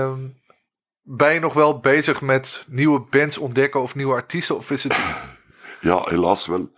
Uh, 0.09 0.13
ben 1.03 1.35
je 1.35 1.41
nog 1.41 1.55
wel 1.55 1.79
bezig 1.79 2.21
met 2.21 2.65
nieuwe 2.69 3.01
bands 3.01 3.39
ontdekken 3.39 3.83
of 3.83 3.95
nieuwe 3.95 4.15
artiesten? 4.15 4.57
Of 4.57 4.71
is 4.71 4.85
het... 4.85 4.97
Ja, 5.81 6.03
helaas 6.05 6.47
wel. 6.47 6.61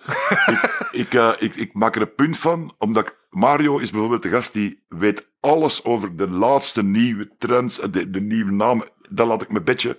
ik, 0.46 0.88
ik, 0.90 1.14
uh, 1.14 1.32
ik, 1.38 1.54
ik, 1.54 1.74
maak 1.74 1.96
er 1.96 2.02
een 2.02 2.14
punt 2.14 2.38
van, 2.38 2.74
omdat 2.78 3.16
Mario 3.30 3.78
is 3.78 3.90
bijvoorbeeld 3.90 4.22
de 4.22 4.28
gast 4.28 4.52
die 4.52 4.82
weet 4.88 5.26
alles 5.40 5.84
over 5.84 6.16
de 6.16 6.30
laatste 6.30 6.82
nieuwe 6.82 7.30
trends, 7.38 7.80
de, 7.90 8.10
de 8.10 8.20
nieuwe 8.20 8.52
namen. 8.52 8.88
Dat 9.08 9.26
laat 9.26 9.42
ik 9.42 9.52
me 9.52 9.62
bedje. 9.62 9.96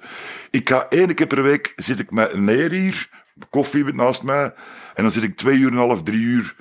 Ik 0.49 0.69
ga 0.69 0.85
één 0.89 1.13
keer 1.13 1.27
per 1.27 1.43
week, 1.43 1.73
zit 1.75 1.99
ik 1.99 2.11
met 2.11 2.39
neer 2.39 2.71
hier, 2.71 3.09
koffie 3.49 3.93
naast 3.93 4.23
mij, 4.23 4.53
en 4.93 5.03
dan 5.03 5.11
zit 5.11 5.23
ik 5.23 5.37
twee 5.37 5.57
uur 5.57 5.67
en 5.67 5.73
een 5.73 5.79
half, 5.79 6.03
drie 6.03 6.19
uur 6.19 6.55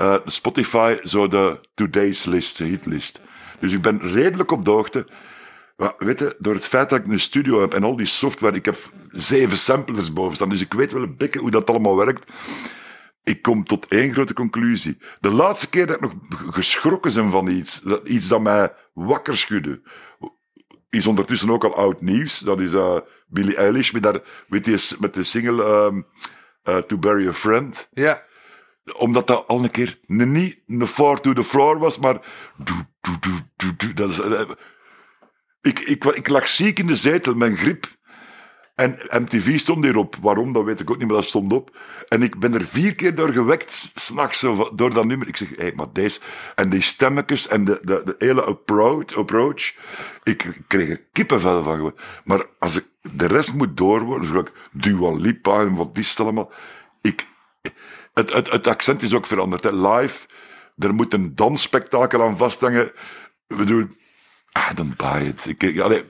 uh, 0.00 0.16
Spotify, 0.26 0.96
zo 1.02 1.28
de 1.28 1.60
today's 1.74 2.24
list, 2.24 2.58
de 2.58 2.64
hitlist. 2.64 3.20
Dus 3.60 3.72
ik 3.72 3.82
ben 3.82 4.00
redelijk 4.00 4.50
op 4.50 4.64
de 4.64 4.70
hoogte. 4.70 5.06
Maar 5.76 5.94
door 6.38 6.54
het 6.54 6.64
feit 6.64 6.88
dat 6.90 6.98
ik 6.98 7.06
een 7.06 7.20
studio 7.20 7.60
heb 7.60 7.74
en 7.74 7.84
al 7.84 7.96
die 7.96 8.06
software, 8.06 8.56
ik 8.56 8.64
heb 8.64 8.76
zeven 9.12 9.58
samplers 9.58 10.12
boven 10.12 10.34
staan, 10.34 10.48
dus 10.48 10.60
ik 10.60 10.72
weet 10.72 10.92
wel 10.92 11.02
een 11.02 11.16
beetje 11.16 11.40
hoe 11.40 11.50
dat 11.50 11.70
allemaal 11.70 11.96
werkt. 11.96 12.30
Ik 13.26 13.42
kom 13.42 13.64
tot 13.64 13.86
één 13.88 14.12
grote 14.12 14.34
conclusie. 14.34 14.98
De 15.20 15.30
laatste 15.30 15.68
keer 15.68 15.86
dat 15.86 15.96
ik 15.96 16.00
nog 16.00 16.14
geschrokken 16.50 17.14
ben 17.14 17.30
van 17.30 17.48
iets, 17.48 17.80
dat, 17.80 18.08
iets 18.08 18.28
dat 18.28 18.40
mij 18.40 18.74
wakker 18.94 19.38
schudde, 19.38 19.82
is 20.90 21.06
ondertussen 21.06 21.50
ook 21.50 21.64
al 21.64 21.74
oud 21.74 22.00
nieuws. 22.00 22.38
Dat 22.38 22.60
is 22.60 22.72
uh, 22.72 22.98
Billie 23.26 23.56
Eilish 23.56 23.90
met, 23.90 24.02
daar, 24.02 24.20
met, 24.48 24.64
die, 24.64 24.78
met 24.98 25.14
de 25.14 25.22
single 25.22 25.64
um, 25.64 26.06
uh, 26.64 26.76
To 26.76 26.98
Bury 26.98 27.28
a 27.28 27.32
Friend. 27.32 27.88
Ja. 27.92 28.22
Omdat 28.96 29.26
dat 29.26 29.46
al 29.46 29.62
een 29.62 29.70
keer 29.70 29.98
niet 30.06 30.58
een 30.66 30.86
far 30.86 31.20
to 31.20 31.32
the 31.32 31.44
floor 31.44 31.78
was, 31.78 31.98
maar... 31.98 32.20
Dat 33.94 34.10
is, 34.10 34.20
uh, 34.20 34.40
ik, 35.60 35.80
ik, 35.80 36.04
ik 36.04 36.28
lag 36.28 36.48
ziek 36.48 36.78
in 36.78 36.86
de 36.86 36.96
zetel, 36.96 37.34
mijn 37.34 37.56
griep. 37.56 37.95
En 38.76 38.98
MTV 39.08 39.58
stond 39.58 39.84
hierop. 39.84 40.16
Waarom, 40.20 40.52
dat 40.52 40.64
weet 40.64 40.80
ik 40.80 40.90
ook 40.90 40.98
niet, 40.98 41.06
maar 41.06 41.16
dat 41.16 41.24
stond 41.24 41.52
op. 41.52 41.76
En 42.08 42.22
ik 42.22 42.38
ben 42.38 42.54
er 42.54 42.64
vier 42.64 42.94
keer 42.94 43.14
door 43.14 43.32
gewekt, 43.32 43.92
s'nachts, 43.94 44.40
door 44.74 44.94
dat 44.94 45.04
nummer. 45.04 45.28
Ik 45.28 45.36
zeg, 45.36 45.48
hé, 45.48 45.54
hey, 45.56 45.72
maar 45.74 45.92
deze... 45.92 46.20
En 46.54 46.70
die 46.70 46.80
stemmetjes 46.80 47.48
en 47.48 47.64
de, 47.64 47.80
de, 47.82 48.02
de 48.04 48.14
hele 48.18 48.42
approach, 48.42 49.14
approach 49.14 49.74
ik 50.22 50.60
kreeg 50.66 50.88
er 50.88 51.02
kippenvel 51.12 51.62
van. 51.62 51.94
Maar 52.24 52.46
als 52.58 52.76
ik 52.76 52.86
de 53.00 53.26
rest 53.26 53.54
moet 53.54 53.76
doorwoorden, 53.76 54.28
zoals 54.28 54.48
Dua 54.72 55.12
Lipa 55.12 55.60
en 55.60 55.74
wat 55.74 55.98
is 55.98 56.10
het 56.10 56.20
allemaal. 56.20 56.52
Ik, 57.02 57.26
het, 58.14 58.32
het, 58.32 58.50
het 58.50 58.66
accent 58.66 59.02
is 59.02 59.14
ook 59.14 59.26
veranderd. 59.26 59.64
Live, 59.64 60.26
er 60.78 60.94
moet 60.94 61.12
een 61.12 61.34
dansspektakel 61.34 62.22
aan 62.22 62.36
vasthangen. 62.36 62.86
Ik 63.46 63.56
bedoel, 63.56 63.86
I 64.70 64.74
don't 64.74 64.96
buy 64.96 65.22
it. 65.22 65.46
Ik, 65.58 65.80
allee, 65.80 66.04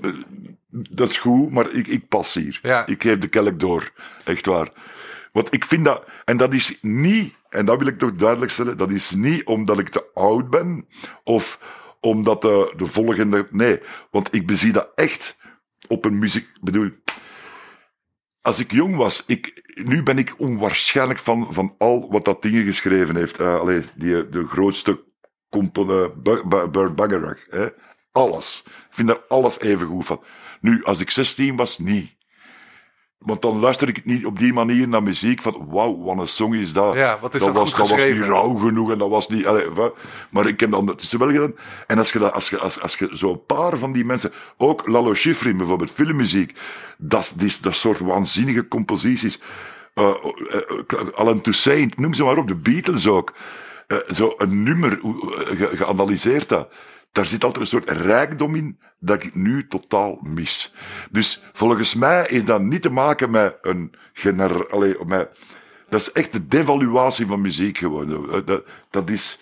dat 0.91 1.11
is 1.11 1.17
goed, 1.17 1.51
maar 1.51 1.71
ik, 1.71 1.87
ik 1.87 2.09
pas 2.09 2.35
hier. 2.35 2.59
Ja. 2.63 2.87
Ik 2.87 3.03
geef 3.03 3.19
de 3.19 3.29
kelk 3.29 3.61
door. 3.61 3.93
Echt 4.25 4.47
waar. 4.47 4.73
Want 5.33 5.55
ik 5.55 5.65
vind 5.65 5.85
dat, 5.85 6.05
en 6.25 6.37
dat 6.37 6.55
is 6.55 6.79
niet, 6.81 7.35
en 7.49 7.67
dat 7.67 7.79
wil 7.79 7.87
ik 7.87 7.99
toch 7.99 8.15
duidelijk 8.15 8.51
stellen, 8.51 8.77
dat 8.77 8.91
is 8.91 9.11
niet 9.11 9.45
omdat 9.45 9.79
ik 9.79 9.89
te 9.89 10.05
oud 10.15 10.51
ben, 10.51 10.87
of 11.25 11.61
omdat 12.01 12.43
de, 12.43 12.73
de 12.77 12.87
volgende, 12.87 13.49
nee. 13.51 13.81
Want 14.11 14.35
ik 14.35 14.47
bezie 14.47 14.73
dat 14.73 14.91
echt 14.95 15.37
op 15.89 16.05
een 16.05 16.19
muziek, 16.19 16.49
bedoel, 16.61 16.91
als 18.41 18.59
ik 18.59 18.73
jong 18.73 18.97
was, 18.97 19.25
ik, 19.27 19.63
nu 19.85 20.03
ben 20.03 20.19
ik 20.19 20.35
onwaarschijnlijk 20.39 21.19
van, 21.19 21.55
van 21.55 21.75
al 21.79 22.11
wat 22.11 22.25
dat 22.25 22.43
dingen 22.43 22.65
geschreven 22.65 23.17
heeft. 23.17 23.41
Uh, 23.41 23.61
allee, 23.61 23.83
die, 23.95 24.29
de 24.29 24.47
grootste 24.47 25.05
component, 25.49 26.23
Burt 26.23 26.95
Bacharach. 26.95 27.73
Alles. 28.17 28.63
Ik 28.67 28.73
vind 28.91 29.09
daar 29.09 29.21
alles 29.29 29.61
even 29.61 29.87
goed 29.87 30.07
van. 30.07 30.21
Nu, 30.61 30.85
als 30.85 31.01
ik 31.01 31.11
16 31.11 31.57
was, 31.57 31.79
niet. 31.79 32.17
Want 33.19 33.43
dan 33.43 33.59
luister 33.59 33.89
ik 33.89 34.05
niet 34.05 34.27
op 34.27 34.39
die 34.39 34.53
manier 34.53 34.89
naar 34.89 35.03
muziek 35.03 35.43
van 35.43 35.67
wauw, 35.69 36.03
wat 36.03 36.19
een 36.19 36.29
song 36.29 36.55
is 36.55 36.73
dat. 36.73 36.95
Ja, 36.95 37.21
wat 37.21 37.35
is 37.35 37.41
dat, 37.41 37.55
dat 37.55 37.63
was, 37.63 37.75
dat 37.75 37.89
was 37.89 38.05
niet 38.05 38.19
rauw 38.19 38.55
genoeg 38.55 38.91
en 38.91 38.99
dat 38.99 39.09
was 39.09 39.29
niet... 39.29 39.47
Allez, 39.47 39.67
maar 40.31 40.47
ik 40.47 40.61
heb 40.61 40.71
dat 40.71 40.81
ondertussen 40.81 41.19
wel 41.19 41.29
gedaan. 41.29 41.55
En 41.87 41.99
als 41.99 42.13
je, 42.13 42.19
dat, 42.19 42.33
als 42.33 42.51
je, 42.51 42.59
als, 42.59 42.81
als 42.81 42.97
je 42.97 43.09
zo'n 43.13 43.45
paar 43.47 43.79
van 43.79 43.93
die 43.93 44.05
mensen... 44.05 44.33
Ook 44.57 44.87
Lalo 44.87 45.15
Schifrin 45.15 45.57
bijvoorbeeld, 45.57 45.91
filmmuziek. 45.91 46.59
Dat, 46.99 47.35
is 47.39 47.61
dat 47.61 47.75
soort 47.75 47.99
waanzinnige 47.99 48.69
composities. 48.69 49.41
Uh, 49.95 50.15
uh, 50.89 51.01
Alan 51.15 51.41
Toussaint, 51.41 51.99
noem 51.99 52.15
ze 52.15 52.25
maar 52.25 52.39
op. 52.39 52.49
De 52.49 52.57
Beatles 52.57 53.07
ook. 53.07 53.33
Uh, 53.89 53.99
zo 54.09 54.35
een 54.37 54.63
nummer, 54.63 55.01
ge, 55.57 55.71
geanalyseerd 55.75 56.49
dat 56.49 56.69
daar 57.17 57.27
zit 57.27 57.45
altijd 57.45 57.65
een 57.65 57.71
soort 57.71 57.91
rijkdom 57.91 58.55
in 58.55 58.79
dat 58.99 59.25
ik 59.25 59.35
nu 59.35 59.67
totaal 59.67 60.19
mis. 60.23 60.75
Dus 61.11 61.45
volgens 61.53 61.95
mij 61.95 62.27
is 62.27 62.45
dat 62.45 62.61
niet 62.61 62.83
te 62.83 62.91
maken 62.91 63.31
met 63.31 63.59
een 63.63 63.95
gener... 64.13 64.67
Dat 65.89 66.01
is 66.01 66.13
echt 66.13 66.33
de 66.33 66.47
devaluatie 66.47 67.27
van 67.27 67.41
muziek 67.41 67.79
gewoon. 67.79 68.45
Dat, 68.45 68.65
dat 68.91 69.11
is... 69.11 69.41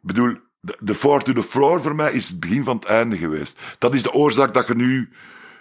bedoel, 0.00 0.36
de 0.78 0.94
four 0.94 1.22
to 1.22 1.32
the 1.32 1.42
floor 1.42 1.82
voor 1.82 1.94
mij 1.94 2.12
is 2.12 2.28
het 2.28 2.40
begin 2.40 2.64
van 2.64 2.76
het 2.76 2.84
einde 2.84 3.16
geweest. 3.16 3.58
Dat 3.78 3.94
is 3.94 4.02
de 4.02 4.12
oorzaak 4.12 4.54
dat 4.54 4.66
je 4.66 4.74
nu 4.74 5.12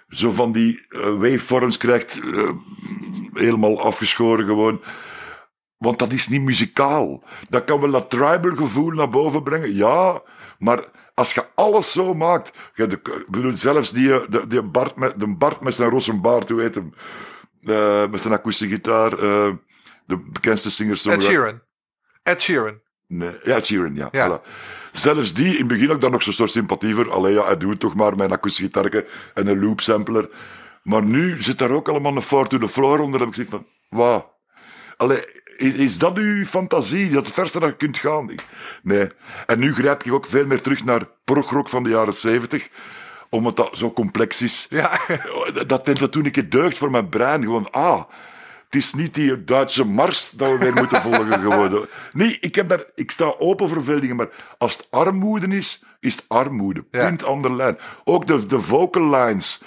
zo 0.09 0.31
van 0.31 0.51
die 0.51 0.85
uh, 0.89 1.01
waveforms 1.01 1.77
krijgt, 1.77 2.19
uh, 2.23 2.49
helemaal 3.33 3.81
afgeschoren 3.81 4.45
gewoon. 4.45 4.81
Want 5.77 5.99
dat 5.99 6.13
is 6.13 6.27
niet 6.27 6.41
muzikaal. 6.41 7.23
Dat 7.49 7.63
kan 7.63 7.79
wel 7.79 7.91
dat 7.91 8.09
tribal 8.09 8.55
gevoel 8.55 8.91
naar 8.91 9.09
boven 9.09 9.43
brengen, 9.43 9.75
ja, 9.75 10.21
maar 10.59 10.83
als 11.15 11.33
je 11.33 11.45
alles 11.55 11.91
zo 11.91 12.13
maakt, 12.13 12.51
je 12.73 12.87
de, 12.87 13.25
bedoel, 13.29 13.55
zelfs 13.55 13.91
die, 13.91 14.13
eh, 14.13 14.29
de, 14.29 14.47
die 14.47 14.61
Bart, 14.61 14.95
met, 14.95 15.19
de 15.19 15.35
Bart 15.35 15.61
met 15.61 15.75
zijn 15.75 15.89
rosse 15.89 16.19
baard, 16.19 16.49
hoe 16.49 16.61
heet 16.61 16.75
hem? 16.75 16.93
Uh, 17.61 18.09
met 18.09 18.21
zijn 18.21 18.33
akoestische 18.33 18.75
gitaar, 18.75 19.23
uh, 19.23 19.53
de 20.05 20.17
bekendste 20.31 20.71
singer 20.71 21.11
Ed 21.11 21.23
Sheeran. 21.23 21.61
Ed 22.23 22.41
Sheeran. 22.41 22.79
Nee, 23.07 23.37
ja, 23.43 23.55
Ed 23.55 23.65
Sheeran, 23.65 23.95
ja. 23.95 24.09
ja. 24.11 24.29
Voilà. 24.29 24.49
Zelfs 24.91 25.33
die, 25.33 25.53
in 25.53 25.57
het 25.57 25.67
begin 25.67 25.89
ik 25.89 26.01
daar 26.01 26.11
nog 26.11 26.23
zo'n 26.23 26.33
soort 26.33 26.51
sympathie 26.51 26.95
voor. 26.95 27.11
Allee, 27.11 27.33
ja, 27.33 27.45
hij 27.45 27.57
doet 27.57 27.79
toch 27.79 27.95
maar 27.95 28.15
mijn 28.15 28.31
akoestische 28.31 28.81
gitaar 28.81 29.03
en 29.33 29.47
een 29.47 29.59
loop 29.59 29.81
sampler. 29.81 30.29
Maar 30.83 31.03
nu 31.03 31.39
zit 31.39 31.57
daar 31.57 31.71
ook 31.71 31.89
allemaal 31.89 32.15
een 32.15 32.21
four 32.21 32.47
to 32.47 32.57
the 32.57 32.67
floor 32.67 32.99
onder. 32.99 33.21
En 33.21 33.27
ik 33.27 33.33
zeg 33.33 33.45
van, 33.49 33.67
wauw. 33.89 34.33
Allee, 34.97 35.21
is, 35.57 35.73
is, 35.73 35.97
dat 35.97 36.17
uw 36.17 36.45
fantasie? 36.45 37.11
Dat 37.11 37.25
het 37.25 37.33
verste 37.33 37.59
dat 37.59 37.69
je 37.69 37.75
kunt 37.75 37.97
gaan? 37.97 38.35
Nee. 38.83 39.07
En 39.45 39.59
nu 39.59 39.73
grijp 39.73 40.03
ik 40.03 40.13
ook 40.13 40.25
veel 40.25 40.45
meer 40.45 40.61
terug 40.61 40.83
naar 40.83 41.07
progrock 41.23 41.69
van 41.69 41.83
de 41.83 41.89
jaren 41.89 42.13
zeventig 42.13 42.69
omdat 43.35 43.55
dat 43.55 43.77
zo 43.77 43.91
complex 43.91 44.41
is. 44.41 44.67
Ja. 44.69 44.99
Dat, 45.67 45.85
dat 45.85 46.11
toen 46.11 46.25
ik 46.25 46.35
het 46.35 46.51
deugd 46.51 46.77
voor 46.77 46.91
mijn 46.91 47.09
brein. 47.09 47.41
Gewoon, 47.41 47.71
ah, 47.71 48.03
Het 48.65 48.75
is 48.75 48.93
niet 48.93 49.13
die 49.13 49.43
Duitse 49.43 49.85
mars 49.85 50.31
dat 50.31 50.51
we 50.51 50.57
weer 50.57 50.73
moeten 50.73 51.01
volgen 51.01 51.39
gewoon. 51.39 51.85
Nee, 52.11 52.37
ik, 52.39 52.55
heb 52.55 52.69
daar, 52.69 52.83
ik 52.95 53.11
sta 53.11 53.35
open 53.39 53.69
voor 53.69 53.83
veel 53.83 53.99
dingen, 53.99 54.15
maar 54.15 54.29
als 54.57 54.73
het 54.73 54.87
armoede 54.89 55.47
is, 55.47 55.83
is 55.99 56.15
het 56.15 56.25
armoede. 56.27 56.85
Ja. 56.91 57.07
Punt 57.07 57.23
ander 57.23 57.55
lijn. 57.55 57.77
Ook 58.03 58.27
de, 58.27 58.45
de 58.45 58.61
vocal 58.61 59.09
lines. 59.09 59.61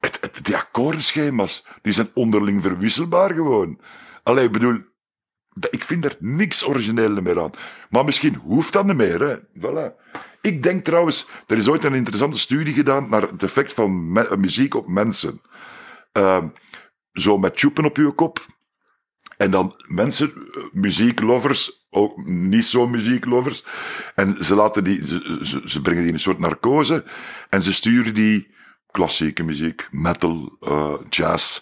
Het, 0.00 0.18
het, 0.20 0.44
die 0.44 0.56
akkoordenschema's, 0.56 1.64
die 1.82 1.92
zijn 1.92 2.10
onderling 2.14 2.62
verwisselbaar 2.62 3.32
gewoon. 3.32 3.80
Allee, 4.28 4.50
bedoel, 4.50 4.80
ik 5.70 5.84
vind 5.84 6.04
er 6.04 6.16
niks 6.18 6.66
origineel 6.66 7.22
meer 7.22 7.40
aan. 7.40 7.50
Maar 7.90 8.04
misschien 8.04 8.34
hoeft 8.34 8.72
dat 8.72 8.86
niet 8.86 8.96
meer, 8.96 9.20
hè. 9.20 9.36
Voilà. 9.38 9.94
Ik 10.40 10.62
denk 10.62 10.84
trouwens, 10.84 11.28
er 11.46 11.56
is 11.56 11.68
ooit 11.68 11.84
een 11.84 11.94
interessante 11.94 12.38
studie 12.38 12.74
gedaan 12.74 13.08
naar 13.08 13.22
het 13.22 13.42
effect 13.42 13.72
van 13.72 14.12
muziek 14.40 14.74
op 14.74 14.86
mensen. 14.86 15.40
Ehm, 16.12 16.48
zo 17.12 17.38
met 17.38 17.56
tjoepen 17.56 17.84
op 17.84 17.96
je 17.96 18.10
kop. 18.10 18.46
En 19.36 19.50
dan 19.50 19.82
mensen, 19.86 20.32
eh, 20.32 20.62
muzieklovers, 20.72 21.86
ook 21.90 22.26
niet 22.26 22.64
zo 22.64 22.86
muzieklovers. 22.86 23.64
En 24.14 24.44
ze, 24.44 24.54
laten 24.54 24.84
die, 24.84 25.04
ze, 25.06 25.60
ze, 25.64 25.80
brengen 25.80 26.00
die 26.00 26.08
in 26.08 26.14
een 26.14 26.20
soort 26.20 26.38
narcose. 26.38 27.04
En 27.48 27.62
ze 27.62 27.72
sturen 27.72 28.14
die 28.14 28.54
klassieke 28.90 29.42
muziek, 29.42 29.88
metal, 29.90 30.56
eh, 30.60 30.94
jazz. 31.08 31.60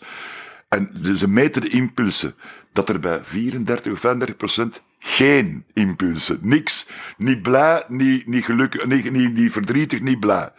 En 0.68 1.16
ze 1.16 1.28
meten 1.28 1.60
de 1.60 1.68
impulsen. 1.68 2.34
Dat 2.76 2.88
er 2.88 3.00
bij 3.00 3.18
34 3.22 3.92
of 3.92 3.98
35 4.00 4.36
procent 4.36 4.82
geen 4.98 5.64
impulsen, 5.72 6.38
niks. 6.42 6.88
Niet 7.16 7.42
blij, 7.42 7.84
niet, 7.88 8.26
niet 8.26 8.44
gelukkig, 8.44 8.86
niet, 8.86 9.10
niet, 9.10 9.34
niet 9.34 9.52
verdrietig, 9.52 10.00
niet 10.00 10.20
blij. 10.20 10.52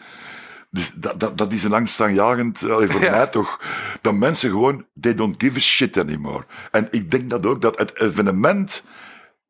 Dus 0.69 0.91
dat, 0.95 1.19
dat, 1.19 1.37
dat 1.37 1.53
is 1.53 1.63
een 1.63 1.73
angstaanjagend, 1.73 2.57
voor 2.59 3.01
Ja. 3.01 3.11
mij 3.11 3.27
toch, 3.27 3.59
dat 4.01 4.13
mensen 4.13 4.49
gewoon, 4.49 4.85
they 5.01 5.13
don't 5.13 5.35
give 5.43 5.57
a 5.57 5.59
shit 5.61 5.97
anymore. 5.97 6.45
En 6.71 6.87
ik 6.91 7.11
denk 7.11 7.29
dat 7.29 7.45
ook, 7.45 7.61
dat 7.61 7.77
het 7.77 8.01
evenement 8.01 8.83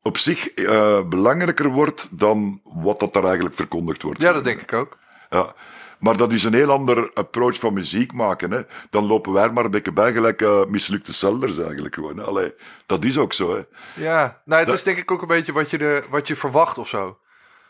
op 0.02 0.18
zich 0.18 0.50
eh, 0.50 1.04
belangrijker 1.08 1.68
wordt 1.70 2.08
dan 2.12 2.62
wat 2.64 3.00
dat 3.00 3.14
daar 3.14 3.24
eigenlijk 3.24 3.56
verkondigd 3.56 4.02
wordt. 4.02 4.22
Ja, 4.22 4.32
dat 4.34 4.44
denk 4.44 4.62
ik 4.62 4.74
ook. 4.74 4.98
Ja. 5.30 5.54
Maar 6.00 6.18
dat 6.18 6.32
is 6.34 6.44
een 6.44 6.54
heel 6.54 6.72
ander 6.72 7.12
approach 7.14 7.60
van 7.60 7.74
muziek 7.74 8.14
maken. 8.14 8.52
Hè. 8.52 8.62
Dan 8.90 9.06
lopen 9.06 9.32
wij 9.34 9.52
maar 9.52 9.66
een 9.66 9.72
beetje 9.72 9.92
bij, 9.94 10.14
gelijk 10.14 10.42
eh, 10.42 10.66
mislukte 10.66 11.14
Selders 11.14 11.58
eigenlijk 11.60 11.96
gewoon. 11.96 12.18
Hè. 12.18 12.24
Allee, 12.24 12.54
dat 12.86 13.04
is 13.06 13.18
ook 13.18 13.34
zo. 13.34 13.56
Hè. 13.56 13.62
Ja, 14.04 14.42
nou, 14.46 14.60
het 14.60 14.68
Dat- 14.70 14.78
is 14.78 14.84
denk 14.84 14.98
ik 14.98 15.12
ook 15.12 15.22
een 15.22 15.28
beetje 15.28 15.52
wat 15.52 15.70
je, 15.70 15.78
de, 15.78 16.04
wat 16.10 16.28
je 16.28 16.36
verwacht 16.36 16.78
of 16.78 16.88
zo. 16.88 17.18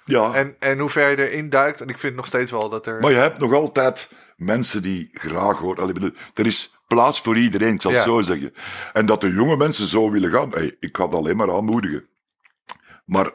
Ja, 0.06 0.34
En, 0.34 0.56
en 0.60 0.80
hoe 0.80 0.90
ver 0.90 1.10
je 1.10 1.30
erin 1.30 1.50
duikt. 1.50 1.82
En 1.82 1.88
ik 1.88 2.00
vind 2.00 2.16
nog 2.16 2.26
steeds 2.28 2.52
wel 2.52 2.70
dat 2.70 2.86
er... 2.86 3.00
maar 3.00 3.12
je 3.12 3.18
hebt 3.18 3.38
nog 3.40 3.54
altijd 3.54 4.10
mensen 4.36 4.82
die 4.82 5.10
graag 5.14 5.58
horen. 5.58 5.82
Allee, 5.82 5.94
bedoel, 5.94 6.14
er 6.34 6.46
is 6.46 6.80
plaats 6.88 7.22
voor 7.22 7.38
iedereen, 7.38 7.74
ik 7.74 7.82
zal 7.82 7.92
het 7.92 8.02
zo 8.02 8.22
zeggen. 8.22 8.54
En 8.94 9.06
dat 9.06 9.22
de 9.22 9.34
jonge 9.34 9.58
mensen 9.58 9.88
zo 9.88 10.12
willen 10.12 10.32
gaan, 10.32 10.50
hey, 10.50 10.76
ik 10.80 10.98
ga 10.98 11.04
het 11.06 11.14
alleen 11.16 11.38
maar 11.38 11.52
aanmoedigen. 11.54 12.08
Maar 13.06 13.32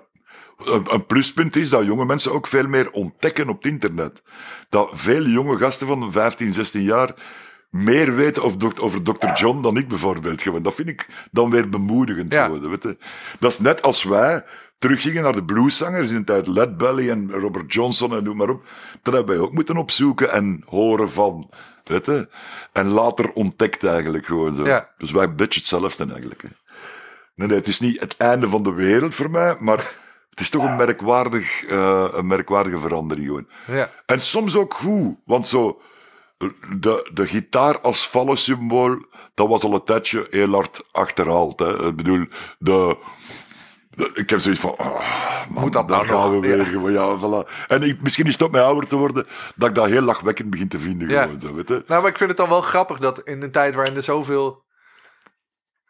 een, 0.65 1.07
pluspunt 1.07 1.57
is 1.57 1.69
dat 1.69 1.85
jonge 1.85 2.05
mensen 2.05 2.33
ook 2.33 2.47
veel 2.47 2.67
meer 2.67 2.91
ontdekken 2.91 3.49
op 3.49 3.63
het 3.63 3.73
internet. 3.73 4.23
Dat 4.69 4.91
veel 4.93 5.27
jonge 5.27 5.59
gasten 5.59 5.87
van 5.87 6.13
15, 6.13 6.53
16 6.53 6.83
jaar 6.83 7.15
meer 7.71 8.15
weten 8.15 8.43
over, 8.43 9.03
Dr. 9.03 9.27
John 9.35 9.63
dan 9.63 9.77
ik 9.77 9.89
bijvoorbeeld. 9.89 10.43
Gewoon. 10.43 10.63
Dat 10.63 10.75
vind 10.75 10.89
ik 10.89 11.07
dan 11.31 11.51
weer 11.51 11.69
bemoedigend. 11.69 12.33
Ja. 12.33 12.45
geworden, 12.45 12.71
weet 12.71 12.83
je. 12.83 12.97
Dat 13.39 13.53
is 13.53 13.59
net 13.59 13.83
als 13.83 14.05
wij 14.05 14.45
teruggingen 14.79 15.23
naar 15.23 15.33
de 15.33 15.45
blueszangers 15.45 16.09
in 16.09 16.19
de 16.19 16.25
tijd 16.25 16.47
Led 16.47 16.77
Belly 16.77 17.11
en 17.11 17.31
Robert 17.31 17.73
Johnson 17.73 18.17
en 18.17 18.25
noem 18.25 18.37
maar 18.37 18.49
op. 18.49 18.65
Dat 19.03 19.15
hebben 19.15 19.37
wij 19.37 19.45
ook 19.45 19.53
moeten 19.53 19.77
opzoeken 19.77 20.33
en 20.33 20.63
horen 20.67 21.11
van. 21.11 21.51
Weet 21.85 22.07
je? 22.07 22.29
En 22.73 22.89
later 22.89 23.33
ontdekt 23.33 23.85
eigenlijk 23.85 24.27
gewoon 24.27 24.55
zo. 24.55 24.65
Ja. 24.65 24.89
Dus 24.99 25.11
wij 25.11 25.25
een 25.25 25.37
beetje 25.37 25.61
hetzelfde 25.61 26.07
eigenlijk. 26.13 26.43
Hè. 26.43 26.49
Nee, 27.35 27.49
nee, 27.49 27.57
het 27.57 27.69
is 27.69 27.81
niet 27.81 28.01
het 28.01 28.17
einde 28.17 28.49
van 28.49 28.63
de 28.63 28.73
wereld 28.73 29.15
voor 29.15 29.31
mij, 29.31 29.57
maar 29.61 29.99
het 30.33 30.41
is 30.41 30.51
toch 30.51 30.65
een, 30.65 30.77
merkwaardig, 30.77 31.65
eh, 31.65 32.05
een 32.13 32.27
merkwaardige 32.27 32.79
verandering 32.79 33.27
gewoon. 33.27 33.49
Ja. 33.67 33.91
En 34.07 34.21
soms 34.21 34.57
ook 34.57 34.75
goed, 34.75 35.17
want 35.25 35.47
zo, 35.49 35.81
de, 36.81 37.11
de 37.13 37.27
gitaar 37.27 37.81
als 37.81 38.11
symbool, 38.35 39.05
dat 39.35 39.49
was 39.49 39.63
al 39.63 39.75
een 39.75 39.85
tijdje 39.85 40.27
heel 40.31 40.53
hard 40.53 40.83
achterhaald. 40.91 41.59
Hè. 41.59 41.87
Ik 41.87 41.97
bedoel, 41.97 42.27
de, 42.59 42.97
de- 43.91 44.11
ik 44.15 44.31
heb 44.31 44.41
zoiets 44.41 44.61
van, 44.61 44.77
ah, 44.77 45.49
man, 45.51 45.63
Moet 45.63 45.73
dat 45.73 45.89
daar 45.89 46.07
nou 46.07 46.19
gaan 46.21 46.31
we 46.41 46.47
weer. 46.49 46.57
Ja. 46.59 46.65
Gewoon, 46.65 46.93
ja, 46.93 47.19
voilà. 47.19 47.67
En 47.69 47.83
ik, 47.83 48.03
misschien 48.03 48.27
is 48.27 48.33
het 48.33 48.43
ook 48.43 48.51
mij 48.51 48.63
ouder 48.63 48.89
te 48.89 48.97
worden, 48.97 49.27
dat 49.57 49.69
ik 49.69 49.75
dat 49.75 49.87
heel 49.89 50.03
lachwekkend 50.03 50.51
begin 50.51 50.69
te 50.69 50.79
vinden. 50.79 51.09
Ja. 51.09 51.23
Gewoon, 51.23 51.41
zo, 51.41 51.55
weet 51.55 51.69
je. 51.69 51.85
Nou, 51.87 52.03
maar 52.03 52.11
ik 52.11 52.19
vind 52.19 52.29
het 52.31 52.39
dan 52.39 52.49
wel 52.49 52.61
grappig 52.61 52.99
dat 52.99 53.19
in 53.21 53.43
een 53.43 53.51
tijd 53.53 53.75
waarin 53.75 53.97
er 53.97 54.03
zoveel, 54.03 54.62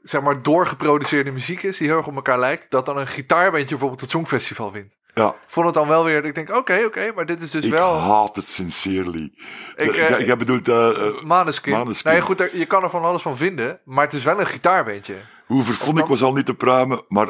zeg 0.03 0.23
maar, 0.23 0.43
doorgeproduceerde 0.43 1.31
muziek 1.33 1.63
is, 1.63 1.77
die 1.77 1.87
heel 1.89 1.97
erg 1.97 2.07
op 2.07 2.15
elkaar 2.15 2.39
lijkt, 2.39 2.71
dat 2.71 2.87
dan 2.87 2.99
een 2.99 3.07
gitaarbandje 3.07 3.69
bijvoorbeeld 3.69 4.01
het 4.01 4.11
Songfestival 4.11 4.73
wint. 4.73 4.97
Ja, 5.15 5.29
Ik 5.29 5.35
vond 5.47 5.67
het 5.67 5.75
dan 5.75 5.89
wel 5.89 6.05
weer, 6.05 6.25
ik 6.25 6.35
denk, 6.35 6.57
oké, 6.57 6.83
oké, 6.87 7.13
maar 7.15 7.27
dit 7.27 7.41
is 7.41 7.51
dus 7.51 7.65
ik 7.65 7.71
wel 7.71 7.95
haat 7.99 8.37
het 8.37 8.45
sincerely. 8.47 9.33
Ik, 9.77 9.95
eh, 9.97 10.09
Jij- 10.09 10.25
jij 10.25 10.37
bedoelt, 10.37 10.69
eh, 10.69 11.23
Maneskin. 11.23 11.73
Maneskin. 11.73 12.13
Ja, 12.15 12.21
goed, 12.21 12.41
er- 12.41 12.57
je 12.57 12.67
kan 12.67 12.83
er 12.83 12.91
van 12.91 13.03
alles 13.03 13.23
van 13.23 13.37
vinden, 13.37 13.81
maar 13.85 14.05
het 14.05 14.15
is 14.15 14.25
wel 14.25 14.41
een 14.41 14.47
gitaarbandje. 14.47 15.17
Hoe 15.47 15.63
vervond 15.63 15.99
ik 15.99 16.07
was 16.07 16.23
al 16.23 16.33
niet 16.33 16.47
te 16.47 16.55
pruimen, 16.55 17.03
maar 17.09 17.29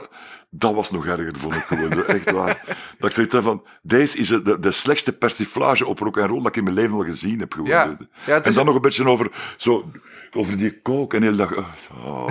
dat 0.50 0.74
was 0.74 0.90
nog 0.90 1.06
erger, 1.06 1.32
vond 1.38 1.54
ik 1.54 1.62
gewoon. 1.62 2.04
Echt 2.04 2.30
waar. 2.30 2.64
Dat 2.98 3.16
ik 3.16 3.32
heb 3.32 3.42
van, 3.42 3.66
deze 3.82 4.18
is 4.18 4.28
de, 4.28 4.58
de 4.60 4.70
slechtste 4.70 5.12
persiflage 5.18 5.86
op 5.86 5.98
rock 5.98 6.16
en 6.16 6.26
roll 6.26 6.38
dat 6.38 6.46
ik 6.46 6.56
in 6.56 6.64
mijn 6.64 6.76
leven 6.76 6.92
al 6.94 7.04
gezien 7.04 7.38
heb. 7.40 7.52
Gewoon. 7.52 7.68
Ja. 7.68 7.96
En 8.42 8.52
dan 8.52 8.64
nog 8.66 8.74
een 8.74 8.80
beetje 8.80 9.08
over, 9.08 9.30
zo, 9.56 9.90
over 10.36 10.58
die 10.58 10.80
kook 10.82 11.14
en 11.14 11.20
de 11.20 11.26
hele 11.26 11.36
dag. 11.36 11.56
Oh, 12.04 12.26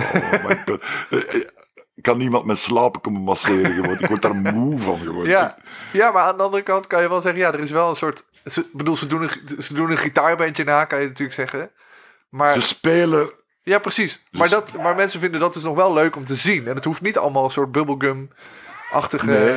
my 0.46 0.62
God. 0.66 0.82
Eh, 1.10 1.34
eh, 1.34 1.46
Kan 2.00 2.18
niemand 2.18 2.44
met 2.44 2.58
slapen 2.58 3.00
komen 3.00 3.20
masseren 3.22 3.72
gewoon. 3.72 3.98
Ik 3.98 4.06
word 4.06 4.22
daar 4.22 4.34
moe 4.54 4.78
van 4.78 4.98
gewoon. 4.98 5.26
Ja. 5.26 5.56
ja, 5.92 6.10
maar 6.10 6.22
aan 6.22 6.36
de 6.36 6.42
andere 6.42 6.62
kant 6.62 6.86
kan 6.86 7.02
je 7.02 7.08
wel 7.08 7.20
zeggen, 7.20 7.40
ja, 7.40 7.52
er 7.52 7.60
is 7.60 7.70
wel 7.70 7.88
een 7.88 7.96
soort, 7.96 8.24
ze, 8.44 8.68
bedoel, 8.72 8.96
ze 8.96 9.06
doen 9.06 9.22
een, 9.22 9.62
ze 9.62 9.74
doen 9.74 9.90
een 9.90 9.96
gitaarbandje 9.96 10.64
na, 10.64 10.84
kan 10.84 11.00
je 11.00 11.06
natuurlijk 11.06 11.34
zeggen. 11.34 11.70
Maar 12.28 12.52
Ze 12.52 12.60
spelen 12.60 13.30
Ja, 13.62 13.78
precies. 13.78 14.24
Maar, 14.30 14.48
dat, 14.48 14.72
maar 14.72 14.94
mensen 14.94 15.20
vinden 15.20 15.40
dat 15.40 15.54
dus 15.54 15.62
nog 15.62 15.76
wel 15.76 15.92
leuk 15.92 16.16
om 16.16 16.24
te 16.24 16.34
zien. 16.34 16.66
En 16.66 16.74
het 16.74 16.84
hoeft 16.84 17.02
niet 17.02 17.18
allemaal 17.18 17.44
een 17.44 17.50
soort 17.50 17.72
bubblegum-achtige... 17.72 19.26
Nee. 19.26 19.54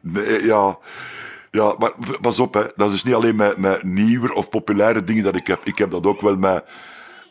Nee, 0.00 0.44
ja. 0.44 0.78
Ja, 1.50 1.74
maar 1.78 1.92
pas 2.20 2.40
op, 2.40 2.54
hè. 2.54 2.62
dat 2.76 2.86
is 2.86 2.92
dus 2.92 3.04
niet 3.04 3.14
alleen 3.14 3.36
met, 3.36 3.56
met 3.56 3.82
nieuwer 3.82 4.32
of 4.32 4.48
populaire 4.48 5.04
dingen 5.04 5.24
dat 5.24 5.36
ik 5.36 5.46
heb. 5.46 5.60
Ik 5.64 5.78
heb 5.78 5.90
dat 5.90 6.06
ook 6.06 6.20
wel 6.20 6.36
met, 6.36 6.64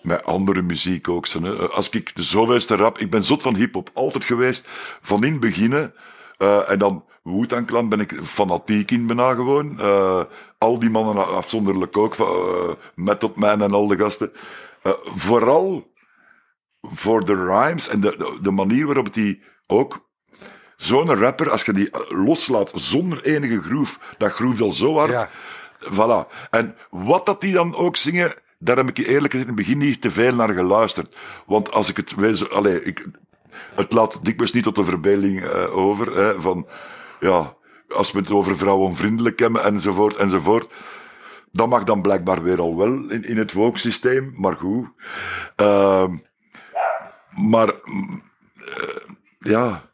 met 0.05 0.23
andere 0.23 0.61
muziek 0.61 1.09
ook. 1.09 1.27
Hè. 1.27 1.69
Als 1.69 1.89
ik 1.89 2.15
de 2.15 2.23
zoveelste 2.23 2.75
rap... 2.75 2.99
Ik 2.99 3.09
ben 3.09 3.23
zot 3.23 3.41
van 3.41 3.55
hip-hop, 3.55 3.89
altijd 3.93 4.25
geweest. 4.25 4.67
Van 5.01 5.23
in 5.23 5.31
het 5.31 5.39
beginnen. 5.41 5.93
eh, 6.37 6.69
en 6.69 6.79
dan 6.79 7.05
Wu-Tang 7.23 7.67
Clan 7.67 7.89
ben 7.89 7.99
ik 7.99 8.19
fanatiek 8.23 8.91
in 8.91 9.07
bijna 9.07 9.33
gewoon. 9.33 9.79
Eh, 9.79 10.23
al 10.57 10.79
die 10.79 10.89
mannen 10.89 11.35
afzonderlijk 11.35 11.97
ook. 11.97 12.15
Van, 12.15 12.27
eh, 12.27 12.73
Method 12.95 13.35
Man 13.35 13.61
en 13.61 13.71
al 13.71 13.87
de 13.87 13.97
gasten. 13.97 14.31
Eh, 14.83 14.91
vooral 15.15 15.93
voor 16.81 17.25
de 17.25 17.35
rhymes 17.35 17.87
en 17.87 18.01
de, 18.01 18.15
de, 18.17 18.37
de 18.41 18.51
manier 18.51 18.85
waarop 18.85 19.13
die 19.13 19.43
ook 19.67 20.03
Zo'n 20.75 21.15
rapper, 21.15 21.49
als 21.51 21.63
je 21.63 21.73
die 21.73 21.89
eh, 21.91 21.99
loslaat 22.09 22.71
zonder 22.75 23.23
enige 23.23 23.61
groove, 23.61 23.99
dat 24.17 24.31
groeft 24.31 24.61
al 24.61 24.71
zo 24.71 24.95
hard. 24.97 25.11
Ja. 25.11 25.29
Voilà. 25.79 26.49
En 26.49 26.75
wat 26.89 27.25
dat 27.25 27.41
die 27.41 27.53
dan 27.53 27.75
ook 27.75 27.95
zingen, 27.95 28.33
daar 28.57 28.77
heb 28.77 28.87
ik 28.87 28.97
eerlijk 28.97 29.33
gezegd 29.33 29.49
in 29.49 29.55
het 29.55 29.65
begin 29.65 29.77
niet 29.77 30.01
te 30.01 30.11
veel 30.11 30.35
naar 30.35 30.53
geluisterd. 30.53 31.15
Want 31.45 31.71
als 31.71 31.89
ik 31.89 31.97
het 31.97 32.49
allee, 32.49 32.83
ik, 32.83 33.07
het 33.75 33.93
laat 33.93 34.25
dikwijls 34.25 34.53
niet 34.53 34.63
tot 34.63 34.75
de 34.75 34.83
verbeelding 34.83 35.43
eh, 35.43 35.77
over, 35.77 36.15
hè, 36.15 36.41
van, 36.41 36.67
ja, 37.19 37.55
als 37.89 38.11
we 38.11 38.19
het 38.19 38.31
over 38.31 38.57
vrouwenvriendelijk 38.57 39.39
hebben, 39.39 39.63
enzovoort, 39.63 40.15
enzovoort. 40.15 40.73
Dat 41.51 41.67
mag 41.67 41.83
dan 41.83 42.01
blijkbaar 42.01 42.43
weer 42.43 42.61
al 42.61 42.77
wel 42.77 43.09
in, 43.09 43.23
in 43.23 43.37
het 43.37 43.53
woke 43.53 43.79
systeem, 43.79 44.33
maar 44.35 44.55
goed. 44.55 44.87
Ehm, 45.55 46.17
maar, 47.29 47.67
eh, 47.67 48.95
ja 49.39 49.93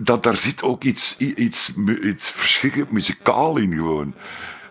dat, 0.00 0.22
daar 0.22 0.36
zit 0.36 0.62
ook 0.62 0.84
iets, 0.84 1.16
iets, 1.16 1.74
iets 2.02 2.30
verschrikkelijk 2.30 2.90
muzikaal 2.90 3.56
in 3.56 3.72
gewoon. 3.72 4.14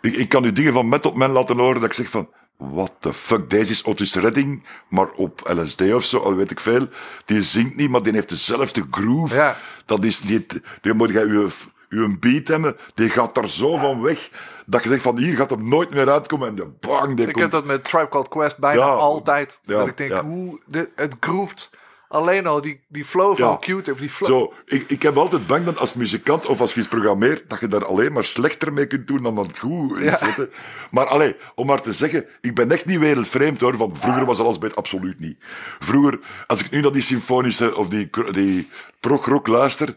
Ik, 0.01 0.13
ik 0.13 0.29
kan 0.29 0.43
u 0.43 0.51
dingen 0.51 0.73
van 0.73 0.89
Method 0.89 1.15
Man 1.15 1.31
laten 1.31 1.57
horen 1.57 1.81
dat 1.81 1.89
ik 1.89 1.93
zeg 1.93 2.09
van, 2.09 2.29
what 2.57 2.91
the 2.99 3.13
fuck, 3.13 3.49
deze 3.49 3.71
is 3.71 3.83
Otis 3.83 4.15
Redding, 4.15 4.63
maar 4.87 5.09
op 5.11 5.41
LSD 5.43 5.81
of 5.81 6.03
zo, 6.03 6.17
al 6.19 6.35
weet 6.35 6.51
ik 6.51 6.59
veel. 6.59 6.87
Die 7.25 7.41
zingt 7.41 7.75
niet, 7.75 7.89
maar 7.89 8.03
die 8.03 8.13
heeft 8.13 8.29
dezelfde 8.29 8.85
groove. 8.91 9.35
Ja. 9.35 9.57
Dat 9.85 10.03
is, 10.03 10.19
die, 10.19 10.45
die 10.81 10.93
moet 10.93 11.11
je 11.11 11.49
uw 11.89 12.19
beat 12.19 12.47
hebben, 12.47 12.77
die 12.93 13.09
gaat 13.09 13.35
daar 13.35 13.49
zo 13.49 13.77
van 13.77 14.01
weg, 14.01 14.29
dat 14.65 14.83
je 14.83 14.89
zegt 14.89 15.01
van, 15.01 15.17
hier 15.17 15.35
gaat 15.35 15.49
hem 15.49 15.69
nooit 15.69 15.89
meer 15.89 16.09
uitkomen 16.09 16.47
en 16.47 16.55
de 16.55 16.67
bang, 16.79 17.15
die 17.17 17.27
Ik 17.27 17.31
komt... 17.33 17.43
heb 17.43 17.51
dat 17.51 17.65
met 17.65 17.83
Tribe 17.83 18.07
Called 18.09 18.27
Quest 18.27 18.57
bijna 18.57 18.81
Ja. 18.81 18.87
altijd. 18.87 19.59
Ja, 19.63 19.77
dat 19.77 19.87
ik 19.87 19.97
denk, 19.97 20.09
ja. 20.09 20.23
hoe, 20.23 20.59
dit, 20.67 20.89
het 20.95 21.15
groeft 21.19 21.71
alleen 22.11 22.47
al 22.47 22.61
die, 22.61 22.79
die 22.87 23.05
flow 23.05 23.37
van 23.37 23.47
Ja. 23.47 23.57
Q-tip, 23.79 23.97
die 23.99 24.09
flow. 24.09 24.29
Zo, 24.29 24.53
ik, 24.65 24.83
ik 24.87 25.01
heb 25.01 25.17
altijd 25.17 25.47
bang 25.47 25.65
dat 25.65 25.77
als 25.77 25.93
muzikant 25.93 26.45
of 26.45 26.61
als 26.61 26.73
je 26.73 26.79
iets 26.79 26.89
programmeert, 26.89 27.49
dat 27.49 27.59
je 27.59 27.67
daar 27.67 27.85
alleen 27.85 28.13
maar 28.13 28.23
slechter 28.25 28.73
mee 28.73 28.87
kunt 28.87 29.07
doen 29.07 29.23
dan 29.23 29.35
dat 29.35 29.47
het 29.47 29.59
goed 29.59 29.99
is. 29.99 30.19
Ja. 30.19 30.47
Maar 30.91 31.05
allee, 31.05 31.35
om 31.55 31.65
maar 31.65 31.81
te 31.81 31.93
zeggen, 31.93 32.25
ik 32.41 32.55
ben 32.55 32.71
echt 32.71 32.85
niet 32.85 32.99
wereldvreemd 32.99 33.61
hoor, 33.61 33.77
van 33.77 33.95
vroeger 33.95 34.25
was 34.25 34.39
alles 34.39 34.57
beter, 34.57 34.77
absoluut 34.77 35.19
niet. 35.19 35.37
Vroeger, 35.79 36.19
als 36.47 36.63
ik 36.63 36.71
nu 36.71 36.81
naar 36.81 36.91
die 36.91 37.01
symfonische 37.01 37.75
of 37.75 37.87
die, 37.87 38.09
die 38.31 38.69
prog-rock 38.99 39.47
luister, 39.47 39.95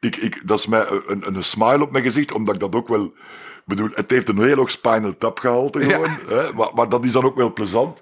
ik, 0.00 0.16
ik, 0.16 0.40
dat 0.44 0.58
is 0.58 0.66
mij 0.66 0.86
een, 1.06 1.26
een 1.26 1.44
smile 1.44 1.82
op 1.82 1.90
mijn 1.90 2.04
gezicht, 2.04 2.32
omdat 2.32 2.54
ik 2.54 2.60
dat 2.60 2.74
ook 2.74 2.88
wel... 2.88 3.12
bedoel, 3.64 3.88
het 3.94 4.10
heeft 4.10 4.28
een 4.28 4.38
heel 4.42 4.56
hoog 4.56 4.70
spinal 4.70 5.14
tap 5.18 5.40
Ja. 5.42 5.50
gewoon, 5.50 5.70
hè, 6.28 6.52
maar, 6.54 6.70
maar 6.74 6.88
dat 6.88 7.04
is 7.04 7.12
dan 7.12 7.24
ook 7.24 7.36
wel 7.36 7.52
plezant. 7.52 7.98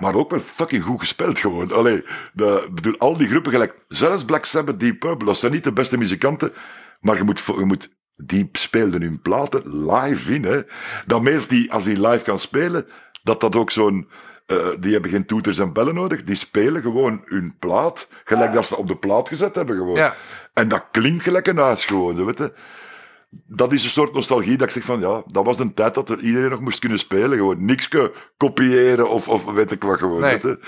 Maar 0.00 0.14
ook 0.14 0.30
wel 0.30 0.40
fucking 0.40 0.82
goed 0.82 1.00
gespeeld 1.00 1.38
gewoon. 1.38 1.72
Allee, 1.72 2.04
de, 2.32 2.68
bedoel, 2.70 2.98
al 2.98 3.16
die 3.16 3.28
groepen 3.28 3.52
gelijk. 3.52 3.74
Zelfs 3.88 4.24
Black 4.24 4.44
Sabbath, 4.44 4.80
Deep 4.80 4.98
Purple, 4.98 5.26
dat 5.26 5.38
zijn 5.38 5.52
niet 5.52 5.64
de 5.64 5.72
beste 5.72 5.98
muzikanten. 5.98 6.52
Maar 7.00 7.16
je 7.16 7.22
moet, 7.22 7.42
je 7.46 7.64
moet 7.64 7.90
die 8.16 8.48
speelden 8.52 9.02
hun 9.02 9.22
platen 9.22 9.86
live 9.92 10.34
in. 10.34 10.44
Hè. 10.44 10.60
Dan 11.06 11.22
meest 11.22 11.48
die, 11.48 11.72
als 11.72 11.84
die 11.84 12.08
live 12.08 12.24
kan 12.24 12.38
spelen, 12.38 12.86
dat 13.22 13.40
dat 13.40 13.56
ook 13.56 13.70
zo'n... 13.70 14.08
eh, 14.46 14.56
die 14.80 14.92
hebben 14.92 15.10
geen 15.10 15.26
toeters 15.26 15.58
en 15.58 15.72
bellen 15.72 15.94
nodig. 15.94 16.24
Die 16.24 16.34
spelen 16.34 16.82
gewoon 16.82 17.22
hun 17.24 17.56
plaat. 17.58 18.08
Gelijk 18.24 18.52
dat 18.52 18.66
ze 18.66 18.76
op 18.76 18.88
de 18.88 18.96
plaat 18.96 19.28
gezet 19.28 19.54
hebben 19.54 19.76
gewoon. 19.76 19.96
Ja. 19.96 20.14
En 20.54 20.68
dat 20.68 20.84
klinkt 20.90 21.22
gelijk 21.22 21.46
een 21.46 21.56
huis 21.56 21.84
gewoon. 21.84 22.24
Weet 22.24 22.38
je 22.38 22.52
dat 23.30 23.72
is 23.72 23.84
een 23.84 23.90
soort 23.90 24.12
nostalgie 24.12 24.56
dat 24.56 24.66
ik 24.66 24.72
zeg 24.72 24.82
van 24.84 25.00
ja, 25.00 25.22
dat 25.26 25.44
was 25.44 25.58
een 25.58 25.74
tijd 25.74 25.94
dat 25.94 26.10
er 26.10 26.18
iedereen 26.20 26.50
nog 26.50 26.60
moest 26.60 26.78
kunnen 26.78 26.98
spelen. 26.98 27.38
Gewoon 27.38 27.64
niks 27.64 27.88
kopiëren 28.36 29.08
of, 29.08 29.28
of 29.28 29.44
weet 29.44 29.70
ik 29.70 29.82
wat 29.82 29.98
gewoon. 29.98 30.20
Nee. 30.20 30.30
weet 30.30 30.42
je. 30.42 30.58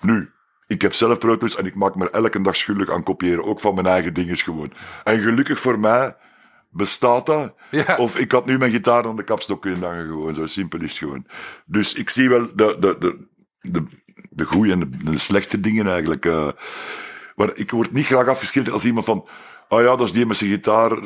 Nu, 0.00 0.30
ik 0.66 0.82
heb 0.82 0.92
zelf 0.94 1.18
Pro 1.18 1.36
Tools 1.36 1.56
en 1.56 1.66
ik 1.66 1.74
maak 1.74 1.94
me 1.94 2.10
elke 2.10 2.42
dag 2.42 2.56
schuldig 2.56 2.90
aan 2.90 3.02
kopiëren. 3.02 3.44
Ook 3.44 3.60
van 3.60 3.74
mijn 3.74 3.86
eigen 3.86 4.14
dinges 4.14 4.42
gewoon. 4.42 4.72
En 5.04 5.20
gelukkig 5.20 5.60
voor 5.60 5.80
mij 5.80 6.16
bestaat 6.70 7.26
dat. 7.26 7.54
Ja. 7.70 7.96
Of 7.96 8.16
ik 8.16 8.32
had 8.32 8.46
nu 8.46 8.58
mijn 8.58 8.70
gitaar 8.70 9.04
aan 9.04 9.16
de 9.16 9.24
kapstok 9.24 9.62
kunnen 9.62 9.82
hangen 9.82 10.06
gewoon. 10.06 10.34
Zo 10.34 10.46
simpel 10.46 10.80
is 10.80 10.88
het 10.88 10.98
gewoon. 10.98 11.26
Dus 11.66 11.94
ik 11.94 12.10
zie 12.10 12.28
wel 12.28 12.46
de, 12.54 12.76
de, 12.80 12.96
de, 12.98 13.26
de, 13.60 13.82
de 14.30 14.44
goede 14.44 14.72
en 14.72 14.80
de, 14.80 15.10
de 15.10 15.18
slechte 15.18 15.60
dingen 15.60 15.86
eigenlijk. 15.86 16.24
eh. 16.26 16.48
maar 17.34 17.50
ik 17.54 17.70
word 17.70 17.92
niet 17.92 18.06
graag 18.06 18.26
afgeschilderd 18.26 18.74
als 18.74 18.84
iemand 18.84 19.06
van... 19.06 19.28
Oh 19.68 19.80
ja, 19.80 19.96
dat 19.96 20.00
is 20.00 20.12
die 20.12 20.26
met 20.26 20.36
zijn 20.36 20.50
gitaar 20.50 20.98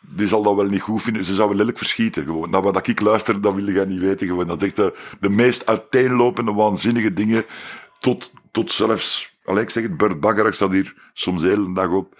die 0.00 0.26
zal 0.26 0.42
dat 0.42 0.54
wel 0.54 0.64
niet 0.64 0.80
goed 0.82 1.02
vinden. 1.02 1.24
Ze 1.24 1.34
zou 1.34 1.48
wel 1.48 1.56
lelijk 1.58 1.78
verschieten. 1.78 2.24
Gewoon. 2.24 2.50
Nou, 2.50 2.62
wat 2.62 2.86
ik 2.86 3.00
luister, 3.00 3.40
dat 3.40 3.54
wil 3.54 3.68
jij 3.68 3.84
niet 3.84 4.00
weten. 4.00 4.26
Gewoon. 4.26 4.46
Dat 4.46 4.62
is 4.62 4.66
echt 4.66 4.76
de, 4.76 4.94
de 5.20 5.28
meest 5.28 5.66
uiteenlopende, 5.66 6.52
waanzinnige 6.52 7.12
dingen. 7.12 7.44
Tot, 8.00 8.32
tot 8.52 8.70
zelfs, 8.72 9.38
allee, 9.44 9.62
ik 9.62 9.70
zeg 9.70 9.82
het, 9.82 9.96
Bert 9.96 10.20
Bagger, 10.20 10.46
ik 10.46 10.52
staat 10.54 10.72
hier 10.72 10.94
soms 11.12 11.42
de 11.42 11.48
hele 11.48 11.74
dag 11.74 11.88
op. 11.90 12.14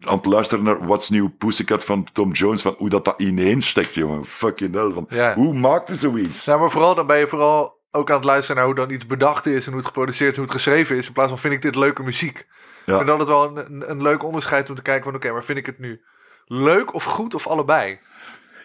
Aan 0.00 0.16
het 0.16 0.26
luisteren 0.26 0.64
naar 0.64 0.86
What's 0.86 1.08
New 1.10 1.28
Pussycat 1.38 1.84
van 1.84 2.06
Tom 2.12 2.32
Jones. 2.32 2.62
Van 2.62 2.74
hoe 2.78 2.88
dat, 2.88 3.04
dat 3.04 3.14
ineenstekt, 3.20 3.94
jongen. 3.94 4.24
Fucking 4.24 4.74
hell. 4.74 4.90
Van, 4.90 5.06
Ja. 5.08 5.34
Hoe 5.34 5.54
maakte 5.54 5.94
zoiets? 5.94 6.46
Nou, 6.46 6.60
maar 6.60 6.70
vooral 6.70 6.94
dan 6.94 7.06
ben 7.06 7.18
je 7.18 7.28
vooral 7.28 7.80
ook 7.90 8.10
aan 8.10 8.16
het 8.16 8.24
luisteren 8.24 8.56
naar 8.56 8.64
hoe 8.64 8.74
dan 8.74 8.90
iets 8.90 9.06
bedacht 9.06 9.46
is 9.46 9.62
en 9.64 9.68
hoe 9.70 9.76
het 9.80 9.86
geproduceerd 9.86 10.30
is, 10.30 10.36
hoe 10.36 10.44
het 10.44 10.54
geschreven 10.54 10.96
is. 10.96 11.06
In 11.06 11.12
plaats 11.12 11.28
van 11.30 11.38
vind 11.38 11.54
ik 11.54 11.62
dit 11.62 11.74
leuke 11.74 12.02
muziek. 12.02 12.38
Ik 12.38 12.46
Ja. 12.86 12.94
vind 12.96 13.06
dat 13.06 13.18
het 13.18 13.28
wel 13.28 13.44
een, 13.56 13.56
een, 13.72 13.90
een 13.90 14.02
leuk 14.02 14.22
onderscheid 14.24 14.68
om 14.70 14.74
te 14.76 14.82
kijken 14.82 15.04
van 15.04 15.14
oké, 15.14 15.32
maar 15.32 15.44
vind 15.44 15.58
ik 15.58 15.66
het 15.66 15.78
nu 15.78 16.00
leuk 16.44 16.94
of 16.94 17.04
goed 17.04 17.34
of 17.34 17.46
allebei? 17.46 17.98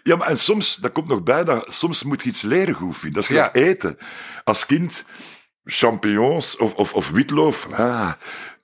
Ja, 0.04 0.16
maar 0.16 0.28
en 0.28 0.38
soms, 0.40 0.76
dat 0.76 0.92
komt 0.92 1.08
nog 1.08 1.24
bij, 1.24 1.44
dat, 1.44 1.66
soms 1.74 2.04
moet 2.04 2.22
je 2.24 2.30
iets 2.30 2.42
leren 2.42 2.74
goed 2.76 2.98
vinden. 2.98 3.22
Dat 3.22 3.30
is 3.32 3.38
gelijk 3.38 3.56
Ja. 3.58 3.62
eten. 3.64 3.98
Als 4.44 4.66
kind, 4.66 5.06
champignons 5.64 6.58
of, 6.58 6.74
of, 6.74 6.94
of 6.94 7.10
witloof. 7.10 7.68
Ah, 7.72 8.12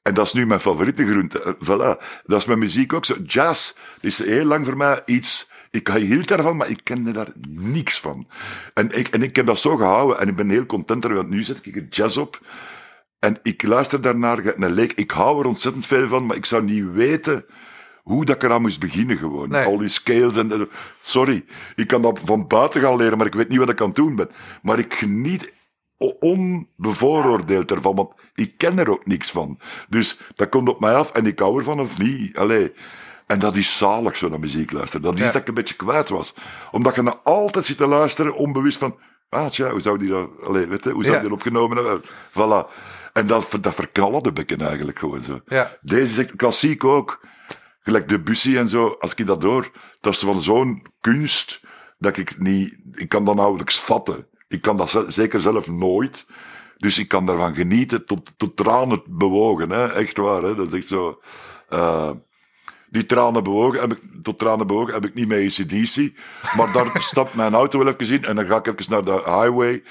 en 0.02 0.14
dat 0.14 0.26
is 0.28 0.34
nu 0.34 0.46
mijn 0.46 0.60
favoriete 0.60 1.06
groente. 1.06 1.44
Eh, 1.44 1.54
Voilà. 1.54 2.22
Dat 2.24 2.40
is 2.42 2.46
met 2.46 2.58
muziek 2.58 2.94
ook 2.94 3.06
zo. 3.06 3.16
Jazz 3.28 3.74
is 4.00 4.24
heel 4.24 4.46
lang 4.46 4.66
voor 4.66 4.78
mij 4.78 5.02
iets... 5.06 5.52
Ik 5.72 5.88
hield 5.88 6.28
daarvan, 6.28 6.58
maar 6.58 6.70
ik 6.70 6.80
kende 6.84 7.12
daar 7.12 7.32
niks 7.48 8.00
van. 8.00 8.28
En 8.74 8.92
ik, 8.98 9.08
en 9.08 9.24
ik 9.24 9.36
heb 9.36 9.46
dat 9.46 9.60
zo 9.60 9.76
gehouden 9.78 10.20
en 10.20 10.28
ik 10.28 10.36
ben 10.36 10.50
heel 10.50 10.66
content 10.66 11.04
ermee, 11.04 11.18
want 11.20 11.30
nu 11.30 11.44
zet 11.44 11.60
ik 11.66 11.76
er 11.76 11.88
jazz 11.90 12.18
op. 12.18 12.40
En 13.20 13.40
ik 13.44 13.64
luister 13.64 14.02
daarnaar 14.02 14.54
naar 14.56 14.70
leek. 14.70 14.94
Ik 14.94 15.12
hou 15.12 15.40
er 15.40 15.46
ontzettend 15.48 15.86
veel 15.86 16.08
van, 16.08 16.26
maar 16.26 16.36
ik 16.36 16.46
zou 16.46 16.64
niet 16.64 16.92
weten 16.92 17.46
hoe 18.04 18.26
dat 18.26 18.36
ik 18.36 18.44
eraan 18.44 18.62
moest 18.62 18.80
beginnen 18.80 19.18
gewoon. 19.18 19.50
Nee. 19.50 19.66
Al 19.66 19.78
die 19.78 19.88
scales 19.88 20.36
en... 20.38 20.70
Sorry, 21.02 21.46
ik 21.76 21.88
kan 21.88 22.02
dat 22.02 22.20
van 22.26 22.48
buiten 22.48 22.82
gaan 22.82 22.96
leren, 22.96 23.18
maar 23.18 23.28
ik 23.28 23.34
weet 23.34 23.50
niet 23.50 23.58
wat 23.60 23.70
ik 23.70 23.82
aan 23.82 23.88
het 23.88 23.96
doen 23.96 24.16
ben. 24.16 24.30
Maar 24.62 24.80
ik 24.80 24.94
geniet 24.94 25.52
onbevooroordeeld 26.20 27.72
ervan, 27.72 27.96
want 27.96 28.14
ik 28.36 28.54
ken 28.58 28.80
er 28.80 28.90
ook 28.90 29.06
niks 29.06 29.32
van. 29.32 29.60
Dus 29.90 30.20
dat 30.36 30.50
komt 30.50 30.70
op 30.70 30.80
mij 30.80 30.96
af 30.96 31.12
en 31.12 31.26
ik 31.26 31.40
hou 31.40 31.58
ervan 31.58 31.80
of 31.80 31.98
niet. 32.00 32.38
Allee. 32.38 32.74
En 33.28 33.40
dat 33.40 33.58
is 33.58 33.78
zalig, 33.78 34.18
zo 34.18 34.30
naar 34.30 34.40
muziek 34.40 34.72
luisteren. 34.72 35.02
Dat 35.06 35.14
is 35.14 35.20
Ja. 35.20 35.32
dat 35.32 35.42
ik 35.42 35.48
een 35.48 35.54
beetje 35.54 35.76
kwijt 35.76 36.10
was. 36.10 36.36
Omdat 36.72 36.96
je 36.96 37.02
nou 37.02 37.18
altijd 37.24 37.66
zit 37.66 37.78
te 37.78 37.88
luisteren, 37.88 38.36
onbewust 38.36 38.78
van... 38.78 38.98
Ah, 39.30 39.48
tja, 39.50 39.70
hoe 39.70 39.82
zou 39.82 39.98
die 39.98 40.10
dat... 40.10 40.30
Allee, 40.44 40.66
weet 40.66 40.84
je, 40.84 40.90
hoe 40.92 41.04
zou 41.04 41.16
Ja. 41.16 41.22
die 41.22 41.30
dat 41.30 41.38
opgenomen 41.38 41.78
hebben? 41.78 42.02
Voilà. 42.32 42.72
En 43.14 43.28
dat, 43.28 43.58
dat 43.62 43.74
verknallen 43.76 44.24
de 44.24 44.32
bekken 44.32 44.62
eigenlijk 44.62 45.00
gewoon 45.00 45.22
zo. 45.22 45.42
Ja. 45.46 45.78
Deze 45.82 46.04
is 46.04 46.18
echt 46.18 46.36
klassiek 46.36 46.84
ook. 46.84 47.20
Gelijk 47.84 48.10
Debussy 48.10 48.58
en 48.58 48.70
zo. 48.70 48.96
Als 49.00 49.14
ik 49.14 49.26
dat 49.26 49.42
door, 49.42 49.72
dat 50.02 50.14
is 50.14 50.20
van 50.20 50.42
zo'n 50.42 50.86
kunst 51.02 51.62
dat 51.98 52.18
ik 52.18 52.38
niet... 52.40 52.78
Ik 52.92 53.10
kan 53.10 53.26
dat 53.26 53.36
nauwelijks 53.36 53.80
vatten. 53.80 54.28
Ik 54.48 54.62
kan 54.62 54.78
dat 54.78 54.90
ze- 54.90 55.06
zeker 55.08 55.40
zelf 55.42 55.68
nooit. 55.68 56.26
Dus 56.78 56.98
ik 56.98 57.08
kan 57.08 57.26
daarvan 57.26 57.56
genieten 57.56 58.06
tot, 58.06 58.34
tot 58.38 58.56
tranen 58.58 59.02
bewogen. 59.10 59.70
Hè? 59.70 59.88
Echt 59.92 60.18
waar, 60.18 60.44
hè? 60.44 60.56
dat 60.56 60.68
is 60.68 60.74
echt 60.74 60.88
zo... 60.88 61.22
eh, 61.70 62.12
die 62.90 63.06
tranen 63.06 63.44
bewogen, 63.44 63.80
heb 63.80 63.92
ik, 63.92 64.00
tot 64.24 64.40
tranen 64.40 64.68
bewogen 64.68 64.94
heb 64.94 65.06
ik 65.06 65.14
niet 65.14 65.28
met 65.28 65.40
ACDC. 65.60 66.12
Maar 66.58 66.72
daar 66.72 66.92
stapt 67.12 67.34
mijn 67.34 67.54
auto 67.54 67.80
wel 67.84 67.94
even 67.98 68.16
in 68.16 68.24
en 68.26 68.36
dan 68.36 68.46
ga 68.46 68.58
ik 68.58 68.68
even 68.68 68.92
naar 68.92 69.04
de 69.06 69.12
highway 69.26 69.84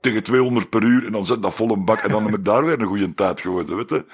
tegen 0.00 0.22
200 0.22 0.68
per 0.70 0.82
uur 0.82 1.06
en 1.06 1.12
dan 1.12 1.24
zet 1.26 1.42
dat 1.42 1.54
vol 1.54 1.70
een 1.70 1.84
bak 1.84 1.98
en 1.98 2.10
dan 2.10 2.24
heb 2.24 2.34
ik 2.38 2.44
daar 2.44 2.64
weer 2.64 2.80
een 2.80 2.86
goede 2.86 3.14
tijd 3.14 3.40
geworden, 3.40 3.76
weet 3.76 3.90
je. 3.90 4.04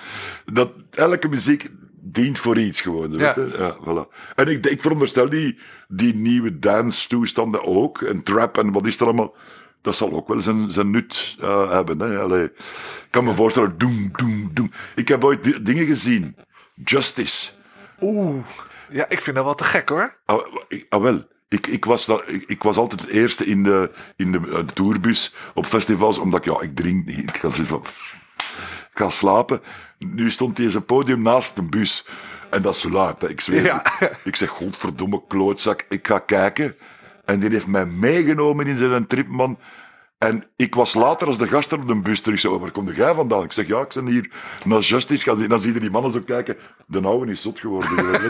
Dat, 0.44 0.73
elke 0.90 1.28
muziek 1.28 1.69
dient 2.12 2.38
voor 2.38 2.58
iets 2.58 2.80
gewoon, 2.80 3.10
weet 3.16 3.34
je. 3.34 3.54
Ja, 3.58 3.76
voilà. 3.84 4.16
En 4.34 4.48
ik, 4.48 4.66
ik 4.66 4.80
veronderstel 4.80 5.28
die, 5.28 5.58
die 5.88 6.14
nieuwe 6.14 6.58
dance-toestanden 6.58 7.64
ook, 7.64 8.02
en 8.02 8.22
trap 8.22 8.58
en 8.58 8.72
wat 8.72 8.86
is 8.86 9.00
er 9.00 9.06
allemaal, 9.06 9.34
dat 9.82 9.96
zal 9.96 10.12
ook 10.12 10.28
wel 10.28 10.40
zijn, 10.40 10.70
zijn 10.70 10.90
nut 10.90 11.36
eh, 11.40 11.70
hebben. 11.70 11.98
Hè. 12.00 12.18
Allee, 12.18 12.44
ik 12.44 13.06
kan 13.10 13.24
me 13.24 13.32
voorstellen, 13.32 13.78
doem, 13.78 14.10
doem, 14.16 14.50
doem. 14.52 14.70
Ik 14.94 15.08
heb 15.08 15.24
ooit 15.24 15.44
di- 15.44 15.62
dingen 15.62 15.86
gezien. 15.86 16.36
Justice. 16.84 17.50
Oeh. 18.00 18.44
Ja, 18.90 19.08
ik 19.08 19.20
vind 19.20 19.36
dat 19.36 19.44
wel 19.44 19.54
te 19.54 19.64
gek 19.64 19.88
hoor. 19.88 20.16
Ah, 20.24 20.46
ik- 20.68 20.86
ah, 20.88 21.02
wel. 21.02 21.22
Ik, 21.48 21.66
ik, 21.66 21.84
was 21.84 22.08
ik, 22.26 22.44
ik 22.46 22.62
was 22.62 22.76
altijd 22.76 23.00
het 23.00 23.10
eerste 23.10 23.44
in 23.46 23.62
de, 23.62 23.90
in 24.16 24.32
de, 24.32 24.40
eh, 24.50 24.58
tourbus 24.58 25.34
op 25.54 25.66
festivals, 25.66 26.18
omdat 26.18 26.46
ik, 26.46 26.52
ja, 26.52 26.60
ik 26.60 26.76
drink 26.76 27.06
niet. 27.06 27.18
Ik 27.18 27.36
ga, 27.36 27.48
ik 27.48 28.94
ga 28.94 29.10
slapen. 29.10 29.60
Nu 29.98 30.31
stond 30.31 30.56
hij 30.56 30.66
in 30.66 30.73
zijn 30.73 30.85
podium 30.85 31.23
naast 31.23 31.59
een 31.59 31.70
bus. 31.70 32.06
En 32.51 32.62
dat 32.62 32.74
is 32.74 32.81
zo 32.81 32.90
laat, 32.90 33.20
hè. 33.20 33.28
ik 33.28 33.40
zweer 33.40 33.64
Ja. 33.64 33.85
Ik 34.24 34.36
zeg, 34.36 34.48
godverdomme 34.48 35.23
klootzak, 35.28 35.85
ik 35.89 36.06
ga 36.06 36.18
kijken. 36.18 36.77
En 37.24 37.40
die 37.40 37.51
heeft 37.51 37.66
mij 37.66 37.86
meegenomen 37.86 38.66
in 38.66 38.77
zijn 38.77 39.06
trip, 39.06 39.28
man. 39.28 39.59
En 40.18 40.44
ik 40.56 40.74
was 40.74 40.94
later 40.94 41.27
als 41.27 41.39
de 41.39 41.48
gast 41.48 41.73
op 41.73 41.86
de 41.86 42.01
bus 42.01 42.20
terug. 42.20 42.40
Zo, 42.40 42.59
waar 42.59 42.70
kom 42.70 42.93
jij 42.93 43.14
vandaan? 43.14 43.43
Ik 43.43 43.52
zeg, 43.52 43.66
ja, 43.66 43.81
ik 43.81 43.93
ben 43.94 44.06
hier 44.06 44.31
naar 44.64 44.81
Justice 44.81 45.24
gaan 45.24 45.36
zien. 45.36 45.48
Dan 45.48 45.60
zie 45.60 45.73
je 45.73 45.81
die 45.81 45.90
mannen 45.90 46.12
zo 46.12 46.20
kijken. 46.20 46.56
De 46.86 47.01
oude 47.01 47.32
is 47.32 47.43
zot 47.43 47.60
geworden. 47.60 48.20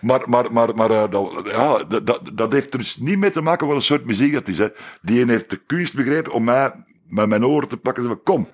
maar 0.00 0.22
maar, 0.26 0.52
maar, 0.52 0.74
maar 0.74 0.90
eh, 0.90 1.10
dat, 1.10 1.32
ja, 1.44 1.84
dat, 1.84 2.20
dat, 2.32 2.52
heeft 2.52 2.72
er 2.72 2.78
dus 2.78 2.96
niet 2.96 3.18
mee 3.18 3.30
te 3.30 3.40
maken 3.40 3.66
wat 3.66 3.76
een 3.76 3.82
soort 3.82 4.04
muziek 4.04 4.32
dat 4.32 4.48
is. 4.48 4.58
Hè. 4.58 4.68
Die 5.02 5.20
een 5.20 5.28
heeft 5.28 5.50
de 5.50 5.60
kunst 5.66 5.94
begrepen 5.94 6.32
om 6.32 6.44
mij 6.44 6.72
met 7.08 7.28
mijn 7.28 7.46
oren 7.46 7.68
te 7.68 7.76
pakken 7.76 8.02
en 8.02 8.08
zeggen, 8.08 8.24
kom. 8.24 8.48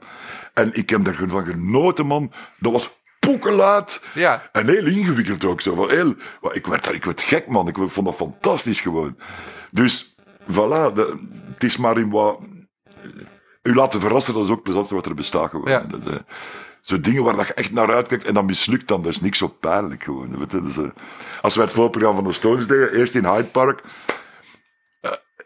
En 0.54 0.70
ik 0.72 0.90
heb 0.90 1.04
daar 1.04 1.24
van 1.26 1.44
genoten, 1.44 2.06
man. 2.06 2.32
Dat 2.58 2.72
was 2.72 2.90
poekeluid. 3.18 4.04
Ja. 4.14 4.48
En 4.52 4.68
heel 4.68 4.86
ingewikkeld 4.86 5.44
ook 5.44 5.60
zo. 5.60 5.74
Van 5.74 5.90
heel, 5.90 6.14
ik, 6.52 6.66
werd, 6.66 6.94
ik 6.94 7.04
werd 7.04 7.22
gek, 7.22 7.46
man. 7.46 7.68
Ik 7.68 7.76
vond 7.76 8.06
dat 8.06 8.14
fantastisch 8.14 8.80
gewoon. 8.80 9.16
Dus, 9.70 10.14
voilà. 10.42 10.92
De, 10.94 11.18
het 11.52 11.64
is 11.64 11.76
maar 11.76 11.98
in 11.98 12.10
wat... 12.10 12.38
U 13.62 13.74
laten 13.74 14.00
verrassen, 14.00 14.34
dat 14.34 14.42
is 14.42 14.48
ook 14.48 14.54
het 14.54 14.64
plezantste 14.64 14.94
wat 14.94 15.06
er 15.06 15.14
bestaat 15.14 15.50
gewoon. 15.50 15.70
Ja. 15.70 15.80
Dat, 15.80 16.06
eh, 16.06 16.16
zo 16.80 17.00
dingen 17.00 17.22
waar 17.22 17.36
dat 17.36 17.46
je 17.46 17.54
echt 17.54 17.72
naar 17.72 17.94
uitkijkt 17.94 18.24
en 18.24 18.34
dan 18.34 18.44
mislukt 18.44 18.88
dan. 18.88 19.02
Dat 19.02 19.12
is 19.12 19.20
niks 19.20 19.38
zo 19.38 19.48
pijnlijk 19.48 20.02
gewoon. 20.02 20.38
Weet 20.38 20.50
je, 20.50 20.60
dus, 20.60 20.78
eh, 20.78 20.84
als 21.40 21.54
wij 21.54 21.64
het 21.64 21.74
voorprogramma 21.74 22.20
van 22.20 22.28
de 22.28 22.34
Stones 22.36 22.66
deden, 22.66 22.94
eerst 22.94 23.14
in 23.14 23.24
Hyde 23.24 23.44
Park... 23.44 23.82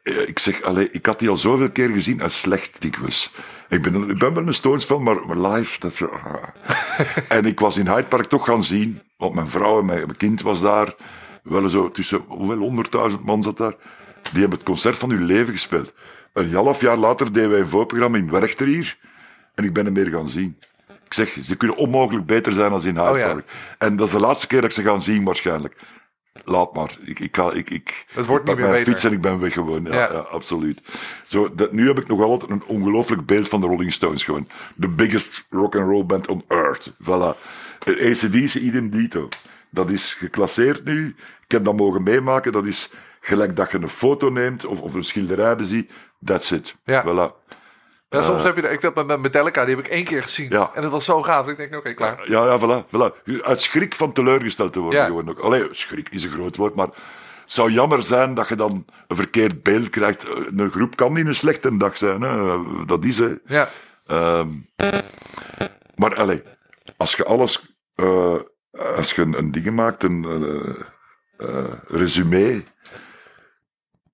eh, 0.08 0.28
ik 0.28 0.38
zeg, 0.38 0.62
allee, 0.62 0.88
ik 0.90 1.06
had 1.06 1.18
die 1.18 1.28
al 1.28 1.36
zoveel 1.36 1.70
keer 1.70 1.90
gezien 1.90 2.20
en 2.20 2.30
slecht 2.30 2.80
dikwijls. 2.80 3.34
Ik 3.68 3.82
ben, 3.82 4.10
ik 4.10 4.18
ben 4.18 4.34
wel 4.34 4.46
een 4.46 4.54
Stones 4.54 4.84
fan, 4.84 5.02
maar, 5.02 5.26
maar 5.26 5.52
live, 5.52 5.80
dat 5.80 6.00
ah. 6.02 6.42
En 7.38 7.46
ik 7.46 7.60
was 7.60 7.76
in 7.76 7.86
Hyde 7.86 8.08
Park 8.08 8.26
toch 8.26 8.44
gaan 8.44 8.62
zien, 8.62 9.00
want 9.16 9.34
mijn 9.34 9.48
vrouw 9.48 9.78
en 9.78 9.86
mijn, 9.86 10.16
kind 10.16 10.42
was 10.42 10.60
daar. 10.60 10.94
Wel 11.42 11.68
zo 11.68 11.90
tussen, 11.90 12.24
hoeveel, 12.28 12.84
100.000 13.10 13.20
man 13.24 13.42
zat 13.42 13.56
daar. 13.56 13.74
Die 14.22 14.40
hebben 14.40 14.58
het 14.58 14.68
concert 14.68 14.98
van 14.98 15.10
hun 15.10 15.24
leven 15.24 15.52
gespeeld. 15.52 15.92
Een 16.32 16.54
half 16.54 16.80
jaar 16.80 16.96
later 16.96 17.32
deden 17.32 17.50
wij 17.50 17.58
een 17.58 17.68
voorprogramma 17.68 18.18
in 18.18 18.30
Werchter 18.30 18.66
hier. 18.66 18.98
En 19.54 19.64
ik 19.64 19.72
ben 19.72 19.84
hem 19.84 19.94
meer 19.94 20.10
gaan 20.10 20.28
zien. 20.28 20.56
Ik 21.04 21.14
zeg, 21.14 21.36
ze 21.40 21.56
kunnen 21.56 21.76
onmogelijk 21.76 22.26
beter 22.26 22.52
zijn 22.52 22.70
dan 22.70 22.84
in 22.84 22.96
Hyde 22.96 23.10
Oh 23.10 23.18
ja. 23.18 23.32
Park. 23.32 23.50
En 23.78 23.96
dat 23.96 24.06
is 24.06 24.12
de 24.12 24.20
laatste 24.20 24.46
keer 24.46 24.60
dat 24.60 24.70
ik 24.70 24.76
ze 24.76 24.82
ga 24.82 24.98
zien 24.98 25.24
waarschijnlijk. 25.24 25.76
Laat 26.44 26.74
maar. 26.74 26.98
Ik, 27.04 27.20
ik, 27.20 27.36
ga, 27.36 27.52
ik, 27.52 27.70
ik, 27.70 28.06
Het 28.10 28.26
wordt 28.26 28.48
ik 28.48 28.54
niet 28.54 28.62
meer 28.64 28.72
mijn 28.72 28.84
fiets 28.84 29.04
en 29.04 29.12
ik 29.12 29.20
ben 29.20 29.40
weg 29.40 29.52
gewoon. 29.52 29.82
Ja, 29.84 29.92
Ja. 29.94 30.12
ja. 30.12 30.18
absoluut. 30.18 30.80
Zo, 31.26 31.54
dat, 31.54 31.72
nu 31.72 31.86
heb 31.86 31.98
ik 31.98 32.06
nog 32.08 32.22
altijd 32.22 32.50
een 32.50 32.62
ongelooflijk 32.66 33.26
beeld 33.26 33.48
van 33.48 33.60
de 33.60 33.66
Rolling 33.66 33.92
Stones 33.92 34.24
gewoon. 34.24 34.46
The 34.80 34.88
biggest 34.88 35.46
rock 35.50 35.76
and 35.76 35.86
roll 35.86 36.04
band 36.06 36.28
on 36.28 36.44
earth. 36.48 36.92
Voilà. 37.02 37.36
ACDC 37.86 38.54
idem 38.54 38.90
dito. 38.90 39.28
Dat 39.70 39.90
is 39.90 40.14
geclasseerd 40.14 40.84
nu. 40.84 41.14
Ik 41.44 41.50
heb 41.50 41.64
dat 41.64 41.76
mogen 41.76 42.02
meemaken. 42.02 42.52
Dat 42.52 42.66
is 42.66 42.90
gelijk 43.20 43.56
dat 43.56 43.70
je 43.70 43.78
een 43.78 43.88
foto 43.88 44.28
neemt 44.28 44.64
of, 44.66 44.80
of 44.80 44.94
een 44.94 45.04
schilderij 45.04 45.56
beziet. 45.56 45.90
That's 46.24 46.50
it. 46.50 46.74
Ja. 46.84 47.04
Voilà. 47.04 47.47
Ja, 48.08 48.22
soms 48.22 48.44
heb 48.44 48.56
je 48.56 48.62
de, 48.62 48.68
ik 48.68 48.82
heb 48.82 49.04
met 49.06 49.20
Metallica, 49.20 49.64
die 49.64 49.76
heb 49.76 49.84
ik 49.84 49.90
één 49.90 50.04
keer 50.04 50.22
gezien. 50.22 50.50
Ja. 50.50 50.70
En 50.74 50.82
dat 50.82 50.90
was 50.90 51.04
zo 51.04 51.22
gaaf. 51.22 51.48
Ik 51.48 51.56
denk, 51.56 51.74
oké, 51.76 51.94
klaar. 51.94 52.30
Ja, 52.30 52.44
ja, 52.46 52.58
voilà, 52.58 52.86
voilà. 52.86 53.40
Uit 53.42 53.60
schrik 53.60 53.94
van 53.94 54.12
teleurgesteld 54.12 54.72
te 54.72 54.80
worden 54.80 55.00
Ja. 55.00 55.06
gewoon 55.06 55.28
ook. 55.28 55.38
Allee, 55.38 55.68
schrik 55.70 56.08
is 56.08 56.24
een 56.24 56.30
groot 56.30 56.56
woord, 56.56 56.74
maar 56.74 56.86
het 56.86 56.96
zou 57.52 57.70
jammer 57.70 58.02
zijn 58.02 58.34
dat 58.34 58.48
je 58.48 58.54
dan 58.56 58.84
een 59.08 59.16
verkeerd 59.16 59.62
beeld 59.62 59.90
krijgt. 59.90 60.28
Eh, 60.28 60.34
Een 60.56 60.70
groep 60.70 60.96
kan 60.96 61.12
niet 61.12 61.26
een 61.26 61.34
slechte 61.34 61.76
dag 61.76 61.98
zijn, 61.98 62.20
hè. 62.20 62.56
dat 62.86 63.04
is 63.04 63.18
hè. 63.18 63.34
Ja, 63.46 63.68
Ehm, 64.06 64.48
maar 65.96 66.14
allee, 66.16 66.42
als 66.96 67.14
je 67.16 67.24
alles, 67.24 67.76
eh, 67.94 68.34
als 68.96 69.12
je 69.12 69.22
een, 69.22 69.38
een 69.38 69.50
ding 69.50 69.70
maakt, 69.70 70.02
een 70.02 70.24
eh, 71.38 71.48
eh, 71.48 71.72
resume 71.88 72.62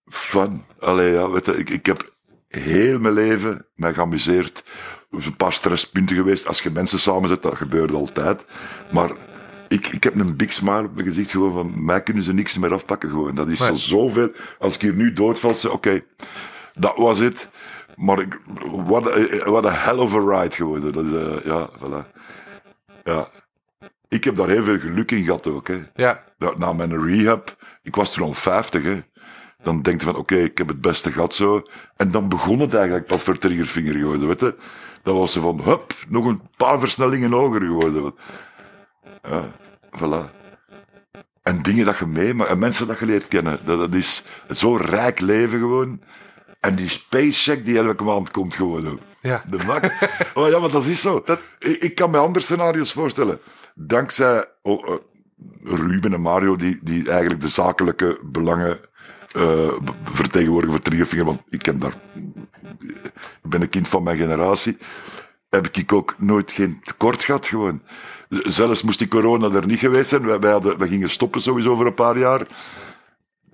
van, 0.06 0.64
allee, 0.78 1.12
ja, 1.12 1.30
weet 1.30 1.46
je, 1.46 1.56
ik, 1.56 1.70
ik 1.70 1.86
heb 1.86 2.13
heel 2.54 2.98
mijn 2.98 3.14
leven 3.14 3.66
mij 3.74 3.94
geamuseerd. 3.94 4.64
Er 5.10 5.20
zijn 5.20 5.32
een 5.32 5.36
paar 5.36 5.52
stresspunten 5.52 6.16
geweest. 6.16 6.46
Als 6.46 6.62
je 6.62 6.70
mensen 6.70 6.98
samenzet, 6.98 7.42
dat 7.42 7.56
gebeurt 7.56 7.92
altijd. 7.92 8.44
Maar 8.92 9.10
ik, 9.68 9.86
ik 9.86 10.04
heb 10.04 10.14
een 10.18 10.36
big 10.36 10.52
smile 10.52 10.84
op 10.84 10.94
mijn 10.94 11.06
gezicht 11.06 11.30
gewoon 11.30 11.52
van, 11.52 11.84
mij 11.84 12.02
kunnen 12.02 12.22
ze 12.22 12.32
niks 12.32 12.58
meer 12.58 12.72
afpakken 12.72 13.10
gewoon. 13.10 13.34
Dat 13.34 13.50
is 13.50 13.58
Nee. 13.60 13.68
zo 13.68 13.74
zoveel. 13.76 14.30
Als 14.58 14.74
ik 14.74 14.80
hier 14.80 14.94
nu 14.94 15.12
doodval, 15.12 15.54
zeg 15.54 15.70
oké, 15.72 16.02
dat 16.74 16.96
was 16.96 17.18
het. 17.18 17.48
Maar 17.96 18.18
ik, 18.20 18.34
a, 18.34 19.50
what 19.50 19.66
a 19.66 19.70
hell 19.70 19.96
of 19.98 20.14
a 20.14 20.40
ride 20.40 20.54
geworden. 20.54 20.92
Dat 20.92 21.06
is, 21.06 21.12
eh, 21.12 21.44
ja, 21.44 21.70
voilà. 21.78 22.12
Ja. 23.04 23.28
Ik 24.08 24.24
heb 24.24 24.36
daar 24.36 24.48
heel 24.48 24.64
veel 24.64 24.78
geluk 24.78 25.10
in 25.10 25.24
gehad 25.24 25.46
ook. 25.46 25.68
Hè. 25.68 25.82
ja, 25.94 26.24
Na, 26.38 26.52
na 26.56 26.72
mijn 26.72 27.04
rehab, 27.06 27.56
ik 27.82 27.94
was 27.94 28.12
toen 28.12 28.26
al 28.26 28.32
50, 28.32 28.82
hè. 28.82 29.00
Dan 29.64 29.82
denk 29.82 30.00
je 30.00 30.06
van, 30.06 30.16
oké, 30.16 30.36
ik 30.36 30.58
heb 30.58 30.68
het 30.68 30.80
beste 30.80 31.12
gehad 31.12 31.34
zo. 31.34 31.62
En 31.96 32.10
dan 32.10 32.28
begon 32.28 32.60
het 32.60 32.74
eigenlijk 32.74 33.08
wat 33.08 33.22
voor 33.22 33.38
triggervinger 33.38 33.94
geworden, 33.94 34.28
weet 34.28 34.40
je. 34.40 34.54
Dan 35.02 35.16
was 35.16 35.32
ze 35.32 35.40
van, 35.40 35.60
hup, 35.62 35.94
nog 36.08 36.24
een 36.26 36.40
paar 36.56 36.78
versnellingen 36.78 37.32
hoger 37.32 37.60
geworden. 37.60 38.14
Ja, 39.22 39.52
voilà. 39.90 40.42
En 41.42 41.62
dingen 41.62 41.84
dat 41.84 41.98
je 41.98 42.06
meemaakt, 42.06 42.50
en 42.50 42.58
mensen 42.58 42.86
dat 42.86 42.98
je 42.98 43.06
leert 43.06 43.28
kennen. 43.28 43.58
Dat, 43.64 43.78
dat 43.78 43.94
is 43.94 44.24
zo'n 44.48 44.80
rijk 44.80 45.20
leven 45.20 45.58
gewoon. 45.58 46.00
En 46.60 46.74
die 46.74 46.88
space 46.88 47.50
check 47.50 47.64
die 47.64 47.78
elke 47.78 48.04
maand 48.04 48.30
komt 48.30 48.56
gewoon. 48.56 49.00
ja. 49.20 49.44
De 49.50 49.58
max. 49.66 49.92
Oh 50.34 50.48
ja, 50.48 50.58
maar 50.58 50.70
dat 50.70 50.84
is 50.84 51.00
zo. 51.00 51.24
Ik, 51.58 51.76
ik 51.82 51.94
kan 51.94 52.10
me 52.10 52.18
andere 52.18 52.44
scenario's 52.44 52.92
voorstellen. 52.92 53.38
Dankzij 53.74 54.44
oh, 54.62 54.88
eh, 54.88 54.96
Ruben 55.62 56.12
en 56.12 56.20
Mario, 56.20 56.56
die, 56.56 56.78
die 56.82 57.10
eigenlijk 57.10 57.40
de 57.40 57.48
zakelijke 57.48 58.18
belangen 58.22 58.80
eh, 59.34 59.72
vertegenwoordigen 60.04 60.74
voor 60.76 60.84
Triggerfinger, 60.84 61.24
want 61.24 61.42
ik, 61.48 61.64
heb 61.64 61.80
daar, 61.80 61.94
ik 63.42 63.50
ben 63.50 63.62
een 63.62 63.68
kind 63.68 63.88
van 63.88 64.02
mijn 64.02 64.16
generatie, 64.16 64.78
heb 65.50 65.68
ik 65.68 65.92
ook 65.92 66.14
nooit 66.18 66.52
geen 66.52 66.80
tekort 66.84 67.24
gehad 67.24 67.46
gewoon. 67.46 67.82
Zelfs 68.28 68.82
moest 68.82 68.98
die 68.98 69.08
corona 69.08 69.50
er 69.50 69.66
niet 69.66 69.78
geweest 69.78 70.08
zijn. 70.08 70.26
Wij, 70.26 70.38
wij, 70.38 70.52
hadden, 70.52 70.78
wij 70.78 70.88
gingen 70.88 71.10
stoppen 71.10 71.40
sowieso 71.40 71.74
voor 71.74 71.86
een 71.86 71.94
paar 71.94 72.18
jaar 72.18 72.46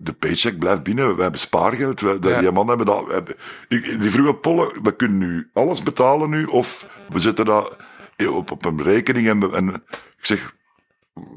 de 0.03 0.13
paycheck 0.13 0.59
blijft 0.59 0.83
binnen. 0.83 1.17
We 1.17 1.23
hebben 1.23 1.41
spaargeld. 1.41 2.01
Ja. 2.01 2.41
Die 2.41 2.51
man 2.51 2.69
hebben 2.69 2.87
dat. 2.87 3.09
hebben- 3.11 3.37
die 3.69 4.11
vroege 4.11 4.35
Polle, 4.35 4.73
we 4.83 4.97
kunnen 4.97 5.19
nu 5.19 5.51
alles 5.53 5.83
betalen 5.83 6.31
nu, 6.31 6.45
of 6.45 6.91
we 7.09 7.19
zetten 7.19 7.45
dat 7.45 7.77
op, 8.31 8.51
op 8.51 8.65
een 8.65 8.83
rekening. 8.83 9.53
En 9.55 9.75
ik 10.19 10.27
zeg, 10.27 10.55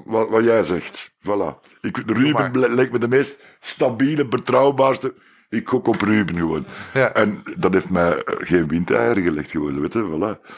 wat, 0.05 0.30
wat 0.30 0.43
jij 0.43 0.64
zegt, 0.64 1.11
voilà. 1.19 1.60
Ik, 1.81 1.97
Ruben 2.05 2.76
lijkt 2.76 2.91
me 2.91 2.99
de 2.99 3.07
meest 3.07 3.43
stabiele, 3.60 4.27
betrouwbaarste. 4.27 5.14
Ik 5.49 5.68
gok 5.69 5.88
op 5.88 6.01
Ruben 6.01 6.38
gewoon. 6.38 6.65
Ja. 6.93 7.14
En 7.14 7.43
dat 7.57 7.73
heeft 7.73 7.89
mij 7.89 8.23
eh, 8.23 8.35
geen 8.39 8.68
windeieren 8.68 9.23
gelegd 9.23 9.51
gewoon, 9.51 9.81
weet 9.81 9.93
je, 9.93 10.38
voilà. 10.39 10.51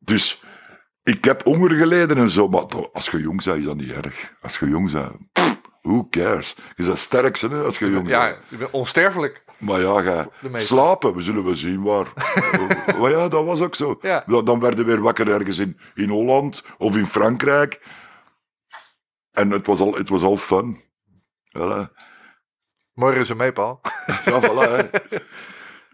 Dus 0.00 0.42
ik 1.02 1.24
heb 1.24 1.42
honger 1.42 1.70
geleden 1.70 2.16
en 2.16 2.28
zo, 2.28 2.48
maar 2.48 2.64
als 2.92 3.08
je 3.08 3.20
jong 3.20 3.44
bent, 3.44 3.58
is 3.58 3.64
dat 3.64 3.76
niet 3.76 3.92
erg. 3.92 4.32
Als 4.42 4.58
je 4.58 4.68
jong 4.68 4.90
bent, 4.92 5.12
pff, 5.32 5.60
who 5.82 6.06
cares? 6.10 6.56
Je 6.76 6.84
bent 6.84 6.98
sterk, 6.98 7.38
hè, 7.38 7.62
als 7.62 7.78
je 7.78 7.90
jong 7.90 8.08
Ja, 8.08 8.24
bent. 8.24 8.38
ik 8.50 8.58
ben 8.58 8.72
onsterfelijk. 8.72 9.42
Maar 9.58 9.80
ja, 9.80 10.02
ga 10.02 10.28
slapen, 10.52 11.14
we 11.14 11.22
zullen 11.22 11.44
wel 11.44 11.56
zien 11.56 11.82
waar. 11.82 12.06
maar 13.00 13.10
ja, 13.10 13.28
dat 13.28 13.44
was 13.44 13.60
ook 13.60 13.74
zo. 13.74 13.98
Ja. 14.02 14.24
Dan, 14.26 14.44
dan 14.44 14.60
werden 14.60 14.84
we 14.84 14.92
weer 14.92 15.00
wakker 15.02 15.28
ergens 15.28 15.58
in, 15.58 15.78
in 15.94 16.08
Holland 16.08 16.64
of 16.78 16.96
in 16.96 17.06
Frankrijk. 17.06 17.80
En 19.34 19.50
het 19.50 19.66
was 19.66 19.80
al, 19.80 19.94
het 19.94 20.08
was 20.08 20.22
al 20.22 20.36
fun. 20.36 20.82
Voilà. 21.58 21.90
Mooi 22.94 23.14
resume, 23.16 23.52
Paul. 23.52 23.80
Ja, 24.24 24.40
voilà. 24.40 24.70
Hè. 24.76 24.82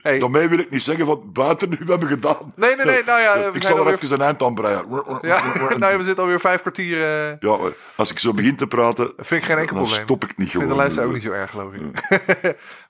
Hey. 0.03 0.19
Daarmee 0.19 0.49
wil 0.49 0.59
ik 0.59 0.71
niet 0.71 0.83
zeggen 0.83 1.07
wat 1.07 1.33
buiten 1.33 1.69
nu 1.69 1.77
hebben 1.87 2.09
gedaan. 2.09 2.53
Nee, 2.57 2.77
nee, 2.77 2.87
nee, 2.87 3.05
nou 3.05 3.21
ja, 3.21 3.51
we 3.51 3.57
ik 3.57 3.63
zal 3.63 3.73
er 3.77 3.79
alweer- 3.83 3.95
even 3.95 4.13
een 4.13 4.21
eind 4.27 4.43
aan 4.43 4.55
breien. 4.55 4.85
Ja, 5.21 5.43
nou, 5.79 5.97
we 5.99 6.05
zitten 6.05 6.23
alweer 6.25 6.41
vijf 6.41 6.61
kwartier. 6.61 7.03
eh 7.31 7.37
Ja, 7.41 7.59
als 7.97 8.11
ik 8.11 8.19
zo 8.19 8.33
begin 8.33 8.57
te 8.57 8.67
praten, 8.67 9.13
vind 9.17 9.43
ik 9.43 9.49
geen 9.49 9.59
enkel 9.59 9.75
dan 9.77 9.85
probleem. 9.85 10.05
stop 10.05 10.25
ik 10.25 10.29
niet 10.37 10.47
Ik 10.47 10.53
vind 10.53 10.53
gewoon. 10.53 10.69
de 10.69 10.75
luisteraar 10.75 11.07
ook 11.09 11.15
niet 11.15 11.23
zo 11.23 11.33
erg, 11.33 11.51
geloof 11.51 11.73
ik. 11.75 11.83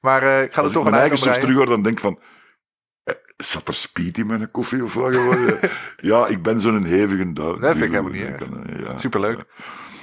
maar 0.01 0.23
eh, 0.23 0.43
ik 0.43 0.53
ga 0.53 0.57
er 0.57 0.63
Als 0.63 0.73
ik 0.73 0.73
toch 0.79 0.85
een 0.85 0.91
mijn 0.91 1.03
eind 1.03 1.11
eigen 1.11 1.11
aan 1.11 1.17
soms 1.17 1.19
breien. 1.19 1.41
terug 1.41 1.57
hoor, 1.57 1.67
dan 1.67 1.83
denk 1.83 1.97
ik 1.97 2.03
van... 2.03 2.19
eh, 3.05 3.15
Zat 3.37 3.69
er 3.69 3.75
speed 3.75 4.19
in 4.19 4.27
mijn 4.27 4.51
koffie 4.51 4.85
of 4.85 4.95
wat 4.95 5.15
gewoon? 5.15 5.59
ja, 5.97 6.27
ik 6.27 6.43
ben 6.43 6.61
zo'n 6.61 6.85
hevige 6.85 7.33
duw. 7.33 7.59
Dat 7.59 7.77
vind 7.77 7.83
ik 7.85 7.91
helemaal 7.91 8.11
niet. 8.13 8.45
Ja. 8.87 8.99
Superleuk. 8.99 9.45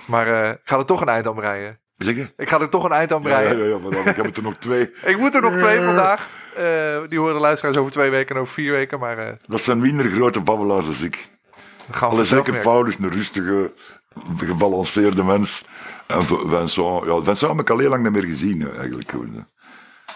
Maar 0.07 0.43
eh, 0.43 0.49
ik 0.49 0.59
ga 0.63 0.77
er 0.77 0.85
toch 0.85 1.01
een 1.01 1.07
eind 1.09 1.27
aan 1.27 1.35
breien. 1.35 1.79
Je? 1.97 2.27
Ik 2.37 2.49
ga 2.49 2.59
er 2.59 2.69
toch 2.69 2.83
een 2.83 2.91
eind 2.91 3.11
aan 3.13 3.21
Ja, 3.21 3.29
ja, 3.29 3.35
breien. 3.35 3.57
ja, 3.63 3.73
ja, 3.75 3.79
vandaar, 3.79 4.07
ik 4.07 4.15
heb 4.15 4.37
er 4.37 4.43
nog 4.43 4.55
twee. 4.57 4.91
Ik 5.05 5.17
moet 5.17 5.35
er 5.35 5.41
nog 5.41 5.55
twee 5.55 5.81
vandaag. 5.81 6.29
Eh, 6.55 6.97
die 7.09 7.19
horen 7.19 7.33
de 7.33 7.39
luisteraars 7.41 7.77
over 7.77 7.91
twee 7.91 8.09
weken 8.09 8.35
en 8.35 8.41
over 8.41 8.53
vier 8.53 8.71
weken. 8.71 8.99
Maar 8.99 9.17
eh 9.17 9.33
Dat 9.45 9.61
zijn 9.61 9.79
minder 9.79 10.09
grote 10.09 10.41
babbelaars 10.41 10.87
als 10.87 11.01
ik. 11.01 11.29
dan 11.91 11.99
we 11.99 12.05
Alle 12.05 12.25
zeker. 12.25 12.57
Paulus, 12.59 12.97
een 12.99 13.11
rustige, 13.11 13.71
gebalanceerde 14.37 15.23
mens. 15.23 15.63
En 16.07 16.25
Vincent, 16.25 17.05
ja, 17.05 17.21
Vincent 17.23 17.51
heb 17.51 17.59
ik 17.59 17.69
al 17.69 17.77
heel 17.77 17.89
lang 17.89 18.03
niet 18.03 18.11
meer 18.11 18.23
gezien, 18.23 18.71
eigenlijk. 18.77 19.11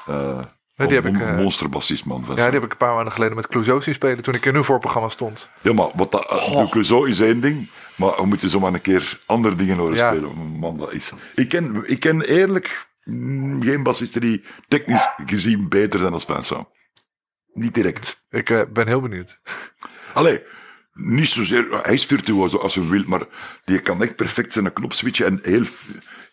Eh, 0.07 0.39
Ja, 0.75 0.85
die 0.87 0.95
heb 0.95 1.05
een 1.05 1.15
ik, 1.15 1.21
eh, 1.21 1.37
monsterbassist, 1.37 2.05
man. 2.05 2.17
Vincent. 2.17 2.37
Ja, 2.37 2.43
die 2.45 2.53
heb 2.53 2.63
ik 2.63 2.71
een 2.71 2.77
paar 2.77 2.93
maanden 2.95 3.13
geleden 3.13 3.35
met 3.35 3.47
Clouseau 3.47 3.81
zien 3.81 3.93
spelen. 3.93 4.23
Toen 4.23 4.33
ik 4.33 4.45
in 4.45 4.55
een 4.55 4.63
voorprogramma 4.63 5.09
stond. 5.09 5.49
Ja, 5.61 5.73
maar 5.73 5.89
wat 5.93 6.11
dat, 6.11 6.29
Oh. 6.31 7.07
is 7.07 7.19
één 7.19 7.41
ding, 7.41 7.69
maar 8.01 8.15
we 8.15 8.25
moeten 8.25 8.49
zomaar 8.49 8.73
een 8.73 8.81
keer 8.81 9.19
andere 9.25 9.55
dingen 9.55 9.77
horen 9.77 9.95
Ja. 9.95 10.11
spelen. 10.11 10.35
Man, 10.35 10.77
dat 10.77 10.93
is... 10.93 11.13
ik, 11.35 11.49
ken, 11.49 11.83
ik 11.85 11.99
ken 11.99 12.21
eerlijk 12.21 12.87
mm, 13.03 13.63
geen 13.63 13.83
bassisten 13.83 14.21
die 14.21 14.43
technisch 14.67 15.09
gezien 15.25 15.69
beter 15.69 15.99
zijn 15.99 16.13
als 16.13 16.25
Vincent. 16.25 16.67
Niet 17.53 17.73
direct. 17.73 18.23
Ik 18.29 18.49
eh, 18.49 18.61
ben 18.73 18.87
heel 18.87 19.01
benieuwd. 19.01 19.39
Allee, 20.13 20.43
niet 20.93 21.29
zozeer, 21.29 21.79
hij 21.83 21.93
is 21.93 22.05
virtuoos 22.05 22.57
als 22.57 22.73
je 22.73 22.87
wilt, 22.87 23.07
maar 23.07 23.25
die 23.65 23.79
kan 23.79 24.01
echt 24.01 24.15
perfect 24.15 24.53
zijn 24.53 24.73
knop 24.73 24.93
switchen 24.93 25.25
en 25.25 25.39
heel 25.41 25.65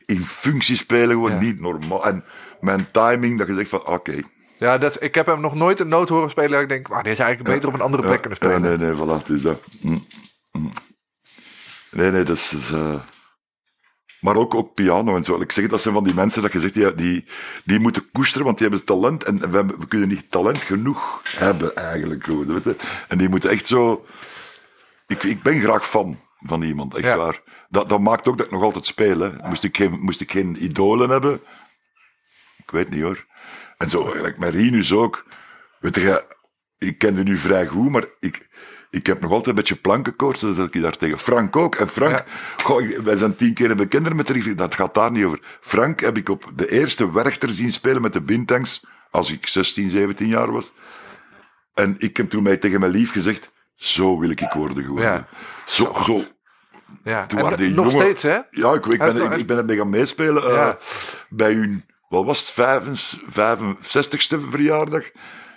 in 0.04 0.22
functie 0.22 0.76
spelen, 0.76 1.10
gewoon 1.10 1.30
Ja. 1.30 1.40
niet 1.40 1.60
normaal. 1.60 2.06
En 2.06 2.24
mijn 2.60 2.90
timing, 2.90 3.38
dat 3.38 3.46
je 3.46 3.54
zegt 3.54 3.68
van, 3.68 3.86
oké. 3.86 4.20
Ja, 4.58 4.78
dat, 4.78 5.02
ik 5.02 5.14
heb 5.14 5.26
hem 5.26 5.40
nog 5.40 5.54
nooit 5.54 5.80
een 5.80 5.88
noot 5.88 6.08
horen 6.08 6.30
spelen. 6.30 6.50
Dat 6.50 6.60
ik 6.60 6.68
denk, 6.68 6.88
ah, 6.88 7.02
die 7.02 7.12
is 7.12 7.18
eigenlijk 7.18 7.50
beter 7.54 7.68
op 7.68 7.74
een 7.74 7.80
andere 7.80 8.02
plek 8.02 8.20
kunnen 8.20 8.38
spelen. 8.38 8.60
nee, 8.60 8.76
nee, 8.76 8.94
voilà, 8.94 9.18
het 9.18 9.28
is 9.28 9.42
dat. 9.42 9.62
Mm, 9.80 10.02
mm. 10.52 10.70
Nee, 11.90 12.10
nee, 12.10 12.22
dat 12.22 12.36
is... 12.36 12.50
dat 12.50 12.60
is, 12.60 12.70
eh, 12.72 13.00
Maar 14.20 14.36
ook, 14.36 14.54
ook 14.54 14.74
piano 14.74 15.16
en 15.16 15.24
zo. 15.24 15.40
Ik 15.40 15.52
zeg, 15.52 15.68
dat 15.68 15.80
zijn 15.80 15.94
van 15.94 16.04
die 16.04 16.14
mensen 16.14 16.42
dat 16.42 16.52
je 16.52 16.60
zegt, 16.60 16.74
die, 16.74 16.94
die, 16.94 17.28
die 17.64 17.78
moeten 17.78 18.10
koesteren, 18.12 18.44
want 18.44 18.58
die 18.58 18.68
hebben 18.68 18.86
talent. 18.86 19.24
En 19.24 19.50
we, 19.50 19.56
hebben- 19.56 19.78
we 19.80 19.88
kunnen 19.88 20.08
niet 20.08 20.30
talent 20.30 20.58
genoeg 20.62 21.20
hebben, 21.36 21.76
eigenlijk. 21.76 22.26
Weet 22.26 22.64
je? 22.64 22.76
En 23.08 23.18
die 23.18 23.28
moeten 23.28 23.50
echt 23.50 23.66
zo... 23.66 24.06
Ik, 25.06 25.22
ik 25.22 25.42
ben 25.42 25.60
graag 25.60 25.88
fan 25.88 26.20
van 26.40 26.62
iemand, 26.62 26.94
echt 26.94 27.06
Ja. 27.06 27.16
waar. 27.16 27.42
Dat, 27.68 27.88
dat 27.88 28.00
maakt 28.00 28.28
ook 28.28 28.36
dat 28.36 28.46
ik 28.46 28.52
nog 28.52 28.62
altijd 28.62 28.86
speel. 28.86 29.18
Hè. 29.20 29.48
Moest, 29.48 29.64
ik 29.64 29.76
geen, 29.76 29.98
moest 30.00 30.20
ik 30.20 30.30
geen 30.30 30.64
idolen 30.64 31.10
hebben... 31.10 31.40
Ik 32.56 32.70
weet 32.70 32.90
niet, 32.90 33.02
hoor. 33.02 33.26
En 33.78 33.88
zo, 33.88 34.04
eigenlijk 34.04 34.38
met 34.38 34.54
Rinus 34.54 34.92
ook. 34.92 35.26
Weet 35.80 35.94
je, 35.94 36.24
ik 36.78 36.98
ken 36.98 37.14
die 37.14 37.24
nu 37.24 37.36
vrij 37.36 37.66
goed, 37.66 37.90
maar 37.90 38.04
ik, 38.20 38.47
ik 38.90 39.06
heb 39.06 39.20
nog 39.20 39.30
altijd 39.30 39.48
een 39.48 39.54
beetje 39.54 39.76
plankenkoorts, 39.76 40.40
dus 40.40 40.56
dat 40.56 40.74
ik 40.74 40.82
daar 40.82 40.96
tegen. 40.96 41.18
Frank 41.18 41.56
ook. 41.56 41.74
En 41.74 41.88
Frank, 41.88 42.12
Ja. 42.12 42.24
goh, 42.62 42.82
ik- 42.82 42.96
wij 42.98 43.16
zijn 43.16 43.36
tien 43.36 43.54
keer 43.54 43.76
bekender 43.76 44.16
met 44.16 44.26
de 44.26 44.32
rivier, 44.32 44.56
dat 44.56 44.74
gaat 44.74 44.94
daar 44.94 45.10
niet 45.10 45.24
over. 45.24 45.40
Frank 45.60 46.00
heb 46.00 46.16
ik 46.16 46.28
op 46.28 46.50
de 46.54 46.70
eerste 46.70 47.12
Werchter 47.12 47.48
zien 47.54 47.72
spelen 47.72 48.02
met 48.02 48.12
de 48.12 48.20
Bintangs, 48.22 48.86
als 49.10 49.32
ik 49.32 49.46
16, 49.46 49.90
17 49.90 50.26
jaar 50.28 50.52
was. 50.52 50.72
En 51.74 51.94
ik 51.98 52.16
heb 52.16 52.30
toen 52.30 52.42
mij 52.42 52.56
tegen 52.56 52.80
mijn 52.80 52.92
lief 52.92 53.12
gezegd, 53.12 53.50
zo 53.74 54.18
wil 54.18 54.30
ik 54.30 54.52
worden 54.54 54.84
geworden. 54.84 55.10
Ja. 55.12 55.26
Zo, 55.66 55.96
Zo 56.04 56.20
Ja. 57.04 57.26
Toen 57.26 57.38
En 57.38 57.44
waren 57.44 57.58
die 57.58 57.74
nog 57.74 57.84
jongen- 57.90 58.00
steeds, 58.00 58.22
hè? 58.22 58.38
Ja, 58.50 58.72
ik, 58.74 58.86
ik, 58.86 58.98
ben, 58.98 59.16
ik, 59.32 59.38
ik 59.38 59.46
ben 59.46 59.56
ermee 59.58 59.76
gaan 59.76 59.90
meespelen 59.90 60.42
eh, 60.42 60.54
Ja. 60.54 60.78
bij 61.28 61.52
hun, 61.52 61.84
wat 62.08 62.24
was 62.24 62.54
het, 62.56 62.82
65ste 63.26 64.38
verjaardag 64.50 65.10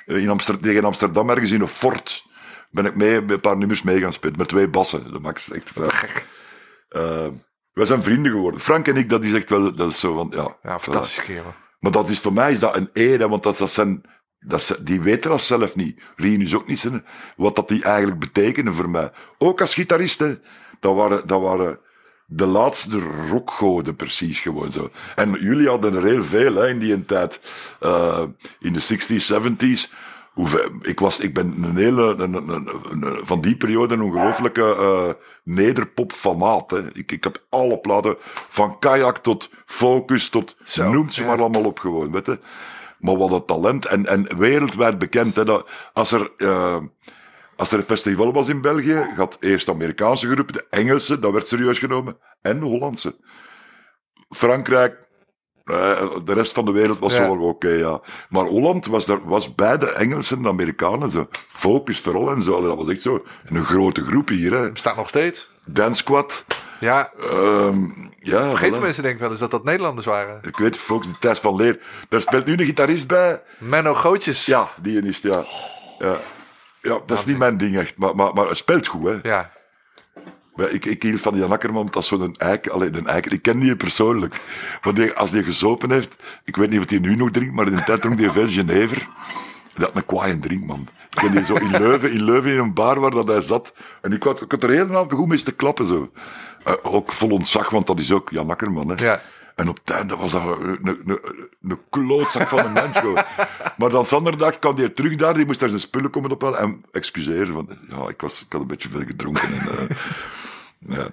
eh, 0.06 0.18
in 0.18 0.30
Amsterdam, 0.30 0.64
tegen 0.64 0.84
Amsterdam, 0.84 1.30
ergens 1.30 1.52
in 1.52 1.62
een 1.62 1.68
fort. 1.68 2.24
Ben 2.72 2.86
ik 2.86 2.96
mee, 2.96 3.22
met 3.22 3.30
een 3.30 3.40
paar 3.40 3.58
nummers 3.58 3.82
mee 3.82 4.00
gaan 4.00 4.14
spelen, 4.14 4.38
met 4.38 4.48
twee 4.48 4.68
bassen. 4.68 5.12
De 5.12 5.20
max, 5.20 5.52
echt 5.52 5.72
eh, 5.78 5.86
Gek. 5.88 6.26
eh, 6.90 7.28
wij 7.74 7.86
zijn 7.86 8.04
vrienden 8.04 8.32
geworden. 8.32 8.60
Frank 8.60 8.88
en 8.88 8.96
ik, 8.96 9.10
dat 9.10 9.24
is 9.24 9.34
echt 9.34 9.50
wel, 9.50 9.76
dat 9.76 9.90
is 9.90 10.00
zo 10.00 10.14
van, 10.16 10.32
ja. 10.36 10.58
Ja, 10.64 10.80
fantastische 10.80 11.22
kerel. 11.22 11.54
Maar 11.80 11.92
dat 11.92 12.10
is, 12.10 12.20
voor 12.20 12.34
mij 12.34 12.52
is 12.52 12.60
dat 12.60 12.76
een 12.76 12.90
eer, 12.94 13.20
hè, 13.20 13.30
want 13.30 13.44
dat, 13.44 13.58
dat 13.58 13.72
zijn, 13.72 14.02
dat 14.40 14.62
zijn, 14.62 14.84
die 14.84 15.02
weten 15.02 15.30
dat 15.30 15.42
zelf 15.42 15.76
niet. 15.76 16.02
Rien 16.16 16.42
is 16.42 16.56
ook 16.56 16.68
niet 16.68 16.80
zijn, 16.80 17.06
wat 17.36 17.56
dat 17.56 17.68
die 17.68 17.84
eigenlijk 17.84 18.20
betekenen 18.20 18.74
voor 18.74 18.90
mij. 18.90 19.12
Ook 19.38 19.62
als 19.62 19.74
gitarist, 19.74 20.20
hè. 20.20 20.40
Dat 20.80 20.96
waren, 20.96 21.28
dat 21.28 21.42
waren 21.42 21.80
de 22.26 22.46
laatste 22.46 23.00
rockgoden 23.30 23.96
precies 23.96 24.40
gewoon 24.40 24.72
zo. 24.72 24.90
En 25.16 25.32
jullie 25.32 25.68
hadden 25.68 25.96
er 25.96 26.04
heel 26.04 26.24
veel 26.24 26.56
hè, 26.56 26.68
in 26.70 26.80
die 26.80 27.06
tijd. 27.06 27.42
Eh, 27.80 28.24
in 28.60 28.74
de 28.74 28.82
60s, 28.82 29.34
70s. 29.34 29.94
Hoeveel, 30.32 30.70
ik, 30.82 31.00
was, 31.00 31.20
ik 31.20 31.34
ben 31.34 31.64
een 31.64 31.76
hele, 31.76 32.04
een, 32.04 32.34
een, 32.34 32.50
een- 32.50 32.70
een- 33.04 33.26
van 33.26 33.42
die 33.42 33.58
periode 33.58 33.94
een 33.94 34.02
ongelooflijke 34.02 34.76
eh 34.76 35.10
nederpop-fanaat. 35.44 36.74
Ik, 36.94 37.12
ik 37.12 37.24
heb 37.24 37.46
alle 37.50 37.78
platen, 37.80 38.16
van 38.48 38.80
Kayak 38.80 39.18
tot 39.18 39.50
Focus 39.66 40.30
tot 40.30 40.56
Zo, 40.64 40.92
noemt 40.92 41.14
ze 41.14 41.22
ja. 41.22 41.28
maar 41.28 41.40
allemaal 41.40 41.64
op 41.66 41.80
gewoon, 41.80 42.12
weet 42.12 42.26
je. 42.26 42.40
Maar 43.00 43.18
wat 43.18 43.32
een 43.32 43.46
talent. 43.46 43.86
En, 43.86 44.06
en 44.06 44.38
wereldwijd 44.38 44.98
bekend. 44.98 45.36
Hè, 45.36 45.46
dat 45.46 45.70
als, 45.94 46.12
er, 46.12 46.32
eh, 46.38 46.78
als 47.56 47.72
er 47.72 47.78
een 47.78 47.84
festival 47.86 48.34
was 48.34 48.50
in 48.50 48.62
België, 48.62 49.06
gaat 49.16 49.38
eerst 49.40 49.66
de 49.66 49.72
Amerikaanse 49.72 50.30
groep, 50.30 50.54
de 50.54 50.66
Engelse, 50.70 51.20
dat 51.20 51.32
werd 51.32 51.48
serieus 51.48 51.80
genomen, 51.80 52.18
en 52.42 52.60
de 52.60 52.66
Hollandse. 52.66 53.16
Frankrijk, 54.30 55.10
de 55.66 56.34
rest 56.34 56.54
van 56.54 56.66
de 56.66 56.72
wereld 56.72 57.00
was 57.00 57.14
Ja. 57.14 57.22
wel 57.22 57.40
oké, 57.40 57.70
ja. 57.70 58.02
Maar 58.30 58.46
Holland 58.46 58.86
was, 58.86 59.06
daar, 59.06 59.20
was 59.24 59.56
bij 59.56 59.78
de 59.78 59.92
Engelsen 59.92 60.38
en 60.38 60.44
de 60.44 60.50
Amerikanen 60.50 61.10
zo. 61.10 61.28
Focus 61.48 62.00
vooral 62.00 62.32
en 62.32 62.42
zo. 62.42 62.62
Dat 62.62 62.78
was 62.78 62.90
echt 62.90 63.02
zo 63.02 63.24
een 63.46 63.64
grote 63.66 64.04
groep 64.04 64.28
hier. 64.28 64.54
Hè. 64.54 64.72
Bestaat 64.72 64.96
nog 64.96 65.08
steeds. 65.08 65.50
Dance 65.66 65.96
Squad. 66.02 66.46
Ja, 66.80 67.12
ehm, 67.20 67.84
ja, 68.20 68.50
vergeten 68.50 68.80
voilà. 68.80 68.82
mensen 68.82 69.04
denk 69.04 69.16
ik 69.16 69.22
wel 69.22 69.30
eens 69.32 69.40
dat 69.40 69.52
dat 69.52 69.64
Nederlanders 69.64 70.06
waren. 70.06 70.40
Ik 70.44 70.58
weet, 70.58 70.78
Focus, 70.78 71.08
de 71.08 71.18
Thijs 71.20 71.40
van 71.40 71.56
Leer. 71.56 71.80
Daar 72.10 72.22
speelt 72.22 72.46
nu 72.46 72.54
een 72.54 72.66
gitarist 72.66 73.08
bij. 73.08 73.42
Menno 73.58 73.94
Gootjes. 73.94 74.46
Ja, 74.46 74.70
die 74.82 75.02
is 75.02 75.24
het, 75.24 75.34
ja. 75.34 75.44
Ja, 76.08 76.20
ja 76.82 77.00
dat 77.06 77.20
is 77.20 77.26
niet 77.26 77.38
mijn 77.38 77.58
ding 77.58 77.78
echt, 77.78 77.98
maar, 77.98 78.16
maar, 78.16 78.34
maar 78.34 78.46
hij 78.46 78.56
speelt 78.56 78.88
goed, 78.88 79.04
hè. 79.06 79.30
Ja. 79.30 79.52
Maar 80.56 80.70
Ik, 80.72 80.86
ik 80.86 81.04
hield 81.04 81.22
van 81.22 81.38
Jan 81.38 81.52
Akkerman, 81.52 81.88
dat 81.92 82.04
is 82.04 82.08
zo'n 82.08 82.36
eikel. 82.36 82.74
Alleen 82.74 82.96
een. 82.96 83.32
Ik 83.32 83.42
ken 83.42 83.60
die 83.60 83.76
persoonlijk. 83.76 84.36
Want 84.82 84.96
die, 84.96 85.14
als 85.14 85.32
hij 85.32 85.44
gezopen 85.44 85.92
heeft, 85.92 86.16
ik 86.44 86.56
weet 86.56 86.70
niet 86.70 86.80
of 86.80 86.90
hij 86.90 87.00
nu 87.00 87.16
nog 87.16 87.32
drinkt, 87.32 87.54
maar 87.54 87.68
in 87.68 87.76
de 87.76 87.84
tijd 87.84 88.02
dronk 88.02 88.20
hij 88.20 88.32
veel 88.32 88.48
Genever. 88.48 89.08
Dat 89.76 89.96
een 89.96 90.06
kwaaie 90.06 90.40
drink, 90.40 90.66
man. 90.66 90.88
Ik 91.10 91.18
ken 91.18 91.32
die 91.32 91.44
zo 91.44 91.56
in 91.56 91.72
Leuven, 91.72 92.12
in 92.12 92.24
Leuven 92.24 92.52
in 92.52 92.58
een 92.58 92.74
bar 92.74 93.00
waar 93.00 93.12
dat 93.12 93.28
hij 93.28 93.42
zat. 93.42 93.74
En 94.02 94.12
ik 94.12 94.24
had, 94.24 94.42
ik 94.42 94.52
had 94.52 94.64
er 94.64 94.70
helemaal 94.70 95.10
goed 95.10 95.28
mee 95.28 95.44
te 95.44 95.52
klappen, 95.52 95.88
zo. 95.88 96.12
Eh, 96.64 96.74
ook 96.82 97.12
vol 97.12 97.30
ontzag, 97.30 97.70
want 97.70 97.88
dat 97.88 98.00
is 98.00 98.12
ook 98.12 98.30
Jan 98.30 98.50
Akkerman, 98.50 98.90
hè. 98.90 99.06
Ja. 99.06 99.22
En 99.56 99.70
op 99.70 99.78
het 99.84 99.90
einde 99.90 100.16
was 100.16 100.32
dat 100.32 100.60
een, 100.62 101.20
een, 101.62 101.80
klootzak 101.90 102.48
van 102.48 102.66
een 102.66 102.74
mens. 102.74 102.98
gewoon. 102.98 103.24
Maar 103.78 103.90
dan 103.90 104.06
zonderdag 104.06 104.60
kwam 104.60 104.78
hij 104.78 104.90
terug 104.90 105.16
daar, 105.16 105.34
die 105.34 105.46
moest 105.46 105.60
daar 105.60 105.70
zijn 105.70 105.82
spullen 105.82 106.10
komen 106.10 106.32
ophalen. 106.32 106.60
En 106.60 106.86
excuseren, 106.92 107.54
want 107.54 107.70
ja, 107.90 108.08
ik, 108.08 108.22
was, 108.22 108.42
ik 108.42 108.52
had 108.52 108.62
een 108.62 108.68
beetje 108.68 108.90
veel 108.90 109.06
gedronken. 109.06 109.48
En, 109.54 109.90
eh, 109.90 109.98
ja. 110.88 111.10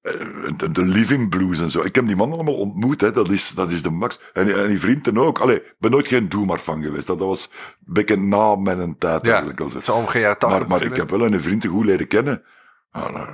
Eh, 0.00 0.12
De, 0.56 0.70
de 0.70 0.82
Living 0.84 1.28
Blues 1.30 1.60
en 1.60 1.70
zo. 1.70 1.80
Ik 1.80 1.94
heb 1.94 2.06
die 2.06 2.16
man 2.16 2.32
allemaal 2.32 2.54
ontmoet, 2.58 3.00
hè. 3.00 3.12
Dat, 3.12 3.30
is, 3.30 3.50
dat 3.50 3.70
is 3.70 3.82
de 3.82 3.90
max. 3.90 4.20
En, 4.32 4.58
en 4.60 4.68
die 4.68 4.80
vrienden 4.80 5.18
ook. 5.18 5.38
Allee, 5.38 5.56
ik 5.56 5.74
ben 5.78 5.90
nooit 5.90 6.06
geen 6.06 6.28
doe 6.28 6.46
maar 6.46 6.60
van 6.60 6.82
geweest. 6.82 7.06
Dat, 7.06 7.18
dat 7.18 7.28
was 7.28 7.50
een 7.86 7.92
beetje 7.92 8.16
na 8.16 8.54
mijn 8.56 8.98
tijd 8.98 9.24
Ja, 9.24 9.30
eigenlijk. 9.30 9.60
al 9.60 9.68
zo. 9.68 9.74
het 9.74 9.82
is 9.82 9.90
allemaal 9.90 10.10
geen 10.10 10.20
jaren 10.22 10.38
tachtig 10.38 10.58
Maar, 10.58 10.68
maar 10.68 10.82
ik 10.82 10.96
heb 10.96 11.10
wel 11.10 11.24
een 11.26 11.40
vriend 11.40 11.66
goed 11.66 11.84
leren 11.84 12.06
kennen. 12.08 12.42
Ah, 12.90 13.12
nou, 13.12 13.28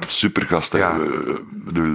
hè. 0.72 0.78
Ja. 0.78 0.98
Eh, 1.00 1.94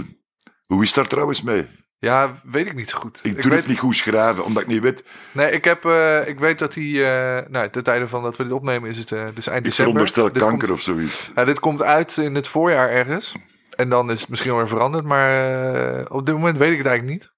hoe 0.65 0.84
is 0.84 0.93
daar 0.93 1.07
trouwens 1.07 1.41
mee? 1.41 1.68
Ja, 1.99 2.33
weet 2.43 2.65
ik 2.65 2.73
niet 2.75 2.89
zo 2.89 2.97
goed. 2.97 3.19
Ik 3.23 3.41
durf 3.41 3.53
weet, 3.55 3.67
niet 3.67 3.79
goed 3.79 3.95
schrijven, 3.95 4.43
omdat 4.43 4.63
ik 4.63 4.69
niet 4.69 4.81
weet. 4.81 5.03
Nee, 5.31 5.51
ik, 5.51 5.63
heb, 5.63 5.85
eh, 5.85 6.27
ik 6.27 6.39
weet 6.39 6.59
dat 6.59 6.73
hij... 6.73 6.83
eh 6.83 7.49
nou, 7.49 7.69
de 7.71 7.81
tijden 7.81 8.09
van 8.09 8.23
dat 8.23 8.37
we 8.37 8.43
dit 8.43 8.51
opnemen 8.51 8.89
is 8.89 8.97
het 8.97 9.11
eh, 9.11 9.19
dus 9.19 9.25
eind 9.27 9.37
Ik 9.37 9.43
december. 9.45 9.73
veronderstel 9.73 10.23
Dit 10.23 10.41
kanker 10.41 10.67
komt- 10.67 10.71
of 10.79 10.83
zoiets. 10.83 11.31
Ja, 11.35 11.45
dit 11.45 11.59
komt 11.59 11.83
uit 11.83 12.17
in 12.17 12.35
het 12.35 12.47
voorjaar 12.47 12.89
ergens. 12.89 13.35
En 13.75 13.89
dan 13.89 14.11
is 14.11 14.19
het 14.19 14.29
misschien 14.29 14.51
alweer 14.51 14.67
veranderd. 14.67 15.05
Maar 15.05 16.05
op 16.07 16.25
dit 16.25 16.35
moment 16.35 16.57
weet 16.57 16.71
ik 16.71 16.77
het 16.77 16.87
eigenlijk 16.87 17.19
niet. 17.19 17.31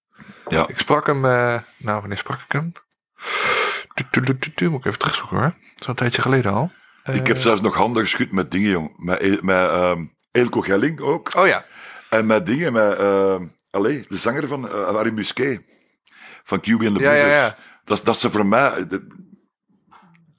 Ja. 0.47 0.67
Ik 0.67 0.77
sprak 0.79 1.05
hem... 1.07 1.21
nou, 1.21 1.61
wanneer 1.99 2.17
sprak 2.17 2.41
ik 2.41 2.51
hem? 2.51 2.71
Moet 4.69 4.79
ik 4.79 4.85
even 4.85 4.99
terugzoeken 4.99 5.37
hoor. 5.37 5.53
Zo'n 5.75 5.95
tijdje 5.95 6.21
geleden 6.21 6.51
al. 6.53 6.71
Ik 7.11 7.27
heb 7.27 7.37
zelfs 7.37 7.61
nog 7.61 7.75
handen 7.75 8.03
geschud 8.03 8.31
met 8.31 8.51
dingen, 8.51 8.69
jong. 8.69 8.93
Met, 8.97 9.41
met 9.41 9.69
ehm, 9.69 10.05
Eelco 10.31 10.61
Gelling 10.61 10.99
ook. 10.99 11.35
Oh 11.35 11.47
ja. 11.47 11.65
En 12.09 12.25
met 12.25 12.45
dingen, 12.45 12.73
met... 12.73 12.97
allee, 13.69 14.05
de 14.07 14.17
zanger 14.17 14.47
van 14.47 14.65
uh, 14.65 14.71
Harry 14.71 15.11
Musquet. 15.13 15.61
Van 16.43 16.59
QB 16.59 16.71
and 16.71 16.79
the 16.79 16.85
Ja, 16.85 17.09
Blizzards. 17.09 17.35
ja. 17.35 17.57
Dat, 17.83 17.97
is- 17.97 18.03
dat 18.03 18.15
is 18.15 18.21
voor 18.31 18.45
mij... 18.45 18.87
De, 18.87 19.07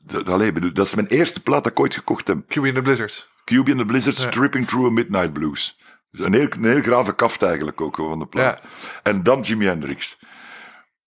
de- 0.07 0.25
allee, 0.25 0.53
bedoel, 0.53 0.73
dat 0.73 0.87
is 0.87 0.95
mijn 0.95 1.07
eerste 1.07 1.43
plaat 1.43 1.63
dat 1.65 1.73
ik 1.73 1.81
ooit 1.81 1.95
gekocht 1.95 2.29
heb. 2.29 2.39
QB 2.45 2.65
in 2.65 2.75
the 2.75 2.83
Blizzards. 2.83 3.29
QB 3.45 3.69
and 3.69 3.79
the 3.79 3.85
Blizzards. 3.85 4.27
Tripping 4.31 4.67
Through 4.67 4.87
a 4.87 4.91
Midnight 4.93 5.33
Blues. 5.33 5.79
Dus 6.11 6.27
een 6.27 6.33
heel, 6.35 6.47
een 6.51 6.65
heel 6.65 6.83
grave 6.83 7.15
kaft 7.15 7.43
eigenlijk 7.43 7.81
ook 7.81 7.97
van 7.97 8.19
de 8.19 8.27
plaat. 8.27 8.61
Ja. 8.63 8.69
En 9.03 9.23
dan 9.23 9.41
Jimi 9.41 9.67
Hendrix. 9.67 10.19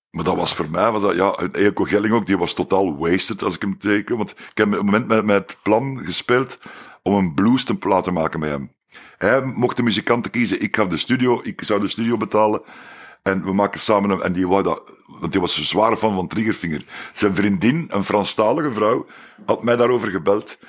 Maar 0.09 0.23
dat 0.23 0.35
was 0.35 0.55
voor 0.55 0.69
mij, 0.69 0.91
was 0.91 1.01
dat, 1.01 1.15
ja, 1.15 1.37
Eelco 1.51 1.83
Gelling 1.83 2.13
ook, 2.13 2.25
die 2.25 2.37
was 2.37 2.53
totaal 2.53 2.97
wasted 2.97 3.43
als 3.43 3.55
ik 3.55 3.61
hem 3.61 3.77
teken. 3.77 4.17
Want 4.17 4.31
ik 4.31 4.57
heb 4.57 4.67
op 4.67 4.73
het 4.73 4.83
moment 4.83 5.07
met, 5.07 5.25
met 5.25 5.35
het 5.49 5.57
plan 5.63 6.01
gespeeld 6.05 6.59
om 7.01 7.13
een 7.15 7.33
blues 7.33 7.63
te 7.63 7.75
laten 7.79 8.13
maken 8.13 8.39
met 8.39 8.49
hem. 8.49 8.73
Hij 9.17 9.41
mocht 9.41 9.77
de 9.77 9.83
muzikanten 9.83 10.31
kiezen, 10.31 10.61
ik 10.61 10.75
gaf 10.75 10.87
de 10.87 10.97
studio, 10.97 11.39
ik 11.43 11.63
zou 11.63 11.81
de 11.81 11.87
studio 11.87 12.17
betalen. 12.17 12.61
En 13.21 13.43
we 13.43 13.53
maken 13.53 13.79
samen 13.79 14.09
een, 14.09 14.21
en 14.21 14.33
die 14.33 14.47
wou 14.47 14.63
dat, 14.63 14.81
want 15.19 15.31
die 15.31 15.41
was 15.41 15.57
een 15.57 15.63
zware 15.63 15.97
fan 15.97 16.15
van 16.15 16.27
Triggerfinger. 16.27 16.85
Zijn 17.13 17.35
vriendin, 17.35 17.87
een 17.89 18.03
Franstalige 18.03 18.71
vrouw, 18.71 19.05
had 19.45 19.63
mij 19.63 19.75
daarover 19.75 20.11
gebeld. 20.11 20.59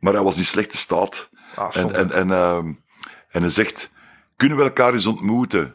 Maar 0.00 0.12
hij 0.12 0.22
was 0.22 0.38
in 0.38 0.44
slechte 0.44 0.76
staat. 0.76 1.30
Ah, 1.54 1.76
En, 1.76 1.94
en, 1.94 2.12
en, 2.12 2.30
ehm, 2.30 2.72
en 3.30 3.40
hij 3.40 3.50
zegt, 3.50 3.90
kunnen 4.36 4.58
we 4.58 4.64
elkaar 4.64 4.92
eens 4.92 5.06
ontmoeten? 5.06 5.74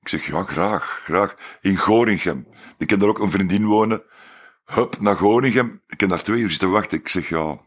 Ik 0.00 0.08
zeg, 0.08 0.26
ja, 0.26 0.42
graag, 0.42 1.00
graag. 1.04 1.34
In 1.60 1.76
Gorinchem. 1.76 2.46
Ik 2.78 2.86
ken 2.86 2.98
daar 2.98 3.08
ook 3.08 3.18
een 3.18 3.30
vriendin 3.30 3.66
wonen. 3.66 4.02
Hup, 4.64 5.00
naar 5.00 5.16
Gorinchem. 5.16 5.80
Ik 5.86 5.96
ken 5.96 6.08
daar 6.08 6.22
twee 6.22 6.40
uur 6.40 6.50
zitten 6.50 6.70
wachten. 6.70 6.98
Ik 6.98 7.08
zeg, 7.08 7.28
ja, 7.28 7.58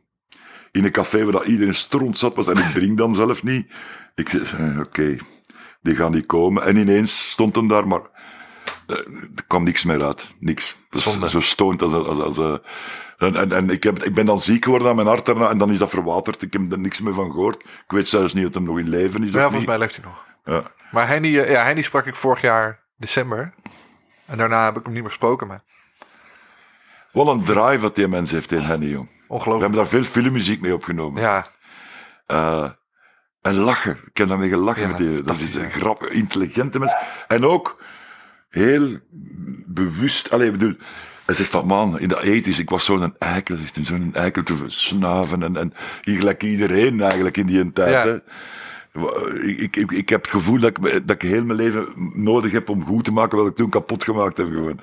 in 0.76 0.84
een 0.84 0.92
café 0.92 1.24
waar 1.24 1.32
dat 1.32 1.46
iedereen 1.46 1.76
stront 1.76 2.18
zat 2.18 2.36
was 2.36 2.48
en 2.48 2.58
ik 2.58 2.74
drink 2.74 2.98
dan 2.98 3.14
zelf 3.14 3.44
niet. 3.44 3.68
Ik 4.16 4.30
zeg, 4.30 4.58
eh, 4.58 4.80
oké, 4.80 5.18
die 5.82 5.96
gaan 5.96 6.12
niet 6.12 6.26
komen. 6.26 6.64
En 6.64 6.76
ineens 6.76 7.30
stond 7.30 7.56
hem 7.56 7.68
daar, 7.68 7.88
maar 7.88 8.02
eh, 8.88 8.98
er 9.36 9.44
kwam 9.48 9.64
niks 9.64 9.84
meer 9.84 10.04
uit. 10.04 10.28
Niks. 10.40 10.76
Zonde. 10.90 11.30
zo 11.30 11.40
stoned 11.40 11.82
als... 11.82 11.94
als, 11.94 12.20
als 12.20 12.38
eh, 12.38 12.56
en, 13.18 13.36
en, 13.36 13.52
en 13.52 13.70
ik, 13.70 13.84
heb, 13.84 14.04
ik 14.04 14.14
ben 14.14 14.26
dan 14.26 14.42
ziek 14.42 14.64
geworden 14.64 14.90
aan 14.90 14.96
mijn 14.96 15.08
hart 15.08 15.26
daarna 15.26 15.50
en 15.50 15.58
dan 15.58 15.72
is 15.72 15.78
dat 15.78 15.90
verwaterd. 15.90 16.42
Ik 16.42 16.54
heb 16.54 16.72
er 16.72 16.80
niks 16.80 17.02
meer 17.02 17.14
van 17.14 17.32
gehoord. 17.32 17.62
Ik 17.64 17.84
weet 17.88 18.08
zelfs 18.08 18.34
niet 18.34 18.48
of 18.48 18.54
hij 18.54 18.64
nog 18.64 18.80
in 18.80 18.90
leven 18.90 19.24
is 19.24 19.32
ja, 19.32 19.38
of 19.38 19.42
volgens 19.42 19.60
niet. 19.60 19.68
mij 19.68 19.78
leeft 19.78 19.96
hij 19.96 20.06
nog. 20.06 20.26
Ja. 20.46 20.72
Maar 20.92 21.08
Henny, 21.08 21.28
ja, 21.28 21.64
Henny 21.64 21.82
sprak 21.82 22.06
ik 22.06 22.16
vorig 22.16 22.42
jaar 22.42 22.80
december. 22.98 23.54
En 24.26 24.38
daarna 24.38 24.66
heb 24.66 24.78
ik 24.78 24.84
hem 24.84 24.94
niet 24.94 25.02
meer 25.02 25.12
gesproken. 25.12 25.48
Maar 25.48 25.64
Wat 27.12 27.28
een 27.28 27.44
drive 27.44 27.80
dat 27.80 27.96
die 27.96 28.08
mens 28.08 28.32
heeft 28.32 28.52
in 28.52 28.60
Henny, 28.60 29.08
We 29.28 29.50
hebben 29.60 29.72
daar 29.72 29.88
veel 29.88 30.04
filmmuziek 30.04 30.62
mee 30.62 30.74
opgenomen. 30.74 31.22
Ja, 31.22 31.46
Eh, 32.26 32.70
en 33.42 33.56
lachen. 33.56 33.98
Ik 34.08 34.18
heb 34.18 34.28
daarmee 34.28 34.50
gelachen 34.50 34.82
Ja, 34.82 34.88
met 34.88 34.98
die. 34.98 35.22
Dat 35.22 35.40
is 35.40 35.54
een 35.54 35.70
grappige, 35.70 36.12
intelligente 36.14 36.80
mens. 36.80 36.94
En 37.28 37.46
ook 37.46 37.84
heel 38.50 38.98
bewust. 39.66 40.32
Allee, 40.32 40.46
ik 40.46 40.52
bedoel, 40.52 40.76
hij 41.26 41.36
zegt 41.36 41.50
van, 41.50 41.68
man, 41.68 42.00
in 42.00 42.08
de 42.08 42.24
ethisch, 42.24 42.60
ik 42.60 42.70
was 42.70 42.86
zo'n 42.86 43.16
eikel. 43.18 43.58
zegt 43.58 43.76
hij, 43.76 43.84
Zo'n 43.84 44.14
eikel 44.14 44.44
te 44.44 44.56
snuiven. 44.66 45.44
En, 45.44 45.56
en 45.56 45.74
hier 46.02 46.18
gelijk 46.18 46.44
iedereen 46.44 47.02
eigenlijk 47.02 47.38
in 47.38 47.46
die 47.46 47.72
tijd. 47.72 47.92
Ja. 47.92 48.06
Hè. 48.12 48.20
Ik, 49.42 49.60
ik, 49.60 49.76
ik, 49.76 49.92
ik 49.92 50.10
heb 50.10 50.22
het 50.22 50.32
gevoel 50.32 50.60
dat 50.60 50.78
ik, 50.78 51.08
dat 51.08 51.24
ik 51.24 51.30
heel 51.30 51.44
mijn 51.44 51.58
leven 51.60 51.88
nodig 52.14 52.52
heb 52.52 52.70
om 52.70 52.86
goed 52.86 53.04
te 53.04 53.12
maken 53.12 53.38
wat 53.38 53.48
ik 53.48 53.56
toen 53.56 53.70
kapot 53.70 54.04
gemaakt 54.04 54.38
heb. 54.38 54.48
Gewoon. 54.48 54.80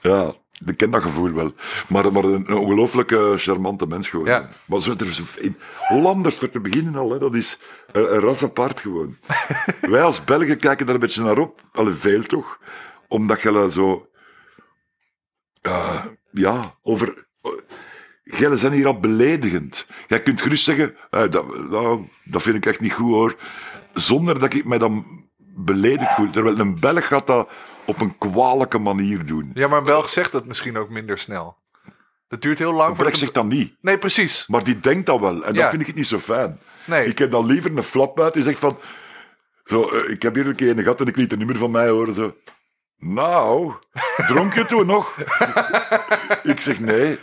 Ja, 0.00 0.32
ik 0.64 0.76
ken 0.76 0.90
dat 0.90 1.02
gevoel 1.02 1.32
wel. 1.32 1.52
Maar, 1.88 2.12
maar 2.12 2.24
een, 2.24 2.52
ongelooflijke 2.52 3.34
charmante 3.36 3.86
mens 3.86 4.08
gewoon. 4.08 4.26
Ja. 4.26 4.48
Maar 4.66 4.80
zo, 4.80 4.90
er, 4.90 5.20
in 5.40 5.56
Hollanders, 5.88 6.38
voor 6.38 6.50
te 6.50 6.60
beginnen 6.60 6.96
al, 6.96 7.10
hè, 7.10 7.18
dat 7.18 7.34
is 7.34 7.58
een, 7.92 8.14
een 8.14 8.20
ras 8.20 8.42
apart 8.42 8.80
gewoon. 8.80 9.16
Wij 9.80 10.02
als 10.02 10.24
Belgen 10.24 10.58
kijken 10.58 10.86
daar 10.86 10.94
een 10.94 11.00
beetje 11.00 11.22
naar 11.22 11.38
op. 11.38 11.60
Allee, 11.72 11.94
veel 11.94 12.22
toch. 12.22 12.58
Omdat 13.08 13.42
je 13.42 13.70
zo... 13.70 14.08
eh, 15.62 16.04
ja, 16.30 16.74
over... 16.82 17.24
Zijn 18.54 18.72
hier 18.72 18.86
al 18.86 19.00
beledigend. 19.00 19.86
Jij 20.06 20.22
kunt 20.22 20.42
gerust 20.42 20.64
zeggen, 20.64 20.96
eh, 21.10 21.30
dat, 21.30 21.68
nou, 21.70 22.08
dat 22.24 22.42
vind 22.42 22.56
ik 22.56 22.66
echt 22.66 22.80
niet 22.80 22.92
goed 22.92 23.12
hoor. 23.12 23.36
Zonder 23.94 24.38
dat 24.38 24.54
ik 24.54 24.64
mij 24.64 24.78
dan 24.78 25.24
beledigd 25.38 26.14
voel. 26.14 26.30
Terwijl 26.30 26.58
een 26.58 26.80
Belg 26.80 27.06
gaat 27.06 27.26
dat 27.26 27.48
op 27.86 28.00
een 28.00 28.18
kwalijke 28.18 28.78
manier 28.78 29.24
doen. 29.24 29.50
Ja, 29.54 29.68
maar 29.68 29.78
een 29.78 29.84
Belg 29.84 30.08
zegt 30.08 30.32
dat 30.32 30.44
misschien 30.46 30.76
ook 30.76 30.88
minder 30.88 31.18
snel. 31.18 31.56
Dat 32.28 32.42
duurt 32.42 32.58
heel 32.58 32.72
lang. 32.72 32.96
Belg 32.96 33.16
zegt 33.16 33.34
dat 33.34 33.44
niet. 33.44 33.74
Nee, 33.80 33.98
precies. 33.98 34.46
Maar 34.46 34.64
die 34.64 34.80
denkt 34.80 35.06
dat 35.06 35.20
wel. 35.20 35.44
En 35.44 35.54
Ja. 35.54 35.60
dat 35.60 35.70
vind 35.70 35.88
ik 35.88 35.94
niet 35.94 36.06
zo 36.06 36.18
fijn. 36.18 36.60
Nee. 36.86 37.06
Ik 37.06 37.18
heb 37.18 37.30
dan 37.30 37.46
liever 37.46 37.76
een 37.76 37.82
flapbuit 37.82 38.34
die 38.34 38.42
zegt 38.42 38.58
van... 38.58 38.78
Zo, 39.64 39.88
eh, 39.90 40.10
ik 40.10 40.22
heb 40.22 40.34
hier 40.34 40.46
een 40.46 40.54
keer 40.54 40.78
een 40.78 40.84
gat 40.84 41.00
en 41.00 41.06
ik 41.06 41.16
liet 41.16 41.32
een 41.32 41.38
nummer 41.38 41.56
van 41.56 41.70
mij 41.70 41.88
horen. 41.88 42.14
Zo. 42.14 42.34
Nou, 42.98 43.72
dronk 44.28 44.54
je 44.54 44.66
toen 44.66 44.86
nog? 44.86 45.16
ik 46.42 46.60
zeg 46.60 46.80
nee. 46.80 47.18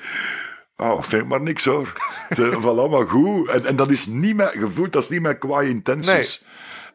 Oh, 0.78 1.02
vind 1.02 1.22
ik 1.22 1.28
maar 1.28 1.42
niks 1.42 1.66
hoor. 1.66 1.94
Van 2.30 2.64
allemaal 2.80 3.06
goed. 3.06 3.48
En, 3.50 3.66
en 3.66 3.76
dat 3.76 3.92
is 3.92 4.06
niet 4.06 4.36
mijn 4.36 4.60
gevoel, 4.60 4.90
dat 4.90 5.04
is 5.04 5.10
niet 5.10 5.22
mijn 5.22 5.38
kwaaie 5.38 5.70
intenties. 5.70 6.46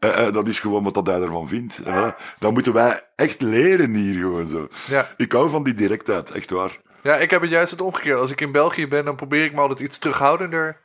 Eh, 0.01 0.27
eh, 0.27 0.35
dat 0.35 0.49
is 0.49 0.59
gewoon 0.59 0.85
wat 0.85 0.95
dat 0.95 1.07
hij 1.07 1.21
ervan 1.23 1.49
vindt. 1.49 1.83
Voilà. 1.83 2.17
Dat 2.39 2.53
moeten 2.53 2.73
wij 2.73 3.01
echt 3.17 3.43
leren 3.43 3.95
hier 3.95 4.21
gewoon 4.21 4.49
zo. 4.49 4.69
Ja. 4.89 5.15
Ik 5.17 5.33
hou 5.33 5.51
van 5.51 5.63
die 5.65 5.75
directheid, 5.75 6.31
echt 6.31 6.51
waar. 6.51 6.79
Ja, 7.03 7.17
ik 7.17 7.31
heb 7.31 7.41
het 7.41 7.51
juist 7.51 7.71
het 7.71 7.81
omgekeerd. 7.81 8.21
Als 8.21 8.31
ik 8.31 8.41
in 8.41 8.53
België 8.53 8.89
ben, 8.89 9.05
dan 9.05 9.17
probeer 9.17 9.45
ik 9.45 9.53
me 9.53 9.61
altijd 9.61 9.81
iets 9.81 9.99
terughoudender 9.99 10.77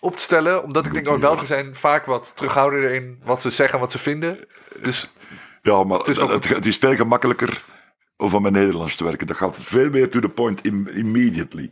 op 0.00 0.14
te 0.14 0.22
stellen. 0.22 0.62
Omdat 0.62 0.86
ik 0.86 0.92
denk, 0.92 1.08
oh, 1.08 1.18
Belgen 1.18 1.46
zijn 1.46 1.74
vaak 1.74 2.06
wat 2.06 2.32
terughoudender 2.36 2.90
in 2.90 3.20
wat 3.24 3.40
ze 3.40 3.50
zeggen, 3.50 3.78
wat 3.78 3.90
ze 3.90 3.98
vinden. 3.98 4.38
Dus 4.82 5.12
Ja, 5.62 5.84
maar 5.84 6.08
is 6.08 6.16
het, 6.18 6.48
het 6.48 6.66
is 6.66 6.76
veel 6.76 6.94
gemakkelijker 6.94 7.62
om 8.16 8.28
van 8.28 8.42
mijn 8.42 8.54
Nederlands 8.54 8.96
te 8.96 9.04
werken. 9.04 9.26
Dat 9.26 9.36
gaat 9.36 9.56
veel 9.60 9.90
meer 9.90 10.10
to 10.10 10.20
the 10.20 10.28
point 10.28 10.60
im- 10.64 10.88
immediately. 10.88 11.70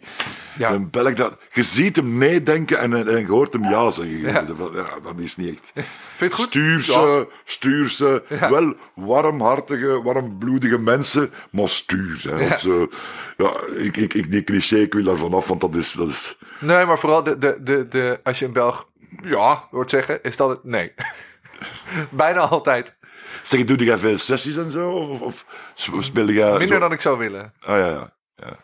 ja, 0.59 0.71
Een 0.73 0.91
Belg, 0.91 1.15
dat, 1.15 1.37
je 1.53 1.63
ziet 1.63 1.97
hem 1.97 2.19
nee 2.19 2.43
denken 2.43 2.79
en, 2.79 2.93
en 3.09 3.19
je 3.21 3.27
hoort 3.27 3.53
hem 3.53 3.65
ja 3.65 3.91
zeggen. 3.91 4.19
Ja. 4.21 4.45
Ja, 4.73 4.99
dat 5.03 5.15
is 5.19 5.37
niet 5.37 5.51
echt. 5.51 5.71
vind 5.75 5.87
je 6.19 6.25
het 6.25 6.35
goed? 6.35 6.53
Ja. 8.29 8.51
wel 8.51 8.75
warmhartige, 8.95 10.03
warmbloedige 10.03 10.79
mensen, 10.79 11.31
maar 11.51 11.69
of 12.53 12.61
zo. 12.61 12.89
Ja, 13.37 13.53
ik, 13.77 13.97
ik, 13.97 14.15
ik, 14.15 14.31
die 14.31 14.45
cliché, 14.45 14.77
ik 14.77 14.95
wil 14.95 15.05
daar 15.05 15.17
vanaf, 15.17 15.47
want 15.47 15.61
dat 15.61 15.75
is... 15.75 15.93
Dat 15.93 16.09
is 16.09 16.37
Nee, 16.59 16.85
maar 16.85 16.99
vooral 16.99 17.23
de, 17.23 17.39
de, 17.39 17.57
de, 17.63 17.89
de, 17.89 18.21
als 18.23 18.39
je 18.39 18.45
een 18.45 18.53
Belg 18.53 18.89
ja 19.23 19.65
hoort 19.71 19.91
zeggen, 19.91 20.23
is 20.23 20.37
dat 20.37 20.49
het 20.49 20.65
nee. 20.65 20.93
Bijna 22.11 22.41
altijd. 22.41 22.97
Zeg, 23.43 23.65
doe 23.65 23.85
jij 23.85 23.99
veel 23.99 24.19
sessies 24.19 24.57
en 24.57 24.71
zo? 24.71 24.91
Of, 24.91 25.21
of, 25.21 25.45
speel 25.99 26.29
jij... 26.29 26.51
Minder 26.51 26.67
zo- 26.69 26.79
dan 26.79 26.93
ik 26.93 27.01
zou 27.01 27.19
willen. 27.19 27.53
Ah, 27.61 27.77
ja, 27.79 27.87
ja, 27.89 28.13
ja. 28.37 28.57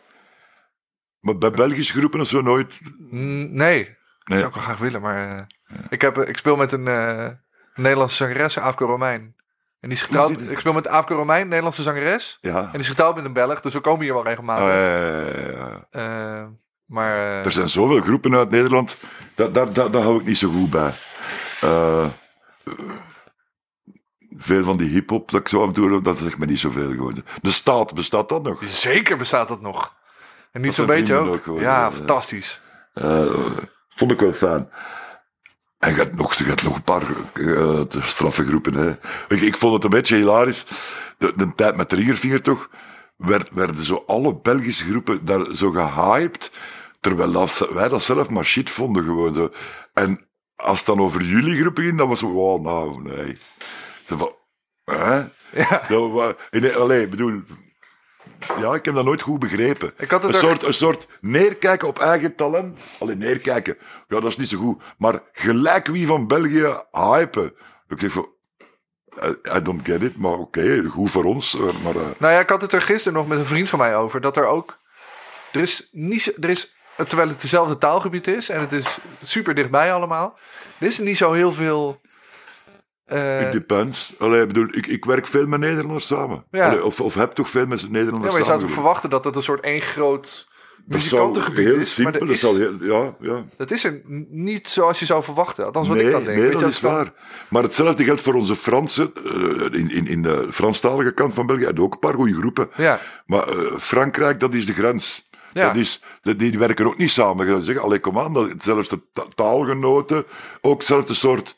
Maar 1.21 1.39
bij 1.39 1.51
Belgische 1.51 1.99
groepen 1.99 2.21
of 2.21 2.29
zo 2.29 2.41
nooit... 2.41 2.81
Mm, 3.11 3.55
Nee, 3.55 3.85
dat 3.85 3.95
Nee. 4.25 4.39
zou 4.39 4.49
ik 4.49 4.55
wel 4.55 4.63
graag 4.65 4.79
willen. 4.79 5.01
Maar 5.01 5.29
eh, 5.39 5.43
ik, 5.89 6.01
heb, 6.01 6.19
ik 6.19 6.37
speel 6.37 6.57
met 6.57 6.73
een 6.73 6.89
eh, 6.89 7.29
Nederlandse 7.75 8.17
zangeres, 8.17 8.59
Afke 8.59 8.85
Romein. 8.85 9.35
En 9.81 9.89
die 9.89 9.99
is 9.99 10.05
getrouwd. 10.05 10.41
Ik 10.41 10.59
speel 10.59 10.73
met 10.73 10.87
Afke 10.87 11.15
Romein, 11.15 11.49
Nederlandse 11.49 11.83
zangeres. 11.83 12.39
Ja. 12.41 12.59
En 12.61 12.71
die 12.71 12.81
is 12.81 12.89
getrouwd 12.89 13.17
met 13.17 13.25
een 13.25 13.33
Belg, 13.33 13.61
dus 13.61 13.73
we 13.73 13.81
komen 13.81 14.05
hier 14.05 14.13
wel 14.15 14.25
regelmatig. 14.25 14.65
Ah, 14.65 14.71
ja, 14.71 15.51
ja. 15.51 15.87
Eh, 15.91 16.47
maar 16.87 17.15
eh, 17.17 17.45
Er 17.45 17.53
zijn 17.53 17.69
zoveel 17.69 18.01
groepen 18.01 18.35
uit 18.35 18.51
Nederland, 18.51 18.97
daar, 19.35 19.53
daar, 19.53 19.73
daar, 19.73 19.91
daar 19.91 20.03
hou 20.03 20.21
ik 20.21 20.27
niet 20.27 20.39
zo 20.39 20.51
goed 20.51 20.71
bij. 20.71 20.93
Eh, 24.37 24.45
veel 24.45 24.65
van 24.65 24.77
die 24.77 24.89
hip-hop 24.89 25.31
dat 25.31 25.41
ik 25.41 25.49
zo 25.49 25.61
af 25.61 25.67
en 25.67 25.75
toe 25.75 26.03
dat 26.03 26.19
zegt 26.19 26.39
me 26.39 26.47
niet 26.47 26.59
zoveel 26.59 26.91
gewoon. 26.91 27.23
De 27.43 27.51
staat 27.51 27.95
bestaat 27.95 28.29
dat 28.29 28.43
nog? 28.43 28.59
zeker 28.61 29.17
bestaat 29.17 29.49
dat 29.49 29.61
nog. 29.61 29.95
En 30.53 30.61
niet 30.61 30.75
zo'n 30.75 30.87
beetje 30.87 31.15
ook. 31.15 31.35
ook 31.35 31.43
gewoon, 31.43 31.61
ja, 31.61 31.81
ja. 31.81 31.93
fantastisch. 31.93 32.61
Eh, 32.95 33.27
vond 33.89 34.11
ik 34.11 34.21
wel 34.21 34.33
fijn. 34.33 34.71
En 35.79 35.91
je 35.91 35.97
hebt 35.97 36.17
nog, 36.17 36.35
je 36.35 36.45
hebt 36.45 36.63
nog 36.63 36.75
een 36.75 36.83
paar 36.83 37.03
eh, 37.33 37.81
straffe 38.03 38.45
groepen. 38.45 38.75
Hè. 38.75 38.91
Ik, 39.29 39.41
ik 39.41 39.57
vond 39.57 39.75
het 39.75 39.85
een 39.85 39.91
beetje 39.91 40.17
hilarisch. 40.17 40.67
De, 41.19 41.33
de 41.37 41.55
tijd 41.55 41.77
met 41.77 41.89
Triggerfinger 41.89 42.43
toch, 42.43 42.71
werd, 43.17 43.51
werden 43.53 43.77
zo 43.77 44.05
alle 44.07 44.37
Belgische 44.37 44.85
groepen 44.85 45.25
daar 45.25 45.55
zo 45.55 45.71
gehyped. 45.71 46.53
Terwijl 47.01 47.33
dat, 47.33 47.69
wij 47.73 47.89
dat 47.89 48.03
zelf 48.03 48.29
maar 48.29 48.45
shit 48.45 48.71
vonden 48.71 49.05
gewoon 49.05 49.33
zo. 49.33 49.51
En 49.95 50.27
als 50.57 50.79
het 50.79 50.87
dan 50.87 51.01
over 51.01 51.23
jullie 51.23 51.61
groepen 51.61 51.85
ging, 51.85 51.99
dan 51.99 52.09
was 52.09 52.21
het 52.21 52.31
wow, 52.31 52.61
nou, 52.61 53.03
nee. 53.03 53.39
Zo 54.07 54.17
van, 54.17 54.35
hè? 54.85 55.17
Ja. 55.53 55.83
Nee, 56.51 56.75
allee, 56.77 57.03
ik 57.03 57.11
bedoel... 57.11 57.41
Ja, 58.59 58.75
ik 58.75 58.85
heb 58.85 58.95
dat 58.95 59.05
nooit 59.05 59.23
goed 59.23 59.39
begrepen. 59.39 59.93
Ik 59.97 60.11
had 60.11 60.23
het 60.23 60.33
een, 60.35 60.39
soort, 60.39 60.63
een 60.63 60.75
soort 60.75 61.07
neerkijken 61.21 61.89
op 61.89 61.99
eigen 61.99 62.35
talent. 62.35 62.85
Alleen 62.99 63.19
neerkijken, 63.19 63.77
ja, 64.09 64.21
dat 64.21 64.25
is 64.31 64.37
niet 64.37 64.49
zo 64.49 64.59
goed. 64.59 64.83
Maar 64.99 65.21
gelijk 65.33 65.87
wie 65.87 66.07
van 66.07 66.27
België 66.27 66.77
hypen. 66.93 67.55
Ik 67.89 68.01
zeg 68.01 68.13
van, 68.13 68.29
I, 69.57 69.61
don't 69.61 69.87
get 69.87 70.03
it, 70.03 70.17
maar 70.17 70.33
oké, 70.33 70.85
goed 70.89 71.11
voor 71.11 71.25
ons. 71.25 71.55
eh, 71.55 71.61
Maar, 71.61 71.97
eh, 71.97 72.07
Nou 72.19 72.33
ja, 72.33 72.39
ik 72.41 72.49
had 72.49 72.61
het 72.63 72.73
er 72.73 72.83
gisteren 72.83 73.19
nog 73.19 73.29
met 73.29 73.39
een 73.39 73.45
vriend 73.47 73.69
van 73.69 73.79
mij 73.79 73.97
over. 73.97 74.21
Dat 74.21 74.37
er 74.37 74.47
ook. 74.47 74.79
Er 75.53 75.61
is 75.61 75.89
niet. 75.93 76.23
zo- 76.23 76.33
Er 76.41 76.51
is, 76.51 76.75
terwijl 77.09 77.29
het 77.29 77.41
dezelfde 77.41 77.79
taalgebied 77.79 78.27
is. 78.27 78.49
En 78.49 78.61
het 78.61 78.73
is 78.73 78.99
super 79.23 79.55
dichtbij 79.55 79.93
allemaal. 79.93 80.39
Er 80.79 80.87
is 80.87 80.99
niet 80.99 81.17
zo 81.17 81.33
heel 81.33 81.53
veel. 81.53 82.01
Eh, 83.07 83.41
it 83.47 83.53
depends. 83.53 84.15
Allee, 84.19 84.41
ik 84.41 84.47
bedoel, 84.47 84.69
ik, 84.71 84.87
ik 84.87 85.05
werk 85.05 85.27
veel 85.27 85.47
met 85.47 85.61
Nederlanders 85.61 86.07
samen. 86.07 86.45
Ja. 86.51 86.67
Allee, 86.69 86.85
of, 86.85 87.01
of 87.01 87.15
heb 87.15 87.31
toch 87.33 87.51
veel 87.51 87.67
met 87.67 87.81
ja, 87.81 87.87
Nederlanders 87.91 88.33
maar 88.33 88.41
je 88.41 88.47
zou 88.47 88.59
samen. 88.59 88.65
toch 88.67 88.75
verwachten 88.75 89.11
dat 89.11 89.25
het 89.25 89.37
een 89.37 89.43
soort 89.43 89.61
één 89.65 89.83
groot 89.83 90.49
muzikantengebied 90.87 91.65
heel 91.67 91.77
is. 91.79 91.95
simpel, 91.95 92.13
maar 92.21 92.29
dat, 92.29 92.41
dat 92.41 92.53
is, 92.53 92.59
heel, 92.59 92.75
ja, 92.81 93.15
ja. 93.21 93.45
dat 93.57 93.71
is 93.71 93.85
er 93.85 94.01
niet 94.29 94.69
zoals 94.69 94.99
je 94.99 95.05
zou 95.05 95.23
verwachten. 95.23 95.65
Althans, 95.65 95.89
wat 95.89 95.97
nee, 95.97 96.07
ik 96.07 96.13
dan 96.13 96.25
denk. 96.25 96.39
nee, 96.39 96.51
dat 96.51 96.63
is 96.63 96.81
dan- 96.81 96.93
waar. 96.93 97.13
Maar 97.49 97.63
hetzelfde 97.63 98.05
geldt 98.05 98.23
voor 98.23 98.35
onze 98.35 98.57
Fransen. 98.57 99.13
eh, 99.25 99.79
in, 99.81 99.91
in, 99.91 100.07
in 100.07 100.23
de 100.23 100.47
Franstalige 100.51 101.13
kant 101.13 101.35
van 101.35 101.47
België 101.47 101.65
hebben 101.65 101.85
ook 101.85 101.93
een 101.93 101.99
paar 101.99 102.15
goede 102.15 102.35
groepen. 102.35 102.69
Ja, 102.77 103.01
Maar 103.27 103.49
eh, 103.49 103.57
Frankrijk, 103.79 104.41
dat 104.41 104.55
is 104.55 104.67
de 104.67 104.73
grens. 104.73 105.29
Ja. 105.53 105.67
Dat 105.67 105.77
is, 105.77 106.03
die, 106.37 106.59
werken 106.59 106.87
ook 106.87 106.97
niet 106.99 107.11
samen. 107.11 107.45
Je 107.47 107.51
zou 107.51 107.63
zeggen, 107.65 107.85
allee, 107.85 107.99
kom 107.99 108.19
aan, 108.19 108.33
dat, 108.33 108.49
hetzelfde 108.49 109.01
ta- 109.13 109.25
taalgenoten, 109.35 110.25
ook 110.61 110.77
hetzelfde 110.77 111.15
soort... 111.15 111.55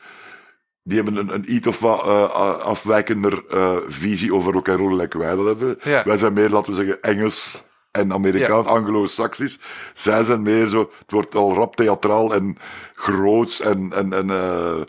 Die 0.88 0.96
hebben 0.96 1.16
een, 1.16 1.34
een 1.34 1.54
iets 1.54 1.66
of 1.66 1.80
wat 1.80 2.06
eh, 2.06 2.60
afwijkender 2.60 3.44
eh, 3.50 3.76
visie 3.86 4.34
over 4.34 4.52
rock 4.52 4.68
and 4.68 4.78
roll, 4.78 5.00
like 5.00 5.18
wij 5.18 5.34
dat 5.36 5.46
hebben. 5.46 5.78
Ja. 5.82 6.04
Wij 6.04 6.16
zijn 6.16 6.32
meer, 6.32 6.50
laten 6.50 6.70
we 6.70 6.76
zeggen, 6.76 7.02
Engels 7.02 7.64
en 7.90 8.12
Amerikaans, 8.12 8.66
Anglo-Saxisch. 8.66 9.60
Zij 9.92 10.22
zijn 10.24 10.42
meer 10.42 10.68
zo, 10.68 10.90
het 10.98 11.10
wordt 11.10 11.34
al 11.34 11.54
rap 11.54 11.76
theatraal 11.76 12.34
en 12.34 12.56
groots 12.94 13.60
en, 13.60 13.92
en, 13.92 14.12
en 14.12 14.30
eh, 14.30 14.80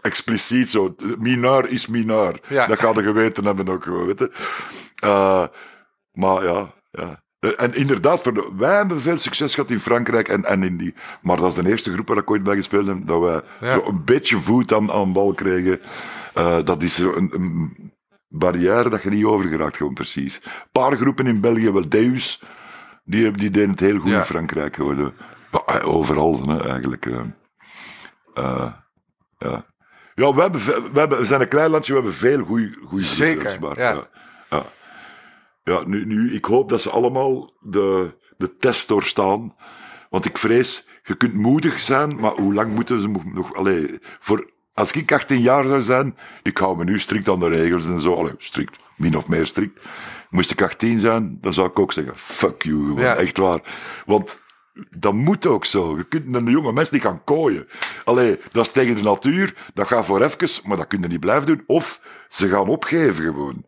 expliciet 0.00 0.70
zo. 0.70 0.94
Mineur 1.18 1.68
is 1.68 1.86
mineur. 1.86 2.40
Ja. 2.48 2.66
Dat 2.66 2.78
gaat 2.78 2.94
de 2.94 3.02
geweten 3.02 3.44
hebben 3.44 3.68
ook 3.68 3.84
gewoon, 3.84 4.06
weet 4.06 4.18
je. 4.18 4.30
Eh, 4.94 5.46
maar 6.12 6.44
ja, 6.44 6.74
ja. 6.90 7.22
En 7.56 7.74
inderdaad, 7.74 8.30
wij 8.56 8.76
hebben 8.76 9.00
veel 9.00 9.18
succes 9.18 9.54
gehad 9.54 9.70
in 9.70 9.80
Frankrijk 9.80 10.28
en, 10.28 10.44
en 10.44 10.62
in 10.62 10.76
die... 10.76 10.94
Maar 11.22 11.36
dat 11.36 11.56
is 11.56 11.62
de 11.62 11.70
eerste 11.70 11.92
groep 11.92 12.08
waar 12.08 12.16
ik 12.16 12.30
ooit 12.30 12.42
bij 12.42 12.54
gespeeld 12.56 12.86
heb, 12.86 13.06
dat 13.06 13.20
wij 13.20 13.40
Ja. 13.60 13.72
zo 13.72 13.82
een 13.86 14.04
beetje 14.04 14.38
voet 14.40 14.72
aan, 14.72 14.92
aan 14.92 15.12
bal 15.12 15.34
kregen. 15.34 15.80
Eh, 16.34 16.58
dat 16.64 16.82
is 16.82 16.94
zo 16.94 17.12
een, 17.14 17.30
een 17.34 17.92
barrière 18.28 18.88
dat 18.88 19.02
je 19.02 19.10
niet 19.10 19.24
over 19.24 19.48
geraakt, 19.48 19.76
gewoon 19.76 19.94
precies. 19.94 20.40
Een 20.44 20.50
paar 20.72 20.96
groepen 20.96 21.26
in 21.26 21.40
België, 21.40 21.70
wel 21.70 21.88
Deus, 21.88 22.42
die, 23.04 23.30
die 23.30 23.50
deden 23.50 23.70
het 23.70 23.80
heel 23.80 23.98
goed 23.98 24.10
Ja. 24.10 24.18
in 24.18 24.24
Frankrijk. 24.24 24.76
Ja, 24.76 25.12
eh, 25.66 25.88
overal, 25.94 26.46
hè, 26.48 26.68
eigenlijk. 26.70 27.06
eh. 27.06 27.20
Eh, 28.34 28.72
ja. 29.38 29.64
Ja, 30.14 30.34
we, 30.34 30.40
hebben, 30.40 30.60
we, 30.60 30.98
hebben, 30.98 31.18
we 31.18 31.24
zijn 31.24 31.40
een 31.40 31.48
klein 31.48 31.70
landje, 31.70 31.92
we 31.92 31.98
hebben 31.98 32.16
veel 32.18 32.44
goede 32.44 33.04
Zeker, 33.04 33.58
ja. 33.76 34.04
ja. 34.50 34.64
Ja. 35.64 35.82
Nu, 35.86 36.06
nu, 36.06 36.34
ik 36.34 36.44
hoop 36.44 36.68
dat 36.68 36.82
ze 36.82 36.90
allemaal 36.90 37.52
de, 37.60 38.14
de 38.36 38.56
test 38.56 38.88
doorstaan. 38.88 39.54
Want 40.10 40.24
ik 40.24 40.38
vrees, 40.38 40.88
je 41.04 41.14
kunt 41.14 41.34
moedig 41.34 41.80
zijn, 41.80 42.20
maar 42.20 42.32
hoe 42.32 42.54
lang 42.54 42.74
moeten 42.74 43.00
ze 43.00 43.08
nog... 43.34 43.54
Allee, 43.54 43.98
voor, 44.20 44.50
als 44.74 44.90
ik 44.92 45.12
18 45.12 45.40
jaar 45.40 45.66
zou 45.66 45.82
zijn, 45.82 46.16
ik 46.42 46.58
hou 46.58 46.76
me 46.76 46.84
nu 46.84 46.98
strikt 46.98 47.28
aan 47.28 47.40
de 47.40 47.48
regels 47.48 47.86
en 47.86 48.00
zo. 48.00 48.14
Allee, 48.14 48.34
strikt, 48.38 48.76
min 48.96 49.16
of 49.16 49.28
meer 49.28 49.46
strikt. 49.46 49.86
Moest 50.30 50.50
ik 50.50 50.62
18 50.62 50.98
zijn, 50.98 51.38
dan 51.40 51.52
zou 51.52 51.68
ik 51.68 51.78
ook 51.78 51.92
zeggen, 51.92 52.16
fuck 52.16 52.62
you, 52.62 52.86
gewoon, 52.86 53.00
Ja. 53.02 53.14
echt 53.14 53.36
waar. 53.36 53.60
Want 54.06 54.40
dat 54.98 55.12
moet 55.12 55.46
ook 55.46 55.64
zo. 55.64 55.96
Je 55.96 56.04
kunt 56.04 56.34
een 56.34 56.46
jonge 56.46 56.72
mens 56.72 56.90
niet 56.90 57.02
gaan 57.02 57.24
kooien. 57.24 57.68
Allee, 58.04 58.38
dat 58.52 58.66
is 58.66 58.72
tegen 58.72 58.94
de 58.94 59.02
natuur, 59.02 59.70
dat 59.74 59.86
gaat 59.86 60.06
voor 60.06 60.22
even, 60.22 60.68
maar 60.68 60.76
dat 60.76 60.86
kun 60.86 61.00
je 61.00 61.06
niet 61.06 61.20
blijven 61.20 61.46
doen. 61.46 61.62
Of 61.66 62.00
ze 62.28 62.48
gaan 62.48 62.68
opgeven 62.68 63.24
gewoon. 63.24 63.64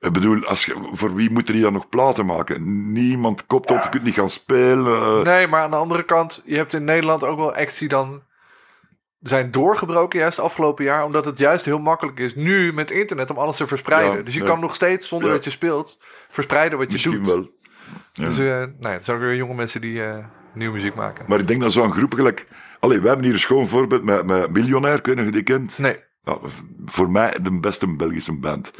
Ik 0.00 0.12
bedoel, 0.12 0.44
als 0.44 0.64
je, 0.64 0.88
voor 0.92 1.14
wie 1.14 1.30
moeten 1.30 1.54
die 1.54 1.62
dan 1.62 1.72
nog 1.72 1.88
platen 1.88 2.26
maken? 2.26 2.92
Niemand 2.92 3.46
kopt 3.46 3.68
dat, 3.68 3.82
je 3.82 3.88
kunt 3.88 4.02
niet 4.02 4.14
gaan 4.14 4.30
spelen. 4.30 5.02
eh. 5.02 5.22
Nee, 5.22 5.46
maar 5.46 5.62
aan 5.62 5.70
de 5.70 5.76
andere 5.76 6.02
kant, 6.02 6.42
je 6.44 6.56
hebt 6.56 6.72
in 6.72 6.84
Nederland 6.84 7.24
ook 7.24 7.36
wel 7.36 7.54
acts 7.54 7.78
die 7.78 7.88
dan 7.88 8.22
zijn 9.20 9.50
doorgebroken 9.50 10.18
juist 10.18 10.38
afgelopen 10.38 10.84
jaar, 10.84 11.04
omdat 11.04 11.24
het 11.24 11.38
juist 11.38 11.64
heel 11.64 11.78
makkelijk 11.78 12.18
is 12.18 12.34
nu 12.34 12.72
met 12.72 12.90
internet 12.90 13.30
om 13.30 13.36
alles 13.38 13.56
te 13.56 13.66
verspreiden. 13.66 14.16
Ja, 14.16 14.22
dus 14.22 14.34
je 14.34 14.40
ja. 14.40 14.46
kan 14.46 14.60
nog 14.60 14.74
steeds, 14.74 15.08
zonder 15.08 15.28
Ja. 15.28 15.34
dat 15.34 15.44
je 15.44 15.50
speelt, 15.50 15.98
verspreiden 16.30 16.78
wat 16.78 16.86
je 16.86 16.92
Misschien 16.92 17.12
doet. 17.12 17.26
wel. 17.26 17.50
Ja. 18.12 18.24
Dus 18.24 18.38
eh 18.38 18.46
ja, 18.80 18.90
het 18.90 19.04
zijn 19.04 19.16
ook 19.16 19.22
weer 19.22 19.34
jonge 19.36 19.54
mensen 19.54 19.80
die, 19.80 20.02
eh, 20.04 20.24
Nieuwe 20.54 20.72
muziek 20.74 20.94
maken. 20.94 21.24
Maar 21.28 21.38
ik 21.38 21.46
denk 21.46 21.60
dat 21.60 21.72
zo'n 21.72 21.92
groep 21.92 22.14
gelijk... 22.14 22.46
Allee, 22.80 22.98
wij 22.98 23.06
hebben 23.06 23.24
hier 23.24 23.34
een 23.34 23.40
schoon 23.40 23.66
voorbeeld 23.68 24.04
met, 24.04 24.24
met 24.26 24.50
Miljonair, 24.52 25.00
of 25.00 25.06
je 25.06 25.30
die 25.30 25.42
kent. 25.42 25.78
Nee. 25.78 25.96
Voor 26.84 27.10
mij 27.10 27.36
de 27.42 27.60
beste 27.60 27.96
Belgische 27.96 28.38
band. 28.38 28.72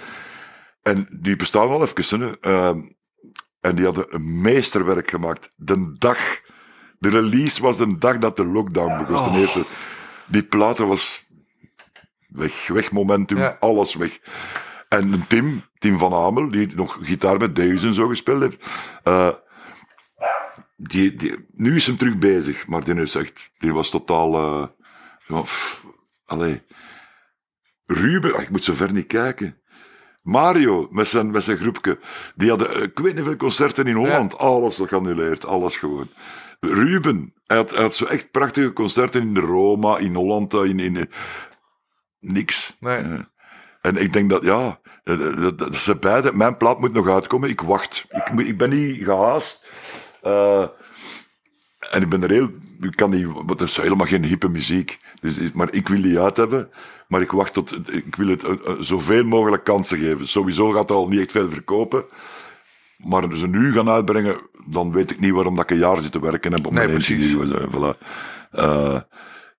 En 0.83 1.07
die 1.11 1.37
bestaan 1.37 1.69
al 1.69 1.83
even. 1.83 2.41
Ehm, 2.41 2.81
en 3.61 3.75
die 3.77 3.85
hadden 3.85 4.15
een 4.15 4.41
meesterwerk 4.41 5.11
gemaakt. 5.11 5.49
De 5.57 5.95
dag... 5.99 6.41
De 6.99 7.09
release 7.09 7.63
was 7.63 7.77
de 7.77 7.99
dag 7.99 8.19
dat 8.19 8.37
de 8.37 8.45
lockdown 8.45 8.99
begon. 8.99 9.29
Oh. 9.29 9.37
Eerste, 9.37 9.67
die 10.27 10.43
platen 10.43 10.87
was 10.87 11.27
weg, 12.29 12.67
weg 12.69 12.93
momentum, 12.93 13.39
Ja. 13.39 13.57
alles 13.61 13.95
weg. 13.95 14.19
En 14.89 15.27
Tim, 15.27 15.63
Tim 15.79 15.99
van 15.99 16.13
Amel, 16.13 16.51
die 16.51 16.75
nog 16.75 16.99
gitaar 17.03 17.37
met 17.39 17.57
Deus 17.57 17.83
en 17.83 17.95
zo 17.95 18.07
gespeeld 18.09 18.43
heeft, 18.43 18.65
eh, 19.03 19.31
die, 20.77 21.13
die, 21.17 21.47
nu 21.53 21.77
is 21.77 21.87
hem 21.87 21.97
terug 21.97 22.19
bezig, 22.19 22.67
maar 22.67 22.85
die, 22.85 22.95
is 23.01 23.15
echt, 23.15 23.51
die 23.59 23.73
was 23.73 23.91
totaal... 23.91 24.77
pff, 25.27 25.85
allee. 26.25 26.63
Ruben, 27.87 28.35
ah, 28.35 28.43
ik 28.43 28.51
moet 28.51 28.63
zo 28.63 28.75
ver 28.75 28.93
niet 28.93 29.07
kijken. 29.07 29.60
Mario, 30.23 30.87
met 30.91 31.09
zijn, 31.09 31.31
met 31.31 31.45
zijn 31.45 31.57
groepje, 31.57 31.99
die 32.35 32.49
hadden, 32.49 32.75
eh, 32.75 32.83
ik 32.83 32.99
weet 32.99 33.15
niet 33.15 33.25
veel 33.25 33.37
concerten 33.37 33.87
in 33.87 33.95
Holland, 33.97 34.39
alles 34.39 34.81
geannuleerd, 34.85 35.47
alles 35.47 35.77
gewoon. 35.77 36.09
Ruben, 36.61 37.35
hij 37.47 37.57
had, 37.57 37.71
hij 37.71 37.83
had 37.83 37.95
zo 37.95 38.05
echt 38.05 38.31
prachtige 38.31 38.73
concerten 38.73 39.21
in 39.21 39.39
Roma, 39.39 39.99
in 39.99 40.15
Holland, 40.15 40.55
eh, 40.55 40.65
in, 40.65 40.81
in, 40.81 41.11
niks. 42.21 42.77
Nee. 42.81 42.99
Eh, 42.99 43.21
en 43.81 43.97
ik 43.97 44.13
denk 44.13 44.31
dat, 44.31 44.43
ja, 44.43 44.81
eh, 45.05 45.37
dat, 45.37 45.59
dat 45.59 45.75
ze 45.75 45.97
beide, 45.97 46.33
mijn 46.33 46.57
plaat 46.57 46.81
moet 46.81 46.93
nog 46.93 47.09
uitkomen, 47.09 47.49
ik 47.49 47.61
wacht. 47.61 48.07
Ik, 48.11 48.47
ik 48.47 48.59
ben 48.59 48.71
niet 48.71 49.05
gehaast. 49.05 49.65
Eh, 50.23 50.67
en 51.91 52.03
ik 52.03 52.09
ben 52.09 52.23
er 52.23 52.31
heel, 52.31 52.51
ik 52.81 52.97
kan 52.97 53.11
niet, 53.11 53.27
want 53.33 53.61
het 53.61 53.69
is 53.69 53.77
helemaal 53.77 54.07
geen 54.07 54.25
hippe 54.25 54.49
muziek. 54.49 55.01
Dus, 55.21 55.53
maar 55.53 55.73
ik 55.73 55.89
wil 55.89 56.03
die 56.03 56.21
uit 56.21 56.37
hebben. 56.37 56.71
Maar 57.09 57.21
ik 57.21 57.31
wacht 57.31 57.53
tot, 57.53 57.93
ik 57.95 58.15
wil 58.17 58.29
het 58.29 58.45
eh, 58.45 58.51
eh, 58.51 58.75
zoveel 58.79 59.25
mogelijk 59.25 59.65
kansen 59.65 59.99
geven. 59.99 60.29
Sowieso 60.29 60.71
gaat 60.73 60.91
er 60.91 60.97
al 60.97 61.09
niet 61.09 61.21
echt 61.21 61.33
veel 61.33 61.49
verkopen. 61.51 62.05
Maar 62.97 63.29
als 63.31 63.39
ze 63.39 63.47
nu 63.49 63.73
gaan 63.73 63.89
uitbrengen, 63.89 64.41
dan 64.67 64.93
weet 64.93 65.11
ik 65.11 65.21
niet 65.21 65.33
waarom 65.33 65.55
dat 65.55 65.65
ik 65.65 65.71
een 65.71 65.79
jaar 65.79 66.01
zit 66.01 66.13
te 66.13 66.21
werken 66.21 66.53
heb 66.53 66.67
op 66.67 66.73
Nee, 66.73 66.87
mijn 66.87 66.97
precies. 66.99 67.37
Voilà. 67.37 67.99
Eh, 68.51 69.01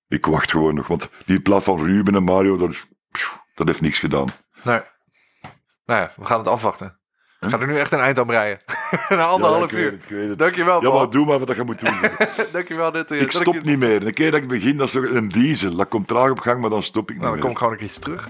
ik 0.08 0.26
wacht 0.26 0.50
gewoon 0.50 0.74
nog, 0.74 0.86
want 0.86 1.08
die 1.26 1.40
plaat 1.40 1.64
van 1.64 1.84
Ruben 1.84 2.14
en 2.14 2.22
Mario, 2.24 2.56
dat, 2.56 2.70
is- 2.70 2.86
pff, 3.10 3.40
dat 3.54 3.66
heeft 3.66 3.80
niks 3.80 3.98
gedaan. 3.98 4.28
Nee. 4.64 4.80
Nou 5.84 6.00
ja, 6.00 6.12
we 6.16 6.24
gaan 6.24 6.38
het 6.38 6.48
afwachten. 6.48 7.00
We 7.42 7.50
gaan 7.50 7.60
er 7.60 7.66
nu 7.66 7.76
echt 7.78 7.92
een 7.92 7.98
eind 7.98 8.18
aan 8.18 8.26
breien. 8.26 8.58
Na 9.08 9.24
anderhalf 9.24 9.70
Ja, 9.70 9.76
ik 9.78 9.82
uur. 9.84 9.92
ik 9.92 10.28
het. 10.28 10.38
Dankjewel, 10.38 10.82
Ja, 10.82 10.90
maar 10.92 11.10
doe 11.10 11.26
maar 11.26 11.38
wat 11.38 11.56
je 11.56 11.62
moet 11.62 11.80
doen. 11.80 11.94
Dankjewel. 12.52 12.90
Dit, 12.92 13.10
eh, 13.10 13.20
ik 13.20 13.32
dat 13.32 13.40
stop 13.42 13.62
niet 13.62 13.78
meer. 13.78 14.06
Een 14.06 14.12
keer 14.12 14.30
dat 14.30 14.42
ik 14.42 14.48
begin, 14.48 14.76
dat 14.76 14.86
is 14.88 14.94
een 14.94 15.28
diesel. 15.28 15.74
Dat 15.76 15.88
komt 15.88 16.08
traag 16.08 16.30
op 16.30 16.38
gang, 16.40 16.60
maar 16.60 16.70
dan 16.70 16.82
stop 16.82 17.10
ik 17.10 17.14
niet 17.16 17.24
Nou, 17.24 17.40
dan 17.40 17.40
kom 17.40 17.48
meer. 17.48 17.52
ik 17.52 17.58
gewoon 17.58 17.72
een 17.72 17.78
keertje 17.78 18.00
terug. 18.00 18.28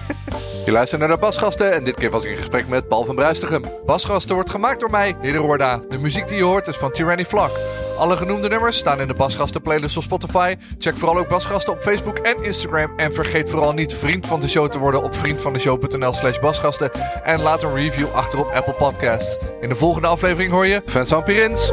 Je 0.66 0.72
luistert 0.72 1.00
naar 1.00 1.10
de 1.10 1.16
Basgasten 1.16 1.72
en 1.72 1.84
dit 1.84 1.94
keer 1.94 2.10
was 2.10 2.24
ik 2.24 2.30
in 2.30 2.36
gesprek 2.36 2.68
met 2.68 2.88
Paul 2.88 3.04
van 3.04 3.14
Bruistigem. 3.14 3.62
Basgasten 3.86 4.34
wordt 4.34 4.50
gemaakt 4.50 4.80
door 4.80 4.90
mij, 4.90 5.16
Hidde 5.20 5.38
Roorda. 5.38 5.80
De 5.88 5.98
muziek 5.98 6.28
die 6.28 6.36
je 6.36 6.42
hoort 6.42 6.66
is 6.66 6.76
van 6.76 6.90
Tyranny 6.90 7.24
Vlak. 7.24 7.50
Alle 7.98 8.16
genoemde 8.16 8.48
nummers 8.48 8.76
staan 8.76 9.00
in 9.00 9.06
de 9.06 9.14
Basgasten 9.14 9.62
playlist 9.62 9.96
op 9.96 10.02
Spotify. 10.02 10.54
Check 10.78 10.96
vooral 10.96 11.18
ook 11.18 11.28
Basgasten 11.28 11.72
op 11.72 11.82
Facebook 11.82 12.18
en 12.18 12.42
Instagram. 12.42 12.92
En 12.96 13.12
vergeet 13.12 13.50
vooral 13.50 13.72
niet 13.72 13.94
vriend 13.94 14.26
van 14.26 14.40
de 14.40 14.48
show 14.48 14.68
te 14.68 14.78
worden 14.78 15.02
op 15.02 15.14
vriendvandeshow.nl 15.14 16.12
slash 16.12 16.38
basgasten. 16.38 16.90
En 17.22 17.42
laat 17.42 17.62
een 17.62 17.74
review 17.74 18.06
achter 18.14 18.38
op 18.38 18.50
Apple 18.50 18.72
Podcasts. 18.72 19.38
In 19.60 19.68
de 19.68 19.74
volgende 19.74 20.08
aflevering 20.08 20.52
hoor 20.52 20.66
je 20.66 20.82
Vincent 20.86 21.24
Pirins. 21.24 21.72